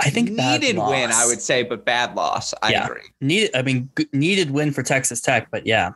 I 0.00 0.10
think 0.10 0.30
needed 0.30 0.76
win, 0.76 1.12
I 1.12 1.24
would 1.26 1.40
say, 1.40 1.62
but 1.62 1.84
bad 1.84 2.16
loss. 2.16 2.52
I 2.62 2.72
yeah. 2.72 2.86
agree. 2.86 3.02
Needed, 3.20 3.50
I 3.54 3.62
mean, 3.62 3.90
needed 4.12 4.50
win 4.50 4.72
for 4.72 4.82
Texas 4.82 5.20
Tech, 5.20 5.48
but 5.52 5.66
yeah, 5.66 5.92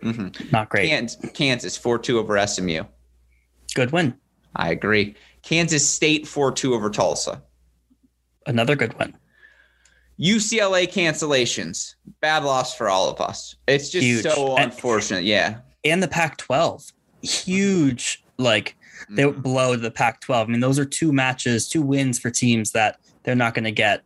mm-hmm. 0.00 0.48
not 0.52 0.68
great. 0.68 0.88
Kansas 1.34 1.76
4-2 1.76 2.14
over 2.14 2.46
SMU. 2.46 2.84
Good 3.74 3.90
win. 3.90 4.14
I 4.54 4.70
agree. 4.70 5.16
Kansas 5.48 5.88
State 5.88 6.28
4 6.28 6.52
2 6.52 6.74
over 6.74 6.90
Tulsa. 6.90 7.42
Another 8.46 8.76
good 8.76 8.92
one. 8.98 9.16
UCLA 10.20 10.86
cancellations. 10.86 11.94
Bad 12.20 12.44
loss 12.44 12.74
for 12.74 12.90
all 12.90 13.08
of 13.08 13.18
us. 13.18 13.56
It's 13.66 13.88
just 13.88 14.04
Huge. 14.04 14.24
so 14.24 14.58
unfortunate. 14.58 15.24
Yeah. 15.24 15.60
And 15.86 16.02
the 16.02 16.08
Pac 16.08 16.36
12. 16.36 16.92
Huge, 17.22 18.22
like, 18.36 18.76
they 19.08 19.22
mm-hmm. 19.22 19.40
blow 19.40 19.74
the 19.74 19.90
Pac 19.90 20.20
12. 20.20 20.48
I 20.48 20.50
mean, 20.50 20.60
those 20.60 20.78
are 20.78 20.84
two 20.84 21.14
matches, 21.14 21.66
two 21.66 21.80
wins 21.80 22.18
for 22.18 22.28
teams 22.28 22.72
that 22.72 23.00
they're 23.22 23.34
not 23.34 23.54
going 23.54 23.64
to 23.64 23.72
get 23.72 24.02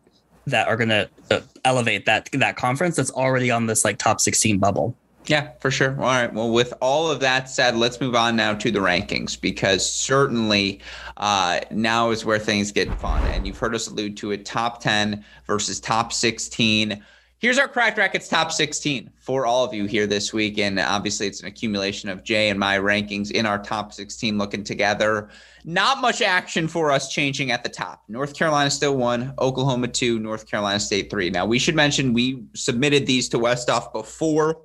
that 0.47 0.69
are 0.69 0.77
going 0.77 0.91
to 0.91 1.11
uh, 1.33 1.41
elevate 1.65 2.07
that 2.07 2.29
that 2.35 2.57
conference 2.57 2.95
that's 2.95 3.11
already 3.11 3.51
on 3.51 3.67
this 3.67 3.85
like 3.85 3.99
top 3.99 4.21
16 4.21 4.61
bubble. 4.61 4.97
Yeah, 5.27 5.53
for 5.61 5.71
sure. 5.71 5.91
All 5.99 6.07
right. 6.07 6.33
Well, 6.33 6.51
with 6.51 6.75
all 6.81 7.11
of 7.11 7.21
that 7.21 7.49
said, 7.49 7.77
let's 7.77 8.01
move 8.01 8.17
on 8.17 8.35
now 8.35 8.55
to 8.55 8.71
the 8.71 8.81
rankings 8.81 9.41
because 9.41 9.89
certainly 9.89 10.81
uh, 11.17 11.61
now 11.71 12.11
is 12.11 12.25
where 12.25 12.41
things 12.41 12.73
get 12.73 12.93
fun. 12.99 13.23
And 13.29 13.47
you've 13.47 13.59
heard 13.59 13.75
us 13.75 13.87
allude 13.87 14.17
to 14.19 14.33
it 14.33 14.45
top 14.45 14.81
10 14.81 15.25
versus 15.47 15.79
top 15.79 16.13
16. 16.13 17.03
Here's 17.39 17.59
our 17.59 17.69
Cracked 17.69 17.99
Racquets 17.99 18.29
top 18.29 18.53
16 18.53 19.11
for 19.17 19.47
all 19.47 19.65
of 19.65 19.75
you 19.75 19.87
here 19.87 20.07
this 20.07 20.33
week. 20.33 20.59
And 20.59 20.79
obviously, 20.81 21.29
it's 21.29 21.41
an 21.41 21.47
accumulation 21.47 22.09
of 22.09 22.25
Jay 22.25 22.51
and 22.51 22.59
my 22.59 22.79
rankings 22.79 23.31
in 23.31 23.47
our 23.47 23.61
top 23.63 23.93
16 23.93 24.39
looking 24.39 24.65
together. 24.65 25.29
Not 25.65 26.01
much 26.01 26.21
action 26.21 26.67
for 26.67 26.91
us 26.91 27.13
changing 27.13 27.53
at 27.53 27.63
the 27.63 27.69
top. 27.69 28.03
North 28.09 28.35
Carolina 28.35 28.71
still 28.71 28.97
one, 28.97 29.35
Oklahoma 29.39 29.89
two, 29.89 30.19
North 30.19 30.49
Carolina 30.49 30.81
State 30.81 31.11
three. 31.11 31.31
Now, 31.31 31.47
we 31.47 31.61
should 31.61 31.77
mention 31.77 32.13
we 32.13 32.45
submitted 32.55 33.07
these 33.07 33.29
to 33.31 33.39
Westoff 33.39 33.93
before 33.93 34.61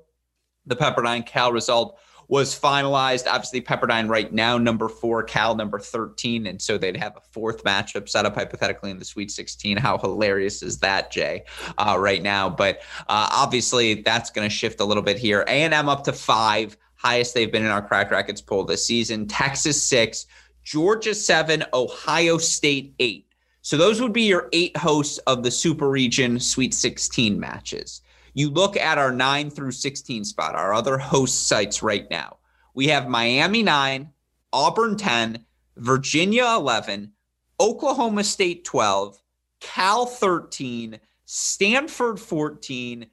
the 0.68 0.76
Pepperdine 0.76 1.26
Cal 1.26 1.52
result 1.52 1.98
was 2.28 2.58
finalized. 2.58 3.26
Obviously, 3.26 3.60
Pepperdine 3.62 4.08
right 4.08 4.32
now, 4.32 4.58
number 4.58 4.88
four, 4.88 5.22
Cal 5.22 5.54
number 5.54 5.78
13. 5.78 6.46
And 6.46 6.60
so 6.60 6.76
they'd 6.76 6.96
have 6.96 7.16
a 7.16 7.22
fourth 7.32 7.64
matchup 7.64 8.08
set 8.08 8.26
up 8.26 8.34
hypothetically 8.34 8.90
in 8.90 8.98
the 8.98 9.04
Sweet 9.04 9.30
16. 9.30 9.78
How 9.78 9.96
hilarious 9.96 10.62
is 10.62 10.78
that, 10.80 11.10
Jay, 11.10 11.44
uh, 11.78 11.96
right 11.98 12.22
now? 12.22 12.50
But 12.50 12.80
uh, 13.08 13.28
obviously, 13.32 14.02
that's 14.02 14.30
going 14.30 14.48
to 14.48 14.54
shift 14.54 14.80
a 14.80 14.84
little 14.84 15.02
bit 15.02 15.18
here. 15.18 15.44
A&M 15.48 15.88
up 15.88 16.04
to 16.04 16.12
five, 16.12 16.76
highest 16.96 17.32
they've 17.32 17.50
been 17.50 17.64
in 17.64 17.70
our 17.70 17.82
Cracked 17.82 18.12
Racquets 18.12 18.44
poll 18.44 18.64
this 18.64 18.84
season. 18.84 19.26
Texas 19.26 19.82
six, 19.82 20.26
Georgia 20.64 21.14
seven, 21.14 21.64
Ohio 21.72 22.36
State 22.36 22.94
eight. 22.98 23.24
So 23.62 23.76
those 23.76 24.00
would 24.00 24.12
be 24.12 24.22
your 24.22 24.48
eight 24.52 24.76
hosts 24.76 25.18
of 25.26 25.42
the 25.42 25.50
Super 25.50 25.88
Region 25.88 26.38
Sweet 26.38 26.74
16 26.74 27.38
matches. 27.40 28.02
You 28.38 28.50
look 28.50 28.76
at 28.76 28.98
our 28.98 29.10
9 29.10 29.50
through 29.50 29.72
16 29.72 30.24
spot, 30.24 30.54
our 30.54 30.72
other 30.72 30.96
host 30.96 31.48
sites 31.48 31.82
right 31.82 32.08
now. 32.08 32.36
We 32.72 32.86
have 32.86 33.08
Miami 33.08 33.64
9, 33.64 34.10
Auburn 34.52 34.96
10, 34.96 35.44
Virginia 35.76 36.44
11, 36.54 37.10
Oklahoma 37.58 38.22
State 38.22 38.64
12, 38.64 39.20
Cal 39.58 40.06
13, 40.06 41.00
Stanford 41.24 42.20
14, 42.20 43.06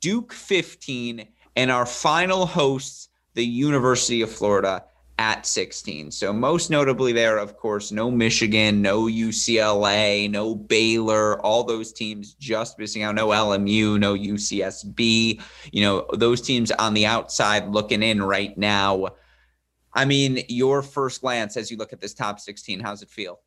Duke 0.00 0.32
15, 0.32 1.28
and 1.56 1.70
our 1.70 1.84
final 1.84 2.46
hosts, 2.46 3.10
the 3.34 3.44
University 3.44 4.22
of 4.22 4.30
Florida 4.30 4.86
at 5.20 5.44
16. 5.44 6.10
So 6.10 6.32
most 6.32 6.70
notably 6.70 7.12
there, 7.12 7.36
of 7.36 7.58
course, 7.58 7.92
no 7.92 8.10
Michigan, 8.10 8.80
no 8.80 9.02
UCLA, 9.02 10.30
no 10.30 10.54
Baylor, 10.54 11.38
all 11.44 11.62
those 11.62 11.92
teams 11.92 12.32
just 12.34 12.78
missing 12.78 13.02
out. 13.02 13.14
No 13.14 13.28
LMU, 13.28 14.00
no 14.00 14.14
UCSB. 14.14 15.42
You 15.72 15.82
know, 15.82 16.06
those 16.14 16.40
teams 16.40 16.70
on 16.72 16.94
the 16.94 17.04
outside 17.04 17.68
looking 17.68 18.02
in 18.02 18.22
right 18.22 18.56
now. 18.56 19.08
I 19.92 20.06
mean, 20.06 20.42
your 20.48 20.80
first 20.80 21.20
glance 21.20 21.58
as 21.58 21.70
you 21.70 21.76
look 21.76 21.92
at 21.92 22.00
this 22.00 22.14
top 22.14 22.40
16, 22.40 22.80
how's 22.80 23.02
it 23.02 23.10
feel? 23.10 23.40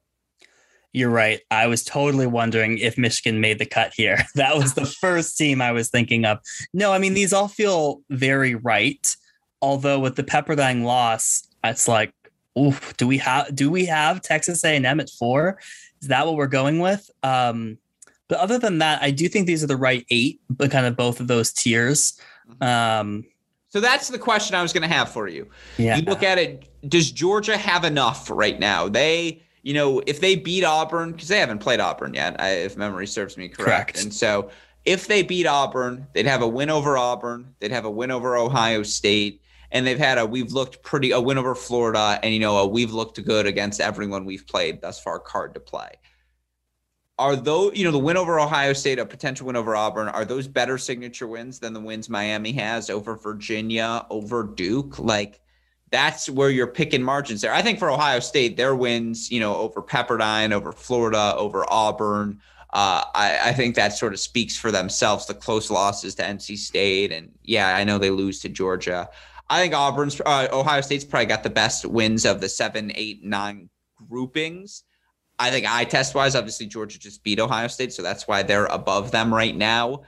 You're 0.91 1.09
right. 1.09 1.41
I 1.49 1.65
was 1.65 1.83
totally 1.83 2.27
wondering 2.27 2.77
if 2.77 2.99
Michigan 2.99 3.41
made 3.41 3.57
the 3.57 3.65
cut 3.65 3.93
here. 3.95 4.19
That 4.35 4.57
was 4.57 4.75
the 4.75 4.85
first 4.85 5.39
team 5.39 5.59
I 5.59 5.71
was 5.71 5.89
thinking 5.89 6.23
of. 6.23 6.37
No, 6.71 6.93
I 6.93 6.99
mean, 6.99 7.15
these 7.15 7.33
all 7.33 7.47
feel 7.47 8.01
very 8.11 8.53
right. 8.53 9.15
Although 9.59 9.97
with 9.97 10.17
the 10.17 10.23
Pepperdine 10.23 10.83
loss, 10.83 11.47
it's 11.63 11.87
like, 11.87 12.13
oof, 12.57 12.95
do 12.97 13.07
we 13.07 13.17
have 13.19 13.55
do 13.55 13.69
we 13.69 13.85
have 13.85 14.21
Texas 14.21 14.63
A&M 14.63 14.99
at 14.99 15.09
four? 15.09 15.59
Is 16.01 16.07
that 16.09 16.25
what 16.25 16.35
we're 16.35 16.47
going 16.47 16.79
with? 16.79 17.09
Um, 17.23 17.77
but 18.27 18.39
other 18.39 18.57
than 18.57 18.79
that, 18.79 19.01
I 19.01 19.11
do 19.11 19.27
think 19.27 19.47
these 19.47 19.63
are 19.63 19.67
the 19.67 19.77
right 19.77 20.05
eight, 20.09 20.41
but 20.49 20.71
kind 20.71 20.85
of 20.85 20.95
both 20.95 21.19
of 21.19 21.27
those 21.27 21.51
tiers. 21.53 22.19
Mm-hmm. 22.49 22.63
Um, 22.63 23.25
so 23.69 23.79
that's 23.79 24.07
the 24.07 24.19
question 24.19 24.55
I 24.55 24.61
was 24.61 24.73
going 24.73 24.87
to 24.87 24.93
have 24.93 25.09
for 25.09 25.27
you. 25.27 25.49
Yeah. 25.77 25.97
You 25.97 26.03
look 26.03 26.23
at 26.23 26.37
it. 26.37 26.69
Does 26.89 27.11
Georgia 27.11 27.57
have 27.57 27.83
enough 27.83 28.29
right 28.29 28.59
now? 28.59 28.87
They, 28.87 29.41
you 29.63 29.73
know, 29.73 30.01
if 30.05 30.19
they 30.19 30.35
beat 30.35 30.63
Auburn, 30.63 31.11
because 31.11 31.27
they 31.27 31.39
haven't 31.39 31.59
played 31.59 31.79
Auburn 31.79 32.13
yet, 32.13 32.35
if 32.39 32.77
memory 32.77 33.07
serves 33.07 33.37
me 33.37 33.47
correct. 33.49 33.65
correct. 33.65 34.03
And 34.03 34.13
so 34.13 34.49
if 34.85 35.07
they 35.07 35.23
beat 35.23 35.47
Auburn, 35.47 36.07
they'd 36.13 36.25
have 36.25 36.41
a 36.41 36.47
win 36.47 36.69
over 36.69 36.97
Auburn, 36.97 37.55
they'd 37.59 37.71
have 37.71 37.85
a 37.85 37.91
win 37.91 38.11
over 38.11 38.35
Ohio 38.35 38.83
State, 38.83 39.41
and 39.73 39.85
they've 39.85 39.99
had 39.99 40.17
a 40.17 40.25
we've 40.25 40.53
looked 40.53 40.83
pretty 40.83 41.11
a 41.11 41.19
win 41.19 41.37
over 41.37 41.55
Florida, 41.55 42.19
and 42.23 42.33
you 42.33 42.39
know 42.39 42.57
a 42.57 42.67
we've 42.67 42.93
looked 42.93 43.21
good 43.25 43.45
against 43.45 43.81
everyone 43.81 44.23
we've 44.23 44.47
played 44.47 44.79
thus 44.79 45.01
far. 45.01 45.19
Card 45.19 45.53
to 45.55 45.59
play. 45.59 45.89
Are 47.19 47.35
those 47.35 47.75
you 47.75 47.83
know 47.83 47.91
the 47.91 47.99
win 47.99 48.15
over 48.15 48.39
Ohio 48.39 48.73
State, 48.73 48.99
a 48.99 49.05
potential 49.05 49.47
win 49.47 49.55
over 49.55 49.75
Auburn? 49.75 50.07
Are 50.07 50.23
those 50.23 50.47
better 50.47 50.77
signature 50.77 51.27
wins 51.27 51.59
than 51.59 51.73
the 51.73 51.81
wins 51.81 52.07
Miami 52.07 52.53
has 52.53 52.89
over 52.89 53.15
Virginia, 53.15 54.05
over 54.09 54.43
Duke? 54.43 54.99
Like 54.99 55.41
that's 55.91 56.29
where 56.29 56.49
you're 56.49 56.67
picking 56.67 57.03
margins 57.03 57.41
there. 57.41 57.53
I 57.53 57.61
think 57.61 57.79
for 57.79 57.89
Ohio 57.89 58.19
State, 58.19 58.57
their 58.57 58.75
wins, 58.75 59.31
you 59.31 59.39
know, 59.39 59.55
over 59.55 59.81
Pepperdine, 59.81 60.51
over 60.51 60.71
Florida, 60.71 61.35
over 61.35 61.65
Auburn, 61.71 62.39
uh, 62.73 63.03
I, 63.13 63.49
I, 63.49 63.53
think 63.53 63.75
that 63.75 63.93
sort 63.93 64.13
of 64.13 64.19
speaks 64.19 64.57
for 64.57 64.71
themselves. 64.71 65.27
The 65.27 65.35
close 65.35 65.69
losses 65.69 66.15
to 66.15 66.23
NC 66.23 66.57
State, 66.57 67.11
and 67.11 67.31
yeah, 67.43 67.75
I 67.75 67.83
know 67.83 67.99
they 67.99 68.09
lose 68.09 68.39
to 68.39 68.49
Georgia. 68.49 69.07
I 69.53 69.59
think 69.61 69.75
Auburn's, 69.75 70.19
uh, 70.25 70.47
Ohio 70.51 70.81
State's 70.81 71.05
probably 71.05 71.27
got 71.27 71.43
the 71.43 71.49
best 71.51 71.85
wins 71.85 72.25
of 72.25 72.41
the 72.41 72.49
seven, 72.49 72.91
eight, 72.95 73.23
nine 73.23 73.69
groupings. 74.09 74.83
I 75.37 75.51
think 75.51 75.71
eye 75.71 75.83
test 75.83 76.15
wise, 76.15 76.35
obviously 76.35 76.65
Georgia 76.65 76.97
just 76.97 77.23
beat 77.23 77.39
Ohio 77.39 77.67
State, 77.67 77.93
so 77.93 78.01
that's 78.01 78.27
why 78.27 78.41
they're 78.41 78.65
above 78.65 79.11
them 79.11 79.31
right 79.31 79.55
now. 79.55 80.05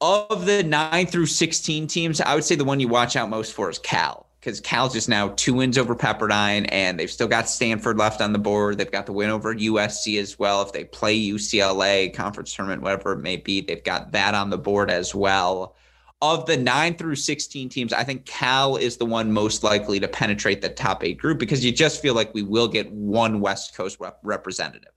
Of 0.00 0.46
the 0.46 0.64
nine 0.64 1.06
through 1.06 1.26
16 1.26 1.86
teams, 1.86 2.20
I 2.20 2.34
would 2.34 2.42
say 2.42 2.56
the 2.56 2.64
one 2.64 2.80
you 2.80 2.88
watch 2.88 3.14
out 3.14 3.30
most 3.30 3.52
for 3.52 3.70
is 3.70 3.78
Cal 3.78 4.28
because 4.40 4.60
Cal's 4.60 4.94
just 4.94 5.08
now 5.08 5.28
two 5.36 5.54
wins 5.54 5.78
over 5.78 5.94
Pepperdine, 5.94 6.68
and 6.72 6.98
they've 6.98 7.08
still 7.08 7.28
got 7.28 7.48
Stanford 7.48 7.98
left 7.98 8.20
on 8.20 8.32
the 8.32 8.38
board. 8.40 8.78
They've 8.78 8.90
got 8.90 9.06
the 9.06 9.12
win 9.12 9.30
over 9.30 9.54
USC 9.54 10.20
as 10.20 10.40
well. 10.40 10.60
If 10.62 10.72
they 10.72 10.82
play 10.82 11.16
UCLA, 11.16 12.12
conference 12.12 12.52
tournament, 12.52 12.82
whatever 12.82 13.12
it 13.12 13.20
may 13.20 13.36
be, 13.36 13.60
they've 13.60 13.84
got 13.84 14.10
that 14.10 14.34
on 14.34 14.50
the 14.50 14.58
board 14.58 14.90
as 14.90 15.14
well. 15.14 15.76
Of 16.24 16.46
the 16.46 16.56
nine 16.56 16.96
through 16.96 17.16
16 17.16 17.68
teams, 17.68 17.92
I 17.92 18.02
think 18.02 18.24
Cal 18.24 18.76
is 18.76 18.96
the 18.96 19.04
one 19.04 19.30
most 19.30 19.62
likely 19.62 20.00
to 20.00 20.08
penetrate 20.08 20.62
the 20.62 20.70
top 20.70 21.04
eight 21.04 21.18
group 21.18 21.38
because 21.38 21.62
you 21.62 21.70
just 21.70 22.00
feel 22.00 22.14
like 22.14 22.32
we 22.32 22.42
will 22.42 22.66
get 22.66 22.90
one 22.90 23.40
West 23.40 23.76
Coast 23.76 23.98
rep- 24.00 24.20
representative. 24.22 24.92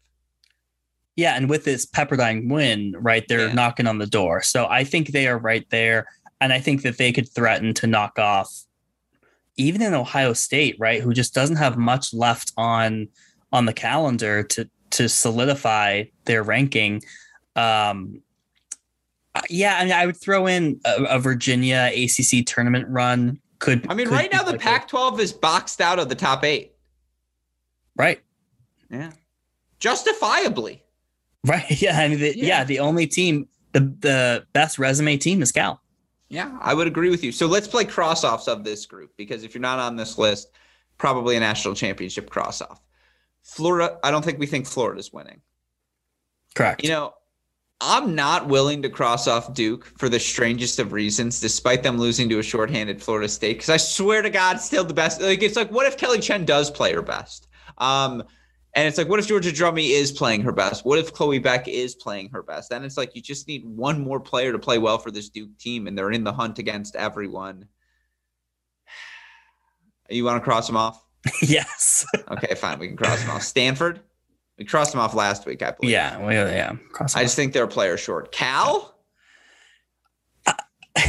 Yeah, 1.18 1.36
and 1.36 1.49
with 1.49 1.66
this 1.66 1.86
Pepperdine 1.86 2.49
win, 2.49 2.95
right, 2.98 3.28
they're 3.28 3.48
yeah. 3.48 3.54
knocking 3.54 3.88
on 3.88 3.98
the 3.98 4.06
door. 4.06 4.41
So 4.41 4.68
I 4.68 4.86
think 4.86 5.10
they 5.10 5.28
are 5.28 5.38
right 5.38 5.70
there. 5.70 6.08
And 6.40 6.54
I 6.54 6.62
think 6.62 6.84
that 6.84 6.98
they 6.98 7.12
could 7.12 7.28
threaten 7.28 7.74
to 7.74 7.88
knock 7.88 8.18
off 8.20 8.68
even 9.58 9.82
in 9.82 9.94
Ohio 9.94 10.34
State, 10.34 10.78
right, 10.80 11.02
who 11.02 11.14
just 11.14 11.34
doesn't 11.34 11.56
have 11.58 11.78
much 11.78 12.14
left 12.14 12.54
on 12.56 13.10
on 13.52 13.66
the 13.66 13.74
calendar 13.74 14.44
to 14.44 14.70
to 14.91 15.10
solidify 15.10 16.04
their 16.26 16.44
ranking. 16.44 17.02
Um, 17.56 18.22
Uh, 19.38 19.41
yeah, 19.49 19.77
I 19.77 19.84
mean, 19.84 19.93
I 19.93 20.05
would 20.05 20.18
throw 20.18 20.47
in 20.47 20.80
a, 20.85 21.03
a 21.03 21.19
Virginia 21.19 21.91
ACC 21.93 22.45
tournament 22.45 22.88
run. 22.89 23.39
Could 23.59 23.85
I 23.89 23.93
mean, 23.93 24.07
could 24.07 24.15
right 24.15 24.31
now 24.31 24.43
the 24.43 24.57
Pac-12 24.57 25.19
is 25.19 25.34
boxed 25.34 25.81
out 25.81 25.99
of 25.99 26.09
the 26.09 26.15
top 26.15 26.43
eight. 26.43 26.73
Right. 27.95 28.22
Yeah. 28.89 29.11
Justifiably. 29.80 30.84
Right. 31.45 31.65
Yeah. 31.81 31.99
I 31.99 32.07
mean, 32.07 32.19
the, 32.19 32.38
yeah. 32.38 32.45
yeah. 32.45 32.64
The 32.64 32.80
only 32.80 33.07
team, 33.07 33.47
the 33.73 33.81
the 33.99 34.45
best 34.53 34.80
resume 34.80 35.18
team 35.18 35.41
is 35.41 35.51
Cal. 35.51 35.81
Yeah, 36.30 36.57
I 36.61 36.73
would 36.73 36.88
agree 36.88 37.09
with 37.09 37.23
you. 37.23 37.31
So 37.31 37.47
let's 37.47 37.68
play 37.68 37.85
cross 37.85 38.23
offs 38.23 38.47
of 38.47 38.64
this 38.64 38.85
group 38.85 39.11
because 39.15 39.43
if 39.43 39.53
you're 39.53 39.61
not 39.61 39.80
on 39.80 39.95
this 39.95 40.18
list, 40.18 40.51
probably 40.97 41.38
a 41.38 41.39
national 41.39 41.73
championship 41.73 42.30
cross 42.30 42.61
off. 42.61 42.81
Florida, 43.43 43.97
I 44.03 44.11
don't 44.11 44.26
think 44.26 44.39
we 44.39 44.45
think 44.45 44.65
Florida's 44.68 45.14
winning. 45.14 45.41
Correct. 46.53 46.84
You 46.84 46.89
know, 46.89 47.14
I'm 47.80 48.16
not 48.16 48.48
willing 48.48 48.82
to 48.82 48.90
cross 48.90 49.28
off 49.28 49.54
Duke 49.54 49.86
for 49.98 50.10
the 50.10 50.20
strangest 50.20 50.80
of 50.80 50.94
reasons, 50.94 51.40
despite 51.40 51.84
them 51.84 51.98
losing 51.98 52.28
to 52.30 52.40
a 52.40 52.44
shorthanded 52.44 53.02
Florida 53.02 53.30
State. 53.30 53.58
Because 53.58 53.70
I 53.70 53.78
swear 53.78 54.24
to 54.24 54.32
God, 54.32 54.60
still 54.60 54.84
the 54.84 54.95
best. 54.95 55.22
Like 55.22 55.44
it's 55.44 55.56
like, 55.56 55.72
what 55.72 55.86
if 55.86 55.98
Kelly 55.98 56.20
Chen 56.20 56.44
does 56.44 56.72
play 56.72 56.94
her 56.94 57.04
best? 57.04 57.48
Um, 57.78 58.24
and 58.74 58.88
it's 58.88 58.98
like, 58.98 59.10
what 59.10 59.20
if 59.20 59.28
Georgia 59.28 59.52
Drummy 59.52 59.91
is 59.91 60.12
playing 60.12 60.41
her 60.41 60.52
best? 60.52 60.86
What 60.86 60.99
if 60.99 61.14
Chloe 61.14 61.40
Beck 61.40 61.68
is 61.68 61.95
playing 61.95 62.30
her 62.30 62.41
best? 62.41 62.70
Then 62.70 62.84
it's 62.84 62.98
like 62.98 63.16
you 63.16 63.22
just 63.22 63.48
need 63.48 63.66
one 63.66 64.02
more 64.02 64.20
player 64.20 64.52
to 64.52 64.60
play 64.60 64.80
well 64.80 64.98
for 64.98 65.12
this 65.12 65.30
Duke 65.30 65.56
team, 65.60 65.88
and 65.88 65.98
they're 65.98 66.12
in 66.12 66.24
the 66.24 66.34
hunt 66.34 66.60
against 66.60 66.95
everyone. 66.95 67.68
You 70.10 70.24
want 70.24 70.41
to 70.41 70.41
cross 70.41 70.68
them 70.68 70.78
off? 70.78 71.04
yes. 71.41 72.06
okay, 72.32 72.56
fine. 72.56 72.80
We 72.80 72.88
can 72.88 72.95
cross 72.95 73.20
them 73.20 73.32
off. 73.32 73.44
Stanford. 73.44 73.99
We 74.57 74.65
crossed 74.65 74.91
them 74.91 75.01
off 75.01 75.13
last 75.13 75.45
week, 75.45 75.61
I 75.61 75.71
believe. 75.71 75.91
Yeah, 75.91 76.17
well, 76.17 76.31
yeah. 76.31 76.75
Cross 76.91 77.15
I 77.15 77.23
just 77.23 77.35
think 77.35 77.53
they're 77.53 77.65
a 77.65 77.67
player 77.67 77.97
short. 77.97 78.31
Cal. 78.31 78.95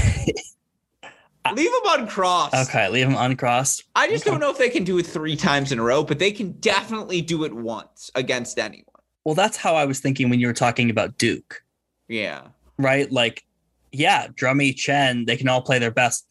leave 1.54 1.72
them 1.72 2.00
uncrossed. 2.00 2.54
Okay, 2.54 2.88
leave 2.90 3.06
them 3.06 3.16
uncrossed. 3.16 3.84
I 3.94 4.08
just 4.08 4.24
okay. 4.24 4.32
don't 4.32 4.40
know 4.40 4.50
if 4.50 4.58
they 4.58 4.68
can 4.68 4.84
do 4.84 4.98
it 4.98 5.06
three 5.06 5.36
times 5.36 5.72
in 5.72 5.78
a 5.78 5.82
row, 5.82 6.04
but 6.04 6.18
they 6.18 6.30
can 6.30 6.52
definitely 6.52 7.22
do 7.22 7.44
it 7.44 7.54
once 7.54 8.10
against 8.14 8.58
anyone. 8.58 8.84
Well, 9.24 9.34
that's 9.34 9.56
how 9.56 9.74
I 9.74 9.86
was 9.86 10.00
thinking 10.00 10.28
when 10.28 10.40
you 10.40 10.46
were 10.46 10.52
talking 10.52 10.90
about 10.90 11.16
Duke. 11.18 11.62
Yeah. 12.08 12.48
Right? 12.78 13.10
Like, 13.10 13.44
yeah, 13.92 14.28
Drummy, 14.28 14.76
Chen, 14.76 15.24
they 15.24 15.36
can 15.36 15.48
all 15.48 15.62
play 15.62 15.78
their 15.78 15.90
best 15.90 16.26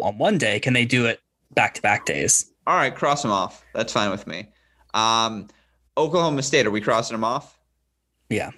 on 0.00 0.18
one 0.18 0.38
day. 0.38 0.60
Can 0.60 0.72
they 0.72 0.84
do 0.84 1.06
it 1.06 1.20
back 1.52 1.74
to 1.74 1.82
back 1.82 2.06
days? 2.06 2.50
All 2.66 2.76
right, 2.76 2.94
cross 2.94 3.22
them 3.22 3.30
off. 3.30 3.64
That's 3.74 3.92
fine 3.92 4.10
with 4.10 4.26
me. 4.26 4.48
Um, 4.94 5.48
Oklahoma 5.96 6.42
State, 6.42 6.66
are 6.66 6.70
we 6.70 6.80
crossing 6.80 7.14
them 7.14 7.24
off? 7.24 7.58
Yeah. 8.28 8.50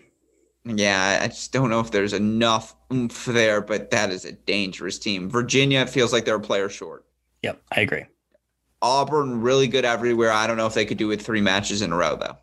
Yeah, 0.64 1.20
I 1.22 1.28
just 1.28 1.52
don't 1.52 1.70
know 1.70 1.80
if 1.80 1.92
there's 1.92 2.12
enough 2.12 2.74
oomph 2.92 3.24
there, 3.26 3.60
but 3.60 3.90
that 3.92 4.10
is 4.10 4.24
a 4.24 4.32
dangerous 4.32 4.98
team. 4.98 5.30
Virginia 5.30 5.86
feels 5.86 6.12
like 6.12 6.24
they're 6.24 6.36
a 6.36 6.40
player 6.40 6.68
short. 6.68 7.04
Yep, 7.42 7.62
I 7.70 7.80
agree. 7.80 8.04
Auburn 8.82 9.40
really 9.40 9.68
good 9.68 9.84
everywhere. 9.84 10.32
I 10.32 10.46
don't 10.46 10.56
know 10.56 10.66
if 10.66 10.74
they 10.74 10.84
could 10.84 10.98
do 10.98 11.10
it 11.12 11.22
three 11.22 11.40
matches 11.40 11.82
in 11.82 11.92
a 11.92 11.96
row 11.96 12.16
though. 12.16 12.36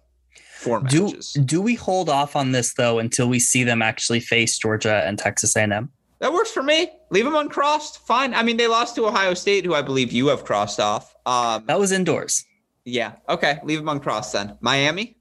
Four 0.57 0.79
do, 0.81 1.07
matches. 1.07 1.33
Do 1.33 1.61
we 1.61 1.75
hold 1.75 2.09
off 2.09 2.35
on 2.35 2.53
this 2.53 2.73
though 2.75 2.99
until 2.99 3.27
we 3.27 3.39
see 3.39 3.63
them 3.63 3.81
actually 3.81 4.21
face 4.21 4.57
Georgia 4.57 5.03
and 5.05 5.19
Texas 5.19 5.55
A&M? 5.57 5.91
That 6.19 6.31
works 6.31 6.51
for 6.51 6.63
me. 6.63 6.89
Leave 7.09 7.25
them 7.25 7.35
uncrossed. 7.35 7.99
Fine. 8.07 8.33
I 8.33 8.43
mean, 8.43 8.55
they 8.55 8.67
lost 8.67 8.95
to 8.95 9.05
Ohio 9.05 9.33
State, 9.33 9.65
who 9.65 9.73
I 9.73 9.81
believe 9.81 10.13
you 10.13 10.27
have 10.27 10.45
crossed 10.45 10.79
off. 10.79 11.13
Um, 11.25 11.65
that 11.65 11.77
was 11.77 11.91
indoors. 11.91 12.45
Yeah. 12.85 13.13
Okay. 13.29 13.59
Leave 13.63 13.79
them 13.79 13.89
uncrossed 13.89 14.33
then. 14.33 14.57
Miami. 14.61 15.17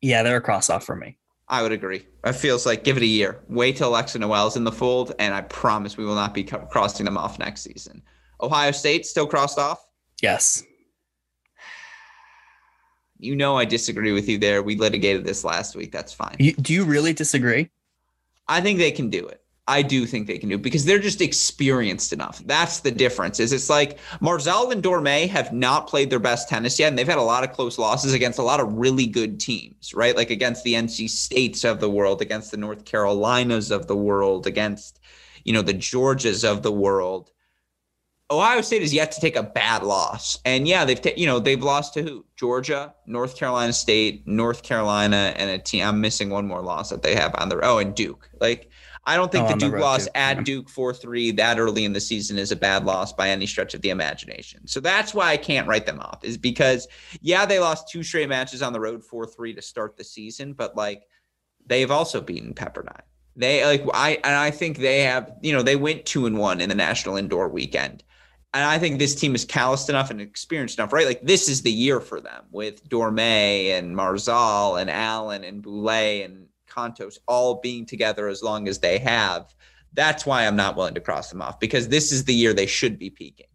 Yeah, 0.00 0.22
they're 0.22 0.36
a 0.36 0.40
cross 0.40 0.70
off 0.70 0.84
for 0.84 0.96
me. 0.96 1.18
I 1.48 1.62
would 1.62 1.72
agree. 1.72 2.06
It 2.24 2.32
feels 2.34 2.64
like 2.64 2.84
give 2.84 2.96
it 2.96 3.02
a 3.02 3.06
year. 3.06 3.40
Wait 3.48 3.76
till 3.76 3.88
Alexa 3.88 4.18
Noel's 4.18 4.56
in 4.56 4.62
the 4.64 4.72
fold, 4.72 5.12
and 5.18 5.34
I 5.34 5.40
promise 5.42 5.96
we 5.96 6.04
will 6.04 6.14
not 6.14 6.32
be 6.32 6.44
crossing 6.44 7.04
them 7.04 7.18
off 7.18 7.38
next 7.40 7.62
season. 7.62 8.02
Ohio 8.40 8.70
State 8.70 9.04
still 9.04 9.26
crossed 9.26 9.58
off? 9.58 9.84
Yes. 10.22 10.62
You 13.18 13.36
know 13.36 13.58
I 13.58 13.64
disagree 13.64 14.12
with 14.12 14.28
you 14.28 14.38
there. 14.38 14.62
We 14.62 14.76
litigated 14.76 15.24
this 15.24 15.44
last 15.44 15.74
week. 15.74 15.92
That's 15.92 16.12
fine. 16.12 16.36
You, 16.38 16.54
do 16.54 16.72
you 16.72 16.84
really 16.84 17.12
disagree? 17.12 17.68
I 18.48 18.60
think 18.60 18.78
they 18.78 18.92
can 18.92 19.10
do 19.10 19.26
it. 19.26 19.42
I 19.70 19.82
do 19.82 20.04
think 20.04 20.26
they 20.26 20.36
can 20.36 20.48
do 20.48 20.58
because 20.58 20.84
they're 20.84 20.98
just 20.98 21.20
experienced 21.20 22.12
enough. 22.12 22.42
That's 22.44 22.80
the 22.80 22.90
difference. 22.90 23.38
Is 23.38 23.52
it's 23.52 23.70
like 23.70 23.98
Marzal 24.20 24.72
and 24.72 24.82
Dourmet 24.82 25.28
have 25.28 25.52
not 25.52 25.86
played 25.86 26.10
their 26.10 26.18
best 26.18 26.48
tennis 26.48 26.76
yet, 26.80 26.88
and 26.88 26.98
they've 26.98 27.06
had 27.06 27.18
a 27.18 27.22
lot 27.22 27.44
of 27.44 27.52
close 27.52 27.78
losses 27.78 28.12
against 28.12 28.40
a 28.40 28.42
lot 28.42 28.58
of 28.58 28.72
really 28.72 29.06
good 29.06 29.38
teams, 29.38 29.94
right? 29.94 30.16
Like 30.16 30.30
against 30.30 30.64
the 30.64 30.74
NC 30.74 31.08
States 31.08 31.62
of 31.62 31.78
the 31.78 31.88
world, 31.88 32.20
against 32.20 32.50
the 32.50 32.56
North 32.56 32.84
Carolinas 32.84 33.70
of 33.70 33.86
the 33.86 33.96
world, 33.96 34.44
against 34.48 34.98
you 35.44 35.52
know 35.52 35.62
the 35.62 35.72
Georgias 35.72 36.42
of 36.42 36.64
the 36.64 36.72
world. 36.72 37.30
Ohio 38.28 38.62
State 38.62 38.82
is 38.82 38.92
yet 38.92 39.12
to 39.12 39.20
take 39.20 39.36
a 39.36 39.42
bad 39.44 39.84
loss, 39.84 40.40
and 40.44 40.66
yeah, 40.66 40.84
they've 40.84 41.00
ta- 41.00 41.10
you 41.16 41.26
know 41.26 41.38
they've 41.38 41.62
lost 41.62 41.94
to 41.94 42.02
who? 42.02 42.24
Georgia, 42.34 42.92
North 43.06 43.36
Carolina 43.36 43.72
State, 43.72 44.26
North 44.26 44.64
Carolina, 44.64 45.32
and 45.36 45.48
a 45.48 45.58
team. 45.58 45.84
I'm 45.84 46.00
missing 46.00 46.28
one 46.28 46.48
more 46.48 46.60
loss 46.60 46.90
that 46.90 47.02
they 47.02 47.14
have 47.14 47.36
on 47.38 47.48
their. 47.48 47.64
Oh, 47.64 47.78
and 47.78 47.94
Duke. 47.94 48.28
Like 48.40 48.68
I 49.04 49.16
don't 49.16 49.32
think 49.32 49.46
oh, 49.46 49.52
the 49.52 49.56
Duke 49.56 49.72
the 49.72 49.78
loss 49.78 50.04
too. 50.04 50.10
at 50.14 50.36
yeah. 50.36 50.42
Duke 50.42 50.68
4 50.68 50.92
3 50.92 51.30
that 51.32 51.58
early 51.58 51.84
in 51.84 51.92
the 51.92 52.00
season 52.00 52.38
is 52.38 52.52
a 52.52 52.56
bad 52.56 52.84
loss 52.84 53.12
by 53.12 53.30
any 53.30 53.46
stretch 53.46 53.74
of 53.74 53.80
the 53.80 53.90
imagination. 53.90 54.66
So 54.66 54.80
that's 54.80 55.14
why 55.14 55.30
I 55.30 55.36
can't 55.36 55.66
write 55.66 55.86
them 55.86 56.00
off, 56.00 56.22
is 56.22 56.36
because, 56.36 56.86
yeah, 57.20 57.46
they 57.46 57.58
lost 57.58 57.88
two 57.88 58.02
straight 58.02 58.28
matches 58.28 58.62
on 58.62 58.72
the 58.72 58.80
road 58.80 59.04
4 59.04 59.26
3 59.26 59.54
to 59.54 59.62
start 59.62 59.96
the 59.96 60.04
season, 60.04 60.52
but 60.52 60.76
like 60.76 61.04
they've 61.66 61.90
also 61.90 62.20
beaten 62.20 62.52
Pepperdine. 62.52 63.00
They 63.36 63.64
like, 63.64 63.84
I, 63.94 64.18
and 64.22 64.34
I 64.34 64.50
think 64.50 64.78
they 64.78 65.00
have, 65.02 65.32
you 65.40 65.52
know, 65.52 65.62
they 65.62 65.76
went 65.76 66.04
two 66.04 66.26
and 66.26 66.36
one 66.36 66.60
in 66.60 66.68
the 66.68 66.74
national 66.74 67.16
indoor 67.16 67.48
weekend. 67.48 68.04
And 68.52 68.64
I 68.64 68.78
think 68.78 68.98
this 68.98 69.14
team 69.14 69.34
is 69.34 69.44
calloused 69.44 69.88
enough 69.88 70.10
and 70.10 70.20
experienced 70.20 70.78
enough, 70.78 70.92
right? 70.92 71.06
Like 71.06 71.22
this 71.22 71.48
is 71.48 71.62
the 71.62 71.70
year 71.70 72.00
for 72.00 72.20
them 72.20 72.44
with 72.50 72.86
Dourmet 72.88 73.78
and 73.78 73.96
Marzal 73.96 74.80
and 74.80 74.90
Allen 74.90 75.44
and 75.44 75.62
Boulais 75.62 76.24
and 76.24 76.48
Cantos 76.70 77.18
all 77.26 77.60
being 77.60 77.84
together 77.84 78.28
as 78.28 78.42
long 78.42 78.68
as 78.68 78.78
they 78.78 78.98
have. 78.98 79.54
That's 79.92 80.24
why 80.24 80.46
I'm 80.46 80.56
not 80.56 80.76
willing 80.76 80.94
to 80.94 81.00
cross 81.00 81.30
them 81.30 81.42
off 81.42 81.58
because 81.58 81.88
this 81.88 82.12
is 82.12 82.24
the 82.24 82.34
year 82.34 82.54
they 82.54 82.66
should 82.66 82.98
be 82.98 83.10
peaking. 83.10 83.46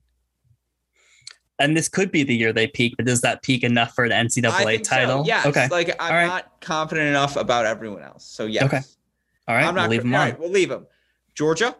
And 1.58 1.78
this 1.78 1.88
could 1.88 2.12
be 2.12 2.24
the 2.24 2.36
year 2.36 2.52
they 2.52 2.68
peak, 2.68 2.96
but 2.98 3.08
is 3.08 3.22
that 3.22 3.42
peak 3.42 3.64
enough 3.64 3.94
for 3.94 4.04
an 4.04 4.12
NCAA 4.12 4.84
title? 4.84 5.24
So, 5.24 5.28
yes. 5.28 5.46
Okay. 5.46 5.68
Like 5.70 5.96
I'm 6.00 6.14
right. 6.14 6.28
not 6.28 6.60
confident 6.60 7.08
enough 7.08 7.38
about 7.38 7.66
everyone 7.66 8.04
else. 8.04 8.26
So 8.26 8.46
yes. 8.46 8.64
Okay. 8.64 8.82
All 9.48 9.56
right, 9.56 9.66
I'm 9.66 9.76
not 9.76 9.84
we'll 9.84 9.92
leave 9.92 10.02
them 10.02 10.14
all 10.14 10.22
on. 10.22 10.30
right, 10.30 10.40
we'll 10.40 10.50
leave 10.50 10.70
them. 10.70 10.88
Georgia. 11.36 11.76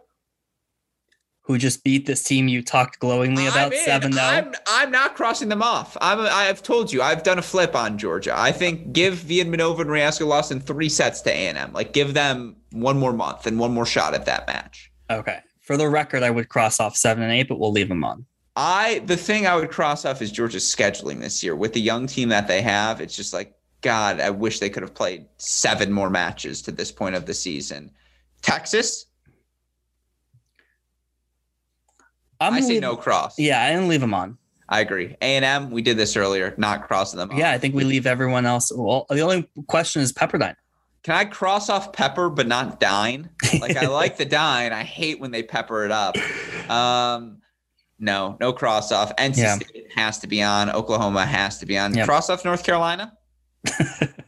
Who 1.46 1.58
just 1.58 1.84
beat 1.84 2.06
this 2.06 2.24
team 2.24 2.48
you 2.48 2.60
talked 2.60 2.98
glowingly 2.98 3.46
about 3.46 3.72
in. 3.72 3.78
seven 3.84 4.12
zero? 4.12 4.24
I'm 4.24 4.52
I'm 4.66 4.90
not 4.90 5.14
crossing 5.14 5.48
them 5.48 5.62
off. 5.62 5.96
I'm 6.00 6.18
I've 6.20 6.60
told 6.60 6.92
you 6.92 7.02
I've 7.02 7.22
done 7.22 7.38
a 7.38 7.42
flip 7.42 7.76
on 7.76 7.98
Georgia. 7.98 8.34
I 8.36 8.50
think 8.50 8.92
give 8.92 9.14
Vidmanova 9.14 9.82
and 9.82 9.90
Reasco 9.90 10.26
Lawson 10.26 10.58
three 10.58 10.88
sets 10.88 11.20
to 11.22 11.30
A 11.30 11.48
and 11.48 11.56
M. 11.56 11.72
Like 11.72 11.92
give 11.92 12.14
them 12.14 12.56
one 12.72 12.98
more 12.98 13.12
month 13.12 13.46
and 13.46 13.60
one 13.60 13.72
more 13.72 13.86
shot 13.86 14.12
at 14.12 14.26
that 14.26 14.48
match. 14.48 14.90
Okay. 15.08 15.38
For 15.60 15.76
the 15.76 15.88
record, 15.88 16.22
I 16.22 16.30
would 16.30 16.48
cross 16.48 16.80
off 16.80 16.96
seven 16.96 17.22
and 17.22 17.32
eight, 17.32 17.48
but 17.48 17.58
we'll 17.60 17.72
leave 17.72 17.88
them 17.88 18.02
on. 18.02 18.26
I 18.56 19.00
the 19.06 19.16
thing 19.16 19.46
I 19.46 19.54
would 19.54 19.70
cross 19.70 20.04
off 20.04 20.22
is 20.22 20.32
Georgia's 20.32 20.64
scheduling 20.64 21.20
this 21.20 21.44
year 21.44 21.54
with 21.54 21.74
the 21.74 21.80
young 21.80 22.06
team 22.06 22.28
that 22.30 22.48
they 22.48 22.62
have. 22.62 23.00
It's 23.00 23.14
just 23.14 23.32
like 23.32 23.54
God, 23.82 24.20
I 24.20 24.30
wish 24.30 24.58
they 24.58 24.70
could 24.70 24.82
have 24.82 24.94
played 24.94 25.26
seven 25.38 25.92
more 25.92 26.10
matches 26.10 26.60
to 26.62 26.72
this 26.72 26.90
point 26.90 27.14
of 27.14 27.26
the 27.26 27.34
season. 27.34 27.92
Texas, 28.42 29.06
I'm 32.40 32.54
I 32.54 32.60
say 32.60 32.68
leave- 32.74 32.82
no 32.82 32.96
cross. 32.96 33.38
Yeah, 33.38 33.62
I 33.62 33.70
didn't 33.70 33.88
leave 33.88 34.00
them 34.00 34.14
on. 34.14 34.38
I 34.68 34.80
agree. 34.80 35.16
A 35.22 35.36
and 35.36 35.44
M, 35.44 35.70
we 35.70 35.80
did 35.80 35.96
this 35.96 36.16
earlier, 36.16 36.52
not 36.58 36.88
crossing 36.88 37.18
them. 37.18 37.30
off. 37.30 37.38
Yeah, 37.38 37.52
I 37.52 37.58
think 37.58 37.74
we 37.76 37.84
leave 37.84 38.04
everyone 38.06 38.46
else. 38.46 38.72
Well, 38.74 39.06
the 39.08 39.20
only 39.20 39.48
question 39.68 40.02
is 40.02 40.12
Pepperdine. 40.12 40.56
Can 41.04 41.14
I 41.14 41.24
cross 41.24 41.68
off 41.68 41.92
pepper 41.92 42.28
but 42.28 42.48
not 42.48 42.80
dine? 42.80 43.30
Like 43.60 43.76
I 43.76 43.86
like 43.86 44.16
the 44.16 44.24
dine. 44.42 44.72
I 44.72 44.82
hate 44.82 45.20
when 45.20 45.30
they 45.30 45.44
pepper 45.44 45.84
it 45.84 45.92
up. 45.92 46.16
Um, 46.68 47.42
no, 48.00 48.36
no 48.40 48.52
cross 48.52 48.90
off. 48.90 49.14
NC 49.14 49.36
Yeah. 49.36 49.54
State 49.54 49.86
has 49.94 50.18
to 50.18 50.26
be 50.26 50.42
on. 50.42 50.68
Oklahoma 50.68 51.24
has 51.24 51.58
to 51.58 51.66
be 51.66 51.78
on. 51.78 51.94
Yep. 51.94 52.06
Cross 52.08 52.28
off 52.30 52.44
North 52.44 52.64
Carolina. 52.64 53.12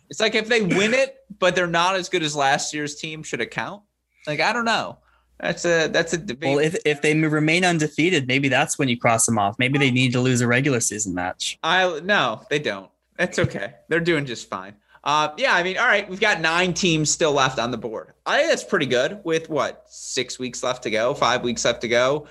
it's 0.08 0.20
like 0.20 0.36
if 0.36 0.48
they 0.48 0.62
win 0.62 0.94
it, 0.94 1.16
but 1.40 1.56
they're 1.56 1.66
not 1.66 1.96
as 1.96 2.08
good 2.08 2.22
as 2.22 2.36
last 2.36 2.72
year's 2.72 2.94
team, 2.94 3.24
should 3.24 3.40
it 3.40 3.50
count? 3.50 3.82
Like 4.26 4.38
I 4.38 4.52
don't 4.52 4.64
know. 4.64 4.98
That's 5.40 5.64
a 5.64 5.88
that's 5.88 6.12
a 6.12 6.18
debate. 6.18 6.56
Well, 6.56 6.64
if 6.64 6.76
if 6.84 7.00
they 7.00 7.14
remain 7.14 7.64
undefeated, 7.64 8.26
maybe 8.26 8.48
that's 8.48 8.78
when 8.78 8.88
you 8.88 8.98
cross 8.98 9.26
them 9.26 9.38
off. 9.38 9.58
Maybe 9.58 9.78
they 9.78 9.90
need 9.90 10.12
to 10.12 10.20
lose 10.20 10.40
a 10.40 10.46
regular 10.46 10.80
season 10.80 11.14
match. 11.14 11.58
I 11.62 12.00
no, 12.02 12.42
they 12.50 12.58
don't. 12.58 12.90
That's 13.16 13.38
okay. 13.38 13.74
They're 13.88 14.00
doing 14.00 14.26
just 14.26 14.48
fine. 14.48 14.74
Uh, 15.04 15.32
yeah, 15.36 15.54
I 15.54 15.62
mean, 15.62 15.78
all 15.78 15.86
right, 15.86 16.08
we've 16.08 16.20
got 16.20 16.40
nine 16.40 16.74
teams 16.74 17.10
still 17.10 17.32
left 17.32 17.58
on 17.58 17.70
the 17.70 17.78
board. 17.78 18.12
I 18.26 18.38
think 18.38 18.50
that's 18.50 18.64
pretty 18.64 18.86
good 18.86 19.20
with 19.24 19.48
what 19.48 19.84
six 19.86 20.38
weeks 20.38 20.62
left 20.62 20.82
to 20.82 20.90
go, 20.90 21.14
five 21.14 21.42
weeks 21.42 21.64
left 21.64 21.80
to 21.82 21.88
go. 21.88 22.26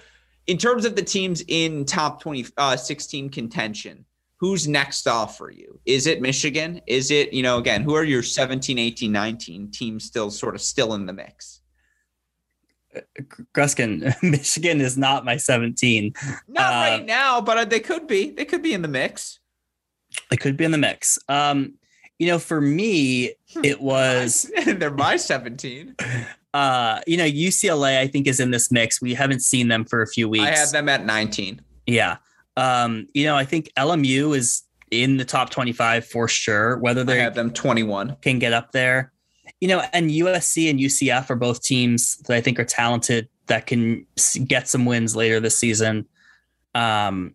In 0.48 0.58
terms 0.58 0.86
of 0.86 0.96
the 0.96 1.02
teams 1.02 1.44
in 1.48 1.86
top 1.86 2.22
20, 2.22 2.46
uh, 2.58 2.78
16 2.78 3.30
contention, 3.30 4.06
who's 4.40 4.68
next 4.68 5.08
off 5.08 5.38
for 5.38 5.52
you? 5.52 5.80
Is 5.86 6.08
it 6.08 6.22
Michigan? 6.22 6.82
Is 6.88 7.10
it, 7.10 7.34
you 7.34 7.42
know, 7.42 7.58
again, 7.58 7.82
who 7.84 7.96
are 7.96 8.04
your 8.04 8.24
17, 8.24 8.78
18, 8.78 9.12
19 9.12 9.72
teams 9.72 10.06
still 10.06 10.30
sort 10.30 10.56
of 10.56 10.62
still 10.62 10.94
in 10.94 11.06
the 11.06 11.14
mix? 11.14 11.62
Gruskin, 13.56 14.14
Michigan 14.24 14.82
is 14.82 14.98
not 14.98 15.26
my 15.26 15.38
17. 15.38 16.14
Not 16.48 16.64
Uh, 16.74 16.92
right 16.98 17.06
now, 17.06 17.42
but 17.42 17.58
uh, 17.58 17.66
they 17.66 17.80
could 17.80 18.08
be. 18.08 18.32
They 18.32 18.46
could 18.46 18.62
be 18.64 18.74
in 18.74 18.82
the 18.82 18.88
mix. 18.88 19.40
They 20.30 20.38
could 20.38 20.58
be 20.58 20.64
in 20.66 20.72
the 20.72 20.78
mix. 20.78 21.20
Um, 21.30 21.74
you 22.20 22.28
know, 22.28 22.40
for 22.40 22.60
me, 22.62 23.34
Hmm. 23.54 23.64
it 23.66 23.80
was 23.82 24.52
They're 24.66 24.92
my 24.92 25.16
17. 25.18 25.96
uh, 26.54 27.00
you 27.08 27.18
know, 27.18 27.26
UCLA, 27.26 28.00
I 28.00 28.08
think, 28.08 28.28
is 28.28 28.40
in 28.40 28.52
this 28.52 28.72
mix. 28.72 29.02
We 29.02 29.14
haven't 29.14 29.42
seen 29.42 29.68
them 29.68 29.86
for 29.86 30.02
a 30.02 30.08
few 30.08 30.28
weeks. 30.28 30.46
I 30.46 30.52
have 30.58 30.72
them 30.72 30.90
at 30.90 31.06
19. 31.06 31.62
Yeah. 31.86 32.18
Um, 32.58 33.08
you 33.14 33.26
know, 33.26 33.36
I 33.38 33.46
think 33.46 33.70
LMU 33.78 34.36
is 34.36 34.64
in 34.90 35.18
the 35.18 35.26
top 35.26 35.50
25 35.52 36.06
for 36.06 36.28
sure. 36.28 36.78
Whether 36.80 37.04
they 37.04 37.20
have 37.20 37.36
them 37.36 37.52
21. 37.52 38.16
can 38.22 38.40
get 38.40 38.52
up 38.54 38.72
there, 38.72 39.12
you 39.60 39.68
know, 39.68 39.84
and 39.94 40.10
USC 40.10 40.70
and 40.70 40.80
UCF 40.80 41.30
are 41.30 41.36
both 41.36 41.62
teams 41.64 42.18
that 42.28 42.36
I 42.36 42.42
think 42.42 42.60
are 42.60 42.66
talented 42.66 43.28
that 43.48 43.66
can 43.66 44.06
get 44.46 44.68
some 44.68 44.86
wins 44.86 45.16
later 45.16 45.40
this 45.40 45.58
season. 45.58 46.06
Um, 46.76 47.34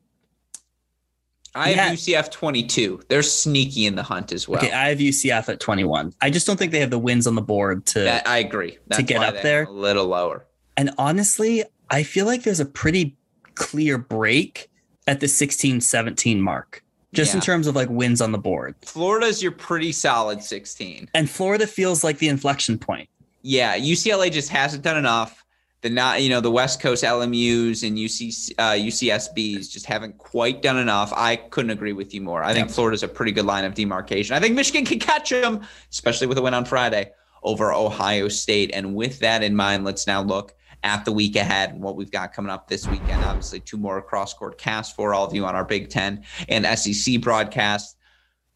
I 1.54 1.70
have 1.72 1.76
Yeah. 2.06 2.20
UCF 2.22 2.30
22. 2.30 3.02
They're 3.08 3.22
sneaky 3.22 3.86
in 3.86 3.94
the 3.96 4.02
hunt 4.02 4.32
as 4.32 4.48
well. 4.48 4.58
okay, 4.62 4.72
I 4.72 4.88
have 4.88 4.98
UCF 4.98 5.48
at 5.48 5.60
21. 5.60 6.14
I 6.22 6.30
just 6.30 6.46
don't 6.46 6.56
think 6.58 6.72
they 6.72 6.80
have 6.80 6.90
the 6.90 6.98
wins 6.98 7.26
on 7.26 7.34
the 7.34 7.42
board 7.42 7.84
to. 7.86 8.00
that, 8.00 8.26
I 8.28 8.38
agree. 8.38 8.78
That's 8.86 9.02
get 9.02 9.22
up 9.22 9.42
there. 9.42 9.64
A 9.64 9.70
little 9.70 10.06
lower. 10.06 10.46
and 10.76 10.90
honestly, 10.96 11.64
I 11.90 12.04
feel 12.04 12.24
like 12.24 12.42
there's 12.42 12.60
a 12.60 12.64
pretty 12.64 13.16
clear 13.54 13.98
break 13.98 14.70
at 15.06 15.20
the 15.20 15.28
16 15.28 15.80
17 15.82 16.40
mark, 16.40 16.82
just 17.12 17.34
in 17.34 17.40
terms 17.40 17.66
of 17.66 17.76
like 17.76 17.88
wins 17.90 18.20
on 18.20 18.32
the 18.32 18.38
board. 18.38 18.74
Florida's 18.82 19.42
your 19.42 19.52
pretty 19.52 19.92
solid 19.92 20.42
16. 20.42 21.10
And 21.14 21.28
Florida 21.28 21.66
feels 21.66 22.02
like 22.02 22.18
the 22.18 22.28
inflection 22.28 22.78
point. 22.78 23.08
Yeah, 23.42 23.76
UCLA 23.76 24.30
just 24.30 24.48
hasn't 24.48 24.82
done 24.82 24.96
enough. 24.96 25.44
The 25.82 25.90
not, 25.90 26.22
you 26.22 26.28
know, 26.28 26.40
the 26.40 26.50
West 26.50 26.80
Coast 26.80 27.02
LMU's 27.02 27.82
and 27.82 27.98
UC, 27.98 28.52
uh, 28.56 28.70
UCSB's 28.70 29.68
just 29.68 29.84
haven't 29.84 30.16
quite 30.16 30.62
done 30.62 30.78
enough. 30.78 31.12
I 31.14 31.36
couldn't 31.36 31.72
agree 31.72 31.92
with 31.92 32.14
you 32.14 32.20
more. 32.20 32.44
I 32.44 32.54
think 32.54 32.70
Florida's 32.70 33.02
a 33.02 33.08
pretty 33.08 33.32
good 33.32 33.46
line 33.46 33.64
of 33.64 33.74
demarcation. 33.74 34.36
I 34.36 34.40
think 34.40 34.54
Michigan 34.54 34.84
can 34.84 35.00
catch 35.00 35.30
them, 35.30 35.62
especially 35.90 36.28
with 36.28 36.38
a 36.38 36.42
win 36.42 36.54
on 36.54 36.64
Friday 36.64 37.10
over 37.42 37.72
Ohio 37.72 38.28
State. 38.28 38.70
And 38.72 38.94
with 38.94 39.18
that 39.18 39.42
in 39.42 39.56
mind, 39.56 39.84
let's 39.84 40.06
now 40.06 40.22
look 40.22 40.54
at 40.82 41.04
the 41.04 41.12
week 41.12 41.36
ahead 41.36 41.70
and 41.70 41.80
what 41.80 41.96
we've 41.96 42.10
got 42.10 42.32
coming 42.32 42.50
up 42.50 42.68
this 42.68 42.86
weekend. 42.88 43.24
Obviously, 43.24 43.60
two 43.60 43.76
more 43.76 44.00
cross 44.02 44.34
court 44.34 44.58
casts 44.58 44.94
for 44.94 45.14
all 45.14 45.26
of 45.26 45.34
you 45.34 45.44
on 45.44 45.54
our 45.54 45.64
Big 45.64 45.88
Ten 45.88 46.24
and 46.48 46.66
SEC 46.78 47.20
broadcast. 47.20 47.96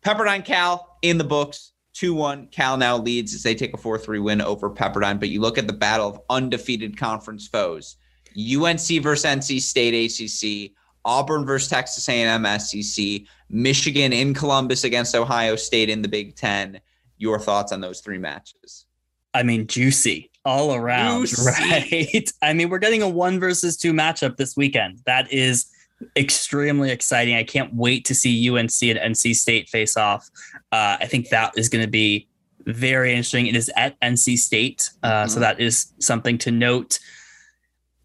Pepperdine 0.05 0.45
Cal 0.45 0.99
in 1.03 1.19
the 1.19 1.25
books. 1.25 1.73
2 1.95 2.13
1. 2.13 2.49
Cal 2.49 2.77
now 2.77 2.99
leads 2.99 3.35
as 3.35 3.43
they 3.43 3.55
take 3.55 3.73
a 3.73 3.79
4 3.79 3.99
3 3.99 4.19
win 4.19 4.43
over 4.43 4.69
Pepperdine. 4.69 5.19
But 5.19 5.31
you 5.31 5.41
look 5.41 5.57
at 5.57 5.67
the 5.67 5.73
battle 5.73 6.09
of 6.09 6.21
undefeated 6.29 6.99
conference 6.99 7.49
foes 7.49 7.97
UNC 8.37 9.03
versus 9.03 9.25
NC 9.25 9.61
State 9.61 9.95
ACC, 9.95 10.73
Auburn 11.07 11.47
versus 11.47 11.71
Texas 11.71 12.07
A&M 12.09 12.45
SEC, 12.59 13.23
Michigan 13.49 14.13
in 14.13 14.35
Columbus 14.35 14.85
against 14.85 15.15
Ohio 15.15 15.57
State 15.57 15.89
in 15.89 16.03
the 16.03 16.09
Big 16.09 16.37
Ten. 16.37 16.81
Your 17.17 17.39
thoughts 17.39 17.73
on 17.73 17.81
those 17.81 18.01
three 18.01 18.19
matches? 18.19 18.85
I 19.33 19.43
mean, 19.43 19.67
juicy 19.67 20.31
all 20.47 20.75
around, 20.75 21.31
right? 21.45 22.31
I 22.43 22.53
mean, 22.55 22.71
we're 22.71 22.79
getting 22.79 23.03
a 23.03 23.09
one 23.09 23.39
versus 23.41 23.77
two 23.77 23.93
matchup 23.93 24.37
this 24.37 24.57
weekend. 24.57 25.01
That 25.05 25.31
is 25.33 25.67
extremely 26.17 26.91
exciting. 26.91 27.35
I 27.35 27.43
can't 27.43 27.75
wait 27.75 28.05
to 28.07 28.15
see 28.15 28.49
UNC 28.49 28.83
and 28.83 28.99
NC 29.15 29.35
State 29.35 29.69
face 29.69 29.97
off. 29.97 30.29
Uh, 30.73 30.97
I 31.01 31.07
think 31.07 31.31
that 31.31 31.53
is 31.59 31.69
going 31.69 31.85
to 31.85 31.91
be 31.91 32.29
very 32.67 33.11
interesting. 33.11 33.47
It 33.49 33.57
is 33.57 33.71
at 33.77 33.99
NC 34.01 34.37
State, 34.39 34.91
uh, 35.03 35.27
so 35.27 35.39
Mhm. 35.39 35.41
that 35.41 35.61
is 35.61 35.93
something 35.99 36.39
to 36.39 36.51
note. 36.51 36.99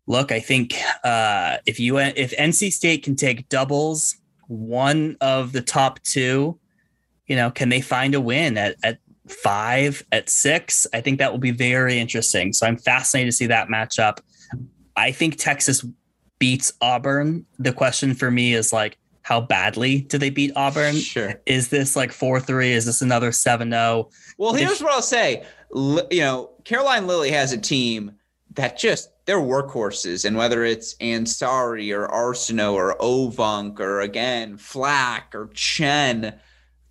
Look, 0.08 0.32
I 0.32 0.40
think 0.40 0.76
uh, 1.04 1.58
if 1.66 1.80
you 1.80 1.98
if 2.00 2.34
NC 2.38 2.72
State 2.72 3.04
can 3.04 3.16
take 3.16 3.48
doubles, 3.50 4.16
one 4.48 5.16
of 5.22 5.52
the 5.52 5.62
top 5.62 6.02
two, 6.04 6.60
you 7.28 7.36
know, 7.36 7.52
can 7.52 7.70
they 7.70 7.82
find 7.82 8.16
a 8.16 8.22
win 8.22 8.58
at 8.58 8.76
at 8.84 8.98
five, 9.32 10.04
at 10.12 10.30
six? 10.30 10.86
I 10.94 11.02
think 11.02 11.20
that 11.20 11.32
will 11.32 11.40
be 11.40 11.52
very 11.52 12.00
interesting. 12.00 12.54
So 12.54 12.68
I'm 12.68 12.78
fascinated 12.78 13.32
to 13.32 13.36
see 13.36 13.48
that 13.48 13.68
matchup. 13.68 14.20
I 14.96 15.12
think 15.12 15.38
Texas 15.38 15.86
beats 16.40 16.74
Auburn. 16.82 17.46
The 17.60 17.74
question 17.74 18.14
for 18.14 18.32
me 18.32 18.54
is 18.54 18.74
like, 18.74 18.98
how 19.24 19.40
badly 19.40 20.02
do 20.02 20.18
they 20.18 20.30
beat 20.30 20.52
Auburn? 20.56 20.96
Sure. 20.96 21.40
Is 21.46 21.70
this 21.70 21.96
like 21.96 22.12
4 22.12 22.40
3? 22.40 22.74
Is 22.74 22.86
this 22.86 23.02
another 23.02 23.28
oh? 23.28 23.32
7 23.32 23.70
0? 23.70 24.10
Well, 24.38 24.54
here's 24.54 24.82
what 24.82 24.92
I'll 24.92 25.02
say. 25.02 25.46
Li- 25.70 26.08
You 26.12 26.22
know, 26.22 26.50
Caroline 26.64 27.08
Lilly 27.08 27.32
has 27.32 27.54
a 27.54 27.58
team 27.58 28.14
that 28.56 28.78
just 28.78 29.10
they're 29.26 29.38
workhorses, 29.38 30.26
and 30.26 30.36
whether 30.36 30.66
it's 30.66 30.96
Ansari 30.96 31.96
or 31.96 32.08
Arseneault 32.08 32.74
or 32.74 32.98
Ovunc 32.98 33.80
or 33.80 34.02
again 34.02 34.58
Flach 34.58 35.34
or 35.36 35.50
Chen, 35.54 36.34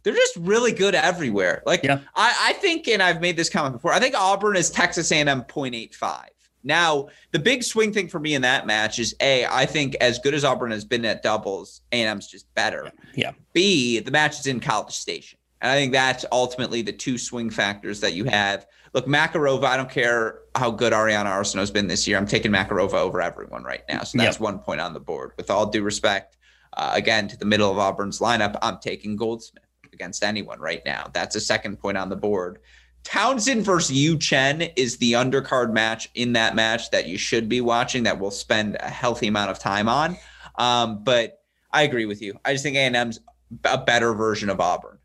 they're 0.02 0.14
just 0.14 0.36
really 0.36 0.72
good 0.72 0.94
everywhere. 0.94 1.62
Like 1.66 1.82
Yeah. 1.82 2.00
I, 2.14 2.34
I 2.40 2.52
think, 2.54 2.88
and 2.88 3.02
I've 3.02 3.20
made 3.20 3.36
this 3.36 3.50
comment 3.50 3.74
before. 3.74 3.92
I 3.92 3.98
think 3.98 4.14
Auburn 4.14 4.56
is 4.56 4.70
Texas 4.70 5.10
A&M 5.12 5.28
0.85. 5.42 6.26
Now, 6.62 7.08
the 7.32 7.38
big 7.38 7.62
swing 7.62 7.92
thing 7.92 8.08
for 8.08 8.20
me 8.20 8.34
in 8.34 8.42
that 8.42 8.66
match 8.66 8.98
is 8.98 9.14
a. 9.20 9.46
I 9.46 9.64
think 9.64 9.94
as 9.96 10.18
good 10.18 10.34
as 10.34 10.44
Auburn 10.44 10.70
has 10.72 10.84
been 10.84 11.04
at 11.06 11.22
doubles, 11.22 11.80
A&M's 11.92 12.26
just 12.26 12.52
better. 12.54 12.92
Yeah. 13.14 13.32
B, 13.54 13.98
the 14.00 14.10
match 14.10 14.40
is 14.40 14.46
in 14.46 14.60
College 14.60 14.92
Station. 14.92 15.38
And 15.62 15.70
I 15.70 15.76
think 15.76 15.92
that's 15.92 16.24
ultimately 16.32 16.82
the 16.82 16.92
two 16.92 17.18
swing 17.18 17.50
factors 17.50 18.00
that 18.00 18.14
you 18.14 18.24
have. 18.24 18.66
Look, 18.92 19.06
Makarova, 19.06 19.64
I 19.64 19.76
don't 19.76 19.90
care 19.90 20.40
how 20.54 20.70
good 20.70 20.92
Ariana 20.92 21.26
Arseneault 21.26 21.60
has 21.60 21.70
been 21.70 21.86
this 21.86 22.08
year. 22.08 22.16
I'm 22.16 22.26
taking 22.26 22.50
Makarova 22.50 22.94
over 22.94 23.20
everyone 23.22 23.62
right 23.62 23.82
now. 23.88 24.02
So 24.02 24.18
that's 24.18 24.40
one 24.40 24.58
point 24.58 24.80
on 24.80 24.94
the 24.94 25.00
board. 25.00 25.32
With 25.36 25.50
all 25.50 25.66
due 25.66 25.82
respect, 25.82 26.36
uh, 26.76 26.92
again, 26.94 27.28
to 27.28 27.36
the 27.36 27.44
middle 27.44 27.70
of 27.70 27.78
Auburn's 27.78 28.20
lineup, 28.20 28.56
I'm 28.62 28.78
taking 28.78 29.16
Goldsmith 29.16 29.64
against 29.92 30.22
anyone 30.22 30.60
right 30.60 30.82
now. 30.84 31.06
That's 31.12 31.36
a 31.36 31.40
second 31.40 31.78
point 31.78 31.96
on 31.96 32.08
the 32.08 32.16
board. 32.16 32.58
Townsend 33.02 33.64
versus 33.64 33.92
Yu 33.92 34.18
Chen 34.18 34.62
is 34.76 34.98
the 34.98 35.12
undercard 35.12 35.72
match 35.72 36.10
in 36.14 36.34
that 36.34 36.54
match 36.54 36.90
that 36.90 37.08
you 37.08 37.16
should 37.16 37.48
be 37.48 37.60
watching 37.60 38.02
that 38.02 38.18
we'll 38.18 38.30
spend 38.30 38.76
a 38.80 38.90
healthy 38.90 39.26
amount 39.26 39.50
of 39.50 39.58
time 39.58 39.88
on. 39.88 40.16
Um, 40.58 41.02
but 41.02 41.40
I 41.72 41.82
agree 41.82 42.04
with 42.04 42.20
you. 42.20 42.38
I 42.44 42.52
just 42.52 42.62
think 42.62 42.76
A&M's 42.76 43.20
a 43.64 43.78
better 43.78 44.12
version 44.12 44.50
of 44.50 44.60
Auburn. 44.60 44.98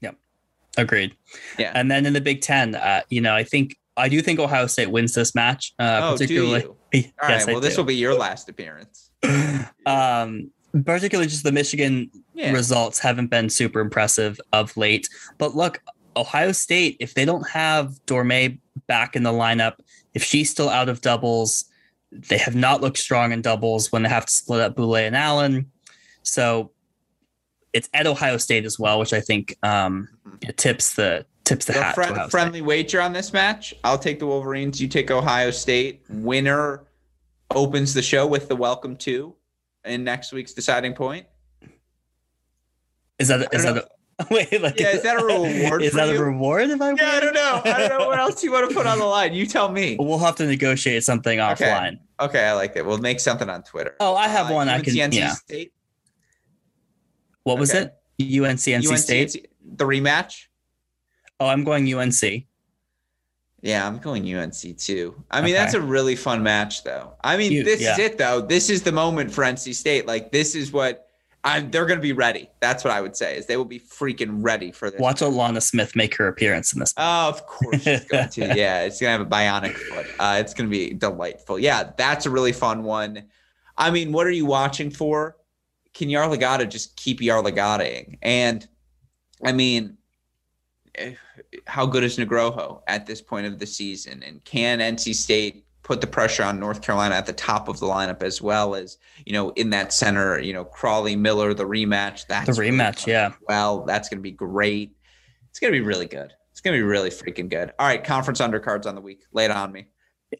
Yep. 0.00 0.16
Agreed. 0.78 1.16
Yeah. 1.58 1.72
And 1.74 1.90
then 1.90 2.06
in 2.06 2.14
the 2.14 2.20
Big 2.20 2.40
Ten, 2.40 2.74
uh, 2.74 3.02
you 3.10 3.20
know, 3.20 3.34
I 3.34 3.44
think 3.44 3.76
I 3.96 4.08
do 4.08 4.22
think 4.22 4.40
Ohio 4.40 4.66
State 4.66 4.90
wins 4.90 5.14
this 5.14 5.34
match. 5.34 5.74
Uh, 5.78 6.00
oh, 6.02 6.12
particularly, 6.12 6.62
do 6.62 6.98
you? 6.98 7.04
All 7.22 7.28
yes, 7.28 7.46
right. 7.46 7.52
Well, 7.52 7.60
this 7.60 7.76
will 7.76 7.84
be 7.84 7.96
your 7.96 8.14
last 8.14 8.48
appearance. 8.48 9.10
um, 9.86 10.50
particularly 10.84 11.28
just 11.28 11.44
the 11.44 11.52
Michigan 11.52 12.10
Yeah. 12.34 12.52
results 12.52 12.98
haven't 12.98 13.28
been 13.28 13.50
super 13.50 13.80
impressive 13.80 14.40
of 14.52 14.76
late. 14.76 15.08
But 15.38 15.54
look, 15.54 15.82
Ohio 16.16 16.52
State, 16.52 16.96
if 17.00 17.14
they 17.14 17.24
don't 17.24 17.48
have 17.48 17.98
Dorme 18.06 18.58
back 18.86 19.16
in 19.16 19.22
the 19.22 19.32
lineup, 19.32 19.74
if 20.14 20.22
she's 20.24 20.50
still 20.50 20.68
out 20.68 20.88
of 20.88 21.00
doubles, 21.00 21.66
they 22.10 22.36
have 22.38 22.54
not 22.54 22.80
looked 22.82 22.98
strong 22.98 23.32
in 23.32 23.40
doubles 23.42 23.90
when 23.92 24.02
they 24.02 24.08
have 24.08 24.26
to 24.26 24.32
split 24.32 24.60
up 24.60 24.76
Boulais 24.76 25.06
and 25.06 25.16
Allen. 25.16 25.70
So 26.22 26.70
it's 27.72 27.88
at 27.94 28.06
Ohio 28.06 28.36
State 28.36 28.64
as 28.66 28.78
well, 28.78 28.98
which 28.98 29.12
I 29.14 29.20
think 29.20 29.56
um, 29.62 30.08
it 30.42 30.58
tips 30.58 30.94
the 30.94 31.24
tips 31.44 31.64
the 31.64 31.72
The 31.72 31.82
hat. 31.82 31.94
fri- 31.94 32.06
to 32.08 32.14
State. 32.14 32.30
friendly 32.30 32.60
wager 32.60 33.00
on 33.00 33.12
this 33.14 33.32
match. 33.32 33.74
I'll 33.82 33.98
take 33.98 34.18
the 34.18 34.26
Wolverines. 34.26 34.80
You 34.80 34.88
take 34.88 35.10
Ohio 35.10 35.50
State. 35.50 36.02
Winner 36.10 36.84
opens 37.50 37.94
the 37.94 38.02
show 38.02 38.26
with 38.26 38.48
the 38.48 38.56
welcome 38.56 38.94
to 38.96 39.34
in 39.84 40.04
next 40.04 40.32
week's 40.32 40.52
deciding 40.52 40.94
point. 40.94 41.26
Is 43.18 43.28
that 43.28 43.52
is 43.54 43.62
that 43.64 43.76
a, 43.78 43.86
wait? 44.30 44.60
Like, 44.60 44.78
Yeah, 44.78 44.90
is 44.90 45.02
that 45.02 45.20
a 45.20 45.24
reward 45.24 45.82
Is 45.82 45.92
that 45.94 46.08
you? 46.08 46.16
a 46.16 46.24
reward? 46.24 46.70
If 46.70 46.80
I 46.80 46.90
Yeah, 46.92 47.10
I 47.12 47.20
don't 47.20 47.34
know. 47.34 47.60
I 47.64 47.78
don't 47.88 47.98
know 48.00 48.06
what 48.06 48.18
else 48.18 48.42
you 48.42 48.52
want 48.52 48.68
to 48.68 48.74
put 48.74 48.86
on 48.86 48.98
the 48.98 49.04
line. 49.16 49.32
You 49.34 49.46
tell 49.46 49.70
me. 49.70 49.96
We'll 49.98 50.18
have 50.18 50.36
to 50.36 50.46
negotiate 50.46 51.04
something 51.04 51.40
Okay. 51.40 51.64
offline. 51.64 51.98
Okay, 52.20 52.44
I 52.44 52.52
like 52.52 52.74
that. 52.74 52.86
We'll 52.86 52.98
make 52.98 53.20
something 53.20 53.48
on 53.48 53.62
Twitter. 53.62 53.96
Oh, 54.00 54.14
I 54.16 54.28
have 54.28 54.50
Uh, 54.50 54.54
one 54.54 54.68
I 54.68 54.80
can- 54.80 54.94
NC 54.94 55.14
yeah. 55.14 55.30
State. 55.32 55.72
What 57.44 57.58
was 57.58 57.70
Okay. 57.74 57.90
it? 58.18 58.40
UNC 58.42 58.58
NC 58.72 58.88
UNC 58.88 58.98
State. 58.98 59.48
The 59.64 59.84
rematch. 59.84 60.44
Oh, 61.40 61.46
I'm 61.46 61.64
going 61.64 61.92
UNC. 61.92 62.46
Yeah, 63.62 63.86
I'm 63.86 63.98
going 63.98 64.22
UNC 64.34 64.76
too. 64.76 65.14
I 65.30 65.40
mean, 65.40 65.50
Okay. 65.50 65.52
that's 65.52 65.74
a 65.74 65.80
really 65.80 66.16
fun 66.16 66.42
match, 66.42 66.82
though. 66.82 67.12
I 67.22 67.36
mean, 67.36 67.52
You- 67.52 67.62
this 67.64 67.80
yeah. 67.80 67.92
is 67.92 67.98
it, 68.00 68.18
though. 68.18 68.40
This 68.40 68.68
is 68.68 68.82
the 68.82 68.90
moment 68.92 69.32
for 69.32 69.44
NC 69.44 69.72
State. 69.74 70.06
Like, 70.06 70.32
this 70.32 70.54
is 70.56 70.72
what 70.72 71.06
I'm. 71.44 71.70
They're 71.70 71.86
going 71.86 71.98
to 71.98 72.02
be 72.02 72.12
ready. 72.12 72.50
That's 72.60 72.82
what 72.84 72.92
I 72.92 73.00
would 73.00 73.16
say. 73.16 73.36
Is 73.36 73.46
they 73.46 73.56
will 73.56 73.64
be 73.64 73.78
freaking 73.80 74.38
ready 74.42 74.70
for 74.72 74.90
this. 74.90 75.00
Watch 75.00 75.20
Alana 75.20 75.62
Smith 75.62 75.94
make 75.96 76.16
her 76.16 76.26
appearance 76.28 76.72
in 76.72 76.80
this. 76.80 76.92
Oh, 76.96 77.28
of 77.28 77.46
course 77.46 77.82
she's 77.82 78.04
going 78.04 78.28
to. 78.30 78.40
Yeah, 78.56 78.82
it's 78.82 79.00
gonna 79.00 79.12
have 79.12 79.20
a 79.20 79.26
bionic 79.26 79.74
foot. 79.76 80.06
Uh, 80.18 80.36
it's 80.40 80.54
gonna 80.54 80.68
be 80.68 80.92
delightful. 80.94 81.58
Yeah, 81.58 81.90
that's 81.96 82.26
a 82.26 82.30
really 82.30 82.52
fun 82.52 82.82
one. 82.84 83.24
I 83.76 83.90
mean, 83.90 84.12
what 84.12 84.26
are 84.26 84.30
you 84.32 84.44
watching 84.46 84.90
for? 84.90 85.36
Can 85.94 86.08
Yarlagadda 86.08 86.68
just 86.68 86.96
keep 86.96 87.20
Yarlagattaing? 87.20 88.18
And 88.22 88.66
I 89.44 89.50
mean, 89.52 89.96
eh, 90.94 91.14
how 91.66 91.86
good 91.86 92.04
is 92.04 92.16
Negroho 92.18 92.82
at 92.86 93.06
this 93.06 93.20
point 93.20 93.46
of 93.46 93.58
the 93.58 93.66
season? 93.66 94.22
And 94.22 94.42
can 94.44 94.78
NC 94.80 95.14
State 95.14 95.64
put 95.82 96.00
the 96.00 96.06
pressure 96.06 96.44
on 96.44 96.60
North 96.60 96.80
Carolina 96.82 97.14
at 97.16 97.26
the 97.26 97.32
top 97.32 97.68
of 97.68 97.80
the 97.80 97.86
lineup 97.86 98.22
as 98.22 98.40
well 98.40 98.74
as 98.74 98.98
you 99.26 99.32
know 99.32 99.50
in 99.50 99.70
that 99.70 99.92
center? 99.92 100.38
You 100.40 100.52
know, 100.52 100.64
Crawley 100.64 101.16
Miller, 101.16 101.54
the 101.54 101.64
rematch. 101.64 102.26
That's 102.26 102.56
The 102.56 102.62
rematch, 102.62 103.06
yeah. 103.06 103.32
Well, 103.48 103.84
that's 103.84 104.08
gonna 104.08 104.22
be 104.22 104.30
great. 104.32 104.92
It's 105.50 105.58
gonna 105.58 105.72
be 105.72 105.80
really 105.80 106.06
good. 106.06 106.32
It's 106.50 106.60
gonna 106.60 106.76
be 106.76 106.82
really 106.82 107.10
freaking 107.10 107.48
good. 107.48 107.72
All 107.78 107.86
right, 107.86 108.02
conference 108.02 108.40
undercards 108.40 108.86
on 108.86 108.94
the 108.94 109.00
week. 109.00 109.24
Lay 109.32 109.44
it 109.46 109.50
on 109.50 109.72
me. 109.72 109.86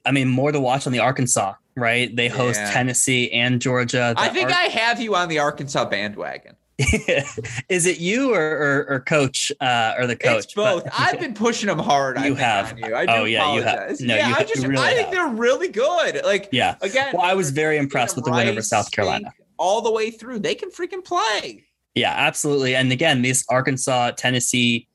I 0.07 0.12
mean, 0.12 0.29
more 0.29 0.53
to 0.53 0.61
watch 0.61 0.87
on 0.87 0.93
the 0.93 1.01
Arkansas, 1.01 1.55
right? 1.77 2.15
They 2.15 2.29
host 2.29 2.59
Yeah. 2.59 2.70
Tennessee 2.73 3.31
and 3.31 3.61
Georgia. 3.61 4.15
I 4.16 4.29
think 4.29 4.49
Ar- 4.51 4.57
I 4.59 4.65
have 4.65 5.01
you 5.01 5.15
on 5.15 5.29
the 5.29 5.39
Arkansas 5.39 5.85
bandwagon. 5.87 6.57
is 7.69 7.87
it 7.87 7.99
you 7.99 8.35
or 8.35 8.41
or, 8.41 8.87
or 8.97 9.01
coach 9.01 9.53
uh, 9.61 9.95
or 9.99 10.07
the 10.07 10.17
coach? 10.17 10.45
It's 10.45 10.55
both. 10.55 10.85
But- 10.85 10.93
I've 10.99 11.21
been 11.21 11.35
pushing 11.35 11.69
them 11.69 11.79
hard. 11.79 12.17
I 12.19 12.27
You 12.27 12.35
think, 12.35 12.39
have. 12.41 12.73
on 12.73 12.79
you. 12.79 12.95
I 12.95 13.07
Oh, 13.09 13.25
yeah, 13.25 13.55
you 13.55 13.63
have. 13.63 14.01
No, 14.01 14.15
yeah, 14.17 14.29
you 14.29 14.35
I 14.37 14.45
just 14.45 14.67
really 14.67 14.83
I 14.85 14.95
think 14.95 15.07
have. 15.09 15.11
they're 15.15 15.29
really 15.29 15.69
good. 15.69 16.21
Like 16.25 16.49
yeah. 16.53 16.77
again. 16.81 17.13
Well, 17.15 17.23
I 17.25 17.35
was 17.35 17.51
very 17.51 17.77
impressed 17.79 18.17
with 18.17 18.25
the 18.25 18.31
win 18.31 18.49
over 18.49 18.63
South 18.63 18.91
Carolina. 18.91 19.33
All 19.59 19.81
the 19.83 19.93
way 19.93 20.11
through. 20.11 20.41
They 20.41 20.55
can 20.55 20.71
freaking 20.71 21.05
play. 21.05 21.65
Yeah, 21.95 22.15
absolutely. 22.17 22.75
And 22.75 22.91
again, 22.91 23.23
these 23.23 23.45
Arkansas, 23.51 24.13
Tennessee, 24.13 24.89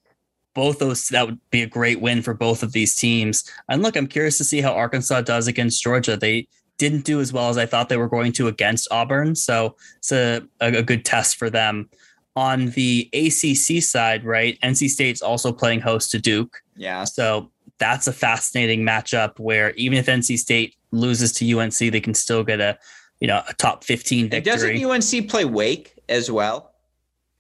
both 0.56 0.80
those 0.80 1.10
that 1.10 1.26
would 1.28 1.40
be 1.52 1.62
a 1.62 1.68
great 1.68 2.02
win 2.02 2.22
for 2.24 2.34
both 2.34 2.64
of 2.64 2.72
these 2.74 2.96
teams. 2.96 3.44
And 3.70 3.84
look, 3.84 3.96
I'm 3.96 4.08
curious 4.08 4.38
to 4.40 4.44
see 4.44 4.60
how 4.62 4.74
Arkansas 4.74 5.22
does 5.22 5.48
against 5.48 5.84
Georgia. 5.84 6.18
They 6.18 6.48
didn't 6.78 7.06
do 7.06 7.20
as 7.20 7.34
well 7.34 7.50
as 7.50 7.58
I 7.58 7.66
thought 7.66 7.90
they 7.90 7.98
were 7.98 8.08
going 8.08 8.32
to 8.34 8.48
against 8.48 8.88
Auburn, 8.92 9.36
so 9.36 9.76
it's 9.98 10.12
a, 10.12 10.42
a, 10.60 10.82
good 10.84 11.06
test 11.06 11.38
for 11.38 11.50
them. 11.50 11.90
On 12.36 12.68
the 12.68 13.10
ACC 13.14 13.82
side, 13.82 14.24
right? 14.24 14.60
NC 14.62 14.90
State's 14.90 15.24
also 15.24 15.52
playing 15.52 15.80
host 15.82 16.12
to 16.12 16.20
Duke, 16.20 16.62
Yeah. 16.76 17.04
so 17.04 17.52
that's 17.80 18.08
a 18.08 18.14
fascinating 18.14 18.82
matchup 18.82 19.40
where 19.40 19.72
even 19.72 19.98
if 19.98 20.06
NC 20.06 20.38
State 20.38 20.76
loses 20.92 21.32
to 21.34 21.60
UNC, 21.60 21.78
they 21.78 22.00
can 22.00 22.14
still 22.14 22.44
get 22.44 22.60
a 22.60 22.78
you 23.20 23.28
know 23.28 23.42
a 23.50 23.54
top 23.56 23.84
15 23.84 24.30
And 24.32 24.46
doesn't 24.46 24.84
UNC 24.84 25.30
play 25.30 25.46
Wake 25.46 25.96
as 26.10 26.30
well? 26.30 26.74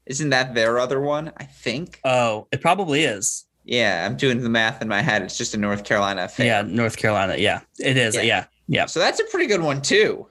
Isn't 0.08 0.30
that 0.30 0.56
their 0.56 0.80
other 0.80 1.00
one? 1.00 1.32
I 1.38 1.44
think. 1.44 2.00
oh, 2.04 2.48
it 2.52 2.62
probably 2.62 3.04
is. 3.04 3.46
Yeah, 3.66 4.06
I'm 4.06 4.16
doing 4.16 4.42
the 4.42 4.50
math 4.50 4.82
in 4.82 4.88
my 4.88 5.02
head. 5.02 5.22
It's 5.22 5.38
just 5.38 5.54
a 5.54 5.58
North 5.58 5.84
Carolina 5.84 6.24
affair. 6.24 6.46
Yeah, 6.46 6.62
North 6.62 6.96
Carolina. 6.96 7.36
Yeah, 7.38 7.60
it 7.80 7.98
is. 7.98 8.16
Yeah. 8.16 8.22
Yeah, 8.22 8.46
yeah. 8.68 8.86
So 8.86 9.00
that's 9.00 9.20
a 9.20 9.24
pretty 9.26 9.48
good 9.48 9.62
one 9.62 9.82
too. 9.82 10.28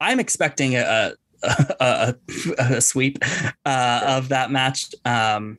I'm 0.00 0.20
expecting 0.20 0.76
a 0.76 1.14
a, 1.42 1.74
a, 1.80 2.14
a 2.58 2.80
sweep 2.80 3.18
uh, 3.64 4.02
of 4.06 4.28
that 4.28 4.50
match. 4.50 4.94
Um, 5.04 5.58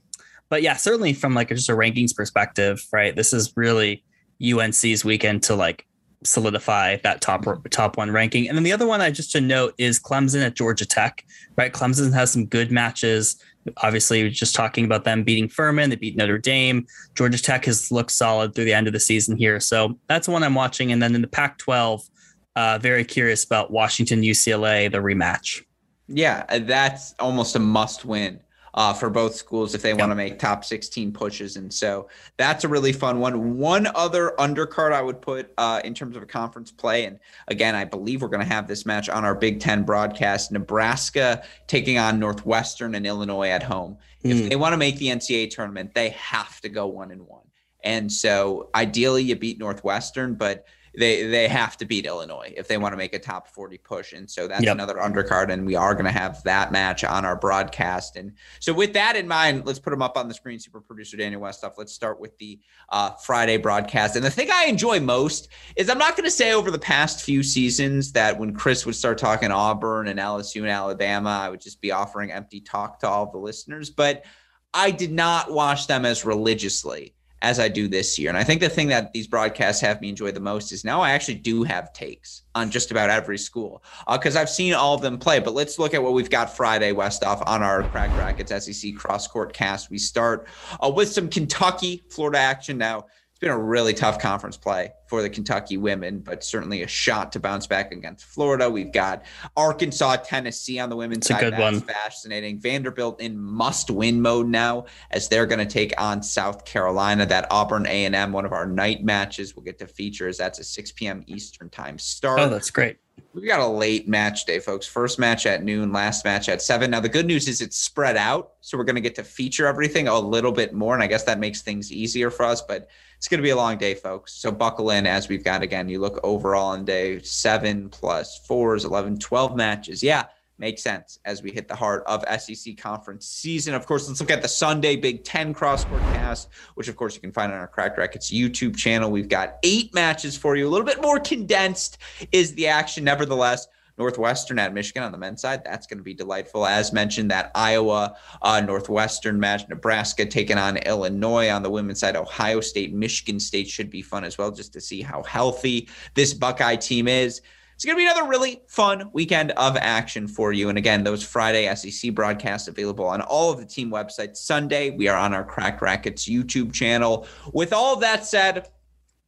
but 0.49 0.61
yeah, 0.61 0.75
certainly 0.75 1.13
from 1.13 1.33
like 1.33 1.49
just 1.49 1.69
a 1.69 1.73
rankings 1.73 2.15
perspective, 2.15 2.85
right? 2.91 3.15
This 3.15 3.33
is 3.33 3.53
really 3.55 4.03
UNC's 4.41 5.05
weekend 5.05 5.43
to 5.43 5.55
like 5.55 5.85
solidify 6.23 6.97
that 6.97 7.21
top 7.21 7.45
top 7.69 7.97
one 7.97 8.11
ranking. 8.11 8.47
And 8.47 8.57
then 8.57 8.63
the 8.63 8.73
other 8.73 8.87
one 8.87 9.01
I 9.01 9.11
just 9.11 9.31
to 9.31 9.41
note 9.41 9.73
is 9.77 9.99
Clemson 9.99 10.45
at 10.45 10.55
Georgia 10.55 10.85
Tech, 10.85 11.25
right? 11.55 11.71
Clemson 11.71 12.13
has 12.13 12.31
some 12.31 12.45
good 12.45 12.71
matches. 12.71 13.41
Obviously, 13.77 14.29
just 14.29 14.55
talking 14.55 14.85
about 14.85 15.03
them 15.03 15.23
beating 15.23 15.47
Furman, 15.47 15.89
they 15.89 15.95
beat 15.95 16.17
Notre 16.17 16.37
Dame. 16.37 16.85
Georgia 17.15 17.41
Tech 17.41 17.65
has 17.65 17.91
looked 17.91 18.11
solid 18.11 18.55
through 18.55 18.65
the 18.65 18.73
end 18.73 18.87
of 18.87 18.93
the 18.93 18.99
season 18.99 19.37
here, 19.37 19.59
so 19.59 19.97
that's 20.07 20.27
one 20.27 20.43
I'm 20.43 20.55
watching. 20.55 20.91
And 20.91 21.01
then 21.01 21.13
in 21.15 21.21
the 21.21 21.27
Pac-12, 21.27 22.09
uh, 22.55 22.79
very 22.81 23.03
curious 23.03 23.43
about 23.43 23.71
Washington 23.71 24.21
UCLA, 24.21 24.91
the 24.91 24.97
rematch. 24.97 25.63
Yeah, 26.07 26.45
that's 26.59 27.15
almost 27.19 27.55
a 27.55 27.59
must 27.59 28.03
win 28.03 28.39
uh, 28.73 28.93
for 28.93 29.09
both 29.09 29.35
schools 29.35 29.75
if 29.75 29.81
they 29.81 29.93
want 29.93 30.11
to 30.11 30.15
make 30.15 30.39
top 30.39 30.63
16 30.63 31.11
pushes. 31.11 31.57
And 31.57 31.73
so 31.73 32.07
that's 32.37 32.63
a 32.63 32.67
really 32.67 32.93
fun 32.93 33.19
one. 33.19 33.57
One 33.57 33.87
other 33.95 34.33
undercard 34.39 34.93
I 34.93 35.01
would 35.01 35.21
put 35.21 35.51
uh, 35.57 35.81
in 35.83 35.93
terms 35.93 36.15
of 36.15 36.23
a 36.23 36.25
conference 36.25 36.71
play. 36.71 37.05
And 37.05 37.19
again, 37.47 37.75
I 37.75 37.83
believe 37.85 38.21
we're 38.21 38.29
going 38.29 38.47
to 38.47 38.53
have 38.53 38.67
this 38.67 38.85
match 38.85 39.09
on 39.09 39.25
our 39.25 39.35
Big 39.35 39.59
Ten 39.59 39.83
broadcast 39.83 40.51
Nebraska 40.51 41.43
taking 41.67 41.97
on 41.97 42.19
Northwestern 42.19 42.95
and 42.95 43.05
Illinois 43.05 43.49
at 43.49 43.63
home. 43.63 43.97
If 44.23 44.37
Mm. 44.37 44.49
they 44.49 44.55
want 44.55 44.73
to 44.73 44.77
make 44.77 44.97
the 44.97 45.07
NCAA 45.07 45.49
tournament, 45.49 45.93
they 45.93 46.09
have 46.09 46.61
to 46.61 46.69
go 46.69 46.87
one 46.87 47.11
and 47.11 47.27
one. 47.27 47.41
And 47.83 48.11
so 48.11 48.69
ideally 48.75 49.23
you 49.23 49.35
beat 49.35 49.57
Northwestern, 49.59 50.35
but 50.35 50.65
they 50.97 51.25
they 51.27 51.47
have 51.47 51.77
to 51.77 51.85
beat 51.85 52.05
Illinois 52.05 52.53
if 52.57 52.67
they 52.67 52.77
want 52.77 52.93
to 52.93 52.97
make 52.97 53.13
a 53.13 53.19
top 53.19 53.47
40 53.47 53.77
push. 53.77 54.13
And 54.13 54.29
so 54.29 54.47
that's 54.47 54.63
Yep. 54.63 54.75
another 54.75 54.95
undercard. 54.95 55.51
And 55.51 55.65
we 55.65 55.75
are 55.75 55.93
going 55.93 56.05
to 56.05 56.11
have 56.11 56.43
that 56.43 56.71
match 56.71 57.03
on 57.03 57.23
our 57.23 57.35
broadcast. 57.35 58.17
And 58.17 58.33
so 58.59 58.73
with 58.73 58.93
that 58.93 59.15
in 59.15 59.27
mind, 59.27 59.65
let's 59.65 59.79
put 59.79 59.91
them 59.91 60.01
up 60.01 60.17
on 60.17 60.27
the 60.27 60.33
screen. 60.33 60.59
Super 60.59 60.81
producer 60.81 61.15
Daniel 61.17 61.41
Westoff. 61.41 61.73
Let's 61.77 61.93
start 61.93 62.19
with 62.19 62.37
the 62.39 62.59
uh, 62.89 63.11
Friday 63.11 63.57
broadcast. 63.57 64.15
And 64.15 64.25
the 64.25 64.29
thing 64.29 64.49
I 64.51 64.65
enjoy 64.65 64.99
most 64.99 65.47
is 65.77 65.89
I'm 65.89 65.97
not 65.97 66.17
going 66.17 66.25
to 66.25 66.31
say 66.31 66.53
over 66.53 66.71
the 66.71 66.79
past 66.79 67.23
few 67.23 67.41
seasons 67.43 68.11
that 68.11 68.37
when 68.37 68.53
Chris 68.53 68.85
would 68.85 68.95
start 68.95 69.17
talking 69.17 69.51
Auburn 69.51 70.07
and 70.09 70.19
LSU 70.19 70.61
and 70.61 70.69
Alabama, 70.69 71.29
I 71.29 71.49
would 71.49 71.61
just 71.61 71.79
be 71.81 71.91
offering 71.91 72.31
empty 72.31 72.59
talk 72.59 72.99
to 72.99 73.07
all 73.07 73.31
the 73.31 73.37
listeners. 73.37 73.89
But 73.89 74.25
I 74.73 74.91
did 74.91 75.11
not 75.11 75.51
watch 75.51 75.87
them 75.87 76.05
as 76.05 76.23
religiously 76.25 77.13
as 77.41 77.59
I 77.59 77.67
do 77.67 77.87
this 77.87 78.19
year. 78.19 78.29
And 78.29 78.37
I 78.37 78.43
think 78.43 78.61
the 78.61 78.69
thing 78.69 78.87
that 78.89 79.13
these 79.13 79.27
broadcasts 79.27 79.81
have 79.81 79.99
me 80.01 80.09
enjoy 80.09 80.31
the 80.31 80.39
most 80.39 80.71
is 80.71 80.83
now 80.83 81.01
I 81.01 81.11
actually 81.11 81.35
do 81.35 81.63
have 81.63 81.91
takes 81.93 82.43
on 82.53 82.69
just 82.69 82.91
about 82.91 83.09
every 83.09 83.37
school 83.37 83.83
because 84.11 84.35
I've 84.35 84.49
seen 84.49 84.73
all 84.73 84.93
of 84.93 85.01
them 85.01 85.17
play. 85.17 85.39
But 85.39 85.53
let's 85.53 85.79
look 85.79 85.93
at 85.93 86.03
what 86.03 86.13
we've 86.13 86.29
got 86.29 86.55
Friday, 86.55 86.93
Westoff 86.93 87.41
on 87.47 87.63
our 87.63 87.83
Cracked 87.83 88.13
Racquets 88.13 88.65
SEC 88.65 88.95
cross 88.95 89.27
court 89.27 89.53
cast. 89.53 89.89
We 89.89 89.97
start 89.97 90.47
uh, 90.83 90.89
with 90.89 91.11
some 91.11 91.29
Kentucky, 91.29 92.03
Florida 92.09 92.37
action. 92.37 92.77
Now, 92.77 93.05
been 93.41 93.49
a 93.49 93.57
really 93.57 93.93
tough 93.93 94.19
conference 94.19 94.55
play 94.55 94.93
for 95.07 95.23
the 95.23 95.29
Kentucky 95.29 95.75
women, 95.75 96.19
but 96.19 96.43
certainly 96.43 96.83
a 96.83 96.87
shot 96.87 97.31
to 97.31 97.39
bounce 97.39 97.65
back 97.65 97.91
against 97.91 98.23
Florida. 98.23 98.69
We've 98.69 98.91
got 98.91 99.25
Arkansas, 99.57 100.17
Tennessee 100.17 100.79
on 100.79 100.89
the 100.89 100.95
women's 100.95 101.17
It's 101.25 101.31
a 101.31 101.33
side. 101.33 101.39
good 101.41 101.53
That's 101.53 101.77
one. 101.77 101.81
fascinating. 101.81 102.59
Vanderbilt 102.59 103.19
in 103.19 103.37
must-win 103.37 104.21
mode 104.21 104.47
now 104.47 104.85
as 105.09 105.27
they're 105.27 105.47
going 105.47 105.59
to 105.59 105.65
take 105.65 105.99
on 105.99 106.21
South 106.21 106.65
Carolina. 106.65 107.25
That 107.25 107.47
Auburn 107.49 107.87
A&M, 107.87 108.31
one 108.31 108.45
of 108.45 108.53
our 108.53 108.67
night 108.67 109.03
matches, 109.03 109.55
we'll 109.55 109.65
get 109.65 109.79
to 109.79 109.87
feature 109.87 110.27
as 110.27 110.37
that's 110.37 110.59
a 110.59 110.63
6 110.63 110.91
p.m. 110.91 111.23
Eastern 111.25 111.69
time 111.69 111.97
start. 111.97 112.39
Oh, 112.39 112.47
that's 112.47 112.69
great. 112.69 112.97
We've 113.33 113.47
got 113.47 113.59
a 113.59 113.67
late 113.67 114.07
match 114.07 114.45
day, 114.45 114.59
folks. 114.59 114.85
First 114.85 115.17
match 115.17 115.45
at 115.45 115.63
noon, 115.63 115.91
last 115.91 116.25
match 116.25 116.47
at 116.49 116.61
seven. 116.61 116.91
Now, 116.91 116.99
the 116.99 117.09
good 117.09 117.25
news 117.25 117.47
is 117.47 117.61
it's 117.61 117.77
spread 117.77 118.17
out. 118.17 118.53
So 118.61 118.77
we're 118.77 118.83
going 118.83 118.95
to 118.95 119.01
get 119.01 119.15
to 119.15 119.23
feature 119.23 119.67
everything 119.67 120.07
a 120.07 120.19
little 120.19 120.51
bit 120.51 120.73
more. 120.73 120.93
And 120.93 121.01
I 121.01 121.07
guess 121.07 121.23
that 121.23 121.39
makes 121.39 121.61
things 121.61 121.91
easier 121.91 122.29
for 122.29 122.43
us, 122.43 122.61
but 122.61 122.89
it's 123.21 123.27
going 123.27 123.37
to 123.37 123.43
be 123.43 123.51
a 123.51 123.55
long 123.55 123.77
day, 123.77 123.93
folks. 123.93 124.33
So 124.33 124.51
buckle 124.51 124.89
in 124.89 125.05
as 125.05 125.29
we've 125.29 125.43
got 125.43 125.61
again. 125.61 125.87
You 125.87 125.99
look 125.99 126.19
overall 126.23 126.69
on 126.69 126.85
day 126.85 127.21
seven 127.21 127.87
plus 127.87 128.39
fours, 128.47 128.83
11, 128.83 129.19
12 129.19 129.55
matches. 129.55 130.01
Yeah 130.01 130.25
makes 130.57 130.81
sense 130.81 131.19
as 131.25 131.43
we 131.43 131.51
hit 131.51 131.67
the 131.67 131.75
heart 131.75 132.03
of 132.05 132.23
SEC 132.39 132.77
conference 132.77 133.27
season. 133.27 133.73
Of 133.73 133.85
course, 133.85 134.07
let's 134.07 134.21
look 134.21 134.31
at 134.31 134.41
the 134.41 134.47
Sunday 134.47 134.95
Big 134.95 135.23
Ten 135.23 135.53
cross-court 135.53 136.01
cast, 136.13 136.49
which 136.75 136.87
of 136.87 136.95
course 136.95 137.15
you 137.15 137.21
can 137.21 137.31
find 137.31 137.51
on 137.51 137.59
our 137.59 137.67
Cracked 137.67 137.97
Racquets 137.97 138.31
YouTube 138.31 138.75
channel. 138.75 139.11
We've 139.11 139.29
got 139.29 139.57
eight 139.63 139.93
matches 139.93 140.37
for 140.37 140.55
you, 140.55 140.67
a 140.67 140.69
little 140.69 140.85
bit 140.85 141.01
more 141.01 141.19
condensed 141.19 141.97
is 142.31 142.53
the 142.55 142.67
action. 142.67 143.03
Nevertheless, 143.03 143.67
Northwestern 144.01 144.57
at 144.57 144.73
Michigan 144.73 145.03
on 145.03 145.11
the 145.11 145.17
men's 145.19 145.41
side. 145.41 145.63
That's 145.63 145.85
going 145.85 145.99
to 145.99 146.03
be 146.03 146.15
delightful. 146.15 146.65
As 146.65 146.91
mentioned, 146.91 147.29
that 147.29 147.51
Iowa 147.53 148.15
uh, 148.41 148.59
Northwestern 148.61 149.39
match, 149.39 149.69
Nebraska 149.69 150.25
taking 150.25 150.57
on 150.57 150.77
Illinois 150.77 151.51
on 151.51 151.61
the 151.61 151.69
women's 151.69 151.99
side. 151.99 152.15
Ohio 152.15 152.61
State, 152.61 152.95
Michigan 152.95 153.39
State 153.39 153.67
should 153.67 153.91
be 153.91 154.01
fun 154.01 154.23
as 154.23 154.39
well, 154.39 154.49
just 154.49 154.73
to 154.73 154.81
see 154.81 155.03
how 155.03 155.21
healthy 155.21 155.87
this 156.15 156.33
Buckeye 156.33 156.77
team 156.77 157.07
is. 157.07 157.41
It's 157.75 157.85
going 157.85 157.95
to 157.95 157.99
be 157.99 158.05
another 158.07 158.27
really 158.27 158.63
fun 158.67 159.11
weekend 159.13 159.51
of 159.51 159.77
action 159.77 160.27
for 160.27 160.51
you. 160.51 160.69
And 160.69 160.79
again, 160.79 161.03
those 161.03 161.23
Friday 161.23 161.73
SEC 161.75 162.15
broadcasts 162.15 162.67
available 162.67 163.05
on 163.05 163.21
all 163.21 163.51
of 163.51 163.59
the 163.59 163.65
team 163.67 163.91
websites. 163.91 164.37
Sunday, 164.37 164.89
we 164.89 165.07
are 165.09 165.17
on 165.17 165.35
our 165.35 165.43
Cracked 165.43 165.81
Racquets 165.81 166.27
YouTube 166.27 166.73
channel. 166.73 167.27
With 167.53 167.71
all 167.71 167.97
that 167.97 168.25
said, 168.25 168.67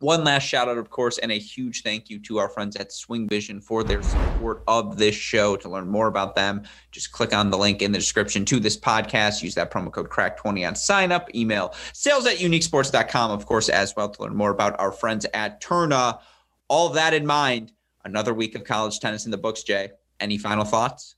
one 0.03 0.25
last 0.25 0.43
shout 0.43 0.67
out, 0.67 0.77
of 0.77 0.89
course, 0.89 1.17
and 1.17 1.31
a 1.31 1.39
huge 1.39 1.81
thank 1.81 2.09
you 2.09 2.19
to 2.19 2.37
our 2.37 2.49
friends 2.49 2.75
at 2.75 2.91
Swing 2.91 3.27
Vision 3.27 3.61
for 3.61 3.85
their 3.85 4.03
support 4.03 4.61
of 4.67 4.97
this 4.97 5.15
show. 5.15 5.55
To 5.55 5.69
learn 5.69 5.87
more 5.87 6.07
about 6.07 6.35
them, 6.35 6.63
just 6.91 7.13
click 7.13 7.33
on 7.33 7.49
the 7.49 7.57
link 7.57 7.81
in 7.81 7.93
the 7.93 7.97
description 7.97 8.43
to 8.45 8.59
this 8.59 8.77
podcast. 8.77 9.41
Use 9.41 9.55
that 9.55 9.71
promo 9.71 9.91
code 9.91 10.09
CRACK20 10.09 10.67
on 10.67 10.75
sign 10.75 11.13
up. 11.13 11.33
Email 11.33 11.73
sales 11.93 12.27
at 12.27 12.37
uniquesports.com, 12.37 13.31
of 13.31 13.45
course, 13.45 13.69
as 13.69 13.95
well 13.95 14.09
to 14.09 14.21
learn 14.21 14.35
more 14.35 14.51
about 14.51 14.77
our 14.77 14.91
friends 14.91 15.25
at 15.33 15.61
Tourna. 15.61 16.19
All 16.67 16.89
that 16.89 17.13
in 17.13 17.25
mind, 17.25 17.71
another 18.03 18.33
week 18.33 18.55
of 18.55 18.65
college 18.65 18.99
tennis 18.99 19.23
in 19.23 19.31
the 19.31 19.37
books, 19.37 19.63
Jay. 19.63 19.91
Any 20.19 20.37
final 20.37 20.65
thoughts? 20.65 21.15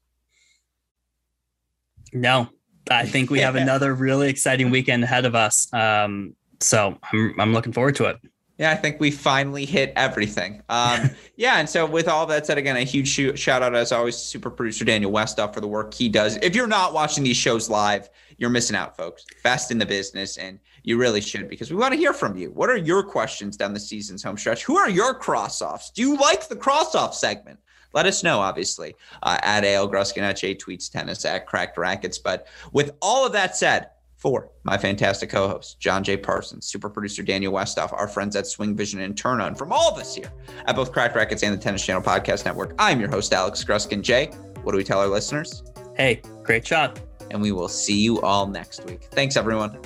No, 2.14 2.50
I 2.90 3.08
think 3.08 3.32
we 3.32 3.40
have 3.40 3.56
another 3.56 3.96
really 3.96 4.30
exciting 4.30 4.70
weekend 4.70 5.04
ahead 5.04 5.26
of 5.26 5.34
us. 5.34 5.74
Um, 5.74 6.36
so 6.60 7.00
I'm, 7.12 7.40
I'm 7.40 7.54
looking 7.54 7.74
forward 7.74 7.96
to 7.96 8.06
it. 8.06 8.20
Yeah, 8.58 8.72
I 8.72 8.76
think 8.76 9.02
we 9.02 9.12
finally 9.12 9.66
hit 9.66 9.92
everything. 9.98 10.62
Um, 10.70 11.10
yeah, 11.36 11.60
and 11.60 11.70
so 11.70 11.86
with 11.86 12.08
all 12.08 12.26
that 12.28 12.46
said, 12.46 12.58
again, 12.58 12.78
a 12.78 12.84
huge 12.84 13.10
shout 13.38 13.62
out 13.62 13.76
as 13.76 13.92
always, 13.92 14.16
to 14.16 14.22
super 14.22 14.50
producer 14.50 14.86
Daniel 14.86 15.12
Westoff 15.12 15.54
for 15.54 15.60
the 15.60 15.68
work 15.68 15.94
he 15.94 16.08
does. 16.08 16.38
If 16.38 16.56
you're 16.56 16.68
not 16.68 16.94
watching 16.94 17.24
these 17.24 17.36
shows 17.36 17.70
live, 17.70 18.10
you're 18.38 18.50
missing 18.50 18.76
out, 18.76 18.96
folks. 18.96 19.26
Best 19.44 19.72
in 19.72 19.78
the 19.78 19.86
business, 19.86 20.38
and 20.38 20.60
you 20.84 20.98
really 20.98 21.20
should 21.20 21.50
because 21.50 21.70
we 21.70 21.78
want 21.78 21.94
to 21.94 21.98
hear 21.98 22.14
from 22.14 22.38
you. 22.38 22.52
What 22.52 22.70
are 22.70 22.78
your 22.78 23.04
questions 23.04 23.58
down 23.58 23.74
the 23.74 23.80
season's 23.80 24.24
home 24.24 24.38
stretch? 24.38 24.64
Who 24.64 24.78
are 24.78 24.90
your 24.90 25.14
cross 25.14 25.62
offs? 25.62 25.90
Do 25.90 26.02
you 26.02 26.18
like 26.18 26.48
the 26.48 26.56
cross 26.56 26.96
off 26.96 27.14
segment? 27.14 27.60
Let 27.94 28.06
us 28.06 28.24
know, 28.24 28.40
obviously, 28.40 28.94
uh, 29.24 29.38
at 29.42 29.64
AL 29.64 29.90
Gruskin, 29.90 30.22
at 30.22 30.38
J 30.38 30.54
Tweets 30.54 30.92
Tennis, 30.92 31.24
at 31.24 31.46
Cracked 31.46 31.78
Racquets. 31.78 32.20
But 32.20 32.48
with 32.74 32.92
all 33.02 33.26
of 33.26 33.32
that 33.34 33.56
said, 33.56 33.90
for 34.26 34.50
my 34.64 34.76
fantastic 34.76 35.30
co-host 35.30 35.80
John 35.80 36.04
J. 36.04 36.18
Parsons, 36.18 36.66
super 36.66 36.90
producer 36.90 37.22
Daniel 37.22 37.54
Westoff, 37.54 37.94
our 37.94 38.08
friends 38.08 38.36
at 38.36 38.48
Swing 38.48 38.76
Vision 38.76 39.02
and 39.02 39.16
Tourna, 39.16 39.56
from 39.56 39.72
all 39.72 39.94
of 39.94 40.00
us 40.00 40.16
here 40.16 40.34
at 40.66 40.76
both 40.76 40.92
Cracked 40.92 41.16
Racquets 41.16 41.44
and 41.44 41.54
the 41.54 41.62
Tennis 41.62 41.86
Channel 41.86 42.02
Podcast 42.02 42.44
Network. 42.44 42.74
I'm 42.80 43.00
your 43.00 43.08
host 43.08 43.32
Alex 43.34 43.64
Gruskin. 43.64 44.02
Jay, 44.02 44.32
what 44.64 44.72
do 44.72 44.80
we 44.80 44.84
tell 44.84 45.00
our 45.00 45.08
listeners? 45.08 45.62
Hey, 45.96 46.24
great 46.42 46.66
shot. 46.66 47.00
And 47.30 47.40
we 47.40 47.52
will 47.52 47.68
see 47.68 48.02
you 48.02 48.20
all 48.22 48.48
next 48.48 48.84
week. 48.86 49.04
Thanks, 49.12 49.38
everyone. 49.38 49.78